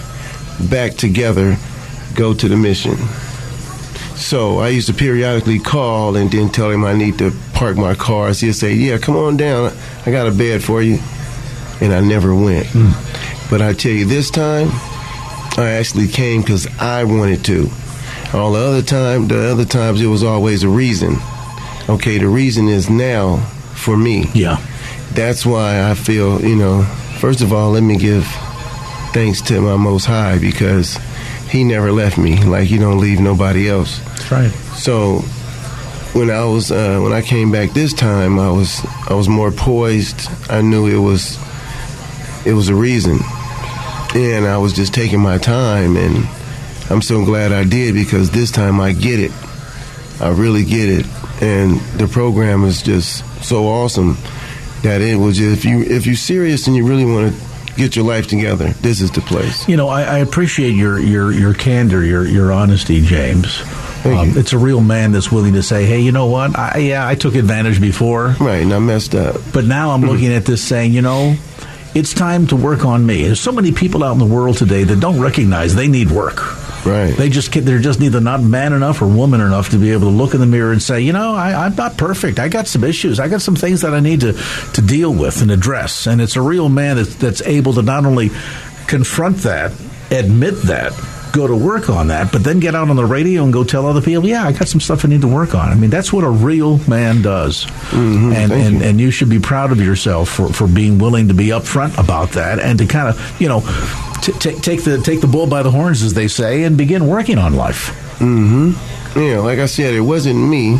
back 0.69 0.95
together, 0.95 1.57
go 2.15 2.35
to 2.35 2.49
the 2.49 2.57
mission. 2.57 2.97
So 4.20 4.59
I 4.59 4.68
used 4.68 4.86
to 4.88 4.94
periodically 4.94 5.59
call 5.59 6.14
and 6.16 6.30
then 6.30 6.51
tell 6.51 6.70
him 6.70 6.84
I 6.84 6.92
need 6.92 7.18
to 7.18 7.32
park 7.55 7.76
my 7.76 7.94
car. 7.94 8.32
So 8.34 8.47
he'd 8.47 8.52
say, 8.52 8.74
"Yeah, 8.74 8.98
come 8.98 9.16
on 9.16 9.36
down. 9.36 9.72
I 10.06 10.10
got 10.10 10.26
a 10.26 10.30
bed 10.30 10.62
for 10.62 10.82
you." 10.82 10.98
And 11.80 11.92
I 11.92 12.01
never 12.01 12.34
went. 12.34 12.66
Hmm. 12.66 12.92
But 13.51 13.62
I 13.62 13.72
tell 13.72 13.92
you, 13.92 14.05
this 14.05 14.30
time 14.30 14.68
I 15.56 15.70
actually 15.78 16.09
came 16.09 16.42
because 16.42 16.66
I 16.78 17.05
wanted 17.05 17.44
to. 17.47 17.70
All 18.32 18.52
the 18.52 18.60
other 18.60 18.82
time, 18.82 19.26
the 19.26 19.51
other 19.51 19.64
times 19.64 20.01
it 20.01 20.06
was 20.06 20.22
always 20.22 20.62
a 20.62 20.68
reason. 20.68 21.16
Okay, 21.88 22.18
the 22.18 22.28
reason 22.28 22.68
is 22.68 22.88
now 22.88 23.38
for 23.74 23.97
me. 23.97 24.30
Yeah. 24.34 24.59
That's 25.14 25.44
why 25.44 25.90
I 25.90 25.94
feel, 25.94 26.40
you 26.40 26.55
know, 26.55 26.84
first 27.18 27.40
of 27.40 27.52
all, 27.52 27.70
let 27.72 27.82
me 27.82 27.97
give 27.97 28.24
thanks 29.12 29.40
to 29.42 29.60
my 29.60 29.76
Most 29.76 30.05
High 30.05 30.38
because 30.38 30.97
He 31.51 31.64
never 31.64 31.90
left 31.90 32.16
me. 32.16 32.36
Like 32.44 32.68
He 32.68 32.78
don't 32.78 32.98
leave 32.98 33.18
nobody 33.18 33.68
else. 33.68 33.98
That's 34.31 34.55
right. 34.55 34.77
So 34.77 35.19
when 36.16 36.31
I 36.31 36.44
was 36.44 36.70
uh, 36.70 37.01
when 37.01 37.12
I 37.12 37.20
came 37.20 37.51
back 37.51 37.73
this 37.73 37.93
time, 37.93 38.39
I 38.39 38.51
was 38.51 38.85
I 39.09 39.15
was 39.15 39.28
more 39.28 39.51
poised. 39.51 40.28
I 40.48 40.61
knew 40.61 40.86
it 40.86 40.98
was 40.98 41.36
it 42.47 42.52
was 42.52 42.69
a 42.69 42.74
reason, 42.74 43.19
and 44.15 44.47
I 44.47 44.59
was 44.59 44.73
just 44.73 44.94
taking 44.94 45.20
my 45.20 45.39
time. 45.39 45.97
And 45.97 46.28
I'm 46.90 47.02
so 47.02 47.24
glad 47.24 47.52
I 47.52 47.65
did 47.65 47.94
because 47.94 48.31
this 48.31 48.51
time 48.51 48.81
I 48.81 48.93
get 48.93 49.19
it. 49.19 49.32
I 50.20 50.28
really 50.28 50.65
get 50.65 50.89
it, 50.89 51.07
and 51.43 51.81
the 51.98 52.07
program 52.07 52.65
is 52.65 52.82
just 52.82 53.24
so 53.43 53.66
awesome 53.66 54.16
that 54.82 55.01
it 55.01 55.16
was. 55.16 55.39
Just, 55.39 55.59
if 55.59 55.65
you 55.65 55.82
if 55.82 56.07
you're 56.07 56.15
serious 56.15 56.66
and 56.69 56.77
you 56.77 56.86
really 56.86 57.05
want 57.05 57.35
to 57.35 57.51
get 57.77 57.97
your 57.97 58.05
life 58.05 58.28
together, 58.28 58.69
this 58.81 59.01
is 59.01 59.11
the 59.11 59.23
place. 59.23 59.66
You 59.69 59.77
know, 59.77 59.89
I, 59.89 60.02
I 60.02 60.19
appreciate 60.19 60.73
your, 60.73 60.98
your, 60.98 61.32
your 61.32 61.55
candor, 61.55 62.05
your, 62.05 62.27
your 62.27 62.52
honesty, 62.52 63.01
James. 63.01 63.62
Um, 64.05 64.39
it's 64.39 64.52
a 64.52 64.59
real 64.59 64.81
man 64.81 65.12
that's 65.12 65.31
willing 65.31 65.55
to 65.55 65.62
say, 65.62 65.85
"Hey, 65.85 66.01
you 66.01 66.12
know 66.12 66.27
what? 66.27 66.59
I, 66.59 66.78
yeah, 66.78 67.06
I 67.06 67.14
took 67.14 67.35
advantage 67.35 67.81
before, 67.81 68.35
right? 68.40 68.62
And 68.62 68.72
I 68.72 68.78
messed 68.78 69.14
up, 69.14 69.40
but 69.52 69.64
now 69.64 69.90
I'm 69.90 70.01
looking 70.02 70.32
at 70.32 70.44
this, 70.47 70.62
saying, 70.62 70.93
you 70.93 71.02
know, 71.02 71.36
it's 71.94 72.14
time 72.14 72.47
to 72.48 72.56
work 72.56 72.85
on 72.85 73.05
me." 73.05 73.24
There's 73.24 73.40
so 73.40 73.52
many 73.52 73.72
people 73.72 74.02
out 74.02 74.12
in 74.12 74.18
the 74.18 74.24
world 74.24 74.56
today 74.56 74.85
that 74.85 75.01
don't 75.01 75.20
recognize 75.20 75.74
they 75.74 75.89
need 75.89 76.10
work. 76.10 76.40
Right. 76.86 77.14
They 77.14 77.28
just 77.28 77.52
they're 77.52 77.78
just 77.78 78.01
either 78.01 78.20
not 78.20 78.43
man 78.43 78.72
enough 78.72 79.02
or 79.02 79.06
woman 79.06 79.43
enough 79.43 79.68
to 79.70 79.77
be 79.77 79.90
able 79.93 80.10
to 80.10 80.16
look 80.16 80.32
in 80.32 80.40
the 80.40 80.47
mirror 80.47 80.72
and 80.72 80.82
say, 80.82 81.02
you 81.02 81.12
know, 81.12 81.35
I, 81.35 81.66
I'm 81.66 81.74
not 81.74 81.98
perfect. 81.98 82.39
I 82.39 82.48
got 82.48 82.66
some 82.66 82.85
issues. 82.85 83.20
I 83.20 83.28
got 83.28 83.43
some 83.43 83.55
things 83.55 83.82
that 83.82 83.93
I 83.93 84.01
need 84.01 84.20
to 84.20 84.32
to 84.32 84.81
deal 84.81 85.12
with 85.12 85.43
and 85.43 85.51
address. 85.51 86.06
And 86.06 86.22
it's 86.22 86.36
a 86.36 86.40
real 86.43 86.70
man 86.70 86.97
that's, 86.97 87.14
that's 87.16 87.43
able 87.43 87.74
to 87.74 87.82
not 87.82 88.06
only 88.06 88.31
confront 88.86 89.39
that, 89.39 89.72
admit 90.10 90.55
that, 90.62 90.93
go 91.32 91.47
to 91.47 91.55
work 91.57 91.89
on 91.89 92.09
that, 92.09 92.32
but 92.32 92.44
then 92.44 92.61
get 92.61 92.74
out 92.74 92.90
on 92.90 92.97
the 92.97 93.05
radio 93.05 93.44
and 93.44 93.52
go 93.52 93.65
tell 93.65 93.86
other 93.86 94.01
people, 94.01 94.27
yeah, 94.27 94.44
I 94.44 94.52
got 94.52 94.69
some 94.69 94.81
stuff 94.81 95.05
I 95.05 95.09
need 95.09 95.20
to 95.23 95.28
work 95.28 95.55
on. 95.55 95.70
I 95.70 95.74
mean, 95.74 95.90
that's 95.90 96.12
what 96.12 96.24
a 96.24 96.31
real 96.31 96.78
man 96.89 97.23
does. 97.23 97.65
Mm-hmm. 97.65 98.32
and, 98.32 98.52
and, 98.52 98.74
you. 98.77 98.82
and 98.82 99.01
you 99.01 99.11
should 99.11 99.28
be 99.28 99.39
proud 99.39 99.73
of 99.73 99.81
yourself 99.81 100.28
for, 100.28 100.52
for 100.52 100.66
being 100.66 100.98
willing 100.98 101.28
to 101.28 101.35
be 101.35 101.48
upfront 101.48 101.98
about 101.98 102.31
that 102.32 102.59
and 102.59 102.78
to 102.78 102.86
kind 102.86 103.09
of, 103.09 103.40
you 103.40 103.48
know, 103.48 103.61
t- 104.23 104.32
t- 104.32 104.59
take 104.61 104.85
the 104.85 104.98
take 104.98 105.20
the 105.20 105.27
bull 105.27 105.47
by 105.47 105.62
the 105.62 105.70
horns, 105.70 106.02
as 106.02 106.15
they 106.15 106.28
say, 106.28 106.65
and 106.65 106.77
begin 106.77 107.07
working 107.07 107.39
on 107.39 107.55
life. 107.55 107.89
Mm-hmm. 108.19 109.19
Yeah, 109.19 109.39
like 109.39 109.59
I 109.59 109.66
said, 109.66 109.94
it 109.94 110.01
wasn't 110.01 110.39
me. 110.39 110.78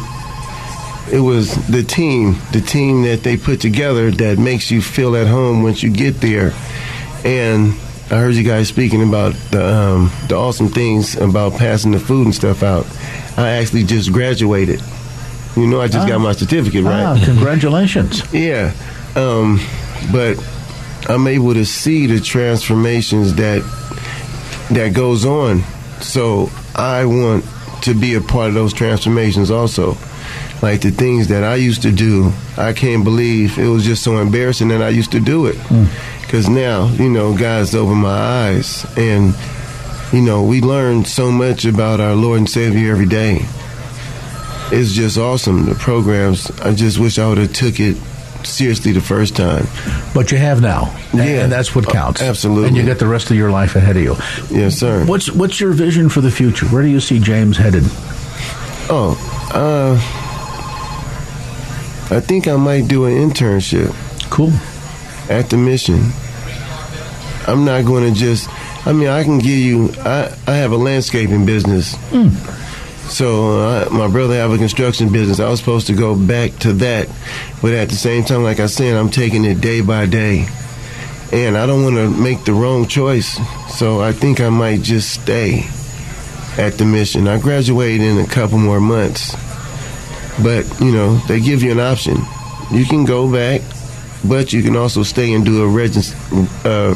It 1.12 1.20
was 1.20 1.55
the 1.66 1.82
team, 1.82 2.36
the 2.52 2.60
team 2.60 3.02
that 3.02 3.22
they 3.22 3.36
put 3.36 3.60
together 3.60 4.10
that 4.12 4.39
makes 4.39 4.70
you 4.70 4.81
feel 4.81 5.16
at 5.16 5.27
home 5.27 5.62
once 5.62 5.82
you 5.82 5.90
get 5.90 6.20
there. 6.20 6.52
And 7.24 7.74
I 8.11 8.16
heard 8.16 8.35
you 8.35 8.43
guys 8.43 8.69
speaking 8.69 9.03
about 9.07 9.35
the 9.53 9.65
um, 9.65 10.11
the 10.28 10.35
awesome 10.37 10.69
things 10.69 11.15
about 11.16 11.53
passing 11.57 11.93
the 11.93 12.01
food 12.01 12.27
and 12.27 12.35
stuff 12.35 12.62
out. 12.62 12.87
I 13.37 13.51
actually 13.53 13.85
just 13.85 14.12
graduated. 14.12 14.82
You 15.57 15.66
know, 15.66 15.81
I 15.81 15.87
just 15.89 16.07
Ah. 16.07 16.09
got 16.09 16.19
my 16.20 16.32
certificate, 16.32 16.85
right? 16.85 17.05
Ah, 17.05 17.23
congratulations. 17.24 18.23
Yeah. 18.32 18.73
Um, 19.16 19.61
but 20.12 20.39
I'm 21.09 21.27
able 21.27 21.55
to 21.55 21.65
see 21.65 22.07
the 22.07 22.20
transformations 22.20 23.35
that 23.37 23.62
that 24.70 24.93
goes 24.93 25.24
on. 25.24 25.62
So 26.01 26.51
I 26.74 27.05
want 27.05 27.45
to 27.82 27.95
be 27.95 28.15
a 28.15 28.20
part 28.20 28.49
of 28.49 28.55
those 28.55 28.73
transformations 28.73 29.51
also. 29.51 29.97
Like 30.62 30.82
the 30.82 30.91
things 30.91 31.28
that 31.28 31.43
I 31.43 31.55
used 31.57 31.82
to 31.82 31.91
do, 31.93 32.32
I 32.59 32.73
can't 32.74 33.03
believe 33.05 33.59
it 33.59 33.66
was 33.69 33.85
just 33.85 34.03
so 34.03 34.19
embarrassing 34.19 34.69
that 34.69 34.82
I 34.82 34.91
used 34.91 35.12
to 35.12 35.20
do 35.20 35.47
it. 35.47 35.57
Because 36.31 36.48
now, 36.48 36.86
you 36.93 37.11
know, 37.11 37.36
God's 37.36 37.74
opened 37.74 38.02
my 38.02 38.09
eyes. 38.11 38.86
And, 38.97 39.35
you 40.12 40.20
know, 40.23 40.44
we 40.44 40.61
learn 40.61 41.05
so 41.05 41.32
much 41.32 41.65
about 41.65 41.98
our 41.98 42.15
Lord 42.15 42.39
and 42.39 42.48
Savior 42.48 42.93
every 42.93 43.07
day. 43.07 43.40
It's 44.70 44.93
just 44.93 45.19
awesome. 45.19 45.65
The 45.66 45.74
programs, 45.74 46.48
I 46.61 46.73
just 46.73 47.01
wish 47.01 47.19
I 47.19 47.28
would 47.28 47.39
have 47.39 47.52
took 47.52 47.81
it 47.81 47.97
seriously 48.44 48.93
the 48.93 49.01
first 49.01 49.35
time. 49.35 49.66
But 50.15 50.31
you 50.31 50.39
have 50.39 50.61
now, 50.62 50.94
and, 51.11 51.19
Yeah. 51.19 51.43
and 51.43 51.51
that's 51.51 51.74
what 51.74 51.89
counts. 51.89 52.23
Absolutely. 52.23 52.69
and 52.69 52.77
you 52.77 52.86
got 52.86 53.01
the 53.01 53.09
rest 53.09 53.32
of 53.32 53.36
your 53.36 53.51
life 53.51 53.74
ahead 53.74 53.97
of 53.97 54.02
you. 54.05 54.15
Yes, 54.57 54.77
sir. 54.78 55.05
What's 55.07 55.32
what's 55.32 55.59
your 55.59 55.73
vision 55.73 56.09
for 56.09 56.20
the 56.20 56.31
future? 56.31 56.66
Where 56.66 56.82
do 56.85 56.89
you 56.89 57.01
see 57.01 57.19
James 57.19 57.57
headed? 57.57 57.82
Oh, 58.89 59.19
uh, 59.52 59.97
I 62.15 62.20
think 62.20 62.47
I 62.47 62.55
might 62.55 62.86
do 62.86 63.07
an 63.07 63.15
internship. 63.15 63.93
Cool. 64.31 64.52
At 65.31 65.48
the 65.48 65.57
mission. 65.57 66.11
I'm 67.47 67.65
not 67.65 67.85
going 67.85 68.12
to 68.12 68.19
just. 68.19 68.48
I 68.86 68.93
mean, 68.93 69.09
I 69.09 69.23
can 69.24 69.39
give 69.39 69.59
you. 69.59 69.90
I 70.01 70.35
I 70.47 70.52
have 70.57 70.73
a 70.73 70.77
landscaping 70.77 71.47
business. 71.47 71.97
So 73.11 73.61
uh, 73.61 73.89
my 73.90 74.07
brother 74.09 74.35
have 74.35 74.52
a 74.52 74.59
construction 74.59 75.11
business. 75.12 75.40
I 75.40 75.48
was 75.48 75.59
supposed 75.61 75.86
to 75.89 75.94
go 75.94 76.15
back 76.16 76.52
to 76.61 76.73
that, 76.74 77.09
but 77.61 77.73
at 77.73 77.89
the 77.89 77.97
same 77.97 78.23
time, 78.24 78.43
like 78.44 78.61
I 78.61 78.66
said, 78.66 78.94
I'm 78.97 79.11
taking 79.11 79.44
it 79.44 79.61
day 79.61 79.81
by 79.81 80.07
day, 80.07 80.47
and 81.32 81.57
I 81.59 81.66
don't 81.66 81.82
want 81.82 81.97
to 81.97 82.09
make 82.11 82.44
the 82.44 82.52
wrong 82.52 82.86
choice. 82.86 83.39
So 83.77 84.01
I 84.01 84.12
think 84.12 84.40
I 84.40 84.48
might 84.48 84.82
just 84.82 85.11
stay 85.23 85.65
at 86.57 86.74
the 86.78 86.85
mission. 86.85 87.27
I 87.27 87.39
graduate 87.40 88.01
in 88.01 88.19
a 88.19 88.27
couple 88.27 88.59
more 88.59 88.81
months, 88.81 89.35
but 90.43 90.65
you 90.81 90.93
know 90.93 91.16
they 91.27 91.40
give 91.40 91.62
you 91.65 91.73
an 91.73 91.81
option. 91.81 92.16
You 92.70 92.85
can 92.85 93.05
go 93.05 93.31
back, 93.31 93.61
but 94.24 94.52
you 94.52 94.62
can 94.62 94.76
also 94.76 95.02
stay 95.02 95.32
and 95.32 95.44
do 95.44 95.62
a 95.62 95.68
regis- 95.68 96.14
uh, 96.64 96.94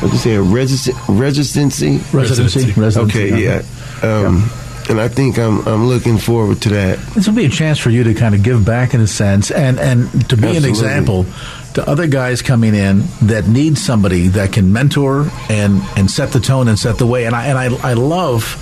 what 0.00 0.12
you 0.12 0.18
say 0.18 0.34
a 0.34 0.42
regis- 0.42 0.88
residency 1.08 1.98
Residency. 2.12 2.72
Residency, 2.80 3.00
Okay, 3.00 3.42
yeah. 3.44 3.62
yeah. 4.02 4.26
Um, 4.26 4.50
and 4.90 4.98
I 5.00 5.08
think 5.08 5.38
I'm 5.38 5.66
I'm 5.68 5.86
looking 5.86 6.16
forward 6.18 6.62
to 6.62 6.70
that. 6.70 6.98
This 7.14 7.26
will 7.26 7.34
be 7.34 7.44
a 7.44 7.50
chance 7.50 7.78
for 7.78 7.90
you 7.90 8.04
to 8.04 8.14
kind 8.14 8.34
of 8.34 8.42
give 8.42 8.64
back 8.64 8.94
in 8.94 9.00
a 9.02 9.06
sense, 9.06 9.50
and 9.50 9.78
and 9.78 10.08
to 10.30 10.36
be 10.36 10.56
an 10.56 10.64
example 10.64 11.26
to 11.74 11.86
other 11.86 12.06
guys 12.06 12.40
coming 12.40 12.74
in 12.74 13.04
that 13.22 13.46
need 13.46 13.76
somebody 13.76 14.28
that 14.28 14.52
can 14.54 14.72
mentor 14.72 15.30
and 15.50 15.82
and 15.96 16.10
set 16.10 16.32
the 16.32 16.40
tone 16.40 16.68
and 16.68 16.78
set 16.78 16.96
the 16.96 17.06
way. 17.06 17.26
And 17.26 17.34
I 17.34 17.46
and 17.48 17.58
I 17.58 17.90
I 17.90 17.92
love 17.92 18.56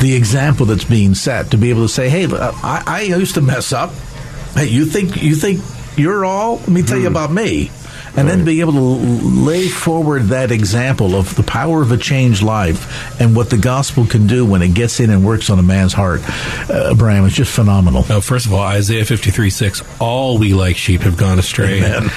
the 0.00 0.14
example 0.14 0.64
that's 0.64 0.84
being 0.84 1.14
set 1.14 1.50
to 1.50 1.58
be 1.58 1.68
able 1.68 1.82
to 1.82 1.88
say, 1.92 2.08
hey, 2.08 2.26
I, 2.32 2.82
I 2.86 3.02
used 3.02 3.34
to 3.34 3.42
mess 3.42 3.72
up. 3.74 3.92
Hey, 4.54 4.68
you 4.68 4.86
think 4.86 5.22
you 5.22 5.34
think 5.34 5.60
you're 5.96 6.24
all? 6.24 6.56
Let 6.56 6.68
me 6.68 6.82
tell 6.82 6.98
you 6.98 7.08
about 7.08 7.30
me. 7.32 7.70
And 8.14 8.28
then 8.28 8.44
be 8.44 8.60
able 8.60 8.74
to 8.74 8.78
lay 8.78 9.68
forward 9.68 10.24
that 10.24 10.50
example 10.50 11.14
of 11.14 11.34
the 11.34 11.42
power 11.42 11.80
of 11.80 11.92
a 11.92 11.96
changed 11.96 12.42
life 12.42 13.18
and 13.18 13.34
what 13.34 13.48
the 13.48 13.56
gospel 13.56 14.04
can 14.04 14.26
do 14.26 14.44
when 14.44 14.60
it 14.60 14.74
gets 14.74 15.00
in 15.00 15.08
and 15.08 15.24
works 15.24 15.48
on 15.48 15.58
a 15.58 15.62
man's 15.62 15.94
heart. 15.94 16.20
Uh, 16.68 16.94
Bram, 16.94 17.24
it's 17.24 17.34
just 17.34 17.54
phenomenal. 17.54 18.04
No, 18.10 18.20
first 18.20 18.44
of 18.44 18.52
all, 18.52 18.60
Isaiah 18.60 19.06
53 19.06 19.48
6, 19.48 19.82
all 19.98 20.36
we 20.36 20.52
like 20.52 20.76
sheep 20.76 21.00
have 21.02 21.16
gone 21.16 21.38
astray. 21.38 21.80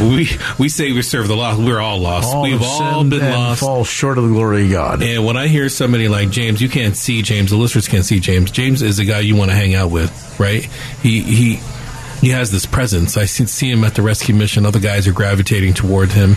We 0.00 0.28
we 0.58 0.68
say 0.68 0.92
we 0.92 1.02
serve 1.02 1.28
the 1.28 1.36
lost. 1.36 1.60
We're 1.60 1.78
all 1.80 1.98
lost. 1.98 2.32
All 2.34 2.42
We've 2.42 2.62
all 2.62 3.04
been 3.04 3.20
lost. 3.20 3.60
fall 3.60 3.84
short 3.84 4.18
of 4.18 4.24
the 4.24 4.30
glory 4.30 4.64
of 4.66 4.70
God. 4.70 5.02
And 5.02 5.24
when 5.24 5.36
I 5.36 5.48
hear 5.48 5.68
somebody 5.68 6.08
like 6.08 6.30
James, 6.30 6.60
you 6.62 6.68
can't 6.68 6.96
see 6.96 7.22
James. 7.22 7.50
The 7.50 7.56
listeners 7.56 7.86
can't 7.88 8.04
see 8.04 8.18
James. 8.20 8.50
James 8.50 8.80
is 8.82 8.98
a 8.98 9.04
guy 9.04 9.20
you 9.20 9.36
want 9.36 9.50
to 9.50 9.56
hang 9.56 9.74
out 9.74 9.90
with, 9.90 10.10
right? 10.40 10.64
He 11.02 11.22
he 11.22 11.60
he 12.22 12.28
has 12.28 12.52
this 12.52 12.66
presence. 12.66 13.16
I 13.16 13.24
see, 13.24 13.68
him 13.68 13.82
at 13.82 13.96
the 13.96 14.02
rescue 14.02 14.32
mission. 14.32 14.64
Other 14.64 14.78
guys 14.78 15.08
are 15.08 15.12
gravitating 15.12 15.74
toward 15.74 16.12
him. 16.12 16.36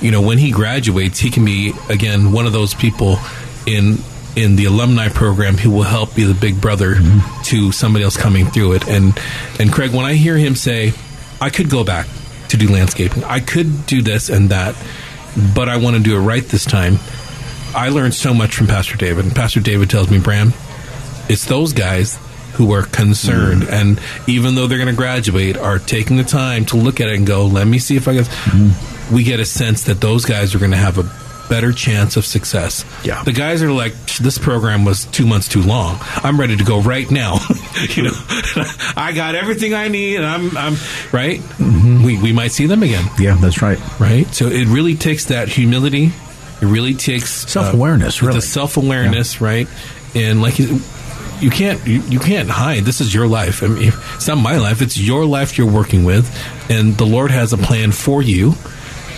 You 0.00 0.10
know, 0.10 0.22
when 0.22 0.38
he 0.38 0.50
graduates, 0.50 1.20
he 1.20 1.30
can 1.30 1.44
be 1.44 1.74
again 1.90 2.32
one 2.32 2.46
of 2.46 2.54
those 2.54 2.72
people 2.72 3.18
in 3.66 3.98
in 4.34 4.56
the 4.56 4.64
alumni 4.64 5.08
program 5.08 5.58
who 5.58 5.70
will 5.70 5.82
help 5.82 6.14
be 6.14 6.24
the 6.24 6.34
big 6.34 6.58
brother 6.58 6.96
to 7.44 7.70
somebody 7.70 8.02
else 8.02 8.16
coming 8.16 8.46
through 8.46 8.72
it. 8.72 8.88
And 8.88 9.16
and 9.60 9.70
Craig, 9.70 9.92
when 9.92 10.06
I 10.06 10.14
hear 10.14 10.38
him 10.38 10.54
say, 10.56 10.94
"I 11.38 11.50
could 11.50 11.68
go 11.68 11.84
back 11.84 12.06
to 12.48 12.56
do 12.56 12.68
landscaping. 12.68 13.22
I 13.24 13.40
could 13.40 13.84
do 13.84 14.00
this 14.00 14.30
and 14.30 14.48
that, 14.48 14.74
but 15.54 15.68
I 15.68 15.76
want 15.76 15.96
to 15.96 16.02
do 16.02 16.16
it 16.16 16.20
right 16.20 16.44
this 16.48 16.64
time." 16.64 16.98
I 17.74 17.90
learned 17.90 18.14
so 18.14 18.32
much 18.32 18.56
from 18.56 18.68
Pastor 18.68 18.96
David. 18.96 19.26
And 19.26 19.36
Pastor 19.36 19.60
David 19.60 19.90
tells 19.90 20.08
me, 20.08 20.18
Bram, 20.18 20.54
it's 21.28 21.44
those 21.44 21.74
guys 21.74 22.18
who 22.56 22.72
are 22.72 22.82
concerned 22.84 23.62
mm. 23.62 23.72
and 23.72 24.00
even 24.28 24.54
though 24.54 24.66
they're 24.66 24.78
going 24.78 24.90
to 24.90 24.96
graduate 24.96 25.56
are 25.56 25.78
taking 25.78 26.16
the 26.16 26.24
time 26.24 26.64
to 26.64 26.76
look 26.76 27.00
at 27.00 27.08
it 27.08 27.16
and 27.16 27.26
go 27.26 27.46
let 27.46 27.66
me 27.66 27.78
see 27.78 27.96
if 27.96 28.08
i 28.08 28.14
can 28.14 28.24
mm. 28.24 29.12
we 29.12 29.22
get 29.22 29.40
a 29.40 29.44
sense 29.44 29.84
that 29.84 30.00
those 30.00 30.24
guys 30.24 30.54
are 30.54 30.58
going 30.58 30.70
to 30.70 30.76
have 30.76 30.98
a 30.98 31.04
better 31.48 31.72
chance 31.72 32.16
of 32.16 32.24
success 32.26 32.84
Yeah. 33.04 33.22
the 33.22 33.30
guys 33.32 33.62
are 33.62 33.70
like 33.70 33.94
this 34.20 34.36
program 34.36 34.84
was 34.84 35.04
two 35.06 35.26
months 35.26 35.46
too 35.48 35.62
long 35.62 35.98
i'm 36.24 36.40
ready 36.40 36.56
to 36.56 36.64
go 36.64 36.80
right 36.80 37.08
now 37.08 37.38
you 37.90 38.02
know 38.02 38.10
i 38.96 39.12
got 39.14 39.36
everything 39.36 39.72
i 39.72 39.86
need 39.86 40.16
and 40.16 40.26
i'm 40.26 40.56
i'm 40.56 40.72
right 41.12 41.38
mm-hmm. 41.38 42.02
we, 42.04 42.20
we 42.20 42.32
might 42.32 42.50
see 42.50 42.66
them 42.66 42.82
again 42.82 43.04
Yeah, 43.20 43.34
that's 43.36 43.62
right. 43.62 43.78
right? 44.00 44.26
So 44.34 44.46
it 44.48 44.66
really 44.66 44.96
takes 44.96 45.26
that 45.26 45.48
humility. 45.48 46.06
It 46.60 46.64
really 46.66 46.94
takes 46.94 47.30
Self-awareness, 47.50 48.22
uh, 48.22 48.26
really. 48.26 48.38
the 48.38 48.42
self 48.42 48.76
awareness, 48.76 49.40
right? 49.40 49.68
And 50.14 50.40
like 50.42 50.54
you, 51.40 51.50
can't 51.50 51.84
you, 51.86 52.00
you 52.02 52.18
can't 52.18 52.48
hide. 52.48 52.84
This 52.84 53.00
is 53.00 53.14
your 53.14 53.26
life. 53.26 53.62
I 53.62 53.68
mean, 53.68 53.92
it's 54.14 54.28
not 54.28 54.38
my 54.38 54.56
life. 54.56 54.82
It's 54.82 54.98
your 54.98 55.24
life 55.24 55.58
you're 55.58 55.70
working 55.70 56.04
with, 56.04 56.30
and 56.70 56.96
the 56.96 57.06
Lord 57.06 57.30
has 57.30 57.52
a 57.52 57.58
plan 57.58 57.92
for 57.92 58.22
you. 58.22 58.54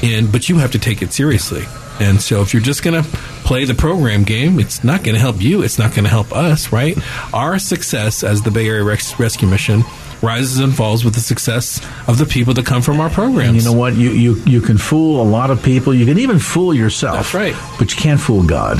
And 0.02 0.30
but 0.30 0.48
you 0.48 0.58
have 0.58 0.72
to 0.72 0.78
take 0.78 1.02
it 1.02 1.12
seriously. 1.12 1.64
And 2.00 2.20
so 2.20 2.42
if 2.42 2.54
you're 2.54 2.62
just 2.62 2.84
going 2.84 3.02
to 3.02 3.08
play 3.44 3.64
the 3.64 3.74
program 3.74 4.22
game, 4.22 4.60
it's 4.60 4.84
not 4.84 5.02
going 5.02 5.14
to 5.14 5.20
help 5.20 5.40
you. 5.42 5.62
It's 5.62 5.78
not 5.78 5.90
going 5.90 6.04
to 6.04 6.10
help 6.10 6.32
us, 6.32 6.70
right? 6.70 6.96
Our 7.34 7.58
success 7.58 8.22
as 8.22 8.42
the 8.42 8.52
Bay 8.52 8.68
Area 8.68 8.84
Res- 8.84 9.18
Rescue 9.18 9.48
Mission 9.48 9.82
rises 10.22 10.58
and 10.58 10.74
falls 10.74 11.04
with 11.04 11.14
the 11.14 11.20
success 11.20 11.80
of 12.08 12.18
the 12.18 12.26
people 12.26 12.54
that 12.54 12.66
come 12.66 12.82
from 12.82 13.00
our 13.00 13.10
programs. 13.10 13.48
And 13.48 13.56
you 13.56 13.64
know 13.64 13.72
what? 13.72 13.94
You, 13.94 14.10
you 14.10 14.34
you 14.44 14.60
can 14.60 14.78
fool 14.78 15.22
a 15.22 15.28
lot 15.28 15.50
of 15.50 15.62
people. 15.62 15.94
You 15.94 16.06
can 16.06 16.18
even 16.18 16.38
fool 16.38 16.74
yourself. 16.74 17.16
That's 17.16 17.34
right. 17.34 17.56
But 17.78 17.94
you 17.94 18.00
can't 18.00 18.20
fool 18.20 18.42
God. 18.42 18.78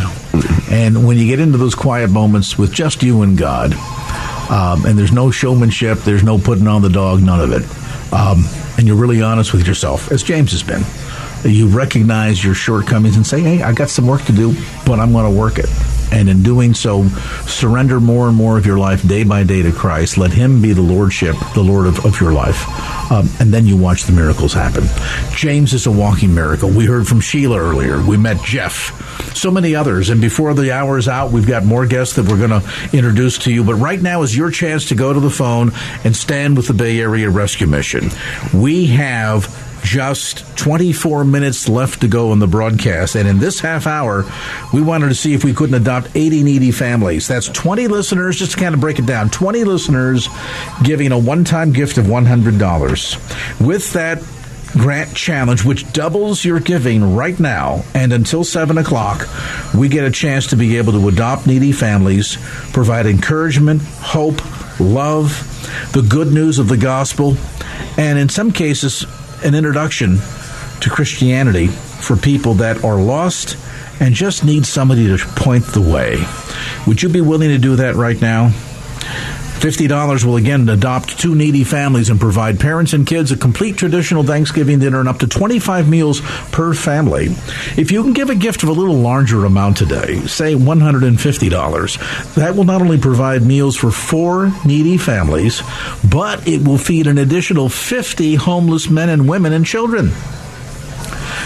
And 0.71 1.07
when 1.07 1.17
you 1.17 1.27
get 1.27 1.41
into 1.41 1.59
those 1.59 1.75
quiet 1.75 2.11
moments 2.11 2.59
with 2.59 2.73
just 2.73 3.03
you 3.03 3.23
and 3.23 3.37
God, 3.39 3.73
um, 4.51 4.85
and 4.85 4.99
there's 4.99 5.13
no 5.13 5.31
showmanship, 5.31 5.99
there's 5.99 6.23
no 6.23 6.39
putting 6.39 6.67
on 6.67 6.83
the 6.83 6.91
dog, 6.91 7.23
none 7.23 7.41
of 7.41 7.53
it, 7.53 8.13
um, 8.13 8.45
and 8.77 8.87
you're 8.87 8.97
really 8.97 9.23
honest 9.23 9.53
with 9.53 9.67
yourself, 9.67 10.11
as 10.13 10.23
James 10.23 10.53
has 10.53 10.63
been. 10.63 10.83
You 11.45 11.69
recognize 11.69 12.43
your 12.43 12.55
shortcomings 12.55 13.17
and 13.17 13.27
say, 13.27 13.41
"Hey, 13.41 13.63
I 13.63 13.73
got 13.73 13.91
some 13.91 14.07
work 14.07 14.25
to 14.25 14.33
do, 14.33 14.55
but 14.85 14.99
I'm 14.99 15.13
going 15.13 15.33
to 15.33 15.39
work 15.39 15.59
it." 15.59 15.69
And 16.13 16.29
in 16.29 16.43
doing 16.43 16.75
so, 16.75 17.07
surrender 17.47 18.01
more 18.01 18.29
and 18.29 18.37
more 18.37 18.59
of 18.59 18.67
your 18.67 18.79
life 18.79 19.07
day 19.07 19.25
by 19.25 19.45
day 19.45 19.63
to 19.63 19.73
Christ. 19.73 20.19
Let 20.19 20.33
Him 20.33 20.63
be 20.63 20.73
the 20.73 20.83
Lordship, 20.83 21.37
the 21.55 21.63
Lord 21.63 21.87
of, 21.87 22.05
of 22.05 22.21
your 22.21 22.33
life. 22.33 22.67
Um, 23.11 23.29
and 23.41 23.53
then 23.53 23.67
you 23.67 23.77
watch 23.77 24.05
the 24.05 24.13
miracles 24.13 24.53
happen. 24.53 24.85
James 25.35 25.73
is 25.73 25.87
a 25.87 25.91
walking 25.91 26.35
miracle. 26.35 26.71
We 26.71 26.87
heard 26.87 27.07
from 27.07 27.21
Sheila 27.21 27.59
earlier. 27.59 28.03
We 28.03 28.17
met 28.17 28.43
Jeff. 28.43 28.95
So 29.35 29.51
many 29.51 29.75
others. 29.75 30.11
And 30.11 30.21
before 30.21 30.55
the 30.55 30.73
hour 30.73 30.99
is 30.99 31.09
out, 31.09 31.31
we've 31.31 31.47
got 31.47 31.65
more 31.65 31.87
guests 31.87 32.17
that 32.17 32.27
we're 32.29 32.39
going 32.39 32.63
to 32.63 32.63
introduce 32.93 33.39
to 33.39 33.53
you. 33.53 33.65
But 33.65 33.75
right 33.75 34.01
now 34.01 34.23
is 34.23 34.37
your 34.37 34.51
chance 34.51 34.87
to 34.87 34.95
go 34.95 35.13
to 35.13 35.21
the 35.21 35.31
phone 35.31 35.73
and 36.05 36.17
stand 36.17 36.57
with 36.57 36.67
the 36.67 36.75
Bay 36.75 37.01
Area 37.01 37.31
Rescue 37.31 37.67
Mission. 37.67 38.11
We 38.53 38.87
have 38.87 39.68
just 39.83 40.45
24 40.57 41.25
minutes 41.25 41.69
left 41.69 42.01
to 42.01 42.09
go 42.09 42.33
in 42.33 42.39
the 42.39 42.47
broadcast. 42.47 43.15
And 43.15 43.29
in 43.29 43.39
this 43.39 43.61
half 43.61 43.87
hour, 43.87 44.25
we 44.73 44.83
wanted 44.83 45.09
to 45.09 45.15
see 45.15 45.35
if 45.35 45.45
we 45.45 45.55
couldn't 45.55 45.75
adopt 45.75 46.09
80 46.15 46.43
needy 46.43 46.71
families. 46.71 47.29
That's 47.29 47.49
20 47.49 47.89
listeners, 47.89 48.39
just 48.39 48.53
to 48.53 48.59
kind 48.59 48.75
of 48.75 48.81
break 48.81 48.99
it 48.99 49.07
down 49.07 49.31
20 49.31 49.65
listeners 49.65 50.29
giving 50.83 51.13
a 51.13 51.19
one 51.19 51.45
time 51.45 51.73
gift 51.73 51.99
of 51.99 52.07
$100. 52.07 53.67
With 53.67 53.93
that, 53.93 54.23
Grant 54.73 55.15
Challenge, 55.15 55.65
which 55.65 55.91
doubles 55.93 56.45
your 56.45 56.61
giving 56.61 57.17
right 57.17 57.39
now 57.41 57.85
and 57.95 58.13
until 58.13 58.45
7 58.45 58.77
o'clock, 58.79 59.27
we 59.75 59.89
get 59.89 60.05
a 60.05 60.11
chance 60.11 60.49
to 60.49 60.57
be 60.57 60.77
able 60.77 60.93
to 60.93 61.09
adopt 61.09 61.47
needy 61.47 61.73
families, 61.73 62.37
provide 62.73 63.07
encouragement, 63.07 63.83
hope, 63.83 64.41
love, 64.79 65.45
the 65.93 66.03
good 66.03 66.29
news 66.29 66.59
of 66.59 66.69
the 66.69 66.77
gospel, 66.77 67.37
and 67.97 68.19
in 68.19 68.29
some 68.29 68.53
cases, 68.53 69.07
an 69.45 69.55
introduction 69.55 70.19
to 70.81 70.91
Christianity 70.91 71.69
for 71.69 72.17
people 72.17 72.55
that 72.55 72.85
are 72.85 73.01
lost 73.01 73.57
and 74.01 74.15
just 74.15 74.45
need 74.45 74.65
somebody 74.65 75.07
to 75.09 75.19
point 75.37 75.65
the 75.67 75.81
way. 75.81 76.25
Would 76.87 77.03
you 77.03 77.09
be 77.09 77.21
willing 77.21 77.49
to 77.49 77.59
do 77.59 77.77
that 77.77 77.95
right 77.97 78.21
now? 78.21 78.53
$50 79.59 80.25
will 80.25 80.37
again 80.37 80.69
adopt 80.69 81.19
two 81.19 81.35
needy 81.35 81.65
families 81.65 82.11
and 82.11 82.21
provide 82.21 82.61
parents 82.61 82.93
and 82.93 83.05
kids 83.05 83.33
a 83.33 83.37
complete 83.37 83.77
traditional 83.77 84.23
Thanksgiving 84.23 84.79
dinner 84.79 85.01
and 85.01 85.09
up 85.09 85.19
to 85.19 85.27
25 85.27 85.89
meals 85.89 86.21
per 86.53 86.73
family. 86.75 87.27
If 87.77 87.91
you 87.91 88.05
can 88.05 88.13
give 88.13 88.31
a 88.31 88.37
gift 88.37 88.63
of 88.63 88.69
a 88.69 88.73
little 88.73 88.95
larger 88.95 89.45
amount 89.45 89.77
today, 89.77 90.21
say 90.27 90.55
$150, 90.55 92.35
that 92.35 92.55
will 92.55 92.65
not 92.65 92.83
only 92.83 92.99
provide 92.99 93.43
meals 93.43 93.77
for 93.77 93.91
four 93.91 94.53
needy 94.65 94.97
families, 94.97 95.61
but 96.09 96.47
it 96.47 96.63
will 96.67 96.79
feed 96.79 97.09
an 97.09 97.19
additional 97.19 97.69
50 97.69 98.37
homeless 98.37 98.89
men 98.89 99.09
and 99.09 99.29
women 99.29 99.53
and 99.53 99.67
children. 99.67 100.13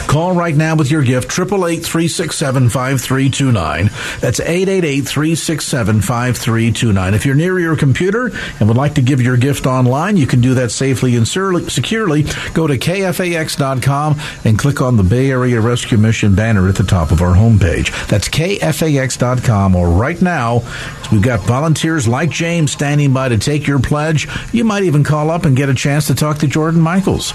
Call 0.09 0.33
right 0.33 0.55
now 0.55 0.77
with 0.77 0.91
your 0.91 1.03
gift, 1.03 1.29
888-367-5329. 1.29 4.20
That's 4.20 4.41
888-367-5329. 4.41 7.15
If 7.15 7.27
you're 7.27 7.35
near 7.35 7.59
your 7.59 7.77
computer 7.77 8.31
and 8.59 8.69
would 8.69 8.77
like 8.77 8.95
to 8.95 9.03
give 9.03 9.20
your 9.20 9.37
gift 9.37 9.66
online, 9.66 10.16
you 10.16 10.27
can 10.27 10.41
do 10.41 10.55
that 10.55 10.70
safely 10.70 11.16
and 11.16 11.27
securely. 11.27 12.23
Go 12.55 12.66
to 12.66 12.79
kfax.com 12.79 14.20
and 14.45 14.59
click 14.59 14.81
on 14.81 14.97
the 14.97 15.03
Bay 15.03 15.31
Area 15.31 15.61
Rescue 15.61 15.99
Mission 15.99 16.35
banner 16.35 16.69
at 16.69 16.77
the 16.77 16.85
top 16.85 17.11
of 17.11 17.23
our 17.23 17.35
homepage. 17.35 18.09
That's 18.09 18.29
kfax.com 18.29 19.74
or 19.74 19.89
right 19.89 20.20
now, 20.20 20.62
we've 21.11 21.23
got 21.23 21.41
volunteers 21.41 22.09
like 22.09 22.31
James 22.31 22.73
standing 22.73 23.12
by 23.12 23.29
to 23.29 23.39
take 23.39 23.66
your 23.66 23.81
pledge. 23.81 24.29
You 24.53 24.65
might 24.65 24.85
even 24.85 25.05
call 25.05 25.31
up 25.31 25.45
and 25.45 25.57
get 25.57 25.69
a 25.69 25.74
chance 25.74 26.07
to 26.09 26.15
talk 26.15 26.39
to 26.39 26.47
Jordan 26.47 26.81
Michaels. 26.81 27.33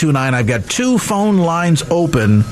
888-367-5329. 0.00 0.34
I've 0.34 0.46
got 0.46 0.64
two 0.68 0.98
phone 0.98 1.38
lines 1.38 1.82
open. 1.90 2.44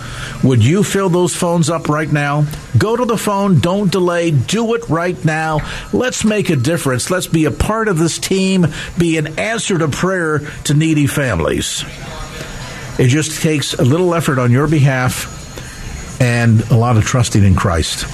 Would 0.44 0.64
you 0.64 0.84
fill 0.84 1.08
those 1.08 1.34
phones 1.34 1.70
up 1.70 1.88
right 1.88 2.10
now? 2.10 2.46
Go 2.76 2.96
to 2.96 3.04
the 3.04 3.16
phone. 3.16 3.60
Don't 3.60 3.90
delay. 3.90 4.30
Do 4.30 4.74
it 4.74 4.88
right 4.88 5.22
now. 5.24 5.60
Let's 5.92 6.24
make 6.24 6.50
a 6.50 6.56
difference. 6.56 7.10
Let's 7.10 7.26
be 7.26 7.44
a 7.44 7.50
part 7.50 7.88
of 7.88 7.98
this 7.98 8.18
team. 8.18 8.66
Be 8.96 9.16
an 9.16 9.38
answer 9.38 9.78
to 9.78 9.88
prayer 9.88 10.40
to 10.64 10.74
needy 10.74 11.06
families. 11.06 11.84
It 12.98 13.08
just 13.08 13.42
takes 13.42 13.74
a 13.74 13.84
little 13.84 14.14
effort 14.14 14.38
on 14.38 14.50
your 14.50 14.66
behalf 14.66 15.34
and 16.20 16.60
a 16.70 16.76
lot 16.76 16.96
of 16.96 17.04
trusting 17.04 17.44
in 17.44 17.54
Christ. 17.54 18.06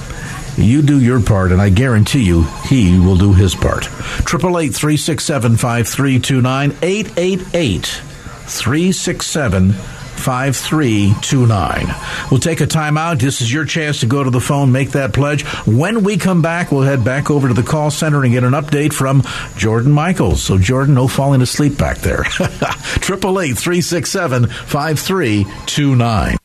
You 0.57 0.81
do 0.81 1.01
your 1.01 1.19
part, 1.21 1.51
and 1.51 1.61
I 1.61 1.69
guarantee 1.69 2.23
you, 2.23 2.43
He 2.69 2.97
will 2.97 3.17
do 3.17 3.33
His 3.33 3.53
part. 3.53 3.87
888 3.87 4.73
367 4.73 5.57
5329 5.57 6.77
888 6.81 8.01
367 8.47 9.73
5329. 9.73 11.95
We'll 12.31 12.39
take 12.39 12.61
a 12.61 12.67
time 12.67 12.97
out. 12.97 13.19
This 13.19 13.41
is 13.41 13.51
your 13.51 13.65
chance 13.65 13.99
to 13.99 14.05
go 14.05 14.23
to 14.23 14.29
the 14.29 14.39
phone, 14.39 14.71
make 14.71 14.91
that 14.91 15.13
pledge. 15.13 15.43
When 15.67 16.03
we 16.03 16.17
come 16.17 16.41
back, 16.41 16.71
we'll 16.71 16.83
head 16.83 17.03
back 17.03 17.29
over 17.29 17.47
to 17.47 17.53
the 17.53 17.63
call 17.63 17.91
center 17.91 18.23
and 18.23 18.31
get 18.31 18.43
an 18.43 18.53
update 18.53 18.93
from 18.93 19.23
Jordan 19.57 19.91
Michaels. 19.91 20.41
So, 20.41 20.57
Jordan, 20.57 20.95
no 20.95 21.07
falling 21.07 21.41
asleep 21.41 21.77
back 21.77 21.99
there. 21.99 22.21
888 22.39 23.57
367 23.57 24.47
5329 24.47 26.35
my 26.35 26.44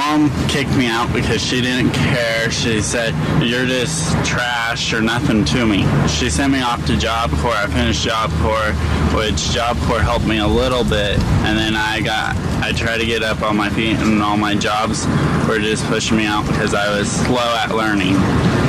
mom 0.00 0.30
kicked 0.48 0.74
me 0.76 0.86
out 0.86 1.12
because 1.12 1.44
she 1.44 1.60
didn't 1.60 1.92
care. 1.92 2.50
She 2.50 2.80
said, 2.80 3.12
You're 3.42 3.66
just 3.66 4.12
trash 4.24 4.94
or 4.94 5.02
nothing 5.02 5.44
to 5.46 5.66
me. 5.66 5.84
She 6.08 6.30
sent 6.30 6.52
me 6.52 6.62
off 6.62 6.86
to 6.86 6.96
Job 6.96 7.30
Corps. 7.32 7.52
I 7.52 7.66
finished 7.66 8.02
Job 8.02 8.30
Corps, 8.40 8.72
which 9.14 9.50
Job 9.50 9.76
Corps 9.80 10.00
helped 10.00 10.26
me 10.26 10.38
a 10.38 10.46
little 10.46 10.84
bit. 10.84 11.18
And 11.44 11.58
then 11.58 11.76
I 11.76 12.00
got, 12.00 12.34
I 12.62 12.72
tried 12.72 12.98
to 12.98 13.06
get 13.06 13.22
up 13.22 13.42
on 13.42 13.58
my 13.58 13.68
feet, 13.68 13.96
and 13.98 14.22
all 14.22 14.38
my 14.38 14.54
jobs 14.54 15.06
were 15.46 15.58
just 15.58 15.84
pushing 15.84 16.16
me 16.16 16.24
out 16.24 16.46
because 16.46 16.72
I 16.72 16.98
was 16.98 17.10
slow 17.10 17.54
at 17.62 17.74
learning. 17.74 18.16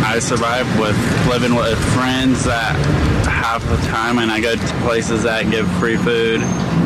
I 0.04 0.20
survived 0.20 0.78
with 0.82 0.98
living 1.30 1.56
with 1.56 1.80
friends 1.94 2.44
that 2.44 2.76
half 3.26 3.64
the 3.70 3.78
time, 3.88 4.18
and 4.18 4.30
I 4.30 4.42
go 4.42 4.56
to 4.56 4.74
places 4.84 5.24
that 5.24 5.50
give 5.50 5.72
free 5.80 5.96
food. 5.96 6.42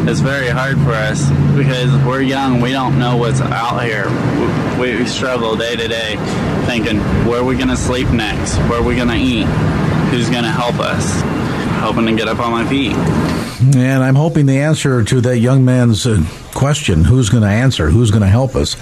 It's 0.07 0.19
very 0.19 0.49
hard 0.49 0.77
for 0.79 0.91
us 0.91 1.27
because 1.55 1.91
we're 2.05 2.21
young. 2.21 2.61
We 2.61 2.71
don't 2.71 2.99
know 2.99 3.17
what's 3.17 3.41
out 3.41 3.83
here. 3.83 4.07
We, 4.79 4.95
we 4.97 5.05
struggle 5.07 5.55
day 5.55 5.75
to 5.75 5.87
day, 5.87 6.15
thinking 6.67 6.99
where 7.27 7.41
are 7.41 7.43
we 7.43 7.55
going 7.55 7.69
to 7.69 7.77
sleep 7.77 8.09
next? 8.09 8.55
Where 8.69 8.81
are 8.81 8.83
we 8.83 8.95
going 8.95 9.07
to 9.07 9.15
eat? 9.15 9.45
Who's 10.11 10.29
going 10.29 10.43
to 10.43 10.51
help 10.51 10.79
us? 10.79 11.21
Hoping 11.81 12.05
to 12.05 12.15
get 12.15 12.27
up 12.27 12.39
on 12.39 12.51
my 12.51 12.67
feet. 12.69 12.93
And 13.75 14.03
I'm 14.03 14.15
hoping 14.15 14.45
the 14.45 14.59
answer 14.59 15.03
to 15.03 15.21
that 15.21 15.39
young 15.39 15.65
man's 15.65 16.05
uh, 16.05 16.23
question, 16.55 17.03
who's 17.03 17.29
going 17.29 17.43
to 17.43 17.49
answer, 17.49 17.91
who's 17.91 18.09
going 18.09 18.23
to 18.23 18.27
help 18.27 18.55
us, 18.55 18.75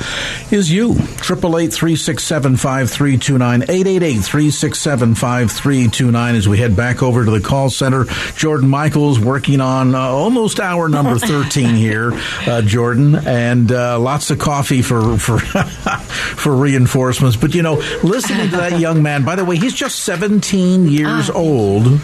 is 0.54 0.72
you. 0.72 0.94
888-367-5329, 0.94 3.66
888-367-5329 3.66 6.36
as 6.36 6.48
we 6.48 6.58
head 6.58 6.74
back 6.76 7.02
over 7.04 7.26
to 7.26 7.32
the 7.32 7.42
call 7.42 7.70
center. 7.70 8.06
Jordan 8.36 8.70
Michaels 8.70 9.20
working 9.20 9.60
on 9.60 9.94
uh, 9.96 10.00
almost 10.00 10.60
hour 10.60 10.88
number 10.88 11.18
13 11.20 11.76
here, 11.76 12.12
uh, 12.48 12.62
Jordan, 12.62 13.16
and 13.16 13.72
uh, 13.72 13.98
lots 14.00 14.30
of 14.30 14.38
coffee 14.40 14.82
for, 14.82 15.18
for, 15.18 15.40
for 15.40 16.56
reinforcements. 16.56 17.36
But, 17.36 17.54
you 17.56 17.64
know, 17.64 17.76
listening 18.04 18.52
to 18.52 18.58
that 18.58 18.80
young 18.80 19.04
man, 19.04 19.26
by 19.26 19.36
the 19.36 19.44
way, 19.44 19.58
he's 19.58 19.74
just 19.74 20.00
17 20.02 20.88
years 20.88 21.30
ah. 21.30 21.34
old 21.34 22.00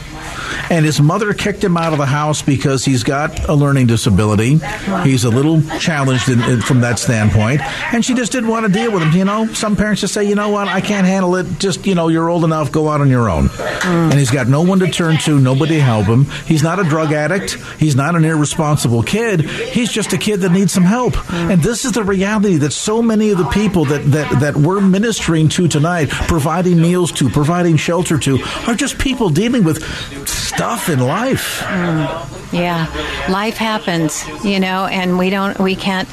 and 0.69 0.85
his 0.85 1.01
mother 1.01 1.33
kicked 1.33 1.63
him 1.63 1.77
out 1.77 1.93
of 1.93 1.99
the 1.99 2.05
house 2.05 2.41
because 2.41 2.85
he's 2.85 3.03
got 3.03 3.47
a 3.47 3.53
learning 3.53 3.87
disability. 3.87 4.59
He's 5.03 5.23
a 5.23 5.29
little 5.29 5.58
challenged 5.79 6.29
in, 6.29 6.41
in, 6.41 6.61
from 6.61 6.81
that 6.81 6.99
standpoint, 6.99 7.61
and 7.93 8.03
she 8.03 8.13
just 8.13 8.31
didn't 8.31 8.49
want 8.49 8.65
to 8.65 8.71
deal 8.71 8.91
with 8.91 9.03
him. 9.03 9.11
You 9.11 9.25
know, 9.25 9.47
some 9.53 9.75
parents 9.75 10.01
just 10.01 10.13
say, 10.13 10.23
you 10.23 10.35
know 10.35 10.49
what, 10.49 10.67
I 10.67 10.81
can't 10.81 11.07
handle 11.07 11.35
it. 11.35 11.45
Just 11.59 11.85
you 11.85 11.95
know, 11.95 12.07
you're 12.07 12.29
old 12.29 12.43
enough, 12.43 12.71
go 12.71 12.89
out 12.89 13.01
on 13.01 13.09
your 13.09 13.29
own. 13.29 13.47
Mm. 13.47 14.11
And 14.11 14.13
he's 14.13 14.31
got 14.31 14.47
no 14.47 14.61
one 14.61 14.79
to 14.79 14.87
turn 14.87 15.17
to, 15.19 15.39
nobody 15.39 15.75
to 15.75 15.81
help 15.81 16.07
him. 16.07 16.25
He's 16.45 16.63
not 16.63 16.79
a 16.79 16.83
drug 16.83 17.11
addict. 17.11 17.53
He's 17.79 17.95
not 17.95 18.15
an 18.15 18.25
irresponsible 18.25 19.03
kid. 19.03 19.41
He's 19.41 19.91
just 19.91 20.13
a 20.13 20.17
kid 20.17 20.41
that 20.41 20.51
needs 20.51 20.71
some 20.71 20.83
help. 20.83 21.13
Mm. 21.13 21.53
And 21.53 21.63
this 21.63 21.85
is 21.85 21.93
the 21.93 22.03
reality 22.03 22.57
that 22.57 22.71
so 22.71 23.01
many 23.01 23.31
of 23.31 23.37
the 23.37 23.47
people 23.49 23.85
that 23.85 24.03
that 24.11 24.39
that 24.39 24.57
we're 24.57 24.81
ministering 24.81 25.49
to 25.49 25.67
tonight, 25.67 26.09
providing 26.09 26.81
meals 26.81 27.11
to, 27.13 27.29
providing 27.29 27.77
shelter 27.77 28.17
to, 28.19 28.39
are 28.67 28.75
just 28.75 28.97
people 28.97 29.29
dealing 29.29 29.63
with 29.63 29.83
stuff 30.27 30.89
in 30.89 30.99
life. 30.99 31.61
Mm. 31.61 32.38
Yeah, 32.51 32.87
life 33.29 33.57
happens, 33.57 34.25
you 34.43 34.59
know, 34.59 34.87
and 34.87 35.19
we 35.19 35.29
don't, 35.29 35.59
we 35.59 35.75
can't, 35.75 36.09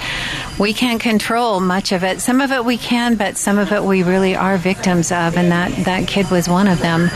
we 0.59 0.75
can't 0.75 1.01
control 1.01 1.61
much 1.61 1.93
of 1.93 2.05
it. 2.05 2.21
Some 2.21 2.43
of 2.43 2.53
it 2.53 2.65
we 2.65 2.77
can, 2.77 3.15
but 3.15 3.39
some 3.39 3.59
of 3.59 3.73
it 3.73 3.83
we 3.83 4.03
really 4.03 4.37
are 4.37 4.59
victims 4.59 5.13
of, 5.13 5.37
and 5.37 5.51
that 5.51 5.73
that 5.87 6.07
kid 6.07 6.31
was 6.31 6.47
one 6.47 6.67
of 6.69 6.79
them. 6.81 7.09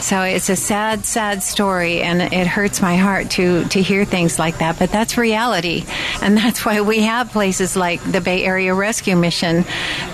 So 0.00 0.22
it's 0.22 0.48
a 0.48 0.56
sad, 0.56 1.04
sad 1.04 1.42
story, 1.42 2.00
and 2.00 2.22
it 2.22 2.46
hurts 2.46 2.80
my 2.80 2.96
heart 2.96 3.30
to 3.32 3.64
to 3.66 3.82
hear 3.82 4.06
things 4.06 4.38
like 4.38 4.58
that. 4.58 4.78
But 4.78 4.90
that's 4.90 5.18
reality, 5.18 5.84
and 6.22 6.36
that's 6.36 6.64
why 6.64 6.80
we 6.80 7.00
have 7.00 7.30
places 7.30 7.76
like 7.76 8.02
the 8.10 8.20
Bay 8.20 8.44
Area 8.44 8.74
Rescue 8.74 9.16
Mission 9.16 9.64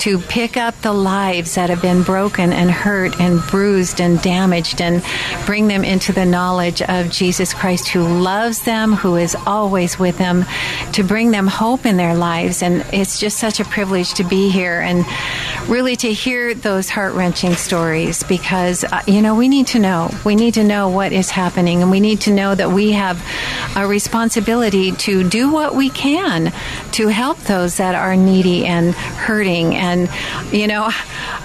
to 0.01 0.19
pick 0.19 0.57
up 0.57 0.81
the 0.83 0.93
lives 0.93 1.55
that 1.55 1.71
have 1.71 1.83
been 1.83 2.03
broken 2.03 2.53
and 2.53 2.71
hurt 2.71 3.21
and 3.21 3.41
bruised 3.51 4.01
and 4.01 4.21
damaged, 4.21 4.81
and 4.81 5.05
bring 5.47 5.69
them 5.69 5.85
into 5.85 6.13
the 6.13 6.27
knowledge 6.27 6.83
of 6.83 7.11
Jesus 7.11 7.55
Christ, 7.55 7.89
who 7.89 8.03
loves 8.03 8.48
loves 8.49 8.63
them, 8.63 8.95
who 8.95 9.17
is 9.17 9.37
always 9.47 9.99
with 9.99 10.17
them, 10.17 10.43
to 10.95 11.03
bring 11.03 11.33
them 11.33 11.47
hope 11.47 11.85
in 11.85 11.99
their 11.99 12.15
lives. 12.15 12.63
And 12.63 12.83
it's 12.95 13.21
just 13.21 13.37
such 13.37 13.61
a 13.61 13.65
privilege 13.67 14.15
to 14.15 14.25
be 14.25 14.49
here 14.49 14.81
and 14.81 15.05
really 15.69 15.97
to 15.97 16.11
hear 16.11 16.55
those 16.55 16.89
heart 16.89 17.13
wrenching 17.13 17.57
stories 17.57 18.23
because, 18.23 18.85
uh, 18.85 19.03
you 19.07 19.21
know, 19.21 19.35
we 19.35 19.49
need 19.49 19.67
to 19.67 19.79
know. 19.79 20.11
We 20.25 20.35
need 20.35 20.55
to 20.55 20.65
know 20.65 20.89
what 20.89 21.13
is 21.13 21.29
happening 21.29 21.83
and 21.83 21.91
we 21.91 22.01
need 22.01 22.23
to 22.23 22.33
know 22.33 22.55
that 22.55 22.71
we 22.71 22.93
have 22.93 23.23
a 23.77 23.87
responsibility 23.87 24.93
to 24.93 25.29
do 25.29 25.53
what 25.53 25.75
we 25.75 25.91
can 25.91 26.51
to 26.93 27.09
help 27.09 27.37
those 27.41 27.77
that 27.77 27.95
are 27.95 28.17
needy 28.17 28.65
and 28.65 28.95
hurting. 28.95 29.75
And, 29.75 30.09
you 30.51 30.69
know, 30.69 30.91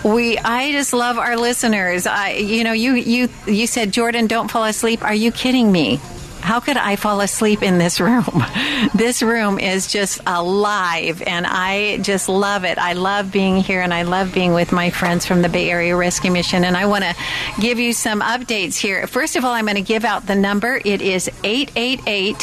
we, 0.05 0.37
I 0.37 0.71
just 0.71 0.93
love 0.93 1.17
our 1.17 1.35
listeners. 1.35 2.07
I, 2.07 2.35
you 2.35 2.63
know, 2.63 2.71
you, 2.71 2.93
you, 2.93 3.27
you 3.45 3.67
said, 3.67 3.91
Jordan, 3.91 4.27
don't 4.27 4.49
fall 4.49 4.63
asleep. 4.63 5.03
Are 5.03 5.13
you 5.13 5.33
kidding 5.33 5.69
me? 5.69 5.99
How 6.43 6.59
could 6.59 6.75
I 6.75 6.97
fall 6.97 7.21
asleep 7.21 7.63
in 7.63 7.77
this 7.77 8.01
room? 8.01 8.43
this 8.93 9.23
room 9.23 9.59
is 9.59 9.87
just 9.87 10.19
alive, 10.27 11.23
and 11.25 11.47
I 11.47 11.99
just 11.99 12.27
love 12.27 12.65
it. 12.65 12.77
I 12.77 12.91
love 12.93 13.31
being 13.31 13.55
here, 13.57 13.81
and 13.81 13.93
I 13.93 14.01
love 14.01 14.33
being 14.33 14.53
with 14.53 14.73
my 14.73 14.89
friends 14.89 15.25
from 15.25 15.41
the 15.41 15.47
Bay 15.47 15.71
Area 15.71 15.95
Rescue 15.95 16.31
Mission. 16.31 16.65
And 16.65 16.75
I 16.75 16.85
want 16.85 17.05
to 17.05 17.15
give 17.61 17.79
you 17.79 17.93
some 17.93 18.19
updates 18.19 18.77
here. 18.77 19.07
First 19.07 19.37
of 19.37 19.45
all, 19.45 19.53
I'm 19.53 19.63
going 19.63 19.75
to 19.75 19.81
give 19.81 20.03
out 20.03 20.27
the 20.27 20.35
number. 20.35 20.81
It 20.83 21.01
is 21.01 21.29
888 21.45 22.41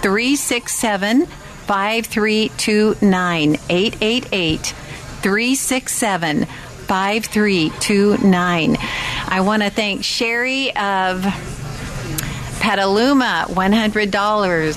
367 0.00 1.26
5329. 1.26 3.58
888 3.68 4.74
367 5.20 6.46
5329. 6.46 8.76
I 9.28 9.40
want 9.42 9.62
to 9.62 9.68
thank 9.68 10.04
Sherry 10.04 10.74
of 10.74 11.22
Petaluma, 12.60 13.46
$100. 13.48 14.74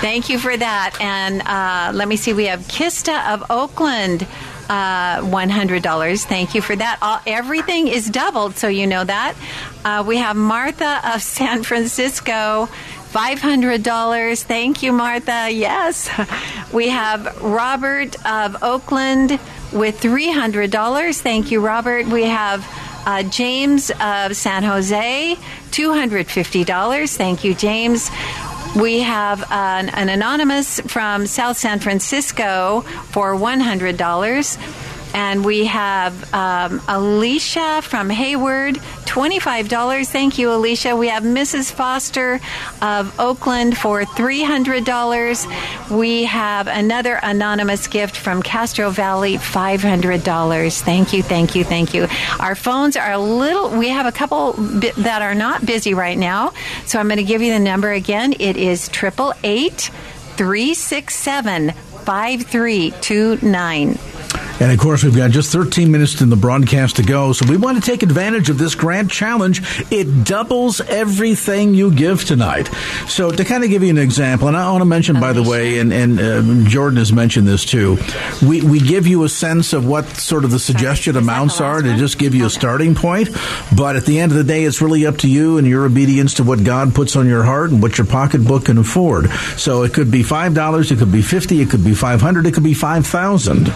Thank 0.00 0.28
you 0.28 0.38
for 0.38 0.56
that. 0.56 0.96
And 1.00 1.42
uh, 1.42 1.96
let 1.96 2.08
me 2.08 2.16
see, 2.16 2.32
we 2.32 2.46
have 2.46 2.60
Kista 2.60 3.32
of 3.32 3.44
Oakland. 3.50 4.26
Uh, 4.68 5.20
$100. 5.20 6.24
Thank 6.24 6.56
you 6.56 6.60
for 6.60 6.74
that. 6.74 6.98
All, 7.00 7.20
everything 7.24 7.86
is 7.86 8.10
doubled, 8.10 8.56
so 8.56 8.66
you 8.66 8.88
know 8.88 9.04
that. 9.04 9.36
Uh, 9.84 10.02
we 10.04 10.16
have 10.16 10.34
Martha 10.34 11.00
of 11.14 11.22
San 11.38 11.62
Francisco. 11.62 12.68
$500. 13.12 14.42
Thank 14.42 14.82
you, 14.82 14.92
Martha. 14.92 15.48
Yes. 15.50 16.10
We 16.72 16.88
have 16.88 17.40
Robert 17.40 18.16
of 18.26 18.62
Oakland 18.62 19.38
with 19.72 20.00
$300. 20.00 21.20
Thank 21.20 21.50
you, 21.50 21.60
Robert. 21.64 22.06
We 22.06 22.24
have 22.24 22.66
uh, 23.06 23.22
James 23.22 23.90
of 24.00 24.36
San 24.36 24.62
Jose, 24.64 25.36
$250. 25.70 27.16
Thank 27.16 27.44
you, 27.44 27.54
James. 27.54 28.10
We 28.76 29.00
have 29.00 29.50
an, 29.50 29.88
an 29.88 30.10
anonymous 30.10 30.80
from 30.80 31.26
South 31.26 31.56
San 31.56 31.80
Francisco 31.80 32.82
for 33.10 33.34
$100. 33.34 34.85
And 35.16 35.44
we 35.46 35.64
have 35.64 36.34
um, 36.34 36.82
Alicia 36.88 37.80
from 37.80 38.10
Hayward, 38.10 38.74
$25. 39.06 40.06
Thank 40.08 40.36
you, 40.36 40.52
Alicia. 40.52 40.94
We 40.94 41.08
have 41.08 41.22
Mrs. 41.22 41.72
Foster 41.72 42.38
of 42.82 43.18
Oakland 43.18 43.78
for 43.78 44.02
$300. 44.02 45.96
We 45.96 46.24
have 46.24 46.66
another 46.66 47.18
anonymous 47.22 47.86
gift 47.86 48.14
from 48.14 48.42
Castro 48.42 48.90
Valley, 48.90 49.38
$500. 49.38 50.82
Thank 50.82 51.14
you, 51.14 51.22
thank 51.22 51.54
you, 51.54 51.64
thank 51.64 51.94
you. 51.94 52.08
Our 52.38 52.54
phones 52.54 52.98
are 52.98 53.12
a 53.12 53.18
little, 53.18 53.70
we 53.70 53.88
have 53.88 54.04
a 54.04 54.12
couple 54.12 54.52
that 54.52 55.22
are 55.22 55.34
not 55.34 55.64
busy 55.64 55.94
right 55.94 56.18
now. 56.18 56.52
So 56.84 56.98
I'm 56.98 57.08
going 57.08 57.16
to 57.16 57.24
give 57.24 57.40
you 57.40 57.54
the 57.54 57.58
number 57.58 57.90
again. 57.90 58.34
It 58.38 58.58
is 58.58 58.90
888 58.90 59.90
367 60.36 61.70
5329. 61.70 64.15
And 64.58 64.72
of 64.72 64.78
course, 64.78 65.04
we've 65.04 65.16
got 65.16 65.30
just 65.30 65.52
13 65.52 65.90
minutes 65.90 66.20
in 66.20 66.30
the 66.30 66.36
broadcast 66.36 66.96
to 66.96 67.02
go, 67.02 67.32
so 67.32 67.46
we 67.48 67.56
want 67.56 67.82
to 67.82 67.90
take 67.90 68.02
advantage 68.02 68.48
of 68.48 68.58
this 68.58 68.74
grand 68.74 69.10
challenge. 69.10 69.62
It 69.92 70.24
doubles 70.24 70.80
everything 70.80 71.74
you 71.74 71.90
give 71.90 72.24
tonight. 72.24 72.68
So, 73.06 73.30
to 73.30 73.44
kind 73.44 73.64
of 73.64 73.70
give 73.70 73.82
you 73.82 73.90
an 73.90 73.98
example, 73.98 74.48
and 74.48 74.56
I 74.56 74.70
want 74.70 74.80
to 74.80 74.86
mention, 74.86 75.20
by 75.20 75.32
the 75.32 75.42
way, 75.42 75.78
and, 75.78 75.92
and 75.92 76.20
uh, 76.20 76.68
Jordan 76.68 76.98
has 76.98 77.12
mentioned 77.12 77.46
this 77.46 77.64
too, 77.64 77.98
we, 78.46 78.62
we 78.62 78.80
give 78.80 79.06
you 79.06 79.24
a 79.24 79.28
sense 79.28 79.72
of 79.72 79.86
what 79.86 80.06
sort 80.16 80.44
of 80.44 80.50
the 80.50 80.58
suggested 80.58 81.16
amounts 81.16 81.60
are 81.60 81.82
to 81.82 81.96
just 81.96 82.18
give 82.18 82.34
you 82.34 82.46
a 82.46 82.50
starting 82.50 82.94
point. 82.94 83.28
But 83.76 83.96
at 83.96 84.06
the 84.06 84.18
end 84.20 84.32
of 84.32 84.38
the 84.38 84.44
day, 84.44 84.64
it's 84.64 84.80
really 84.80 85.06
up 85.06 85.18
to 85.18 85.28
you 85.28 85.58
and 85.58 85.66
your 85.66 85.84
obedience 85.84 86.34
to 86.34 86.44
what 86.44 86.64
God 86.64 86.94
puts 86.94 87.14
on 87.16 87.26
your 87.26 87.42
heart 87.44 87.70
and 87.70 87.82
what 87.82 87.98
your 87.98 88.06
pocketbook 88.06 88.66
can 88.66 88.78
afford. 88.78 89.30
So, 89.56 89.82
it 89.82 89.92
could 89.92 90.10
be 90.10 90.22
$5, 90.22 90.90
it 90.90 90.98
could 90.98 91.12
be 91.12 91.22
50 91.22 91.60
it 91.60 91.70
could 91.70 91.84
be 91.84 91.94
500 91.94 92.46
it 92.46 92.54
could 92.54 92.62
be 92.62 92.74
5000 92.74 93.72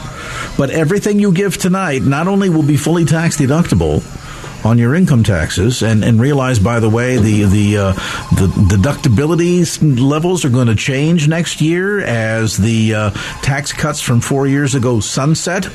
But 0.56 0.69
everything 0.70 1.18
you 1.18 1.32
give 1.32 1.56
tonight 1.56 2.02
not 2.02 2.28
only 2.28 2.48
will 2.48 2.62
be 2.62 2.76
fully 2.76 3.04
tax 3.04 3.36
deductible, 3.36 4.02
on 4.64 4.78
your 4.78 4.94
income 4.94 5.22
taxes, 5.22 5.82
and, 5.82 6.04
and 6.04 6.20
realize, 6.20 6.58
by 6.58 6.80
the 6.80 6.90
way, 6.90 7.16
the 7.16 7.44
the 7.44 7.76
uh, 7.78 7.92
the 8.36 8.46
deductibility 8.76 9.64
levels 10.00 10.44
are 10.44 10.50
going 10.50 10.66
to 10.66 10.74
change 10.74 11.28
next 11.28 11.60
year 11.60 12.00
as 12.00 12.56
the 12.56 12.94
uh, 12.94 13.10
tax 13.42 13.72
cuts 13.72 14.00
from 14.00 14.20
four 14.20 14.46
years 14.46 14.74
ago 14.74 15.00
sunset. 15.00 15.68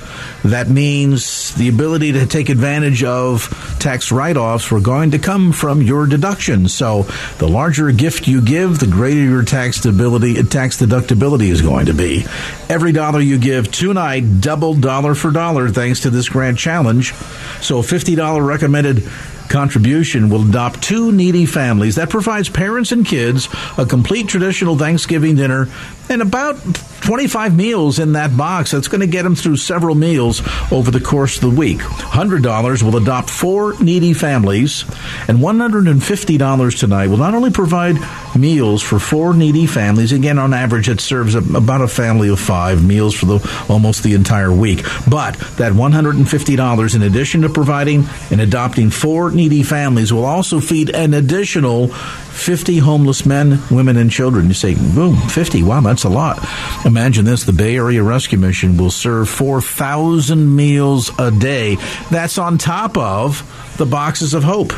That 0.44 0.70
means 0.70 1.56
the 1.56 1.70
ability 1.70 2.12
to 2.14 2.28
take 2.28 2.50
advantage 2.50 3.04
of 3.04 3.50
tax 3.80 4.12
write-offs 4.12 4.72
are 4.72 4.80
going 4.80 5.12
to 5.12 5.20
come 5.20 5.52
from 5.52 5.82
your 5.82 6.06
deductions. 6.06 6.74
So, 6.74 7.04
the 7.40 7.48
larger 7.48 7.88
a 7.88 7.94
gift 7.94 8.28
you 8.28 8.42
give, 8.42 8.80
the 8.80 8.88
greater 8.88 9.20
your 9.20 9.44
tax 9.44 9.78
stability, 9.78 10.42
tax 10.44 10.80
deductibility 10.80 11.50
is 11.50 11.62
going 11.62 11.88
to 11.88 11.94
be. 11.94 12.26
Every 12.70 12.92
dollar 12.92 13.20
you 13.20 13.40
give 13.40 13.72
tonight, 13.72 14.42
double 14.42 14.76
dollar 14.76 15.16
for 15.16 15.32
dollar, 15.32 15.70
thanks 15.70 16.02
to 16.02 16.12
this 16.12 16.30
grand 16.30 16.60
challenge. 16.60 17.14
So, 17.62 17.80
a 17.80 17.84
fifty 17.84 18.14
dollar 18.14 18.44
recommendation 18.44 18.75
recommended 18.76 19.35
contribution 19.50 20.30
will 20.30 20.48
adopt 20.48 20.82
two 20.82 21.12
needy 21.12 21.46
families. 21.46 21.96
That 21.96 22.10
provides 22.10 22.50
parents 22.50 22.92
and 22.92 23.06
kids 23.06 23.48
a 23.78 23.86
complete 23.86 24.28
traditional 24.28 24.78
Thanksgiving 24.78 25.36
dinner 25.36 25.68
and 26.10 26.22
about 26.22 26.58
25 27.02 27.56
meals 27.56 28.00
in 28.00 28.14
that 28.14 28.36
box. 28.36 28.72
That's 28.72 28.88
going 28.88 29.02
to 29.02 29.08
get 29.08 29.24
them 29.24 29.36
through 29.36 29.58
several 29.58 29.96
meals 29.96 30.42
over 30.72 30.92
the 30.92 31.00
course 31.00 31.36
of 31.36 31.42
the 31.42 31.50
week. 31.50 31.80
$100 31.80 32.84
will 32.84 32.98
adopt 32.98 33.30
four 33.30 33.80
needy 33.82 34.14
families, 34.14 34.84
and 35.28 35.40
$150 35.40 36.80
tonight 36.80 37.08
will 37.08 37.18
not 37.18 37.34
only 37.34 37.52
provide 37.52 37.98
meals 38.36 38.82
for 38.82 39.00
four 39.00 39.34
needy 39.34 39.66
families, 39.66 40.12
again, 40.12 40.38
on 40.38 40.54
average, 40.54 40.90
it 40.90 41.00
serves 41.00 41.36
about 41.36 41.82
a 41.82 41.88
family 41.88 42.30
of 42.30 42.40
five 42.40 42.86
meals 42.86 43.16
for 43.16 43.26
the 43.26 43.66
almost 43.70 44.04
the 44.04 44.14
entire 44.14 44.52
week, 44.52 44.84
but 45.10 45.36
that 45.58 45.74
$150, 45.74 46.96
in 46.96 47.02
addition 47.02 47.42
to 47.42 47.50
providing 47.50 48.06
and 48.32 48.42
adopting 48.42 48.90
four 48.90 49.32
needy 49.36 49.64
families, 49.64 50.12
will 50.12 50.26
also 50.26 50.60
feed 50.60 50.90
an 50.90 51.14
additional 51.14 51.90
50 51.90 52.80
homeless 52.80 53.26
men, 53.26 53.60
women, 53.70 53.98
and 53.98 54.10
children. 54.10 54.48
You 54.48 54.54
say, 54.54 54.76
boom, 54.76 55.16
50. 55.16 55.64
Wow, 55.64 55.82
that's 55.82 56.04
a 56.04 56.10
lot. 56.10 56.40
Imagine 56.86 57.26
this 57.26 57.44
the 57.44 57.54
Bay 57.54 57.76
Area 57.76 58.02
Rescue 58.02 58.38
Mission 58.38 58.78
will 58.78 58.92
serve 58.92 59.30
4,000 59.30 60.56
meals 60.56 61.12
a 61.20 61.32
day. 61.32 61.78
That's 62.10 62.38
on 62.38 62.58
top 62.58 62.98
of 62.98 63.76
the 63.78 63.86
boxes 63.86 64.34
of 64.34 64.44
hope. 64.44 64.74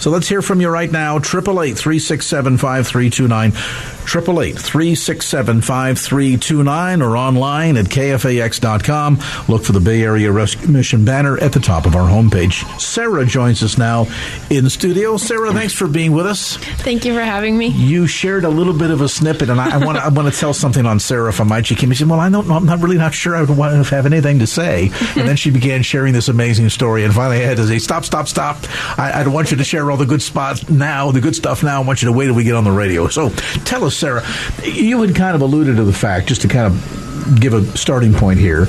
So 0.00 0.10
let's 0.10 0.28
hear 0.28 0.42
from 0.42 0.60
you 0.60 0.68
right 0.68 0.90
now. 0.90 1.16
888 1.16 1.76
367 1.76 2.58
5329. 2.58 3.95
888 4.06 4.58
367 4.58 5.60
5329 5.62 7.02
or 7.02 7.16
online 7.16 7.76
at 7.76 7.86
kfax.com. 7.86 9.18
Look 9.48 9.64
for 9.64 9.72
the 9.72 9.80
Bay 9.80 10.02
Area 10.02 10.30
Rescue 10.30 10.68
Mission 10.68 11.04
banner 11.04 11.36
at 11.38 11.52
the 11.52 11.60
top 11.60 11.86
of 11.86 11.96
our 11.96 12.08
homepage. 12.08 12.64
Sarah 12.80 13.26
joins 13.26 13.62
us 13.62 13.76
now 13.76 14.06
in 14.48 14.70
studio. 14.70 15.16
Sarah, 15.16 15.52
thanks 15.52 15.74
for 15.74 15.88
being 15.88 16.12
with 16.12 16.26
us. 16.26 16.56
Thank 16.56 17.04
you 17.04 17.14
for 17.14 17.20
having 17.22 17.58
me. 17.58 17.68
You 17.68 18.06
shared 18.06 18.44
a 18.44 18.48
little 18.48 18.72
bit 18.72 18.90
of 18.90 19.00
a 19.00 19.08
snippet, 19.08 19.50
and 19.50 19.60
I, 19.60 19.74
I 19.74 19.84
want 19.84 19.98
to 19.98 20.04
I 20.04 20.08
want 20.08 20.32
to 20.32 20.38
tell 20.38 20.54
something 20.54 20.86
on 20.86 21.00
Sarah 21.00 21.28
if 21.28 21.40
I 21.40 21.44
might. 21.44 21.66
She 21.66 21.74
came 21.74 21.90
and 21.90 21.98
said, 21.98 22.08
"Well, 22.08 22.20
I 22.20 22.28
don't, 22.30 22.50
I'm 22.50 22.64
not 22.64 22.80
really 22.80 22.98
not 22.98 23.12
sure 23.14 23.34
I 23.34 23.40
would 23.40 23.56
want 23.56 23.86
to 23.86 23.94
have 23.94 24.06
anything 24.06 24.38
to 24.38 24.46
say." 24.46 24.90
and 25.16 25.28
then 25.28 25.36
she 25.36 25.50
began 25.50 25.82
sharing 25.82 26.12
this 26.12 26.28
amazing 26.28 26.68
story, 26.68 27.04
and 27.04 27.12
finally 27.12 27.38
I 27.38 27.46
had 27.46 27.56
to 27.56 27.66
say, 27.66 27.78
"Stop, 27.78 28.04
stop, 28.04 28.28
stop! 28.28 28.58
I, 28.98 29.20
I 29.20 29.24
don't 29.24 29.32
want 29.32 29.50
you 29.50 29.56
to 29.56 29.64
share 29.64 29.90
all 29.90 29.96
the 29.96 30.06
good 30.06 30.22
spots 30.22 30.68
now, 30.68 31.10
the 31.10 31.20
good 31.20 31.34
stuff 31.34 31.62
now. 31.62 31.82
I 31.82 31.84
want 31.84 32.02
you 32.02 32.06
to 32.06 32.12
wait 32.12 32.26
till 32.26 32.34
we 32.34 32.44
get 32.44 32.54
on 32.54 32.64
the 32.64 32.70
radio." 32.72 33.08
So, 33.08 33.30
tell 33.64 33.84
us, 33.84 33.95
Sarah, 33.96 34.24
you 34.62 35.00
had 35.02 35.14
kind 35.14 35.34
of 35.34 35.42
alluded 35.42 35.76
to 35.76 35.84
the 35.84 35.92
fact, 35.92 36.28
just 36.28 36.42
to 36.42 36.48
kind 36.48 36.66
of 36.66 37.40
give 37.40 37.54
a 37.54 37.64
starting 37.76 38.14
point 38.14 38.38
here, 38.38 38.66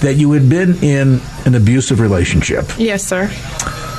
that 0.00 0.14
you 0.16 0.32
had 0.32 0.48
been 0.48 0.82
in 0.82 1.20
an 1.44 1.54
abusive 1.54 2.00
relationship. 2.00 2.66
Yes, 2.78 3.04
sir. 3.04 3.30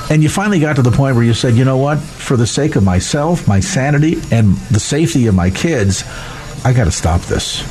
And 0.10 0.24
you 0.24 0.30
finally 0.30 0.60
got 0.60 0.76
to 0.78 0.82
the 0.82 0.92
point 0.92 1.16
where 1.16 1.24
you 1.24 1.34
said, 1.34 1.56
you 1.56 1.64
know 1.64 1.78
what, 1.78 2.00
for 2.00 2.36
the 2.36 2.48
sake 2.48 2.76
of 2.76 2.84
myself, 2.84 3.48
my 3.48 3.60
sanity, 3.60 4.16
and 4.32 4.56
the 4.70 4.80
safety 4.80 5.28
of 5.28 5.36
my 5.36 5.52
kids, 5.52 6.04
I 6.66 6.74
got 6.74 6.86
to 6.86 6.92
stop 6.92 7.22
this. 7.22 7.64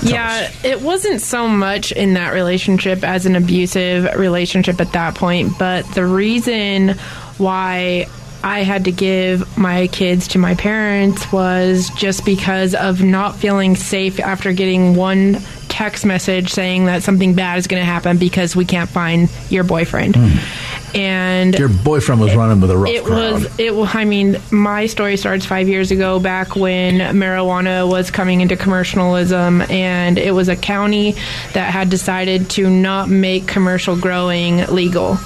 Tell 0.00 0.10
yeah, 0.10 0.48
us. 0.48 0.64
it 0.64 0.80
wasn't 0.80 1.20
so 1.20 1.48
much 1.48 1.92
in 1.92 2.14
that 2.14 2.32
relationship 2.32 3.04
as 3.04 3.26
an 3.26 3.36
abusive 3.36 4.14
relationship 4.16 4.80
at 4.80 4.92
that 4.92 5.14
point, 5.14 5.58
but 5.58 5.84
the 5.94 6.04
reason 6.04 6.90
why 7.38 8.06
I 8.42 8.62
had 8.62 8.84
to 8.86 8.92
give 8.92 9.58
my 9.58 9.86
kids 9.88 10.28
to 10.28 10.38
my 10.38 10.54
parents 10.54 11.30
was 11.32 11.90
just 11.90 12.24
because 12.24 12.74
of 12.74 13.02
not 13.02 13.36
feeling 13.36 13.76
safe 13.76 14.18
after 14.20 14.52
getting 14.52 14.94
one 14.94 15.38
text 15.68 16.04
message 16.04 16.50
saying 16.50 16.86
that 16.86 17.02
something 17.02 17.34
bad 17.34 17.58
is 17.58 17.66
going 17.66 17.80
to 17.80 17.86
happen 17.86 18.18
because 18.18 18.56
we 18.56 18.64
can't 18.64 18.90
find 18.90 19.30
your 19.48 19.64
boyfriend. 19.64 20.14
Mm. 20.14 20.94
And 20.94 21.58
your 21.58 21.68
boyfriend 21.68 22.20
was 22.20 22.34
running 22.34 22.60
with 22.60 22.70
a 22.70 22.76
rough 22.76 22.90
it 22.90 23.04
crowd. 23.04 23.34
was 23.34 23.58
it 23.60 23.72
I 23.94 24.04
mean 24.04 24.36
my 24.50 24.86
story 24.86 25.16
starts 25.16 25.46
5 25.46 25.68
years 25.68 25.92
ago 25.92 26.18
back 26.18 26.56
when 26.56 26.98
marijuana 27.16 27.88
was 27.88 28.10
coming 28.10 28.40
into 28.40 28.56
commercialism 28.56 29.62
and 29.70 30.18
it 30.18 30.32
was 30.32 30.48
a 30.48 30.56
county 30.56 31.12
that 31.52 31.72
had 31.72 31.90
decided 31.90 32.50
to 32.50 32.68
not 32.68 33.08
make 33.08 33.46
commercial 33.46 33.96
growing 33.96 34.66
legal 34.66 35.16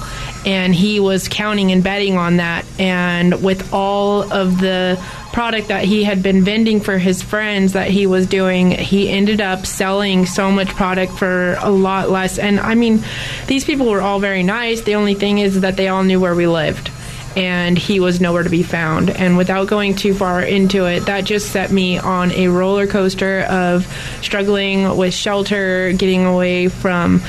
and 0.45 0.75
he 0.75 0.99
was 0.99 1.27
counting 1.27 1.71
and 1.71 1.83
betting 1.83 2.17
on 2.17 2.37
that. 2.37 2.65
And 2.79 3.43
with 3.43 3.73
all 3.73 4.31
of 4.31 4.59
the 4.59 5.03
product 5.33 5.67
that 5.69 5.83
he 5.83 6.03
had 6.03 6.23
been 6.23 6.43
vending 6.43 6.79
for 6.79 6.97
his 6.97 7.21
friends 7.21 7.73
that 7.73 7.89
he 7.89 8.07
was 8.07 8.27
doing, 8.27 8.71
he 8.71 9.09
ended 9.09 9.41
up 9.41 9.65
selling 9.65 10.25
so 10.25 10.51
much 10.51 10.69
product 10.69 11.13
for 11.13 11.57
a 11.59 11.71
lot 11.71 12.09
less. 12.09 12.37
And 12.37 12.59
I 12.59 12.75
mean, 12.75 13.03
these 13.47 13.65
people 13.65 13.87
were 13.87 14.01
all 14.01 14.19
very 14.19 14.43
nice. 14.43 14.81
The 14.81 14.95
only 14.95 15.15
thing 15.15 15.39
is 15.39 15.61
that 15.61 15.77
they 15.77 15.87
all 15.87 16.03
knew 16.03 16.19
where 16.19 16.35
we 16.35 16.47
lived. 16.47 16.91
And 17.35 17.77
he 17.77 17.99
was 17.99 18.21
nowhere 18.21 18.43
to 18.43 18.49
be 18.49 18.63
found. 18.63 19.09
And 19.09 19.35
without 19.35 19.67
going 19.67 19.95
too 19.95 20.13
far 20.13 20.41
into 20.41 20.85
it, 20.85 21.01
that 21.07 21.25
just 21.25 21.51
set 21.51 21.69
me 21.69 21.97
on 21.97 22.31
a 22.31 22.47
roller 22.47 22.87
coaster 22.87 23.41
of 23.41 23.85
struggling 24.21 24.95
with 24.95 25.13
shelter, 25.13 25.91
getting 25.91 26.25
away 26.25 26.69
from 26.69 27.21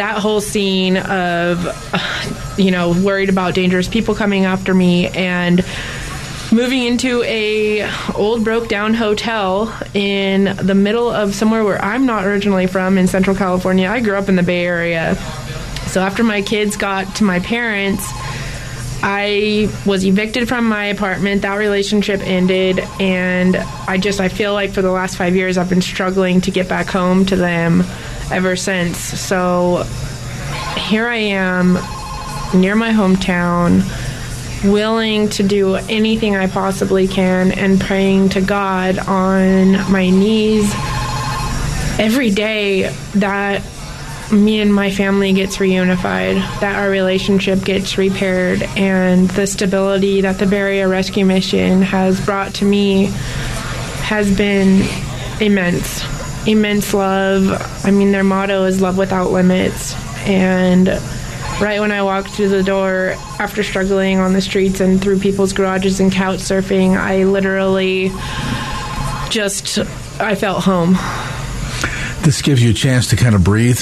that 0.00 0.16
whole 0.16 0.40
scene 0.40 0.96
of, 0.96 2.58
you 2.58 2.70
know, 2.70 2.98
worried 3.02 3.28
about 3.28 3.54
dangerous 3.54 3.86
people 3.86 4.14
coming 4.14 4.46
after 4.46 4.72
me 4.72 5.08
and 5.08 5.62
moving 6.50 6.84
into 6.84 7.22
a 7.24 7.86
old 8.14 8.42
broke 8.42 8.66
down 8.66 8.94
hotel 8.94 9.70
in 9.92 10.56
the 10.56 10.74
middle 10.74 11.10
of 11.10 11.34
somewhere 11.34 11.64
where 11.64 11.84
I'm 11.84 12.06
not 12.06 12.24
originally 12.24 12.66
from 12.66 12.96
in 12.96 13.08
Central 13.08 13.36
California. 13.36 13.90
I 13.90 14.00
grew 14.00 14.16
up 14.16 14.30
in 14.30 14.36
the 14.36 14.42
Bay 14.42 14.64
Area. 14.64 15.16
So 15.88 16.00
after 16.00 16.24
my 16.24 16.40
kids 16.40 16.78
got 16.78 17.16
to 17.16 17.24
my 17.24 17.40
parents, 17.40 18.08
I 19.02 19.68
was 19.84 20.06
evicted 20.06 20.48
from 20.48 20.66
my 20.66 20.86
apartment. 20.86 21.42
That 21.42 21.56
relationship 21.56 22.20
ended, 22.20 22.78
and 22.98 23.54
I 23.86 23.98
just 23.98 24.18
I 24.18 24.30
feel 24.30 24.54
like 24.54 24.70
for 24.70 24.80
the 24.80 24.90
last 24.90 25.16
five 25.16 25.36
years 25.36 25.58
I've 25.58 25.68
been 25.68 25.82
struggling 25.82 26.40
to 26.42 26.50
get 26.50 26.70
back 26.70 26.86
home 26.86 27.26
to 27.26 27.36
them 27.36 27.82
ever 28.30 28.56
since. 28.56 28.98
So 28.98 29.84
here 30.76 31.06
I 31.06 31.16
am 31.16 31.78
near 32.54 32.74
my 32.74 32.90
hometown, 32.90 33.82
willing 34.64 35.28
to 35.30 35.42
do 35.42 35.76
anything 35.76 36.36
I 36.36 36.46
possibly 36.46 37.06
can 37.08 37.52
and 37.52 37.80
praying 37.80 38.30
to 38.30 38.40
God 38.40 38.98
on 38.98 39.72
my 39.90 40.10
knees 40.10 40.72
every 41.98 42.30
day 42.30 42.94
that 43.14 43.62
me 44.32 44.60
and 44.60 44.72
my 44.72 44.90
family 44.90 45.32
gets 45.32 45.56
reunified, 45.56 46.36
that 46.60 46.76
our 46.76 46.88
relationship 46.88 47.64
gets 47.64 47.98
repaired, 47.98 48.62
and 48.76 49.28
the 49.30 49.46
stability 49.46 50.20
that 50.20 50.38
the 50.38 50.56
Area 50.56 50.86
Rescue 50.86 51.24
Mission 51.24 51.82
has 51.82 52.24
brought 52.24 52.54
to 52.54 52.64
me 52.64 53.06
has 54.02 54.34
been 54.36 54.86
immense 55.40 56.04
immense 56.46 56.92
love. 56.94 57.84
I 57.84 57.90
mean, 57.90 58.12
their 58.12 58.24
motto 58.24 58.64
is 58.64 58.80
love 58.80 58.96
without 58.98 59.30
limits. 59.30 59.94
And 60.26 60.88
right 61.60 61.80
when 61.80 61.92
I 61.92 62.02
walked 62.02 62.30
through 62.30 62.48
the 62.50 62.62
door 62.62 63.14
after 63.38 63.62
struggling 63.62 64.18
on 64.18 64.32
the 64.32 64.40
streets 64.40 64.80
and 64.80 65.00
through 65.00 65.20
people's 65.20 65.52
garages 65.52 66.00
and 66.00 66.10
couch 66.12 66.38
surfing, 66.40 66.96
I 66.96 67.24
literally 67.24 68.10
just 69.30 69.78
I 70.20 70.34
felt 70.34 70.64
home. 70.64 70.94
This 72.22 72.42
gives 72.42 72.62
you 72.62 72.70
a 72.70 72.74
chance 72.74 73.08
to 73.08 73.16
kind 73.16 73.34
of 73.34 73.42
breathe 73.44 73.80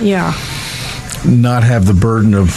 Yeah. 0.00 0.32
not 1.26 1.62
have 1.62 1.84
the 1.86 1.92
burden 1.92 2.32
of 2.34 2.50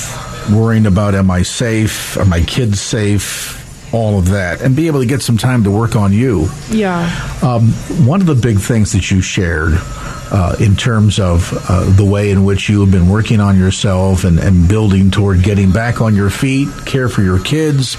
worrying 0.54 0.86
about 0.86 1.16
am 1.16 1.30
I 1.32 1.42
safe, 1.44 2.18
are 2.18 2.26
my 2.26 2.42
kids 2.42 2.80
safe, 2.82 3.60
all 3.94 4.18
of 4.18 4.30
that, 4.30 4.62
and 4.62 4.76
be 4.76 4.88
able 4.88 5.00
to 5.00 5.06
get 5.06 5.22
some 5.22 5.38
time 5.38 5.64
to 5.64 5.72
work 5.72 5.96
on 5.96 6.12
you. 6.12 6.50
Yeah. 6.70 7.06
Um, 7.42 7.72
one 8.06 8.20
of 8.20 8.28
the 8.28 8.36
big 8.36 8.60
things 8.60 8.92
that 8.94 9.10
you 9.12 9.22
shared 9.22 9.74
uh, 9.76 10.56
in 10.60 10.76
terms 10.76 11.20
of 11.20 11.54
uh, 11.70 11.96
the 11.96 12.04
way 12.04 12.32
in 12.32 12.44
which 12.44 12.68
you 12.68 12.82
have 12.82 12.92
been 12.92 13.08
working 13.08 13.40
on 13.40 13.58
yourself 13.58 14.24
and, 14.24 14.40
and 14.40 14.68
building 14.68 15.12
toward 15.12 15.44
getting 15.44 15.72
back 15.72 16.02
on 16.02 16.16
your 16.16 16.32
feet, 16.32 16.70
care 16.86 17.08
for 17.08 17.22
your 17.22 17.40
kids, 17.40 17.98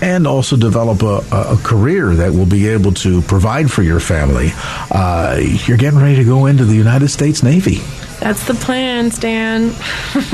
and 0.00 0.26
also 0.26 0.56
develop 0.56 1.02
a, 1.02 1.22
a, 1.32 1.56
career 1.62 2.14
that 2.14 2.32
will 2.32 2.46
be 2.46 2.68
able 2.68 2.92
to 2.92 3.20
provide 3.22 3.70
for 3.70 3.82
your 3.82 4.00
family. 4.00 4.50
Uh, 4.90 5.38
you're 5.66 5.76
getting 5.76 6.00
ready 6.00 6.16
to 6.16 6.24
go 6.24 6.46
into 6.46 6.64
the 6.64 6.74
United 6.74 7.08
States 7.08 7.42
Navy. 7.42 7.78
That's 8.20 8.46
the 8.46 8.54
plan, 8.54 9.10
Stan. 9.10 9.74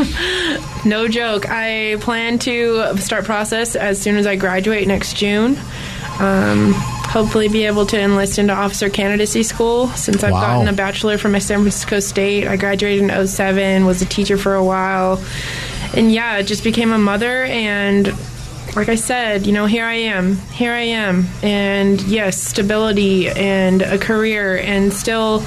no 0.85 1.09
joke. 1.09 1.49
I 1.49 1.97
plan 2.01 2.39
to 2.41 2.97
start 2.99 3.25
process 3.25 3.77
as 3.77 4.01
soon 4.01 4.17
as 4.17 4.27
I 4.27 4.37
graduate 4.37 4.87
next 4.89 5.17
June. 5.17 5.57
Um, 6.19 6.73
hopefully, 6.75 7.49
be 7.49 7.65
able 7.67 7.87
to 7.87 8.01
enlist 8.01 8.39
into 8.39 8.53
officer 8.55 8.89
candidacy 8.89 9.43
school 9.43 9.89
since 9.89 10.25
I've 10.25 10.33
Wow. 10.33 10.41
gotten 10.41 10.69
a 10.69 10.73
bachelor 10.73 11.19
from 11.19 11.39
San 11.39 11.61
Francisco 11.61 12.01
State. 12.01 12.47
I 12.49 12.57
graduated 12.57 13.11
in 13.11 13.27
07, 13.27 13.85
was 13.85 14.01
a 14.03 14.07
teacher 14.07 14.39
for 14.39 14.55
a 14.55 14.65
while, 14.65 15.23
and 15.95 16.11
yeah, 16.11 16.41
just 16.43 16.65
became 16.65 16.93
a 16.93 16.99
mother 16.99 17.45
and. 17.45 18.13
Like 18.75 18.89
I 18.89 18.97
said, 18.97 19.47
you 19.47 19.53
know, 19.53 19.67
here 19.67 19.85
I 19.85 19.95
am. 19.95 20.37
Here 20.37 20.73
I 20.73 20.83
am. 20.83 21.27
And 21.43 22.01
yes, 22.03 22.43
stability 22.43 23.29
and 23.29 23.83
a 23.83 23.99
career 23.99 24.59
and 24.59 24.93
still 24.93 25.45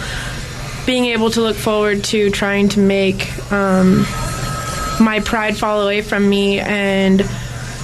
being 0.85 1.05
able 1.05 1.29
to 1.31 1.41
look 1.41 1.55
forward 1.55 2.03
to 2.05 2.31
trying 2.31 2.69
to 2.69 2.79
make 2.79 3.51
um, 3.51 4.05
my 4.99 5.21
pride 5.23 5.57
fall 5.57 5.81
away 5.81 6.01
from 6.01 6.27
me 6.27 6.59
and 6.59 7.23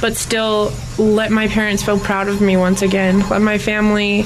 but 0.02 0.16
still 0.16 0.74
let 0.98 1.32
my 1.32 1.48
parents 1.48 1.84
feel 1.84 2.00
proud 2.00 2.28
of 2.28 2.42
me 2.42 2.58
once 2.58 2.82
again 2.82 3.20
let 3.30 3.42
my 3.42 3.58
family 3.58 4.24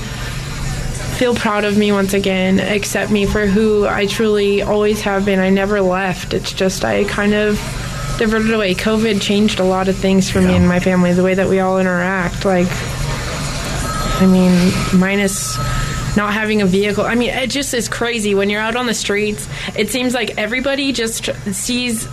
feel 1.18 1.36
proud 1.36 1.66
of 1.66 1.78
me 1.78 1.92
once 1.92 2.14
again 2.14 2.60
accept 2.60 3.12
me 3.12 3.26
for 3.26 3.46
who 3.46 3.86
i 3.86 4.06
truly 4.06 4.62
always 4.62 5.02
have 5.02 5.26
been 5.26 5.40
i 5.40 5.50
never 5.50 5.82
left 5.82 6.34
it's 6.34 6.54
just 6.54 6.84
i 6.84 7.04
kind 7.04 7.34
of 7.34 7.60
diverted 8.20 8.54
away 8.54 8.76
covid 8.76 9.22
changed 9.22 9.60
a 9.60 9.64
lot 9.64 9.88
of 9.88 9.96
things 9.98 10.30
for 10.30 10.40
me 10.42 10.56
and 10.56 10.68
my 10.68 10.80
family 10.80 11.14
the 11.14 11.24
way 11.24 11.34
that 11.34 11.50
we 11.50 11.60
all 11.60 11.80
interact 11.80 12.46
like 12.46 12.68
I 14.22 14.26
mean, 14.26 15.00
minus 15.00 15.58
not 16.18 16.34
having 16.34 16.62
a 16.62 16.66
vehicle. 16.66 17.06
I 17.06 17.16
mean, 17.16 17.30
it 17.30 17.50
just 17.50 17.74
is 17.74 17.88
crazy 17.88 18.36
when 18.36 18.50
you're 18.50 18.62
out 18.62 18.76
on 18.76 18.86
the 18.86 18.94
streets. 18.94 19.48
It 19.78 19.90
seems 19.92 20.14
like 20.14 20.38
everybody 20.38 20.92
just 20.92 21.30
sees 21.54 22.06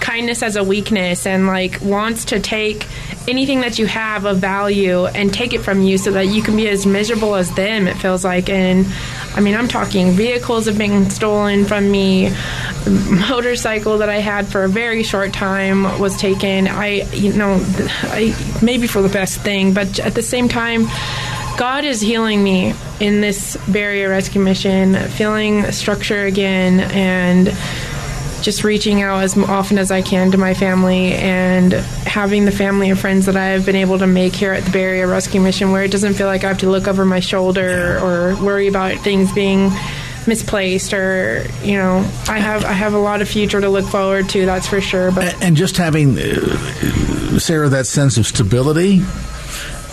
kindness 0.00 0.42
as 0.42 0.56
a 0.56 0.64
weakness 0.64 1.26
and 1.26 1.46
like 1.46 1.80
wants 1.80 2.26
to 2.26 2.40
take 2.40 2.86
anything 3.26 3.60
that 3.60 3.78
you 3.78 3.86
have 3.86 4.24
of 4.24 4.38
value 4.38 5.06
and 5.06 5.32
take 5.32 5.52
it 5.52 5.60
from 5.60 5.82
you 5.82 5.98
so 5.98 6.12
that 6.12 6.26
you 6.26 6.42
can 6.42 6.56
be 6.56 6.68
as 6.68 6.86
miserable 6.86 7.34
as 7.34 7.50
them. 7.54 7.86
It 7.86 7.94
feels 7.94 8.24
like, 8.24 8.48
and 8.48 8.86
I 9.34 9.40
mean, 9.40 9.54
I'm 9.54 9.68
talking 9.68 10.12
vehicles 10.12 10.66
have 10.66 10.78
been 10.78 11.10
stolen 11.10 11.64
from 11.64 11.90
me. 11.90 12.30
Motorcycle 12.86 13.98
that 13.98 14.08
I 14.08 14.18
had 14.18 14.46
for 14.46 14.64
a 14.64 14.68
very 14.68 15.02
short 15.02 15.32
time 15.32 15.98
was 15.98 16.16
taken. 16.16 16.68
I, 16.68 17.02
you 17.12 17.32
know, 17.32 17.58
I 18.04 18.34
maybe 18.62 18.86
for 18.86 19.02
the 19.02 19.08
best 19.08 19.40
thing, 19.40 19.74
but 19.74 19.98
at 19.98 20.14
the 20.14 20.22
same 20.22 20.48
time. 20.48 20.86
God 21.56 21.84
is 21.84 22.00
healing 22.00 22.42
me 22.42 22.74
in 22.98 23.20
this 23.20 23.56
Bay 23.70 23.82
Area 23.82 24.08
Rescue 24.08 24.40
Mission, 24.40 24.96
feeling 25.10 25.70
structure 25.70 26.24
again, 26.24 26.80
and 26.80 27.46
just 28.44 28.62
reaching 28.62 29.00
out 29.00 29.22
as 29.22 29.38
often 29.38 29.78
as 29.78 29.90
I 29.90 30.02
can 30.02 30.30
to 30.32 30.38
my 30.38 30.52
family 30.52 31.14
and 31.14 31.72
having 31.72 32.44
the 32.44 32.52
family 32.52 32.90
and 32.90 32.98
friends 32.98 33.24
that 33.24 33.36
I 33.36 33.46
have 33.46 33.64
been 33.64 33.74
able 33.74 33.98
to 33.98 34.06
make 34.06 34.34
here 34.34 34.52
at 34.52 34.64
the 34.64 34.70
Bay 34.70 34.82
Area 34.82 35.06
Rescue 35.06 35.40
Mission 35.40 35.72
where 35.72 35.82
it 35.82 35.90
doesn't 35.90 36.12
feel 36.12 36.26
like 36.26 36.44
I 36.44 36.48
have 36.48 36.58
to 36.58 36.68
look 36.68 36.86
over 36.86 37.06
my 37.06 37.20
shoulder 37.20 37.98
or 38.00 38.36
worry 38.44 38.68
about 38.68 38.98
things 38.98 39.32
being 39.32 39.70
misplaced 40.26 40.92
or 40.92 41.46
you 41.62 41.76
know 41.76 41.98
I 42.28 42.38
have 42.38 42.64
I 42.64 42.72
have 42.72 42.92
a 42.92 42.98
lot 42.98 43.22
of 43.22 43.28
future 43.28 43.60
to 43.62 43.68
look 43.68 43.86
forward 43.86 44.28
to 44.30 44.44
that's 44.44 44.66
for 44.66 44.80
sure 44.80 45.10
but 45.10 45.42
And 45.42 45.56
just 45.56 45.78
having, 45.78 46.18
uh, 46.18 47.38
Sarah, 47.38 47.70
that 47.70 47.86
sense 47.86 48.18
of 48.18 48.26
stability 48.26 49.02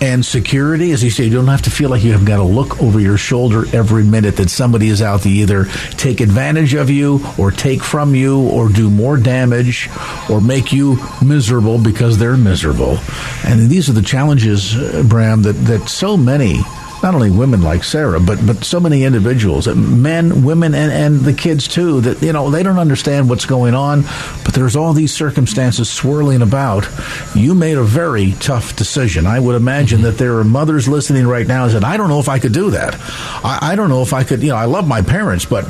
and 0.01 0.25
security, 0.25 0.91
as 0.91 1.03
you 1.03 1.11
say, 1.11 1.25
you 1.25 1.29
don't 1.29 1.47
have 1.47 1.61
to 1.61 1.69
feel 1.69 1.91
like 1.91 2.03
you 2.03 2.11
have 2.13 2.25
got 2.25 2.37
to 2.37 2.43
look 2.43 2.81
over 2.81 2.99
your 2.99 3.17
shoulder 3.17 3.65
every 3.71 4.03
minute 4.03 4.35
that 4.37 4.49
somebody 4.49 4.87
is 4.87 4.99
out 4.99 5.21
to 5.21 5.29
either 5.29 5.65
take 5.91 6.21
advantage 6.21 6.73
of 6.73 6.89
you 6.89 7.23
or 7.37 7.51
take 7.51 7.83
from 7.83 8.15
you 8.15 8.49
or 8.49 8.67
do 8.67 8.89
more 8.89 9.15
damage 9.15 9.89
or 10.27 10.41
make 10.41 10.73
you 10.73 10.97
miserable 11.23 11.77
because 11.77 12.17
they're 12.17 12.35
miserable. 12.35 12.97
And 13.45 13.69
these 13.69 13.89
are 13.89 13.93
the 13.93 14.01
challenges, 14.01 14.75
uh, 14.75 15.03
Bram, 15.07 15.43
that, 15.43 15.53
that 15.53 15.87
so 15.87 16.17
many 16.17 16.61
not 17.03 17.15
only 17.15 17.31
women 17.31 17.61
like 17.61 17.83
Sarah, 17.83 18.19
but 18.19 18.45
but 18.45 18.63
so 18.63 18.79
many 18.79 19.03
individuals, 19.03 19.67
men, 19.67 20.43
women, 20.43 20.75
and, 20.75 20.91
and 20.91 21.19
the 21.21 21.33
kids 21.33 21.67
too, 21.67 22.01
that 22.01 22.21
you 22.21 22.33
know 22.33 22.49
they 22.49 22.63
don't 22.63 22.79
understand 22.79 23.29
what's 23.29 23.45
going 23.45 23.73
on, 23.73 24.03
but 24.43 24.53
there's 24.53 24.75
all 24.75 24.93
these 24.93 25.13
circumstances 25.13 25.89
swirling 25.89 26.41
about. 26.41 26.87
You 27.35 27.55
made 27.55 27.77
a 27.77 27.83
very 27.83 28.33
tough 28.33 28.75
decision. 28.75 29.25
I 29.25 29.39
would 29.39 29.55
imagine 29.55 30.01
that 30.03 30.17
there 30.17 30.37
are 30.37 30.43
mothers 30.43 30.87
listening 30.87 31.27
right 31.27 31.47
now 31.47 31.67
said, 31.67 31.83
"I 31.83 31.97
don't 31.97 32.09
know 32.09 32.19
if 32.19 32.29
I 32.29 32.39
could 32.39 32.53
do 32.53 32.71
that. 32.71 32.95
I, 33.43 33.59
I 33.71 33.75
don't 33.75 33.89
know 33.89 34.01
if 34.01 34.13
I 34.13 34.23
could. 34.23 34.41
You 34.41 34.49
know, 34.49 34.57
I 34.57 34.65
love 34.65 34.87
my 34.87 35.01
parents, 35.01 35.45
but 35.45 35.63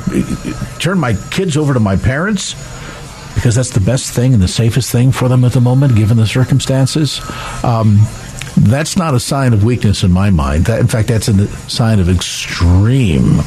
turn 0.78 0.98
my 0.98 1.14
kids 1.30 1.56
over 1.56 1.74
to 1.74 1.80
my 1.80 1.96
parents." 1.96 2.54
Because 3.34 3.54
that's 3.54 3.70
the 3.70 3.80
best 3.80 4.12
thing 4.12 4.34
and 4.34 4.42
the 4.42 4.46
safest 4.46 4.92
thing 4.92 5.10
for 5.10 5.26
them 5.26 5.42
at 5.44 5.52
the 5.52 5.60
moment, 5.60 5.96
given 5.96 6.18
the 6.18 6.26
circumstances. 6.26 7.18
Um, 7.64 8.06
that's 8.56 8.96
not 8.96 9.14
a 9.14 9.20
sign 9.20 9.52
of 9.52 9.64
weakness 9.64 10.02
in 10.04 10.10
my 10.12 10.30
mind. 10.30 10.66
That, 10.66 10.80
in 10.80 10.86
fact, 10.86 11.08
that's 11.08 11.28
a 11.28 11.46
sign 11.68 11.98
of 12.00 12.08
extreme 12.08 13.40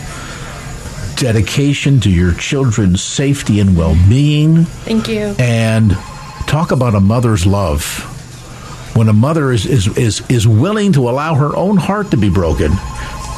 dedication 1.16 2.00
to 2.02 2.10
your 2.10 2.34
children's 2.34 3.02
safety 3.02 3.60
and 3.60 3.78
well 3.78 3.96
being. 4.10 4.66
thank 4.66 5.08
you 5.08 5.34
And 5.40 5.92
talk 6.46 6.72
about 6.72 6.94
a 6.96 7.00
mother's 7.00 7.46
love. 7.46 8.12
When 8.96 9.10
a 9.10 9.14
mother 9.14 9.52
is, 9.52 9.66
is, 9.66 9.88
is, 9.98 10.24
is 10.30 10.48
willing 10.48 10.94
to 10.94 11.10
allow 11.10 11.36
her 11.36 11.56
own 11.56 11.78
heart 11.78 12.12
to 12.12 12.18
be 12.18 12.30
broken 12.30 12.72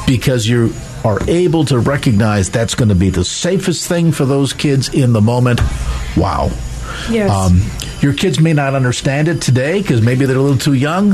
because 0.06 0.48
you 0.48 0.72
are 1.04 1.18
able 1.28 1.64
to 1.66 1.78
recognize 1.78 2.50
that's 2.50 2.74
going 2.74 2.88
to 2.88 2.94
be 2.94 3.10
the 3.10 3.24
safest 3.24 3.86
thing 3.88 4.10
for 4.12 4.24
those 4.24 4.52
kids 4.52 4.88
in 4.88 5.12
the 5.12 5.20
moment, 5.20 5.60
wow. 6.16 6.50
Yes. 7.10 7.30
Um, 7.30 7.62
your 8.00 8.12
kids 8.12 8.38
may 8.38 8.52
not 8.52 8.74
understand 8.74 9.28
it 9.28 9.42
today 9.42 9.82
because 9.82 10.00
maybe 10.00 10.24
they're 10.24 10.36
a 10.36 10.40
little 10.40 10.58
too 10.58 10.74
young. 10.74 11.10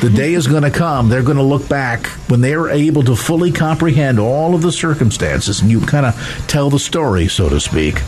The 0.00 0.10
day 0.14 0.34
is 0.34 0.46
going 0.46 0.62
to 0.62 0.70
come. 0.70 1.08
They're 1.08 1.22
going 1.22 1.38
to 1.38 1.42
look 1.42 1.68
back 1.68 2.06
when 2.28 2.40
they 2.40 2.54
are 2.54 2.68
able 2.68 3.02
to 3.04 3.16
fully 3.16 3.50
comprehend 3.50 4.20
all 4.20 4.54
of 4.54 4.62
the 4.62 4.70
circumstances 4.70 5.60
and 5.60 5.70
you 5.70 5.80
kind 5.80 6.06
of 6.06 6.44
tell 6.46 6.70
the 6.70 6.78
story, 6.78 7.26
so 7.26 7.48
to 7.48 7.58
speak. 7.58 8.00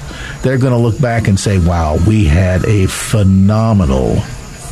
They're 0.43 0.59
going 0.59 0.73
to 0.73 0.79
look 0.79 1.01
back 1.01 1.27
and 1.27 1.39
say, 1.39 1.59
wow, 1.59 1.99
we 2.07 2.25
had 2.25 2.65
a 2.65 2.87
phenomenal 2.87 4.23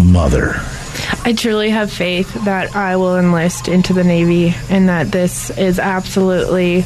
mother. 0.01 0.55
I 1.24 1.32
truly 1.32 1.70
have 1.70 1.93
faith 1.93 2.32
that 2.44 2.74
I 2.77 2.97
will 2.97 3.18
enlist 3.18 3.68
into 3.68 3.93
the 3.93 4.05
Navy 4.05 4.55
and 4.68 4.89
that 4.89 5.10
this 5.10 5.51
is 5.51 5.78
absolutely 5.78 6.85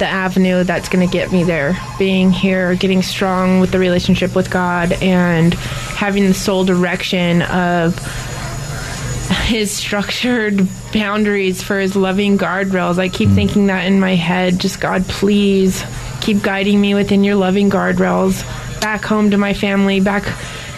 the 0.00 0.06
avenue 0.06 0.64
that's 0.64 0.88
going 0.88 1.06
to 1.06 1.12
get 1.12 1.30
me 1.30 1.44
there. 1.44 1.78
Being 1.98 2.32
here, 2.32 2.74
getting 2.74 3.02
strong 3.02 3.60
with 3.60 3.70
the 3.70 3.78
relationship 3.78 4.34
with 4.34 4.50
God, 4.50 4.92
and 4.94 5.54
having 5.54 6.26
the 6.26 6.34
sole 6.34 6.64
direction 6.64 7.42
of 7.42 7.96
His 9.44 9.70
structured 9.70 10.66
boundaries 10.92 11.62
for 11.62 11.78
His 11.78 11.94
loving 11.94 12.36
guardrails. 12.36 12.98
I 12.98 13.08
keep 13.08 13.28
mm. 13.28 13.36
thinking 13.36 13.66
that 13.68 13.86
in 13.86 14.00
my 14.00 14.16
head. 14.16 14.58
Just 14.58 14.80
God, 14.80 15.04
please 15.06 15.84
keep 16.20 16.42
guiding 16.42 16.80
me 16.80 16.94
within 16.94 17.22
your 17.22 17.36
loving 17.36 17.70
guardrails 17.70 18.42
back 18.80 19.04
home 19.04 19.30
to 19.30 19.36
my 19.36 19.54
family, 19.54 20.00
back 20.00 20.24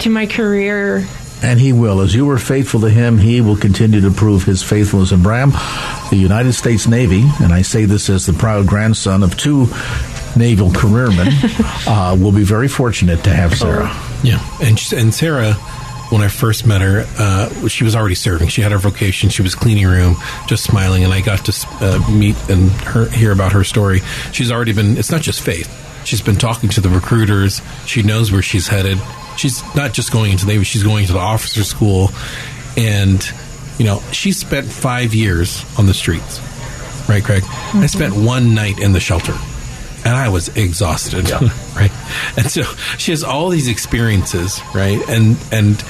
to 0.00 0.10
my 0.10 0.26
career, 0.26 1.06
And 1.42 1.58
he 1.58 1.72
will. 1.72 2.00
As 2.00 2.14
you 2.14 2.24
were 2.24 2.38
faithful 2.38 2.80
to 2.82 2.90
him, 2.90 3.18
he 3.18 3.40
will 3.40 3.56
continue 3.56 4.00
to 4.02 4.10
prove 4.10 4.44
his 4.44 4.62
faithfulness. 4.62 5.12
And 5.12 5.22
Bram, 5.22 5.50
the 6.10 6.16
United 6.16 6.52
States 6.52 6.86
Navy, 6.86 7.24
and 7.40 7.52
I 7.52 7.62
say 7.62 7.84
this 7.84 8.08
as 8.08 8.26
the 8.26 8.32
proud 8.32 8.66
grandson 8.66 9.22
of 9.22 9.36
two 9.36 9.66
naval 10.36 10.72
careermen, 10.72 11.28
uh, 11.86 12.16
will 12.18 12.32
be 12.32 12.44
very 12.44 12.68
fortunate 12.68 13.24
to 13.24 13.30
have 13.30 13.56
Sarah. 13.56 13.90
Yeah, 14.22 14.40
and 14.62 14.80
and 14.92 15.12
Sarah, 15.12 15.54
when 16.10 16.22
I 16.22 16.28
first 16.28 16.66
met 16.66 16.80
her, 16.80 17.04
uh, 17.18 17.68
she 17.68 17.84
was 17.84 17.96
already 17.96 18.14
serving. 18.14 18.48
She 18.48 18.60
had 18.62 18.70
her 18.70 18.78
vocation. 18.78 19.28
She 19.30 19.42
was 19.42 19.54
cleaning 19.54 19.86
room, 19.86 20.16
just 20.46 20.62
smiling, 20.62 21.04
and 21.04 21.12
I 21.12 21.22
got 21.22 21.44
to 21.46 21.66
uh, 21.80 22.10
meet 22.10 22.36
and 22.48 22.70
her, 22.82 23.08
hear 23.10 23.32
about 23.32 23.52
her 23.52 23.64
story. 23.64 24.00
She's 24.32 24.52
already 24.52 24.72
been. 24.72 24.96
It's 24.96 25.10
not 25.10 25.22
just 25.22 25.40
faith. 25.40 25.78
She's 26.04 26.20
been 26.20 26.36
talking 26.36 26.68
to 26.70 26.80
the 26.80 26.88
recruiters. 26.88 27.60
She 27.86 28.02
knows 28.02 28.30
where 28.30 28.42
she's 28.42 28.68
headed. 28.68 28.98
She's 29.36 29.62
not 29.74 29.92
just 29.92 30.12
going 30.12 30.32
into 30.32 30.46
the 30.46 30.52
Navy. 30.52 30.64
She's 30.64 30.82
going 30.82 31.06
to 31.06 31.12
the 31.12 31.18
officer 31.18 31.64
school, 31.64 32.10
and 32.76 33.22
you 33.78 33.84
know 33.84 34.00
she 34.12 34.32
spent 34.32 34.66
five 34.66 35.14
years 35.14 35.64
on 35.78 35.86
the 35.86 35.94
streets. 35.94 36.40
Right, 37.08 37.24
Craig. 37.24 37.42
I 37.42 37.46
mm-hmm. 37.46 37.86
spent 37.86 38.14
one 38.14 38.54
night 38.54 38.78
in 38.78 38.92
the 38.92 39.00
shelter 39.00 39.34
and 40.04 40.16
I 40.16 40.28
was 40.28 40.48
exhausted, 40.56 41.30
right? 41.76 41.92
And 42.36 42.50
so 42.50 42.62
she 42.98 43.12
has 43.12 43.22
all 43.22 43.48
these 43.48 43.68
experiences, 43.68 44.60
right? 44.74 45.00
And 45.08 45.36
and 45.52 45.80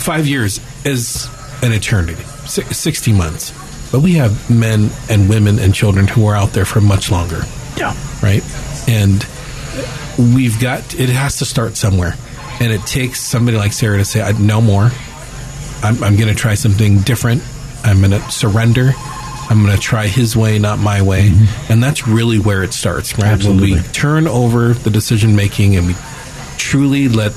five 0.00 0.26
years 0.26 0.60
is 0.84 1.28
an 1.62 1.72
eternity, 1.72 2.22
60 2.46 3.12
months. 3.12 3.52
But 3.90 4.00
we 4.00 4.14
have 4.14 4.50
men 4.50 4.90
and 5.10 5.28
women 5.28 5.58
and 5.58 5.74
children 5.74 6.08
who 6.08 6.26
are 6.26 6.34
out 6.34 6.50
there 6.52 6.64
for 6.64 6.80
much 6.80 7.10
longer. 7.10 7.42
Yeah. 7.76 7.94
Right. 8.22 8.42
And 8.88 9.22
we've 10.18 10.60
got 10.60 10.94
it 10.94 11.08
has 11.08 11.38
to 11.38 11.44
start 11.44 11.76
somewhere, 11.76 12.14
and 12.60 12.72
it 12.72 12.82
takes 12.82 13.20
somebody 13.20 13.56
like 13.56 13.72
Sarah 13.72 13.98
to 13.98 14.04
say, 14.04 14.32
"No 14.38 14.60
more. 14.60 14.90
I'm, 15.82 16.02
I'm 16.04 16.16
going 16.16 16.28
to 16.28 16.34
try 16.34 16.54
something 16.54 17.00
different. 17.00 17.42
I'm 17.84 17.98
going 17.98 18.12
to 18.12 18.20
surrender." 18.30 18.92
I'm 19.50 19.62
going 19.62 19.74
to 19.74 19.80
try 19.80 20.06
his 20.06 20.34
way, 20.34 20.58
not 20.58 20.78
my 20.78 21.02
way. 21.02 21.28
Mm-hmm. 21.28 21.72
And 21.72 21.82
that's 21.82 22.06
really 22.08 22.38
where 22.38 22.62
it 22.62 22.72
starts, 22.72 23.18
right? 23.18 23.26
Absolutely. 23.26 23.72
When 23.72 23.82
we 23.82 23.88
turn 23.88 24.26
over 24.26 24.72
the 24.72 24.88
decision 24.88 25.36
making 25.36 25.76
and 25.76 25.88
we 25.88 25.94
truly 26.56 27.08
let, 27.08 27.32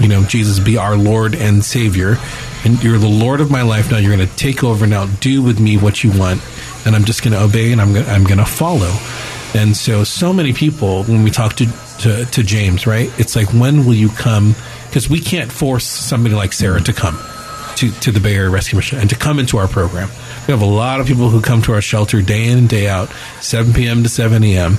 you 0.00 0.08
know, 0.08 0.24
Jesus 0.24 0.58
be 0.58 0.76
our 0.76 0.96
Lord 0.96 1.36
and 1.36 1.64
Savior. 1.64 2.16
And 2.64 2.82
you're 2.82 2.98
the 2.98 3.06
Lord 3.06 3.40
of 3.40 3.50
my 3.50 3.62
life 3.62 3.92
now. 3.92 3.98
You're 3.98 4.16
going 4.16 4.26
to 4.26 4.36
take 4.36 4.64
over 4.64 4.88
now. 4.88 5.06
Do 5.06 5.40
with 5.42 5.60
me 5.60 5.76
what 5.76 6.02
you 6.02 6.10
want. 6.18 6.40
And 6.84 6.96
I'm 6.96 7.04
just 7.04 7.22
going 7.22 7.34
to 7.34 7.42
obey 7.42 7.70
and 7.70 7.80
I'm 7.80 7.92
going, 7.92 8.06
I'm 8.06 8.24
going 8.24 8.38
to 8.38 8.44
follow. 8.44 8.92
And 9.54 9.76
so, 9.76 10.02
so 10.02 10.32
many 10.32 10.52
people, 10.52 11.04
when 11.04 11.22
we 11.22 11.30
talk 11.30 11.54
to, 11.56 11.66
to, 12.02 12.24
to 12.26 12.42
James, 12.42 12.86
right? 12.86 13.10
It's 13.18 13.34
like, 13.34 13.52
when 13.52 13.84
will 13.84 13.94
you 13.94 14.08
come? 14.08 14.54
Because 14.88 15.08
we 15.08 15.20
can't 15.20 15.50
force 15.50 15.84
somebody 15.84 16.34
like 16.34 16.52
Sarah 16.52 16.80
to 16.82 16.92
come 16.92 17.18
to, 17.76 17.90
to 18.00 18.12
the 18.12 18.20
Bay 18.20 18.34
Area 18.34 18.50
Rescue 18.50 18.76
Mission 18.76 18.98
and 18.98 19.10
to 19.10 19.16
come 19.16 19.38
into 19.38 19.56
our 19.58 19.68
program. 19.68 20.08
We 20.46 20.52
have 20.52 20.62
a 20.62 20.66
lot 20.66 21.00
of 21.00 21.06
people 21.06 21.28
who 21.30 21.40
come 21.40 21.62
to 21.62 21.72
our 21.72 21.80
shelter 21.80 22.20
day 22.22 22.48
in 22.48 22.58
and 22.58 22.68
day 22.68 22.88
out, 22.88 23.08
7 23.40 23.72
p.m. 23.72 24.02
to 24.02 24.08
7 24.08 24.42
a.m., 24.44 24.78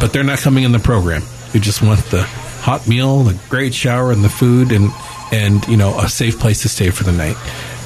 but 0.00 0.12
they're 0.12 0.24
not 0.24 0.38
coming 0.38 0.64
in 0.64 0.72
the 0.72 0.78
program. 0.78 1.22
They 1.52 1.60
just 1.60 1.82
want 1.82 2.04
the 2.06 2.22
hot 2.22 2.86
meal, 2.86 3.22
the 3.22 3.38
great 3.48 3.72
shower, 3.72 4.12
and 4.12 4.22
the 4.22 4.28
food, 4.28 4.70
and 4.70 4.90
and 5.32 5.66
you 5.66 5.78
know 5.78 5.98
a 5.98 6.08
safe 6.10 6.38
place 6.38 6.60
to 6.62 6.68
stay 6.68 6.90
for 6.90 7.04
the 7.04 7.12
night. 7.12 7.36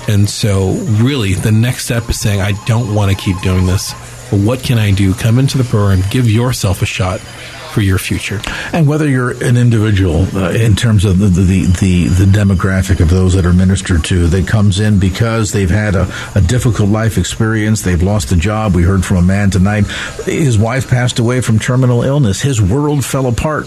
And 0.08 0.28
so, 0.28 0.72
really, 0.72 1.34
the 1.34 1.52
next 1.52 1.84
step 1.84 2.10
is 2.10 2.18
saying, 2.18 2.40
I 2.40 2.52
don't 2.66 2.92
want 2.92 3.12
to 3.12 3.16
keep 3.16 3.40
doing 3.40 3.66
this. 3.66 3.92
But 4.32 4.40
what 4.40 4.64
can 4.64 4.78
I 4.78 4.90
do? 4.90 5.14
Come 5.14 5.38
into 5.38 5.58
the 5.58 5.64
program, 5.64 6.02
give 6.10 6.28
yourself 6.28 6.82
a 6.82 6.86
shot 6.86 7.20
for 7.72 7.80
your 7.80 7.98
future. 7.98 8.40
And 8.72 8.86
whether 8.86 9.08
you're 9.08 9.30
an 9.42 9.56
individual, 9.56 10.26
uh, 10.36 10.50
in 10.50 10.76
terms 10.76 11.04
of 11.04 11.18
the, 11.18 11.26
the, 11.26 11.66
the, 11.80 12.04
the 12.08 12.24
demographic 12.26 13.00
of 13.00 13.08
those 13.08 13.34
that 13.34 13.46
are 13.46 13.52
ministered 13.52 14.04
to, 14.04 14.26
that 14.28 14.46
comes 14.46 14.78
in 14.78 14.98
because 14.98 15.52
they've 15.52 15.70
had 15.70 15.94
a, 15.94 16.12
a 16.34 16.40
difficult 16.40 16.90
life 16.90 17.18
experience, 17.18 17.82
they've 17.82 18.02
lost 18.02 18.30
a 18.32 18.36
job. 18.36 18.74
We 18.74 18.82
heard 18.82 19.04
from 19.04 19.16
a 19.16 19.22
man 19.22 19.50
tonight, 19.50 19.86
his 20.24 20.58
wife 20.58 20.88
passed 20.88 21.18
away 21.18 21.40
from 21.40 21.58
terminal 21.58 22.02
illness. 22.02 22.40
His 22.40 22.60
world 22.60 23.04
fell 23.04 23.26
apart. 23.26 23.66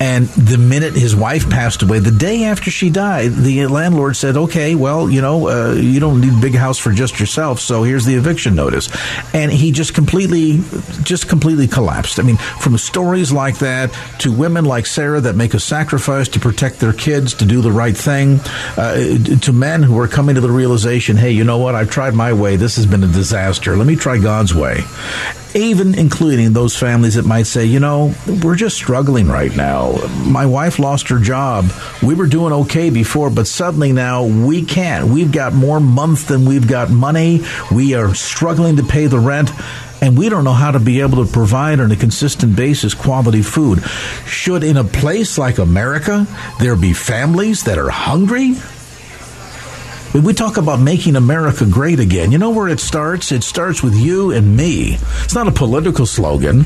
And 0.00 0.26
the 0.28 0.58
minute 0.58 0.94
his 0.94 1.14
wife 1.14 1.48
passed 1.50 1.82
away, 1.82 1.98
the 1.98 2.10
day 2.10 2.44
after 2.44 2.70
she 2.70 2.90
died, 2.90 3.32
the 3.32 3.66
landlord 3.66 4.16
said, 4.16 4.36
okay, 4.36 4.74
well, 4.74 5.10
you 5.10 5.20
know, 5.20 5.48
uh, 5.48 5.74
you 5.74 6.00
don't 6.00 6.20
need 6.20 6.32
a 6.32 6.40
big 6.40 6.54
house 6.54 6.78
for 6.78 6.92
just 6.92 7.20
yourself, 7.20 7.60
so 7.60 7.82
here's 7.82 8.04
the 8.04 8.14
eviction 8.14 8.54
notice. 8.54 8.88
And 9.34 9.52
he 9.52 9.72
just 9.72 9.94
completely, 9.94 10.62
just 11.02 11.28
completely 11.28 11.68
collapsed. 11.68 12.18
I 12.18 12.22
mean, 12.22 12.36
from 12.36 12.74
stories 13.20 13.32
like 13.32 13.58
that 13.58 13.90
to 14.20 14.32
women 14.32 14.64
like 14.64 14.86
Sarah 14.86 15.20
that 15.20 15.36
make 15.36 15.52
a 15.54 15.60
sacrifice 15.60 16.28
to 16.28 16.40
protect 16.40 16.80
their 16.80 16.92
kids, 16.92 17.34
to 17.34 17.44
do 17.44 17.60
the 17.60 17.72
right 17.72 17.96
thing, 17.96 18.40
uh, 18.76 18.94
to 19.40 19.52
men 19.52 19.82
who 19.82 19.98
are 19.98 20.08
coming 20.08 20.36
to 20.36 20.40
the 20.40 20.50
realization, 20.50 21.16
hey, 21.16 21.30
you 21.30 21.44
know 21.44 21.58
what? 21.58 21.74
I've 21.74 21.90
tried 21.90 22.14
my 22.14 22.32
way. 22.32 22.56
This 22.56 22.76
has 22.76 22.86
been 22.86 23.04
a 23.04 23.08
disaster. 23.08 23.76
Let 23.76 23.86
me 23.86 23.96
try 23.96 24.18
God's 24.18 24.54
way 24.54 24.80
even 25.52 25.96
including 25.96 26.52
those 26.52 26.76
families 26.76 27.14
that 27.14 27.24
might 27.24 27.42
say, 27.42 27.64
you 27.64 27.80
know, 27.80 28.14
we're 28.40 28.54
just 28.54 28.76
struggling 28.76 29.26
right 29.26 29.56
now. 29.56 29.96
My 30.24 30.46
wife 30.46 30.78
lost 30.78 31.08
her 31.08 31.18
job. 31.18 31.68
We 32.04 32.14
were 32.14 32.28
doing 32.28 32.52
okay 32.52 32.88
before, 32.88 33.30
but 33.30 33.48
suddenly 33.48 33.90
now 33.90 34.26
we 34.26 34.64
can't. 34.64 35.08
We've 35.08 35.32
got 35.32 35.52
more 35.52 35.80
months 35.80 36.22
than 36.22 36.44
we've 36.44 36.68
got 36.68 36.88
money. 36.88 37.40
We 37.72 37.94
are 37.94 38.14
struggling 38.14 38.76
to 38.76 38.84
pay 38.84 39.06
the 39.06 39.18
rent. 39.18 39.50
And 40.02 40.16
we 40.16 40.28
don't 40.28 40.44
know 40.44 40.52
how 40.52 40.70
to 40.70 40.80
be 40.80 41.00
able 41.00 41.24
to 41.24 41.30
provide 41.30 41.78
on 41.78 41.92
a 41.92 41.96
consistent 41.96 42.56
basis 42.56 42.94
quality 42.94 43.42
food. 43.42 43.82
Should 44.26 44.64
in 44.64 44.76
a 44.76 44.84
place 44.84 45.36
like 45.36 45.58
America 45.58 46.26
there 46.58 46.76
be 46.76 46.94
families 46.94 47.64
that 47.64 47.78
are 47.78 47.90
hungry? 47.90 48.54
When 50.12 50.24
we 50.24 50.32
talk 50.32 50.56
about 50.56 50.80
making 50.80 51.14
America 51.14 51.66
great 51.66 52.00
again, 52.00 52.32
you 52.32 52.38
know 52.38 52.50
where 52.50 52.68
it 52.68 52.80
starts? 52.80 53.30
It 53.30 53.44
starts 53.44 53.82
with 53.82 53.94
you 53.94 54.32
and 54.32 54.56
me. 54.56 54.98
It's 55.22 55.34
not 55.34 55.46
a 55.46 55.52
political 55.52 56.06
slogan. 56.06 56.64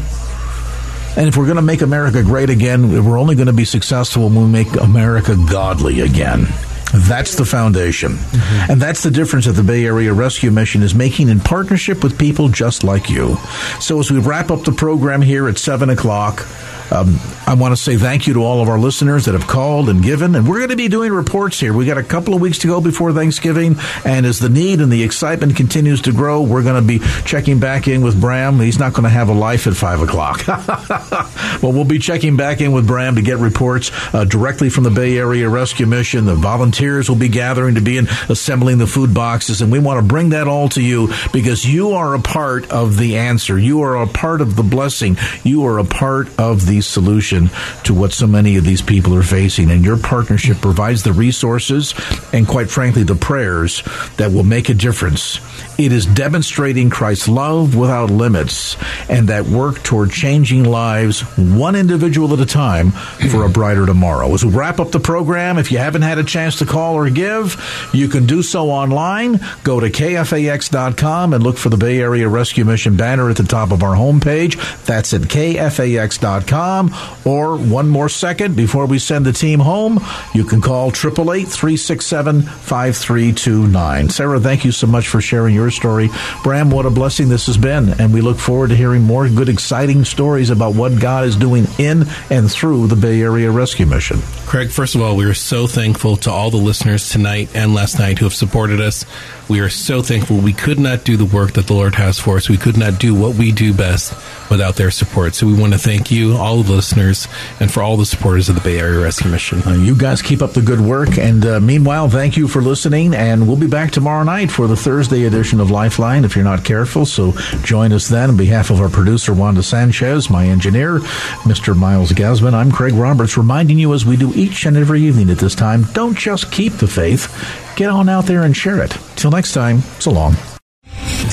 And 1.16 1.28
if 1.28 1.36
we're 1.36 1.44
going 1.44 1.56
to 1.56 1.62
make 1.62 1.82
America 1.82 2.22
great 2.22 2.50
again, 2.50 3.04
we're 3.04 3.18
only 3.18 3.34
going 3.34 3.48
to 3.48 3.52
be 3.52 3.64
successful 3.64 4.30
when 4.30 4.34
we 4.36 4.48
make 4.48 4.74
America 4.76 5.36
godly 5.50 6.00
again. 6.00 6.46
That's 6.94 7.34
the 7.34 7.44
foundation. 7.44 8.12
Mm-hmm. 8.12 8.72
And 8.72 8.80
that's 8.80 9.02
the 9.02 9.10
difference 9.10 9.46
that 9.46 9.52
the 9.52 9.64
Bay 9.64 9.84
Area 9.84 10.12
Rescue 10.12 10.52
Mission 10.52 10.82
is 10.82 10.94
making 10.94 11.28
in 11.28 11.40
partnership 11.40 12.04
with 12.04 12.18
people 12.18 12.48
just 12.48 12.84
like 12.84 13.10
you. 13.10 13.36
So 13.80 13.98
as 13.98 14.10
we 14.10 14.20
wrap 14.20 14.50
up 14.50 14.62
the 14.62 14.72
program 14.72 15.20
here 15.20 15.48
at 15.48 15.58
7 15.58 15.90
o'clock, 15.90 16.46
um, 16.90 17.18
I 17.46 17.54
want 17.54 17.72
to 17.72 17.76
say 17.76 17.96
thank 17.96 18.26
you 18.26 18.34
to 18.34 18.44
all 18.44 18.62
of 18.62 18.68
our 18.68 18.78
listeners 18.78 19.24
that 19.24 19.32
have 19.32 19.46
called 19.46 19.88
and 19.88 20.02
given. 20.02 20.34
And 20.34 20.46
we're 20.46 20.58
going 20.58 20.70
to 20.70 20.76
be 20.76 20.88
doing 20.88 21.12
reports 21.12 21.58
here. 21.58 21.72
We 21.72 21.86
got 21.86 21.98
a 21.98 22.02
couple 22.02 22.34
of 22.34 22.40
weeks 22.40 22.58
to 22.58 22.66
go 22.68 22.80
before 22.80 23.12
Thanksgiving. 23.12 23.76
And 24.04 24.26
as 24.26 24.38
the 24.38 24.48
need 24.48 24.80
and 24.80 24.92
the 24.92 25.02
excitement 25.02 25.56
continues 25.56 26.02
to 26.02 26.12
grow, 26.12 26.42
we're 26.42 26.62
going 26.62 26.80
to 26.80 26.86
be 26.86 27.00
checking 27.24 27.58
back 27.58 27.88
in 27.88 28.02
with 28.02 28.20
Bram. 28.20 28.60
He's 28.60 28.78
not 28.78 28.92
going 28.92 29.04
to 29.04 29.08
have 29.08 29.28
a 29.28 29.32
life 29.32 29.66
at 29.66 29.74
5 29.74 30.02
o'clock. 30.02 30.46
well, 31.62 31.72
we'll 31.72 31.84
be 31.84 31.98
checking 31.98 32.36
back 32.36 32.60
in 32.60 32.72
with 32.72 32.86
Bram 32.86 33.16
to 33.16 33.22
get 33.22 33.38
reports 33.38 33.90
uh, 34.14 34.24
directly 34.24 34.68
from 34.68 34.84
the 34.84 34.90
Bay 34.90 35.18
Area 35.18 35.48
Rescue 35.48 35.86
Mission. 35.86 36.26
The 36.26 36.36
volunteers 36.84 37.08
will 37.08 37.16
be 37.16 37.28
gathering 37.28 37.76
to 37.76 37.80
be 37.80 37.96
in 37.96 38.06
assembling 38.28 38.78
the 38.78 38.86
food 38.86 39.14
boxes. 39.14 39.62
And 39.62 39.72
we 39.72 39.78
want 39.78 39.98
to 40.00 40.06
bring 40.06 40.30
that 40.30 40.48
all 40.48 40.68
to 40.70 40.82
you 40.82 41.12
because 41.32 41.64
you 41.64 41.92
are 41.92 42.14
a 42.14 42.20
part 42.20 42.70
of 42.70 42.98
the 42.98 43.16
answer. 43.16 43.58
You 43.58 43.82
are 43.82 43.96
a 43.96 44.06
part 44.06 44.40
of 44.40 44.56
the 44.56 44.62
blessing. 44.62 45.16
You 45.42 45.64
are 45.66 45.78
a 45.78 45.84
part 45.84 46.28
of 46.38 46.66
the 46.66 46.80
solution 46.80 47.50
to 47.84 47.94
what 47.94 48.12
so 48.12 48.26
many 48.26 48.56
of 48.56 48.64
these 48.64 48.82
people 48.82 49.14
are 49.14 49.22
facing. 49.22 49.70
And 49.70 49.84
your 49.84 49.96
partnership 49.96 50.58
provides 50.58 51.02
the 51.02 51.12
resources 51.12 51.94
and, 52.32 52.46
quite 52.46 52.70
frankly, 52.70 53.02
the 53.02 53.14
prayers 53.14 53.82
that 54.16 54.32
will 54.32 54.44
make 54.44 54.68
a 54.68 54.74
difference. 54.74 55.40
It 55.78 55.92
is 55.92 56.06
demonstrating 56.06 56.90
Christ's 56.90 57.28
love 57.28 57.74
without 57.74 58.10
limits 58.10 58.76
and 59.08 59.28
that 59.28 59.46
work 59.46 59.82
toward 59.82 60.10
changing 60.10 60.64
lives 60.64 61.20
one 61.36 61.74
individual 61.74 62.32
at 62.32 62.40
a 62.40 62.46
time 62.46 62.92
for 63.30 63.44
a 63.44 63.48
brighter 63.48 63.86
tomorrow. 63.86 64.32
As 64.32 64.44
we 64.44 64.52
wrap 64.52 64.78
up 64.78 64.92
the 64.92 65.00
program, 65.00 65.58
if 65.58 65.72
you 65.72 65.78
haven't 65.78 66.02
had 66.02 66.18
a 66.18 66.24
chance 66.24 66.58
to 66.58 66.66
call 66.74 66.94
or 66.96 67.08
give, 67.08 67.56
you 67.92 68.08
can 68.08 68.26
do 68.26 68.42
so 68.42 68.70
online. 68.70 69.38
Go 69.62 69.78
to 69.78 69.90
kfax.com 69.90 71.32
and 71.32 71.44
look 71.44 71.56
for 71.56 71.68
the 71.68 71.76
Bay 71.76 72.00
Area 72.00 72.28
Rescue 72.28 72.64
Mission 72.64 72.96
banner 72.96 73.30
at 73.30 73.36
the 73.36 73.44
top 73.44 73.70
of 73.70 73.84
our 73.84 73.94
homepage. 73.94 74.56
That's 74.84 75.14
at 75.14 75.22
kfax.com. 75.22 76.94
Or 77.24 77.56
one 77.56 77.88
more 77.88 78.08
second 78.08 78.56
before 78.56 78.86
we 78.86 78.98
send 78.98 79.24
the 79.24 79.32
team 79.32 79.60
home, 79.60 80.00
you 80.34 80.44
can 80.44 80.60
call 80.60 80.88
888 80.88 81.46
367 81.46 82.42
5329. 82.42 84.08
Sarah, 84.10 84.40
thank 84.40 84.64
you 84.64 84.72
so 84.72 84.88
much 84.88 85.06
for 85.06 85.20
sharing 85.20 85.54
your 85.54 85.70
story. 85.70 86.10
Bram, 86.42 86.70
what 86.70 86.86
a 86.86 86.90
blessing 86.90 87.28
this 87.28 87.46
has 87.46 87.56
been. 87.56 88.00
And 88.00 88.12
we 88.12 88.20
look 88.20 88.38
forward 88.38 88.70
to 88.70 88.76
hearing 88.76 89.02
more 89.02 89.28
good, 89.28 89.48
exciting 89.48 90.04
stories 90.04 90.50
about 90.50 90.74
what 90.74 90.98
God 90.98 91.26
is 91.26 91.36
doing 91.36 91.66
in 91.78 92.04
and 92.30 92.50
through 92.50 92.88
the 92.88 92.96
Bay 92.96 93.22
Area 93.22 93.50
Rescue 93.50 93.86
Mission. 93.86 94.18
Craig, 94.46 94.70
first 94.70 94.94
of 94.94 95.02
all, 95.02 95.16
we 95.16 95.24
are 95.24 95.34
so 95.34 95.66
thankful 95.66 96.16
to 96.16 96.30
all 96.30 96.50
the 96.50 96.63
listeners 96.64 97.10
tonight 97.10 97.50
and 97.54 97.74
last 97.74 97.98
night 97.98 98.18
who 98.18 98.24
have 98.24 98.34
supported 98.34 98.80
us. 98.80 99.04
We 99.48 99.60
are 99.60 99.68
so 99.68 100.02
thankful. 100.02 100.38
We 100.38 100.52
could 100.52 100.78
not 100.78 101.04
do 101.04 101.16
the 101.16 101.24
work 101.24 101.52
that 101.52 101.66
the 101.66 101.74
Lord 101.74 101.94
has 101.94 102.18
for 102.18 102.36
us. 102.36 102.48
We 102.48 102.56
could 102.56 102.76
not 102.76 102.98
do 102.98 103.14
what 103.14 103.36
we 103.36 103.52
do 103.52 103.72
best 103.72 104.14
without 104.50 104.76
their 104.76 104.90
support. 104.90 105.34
So 105.34 105.46
we 105.46 105.54
want 105.54 105.72
to 105.72 105.78
thank 105.78 106.10
you, 106.10 106.36
all 106.36 106.62
the 106.62 106.72
listeners, 106.72 107.28
and 107.60 107.72
for 107.72 107.82
all 107.82 107.96
the 107.96 108.06
supporters 108.06 108.48
of 108.48 108.54
the 108.54 108.60
Bay 108.60 108.78
Area 108.78 109.00
Rescue 109.00 109.30
Mission. 109.30 109.62
Uh, 109.66 109.74
you 109.74 109.96
guys 109.96 110.22
keep 110.22 110.42
up 110.42 110.52
the 110.52 110.62
good 110.62 110.80
work. 110.80 111.18
And 111.18 111.44
uh, 111.44 111.60
meanwhile, 111.60 112.08
thank 112.08 112.36
you 112.36 112.48
for 112.48 112.62
listening. 112.62 113.14
And 113.14 113.46
we'll 113.46 113.56
be 113.56 113.66
back 113.66 113.90
tomorrow 113.90 114.24
night 114.24 114.50
for 114.50 114.66
the 114.66 114.76
Thursday 114.76 115.24
edition 115.24 115.60
of 115.60 115.70
Lifeline 115.70 116.24
if 116.24 116.34
you're 116.36 116.44
not 116.44 116.64
careful. 116.64 117.06
So 117.06 117.32
join 117.62 117.92
us 117.92 118.08
then. 118.08 118.30
On 118.30 118.36
behalf 118.36 118.70
of 118.70 118.80
our 118.80 118.88
producer, 118.88 119.32
Wanda 119.32 119.62
Sanchez, 119.62 120.30
my 120.30 120.46
engineer, 120.46 121.00
Mr. 121.44 121.76
Miles 121.76 122.12
Gasman, 122.12 122.54
I'm 122.54 122.70
Craig 122.70 122.94
Roberts, 122.94 123.36
reminding 123.36 123.78
you 123.78 123.92
as 123.94 124.04
we 124.04 124.16
do 124.16 124.32
each 124.34 124.66
and 124.66 124.76
every 124.76 125.02
evening 125.02 125.30
at 125.30 125.38
this 125.38 125.54
time 125.54 125.84
don't 125.92 126.16
just 126.16 126.50
keep 126.50 126.74
the 126.74 126.86
faith, 126.86 127.28
get 127.76 127.88
on 127.88 128.08
out 128.08 128.26
there 128.26 128.42
and 128.42 128.56
share 128.56 128.82
it. 128.82 128.96
Till 129.16 129.30
next 129.30 129.52
time, 129.52 129.80
so 130.00 130.10
long. 130.10 130.34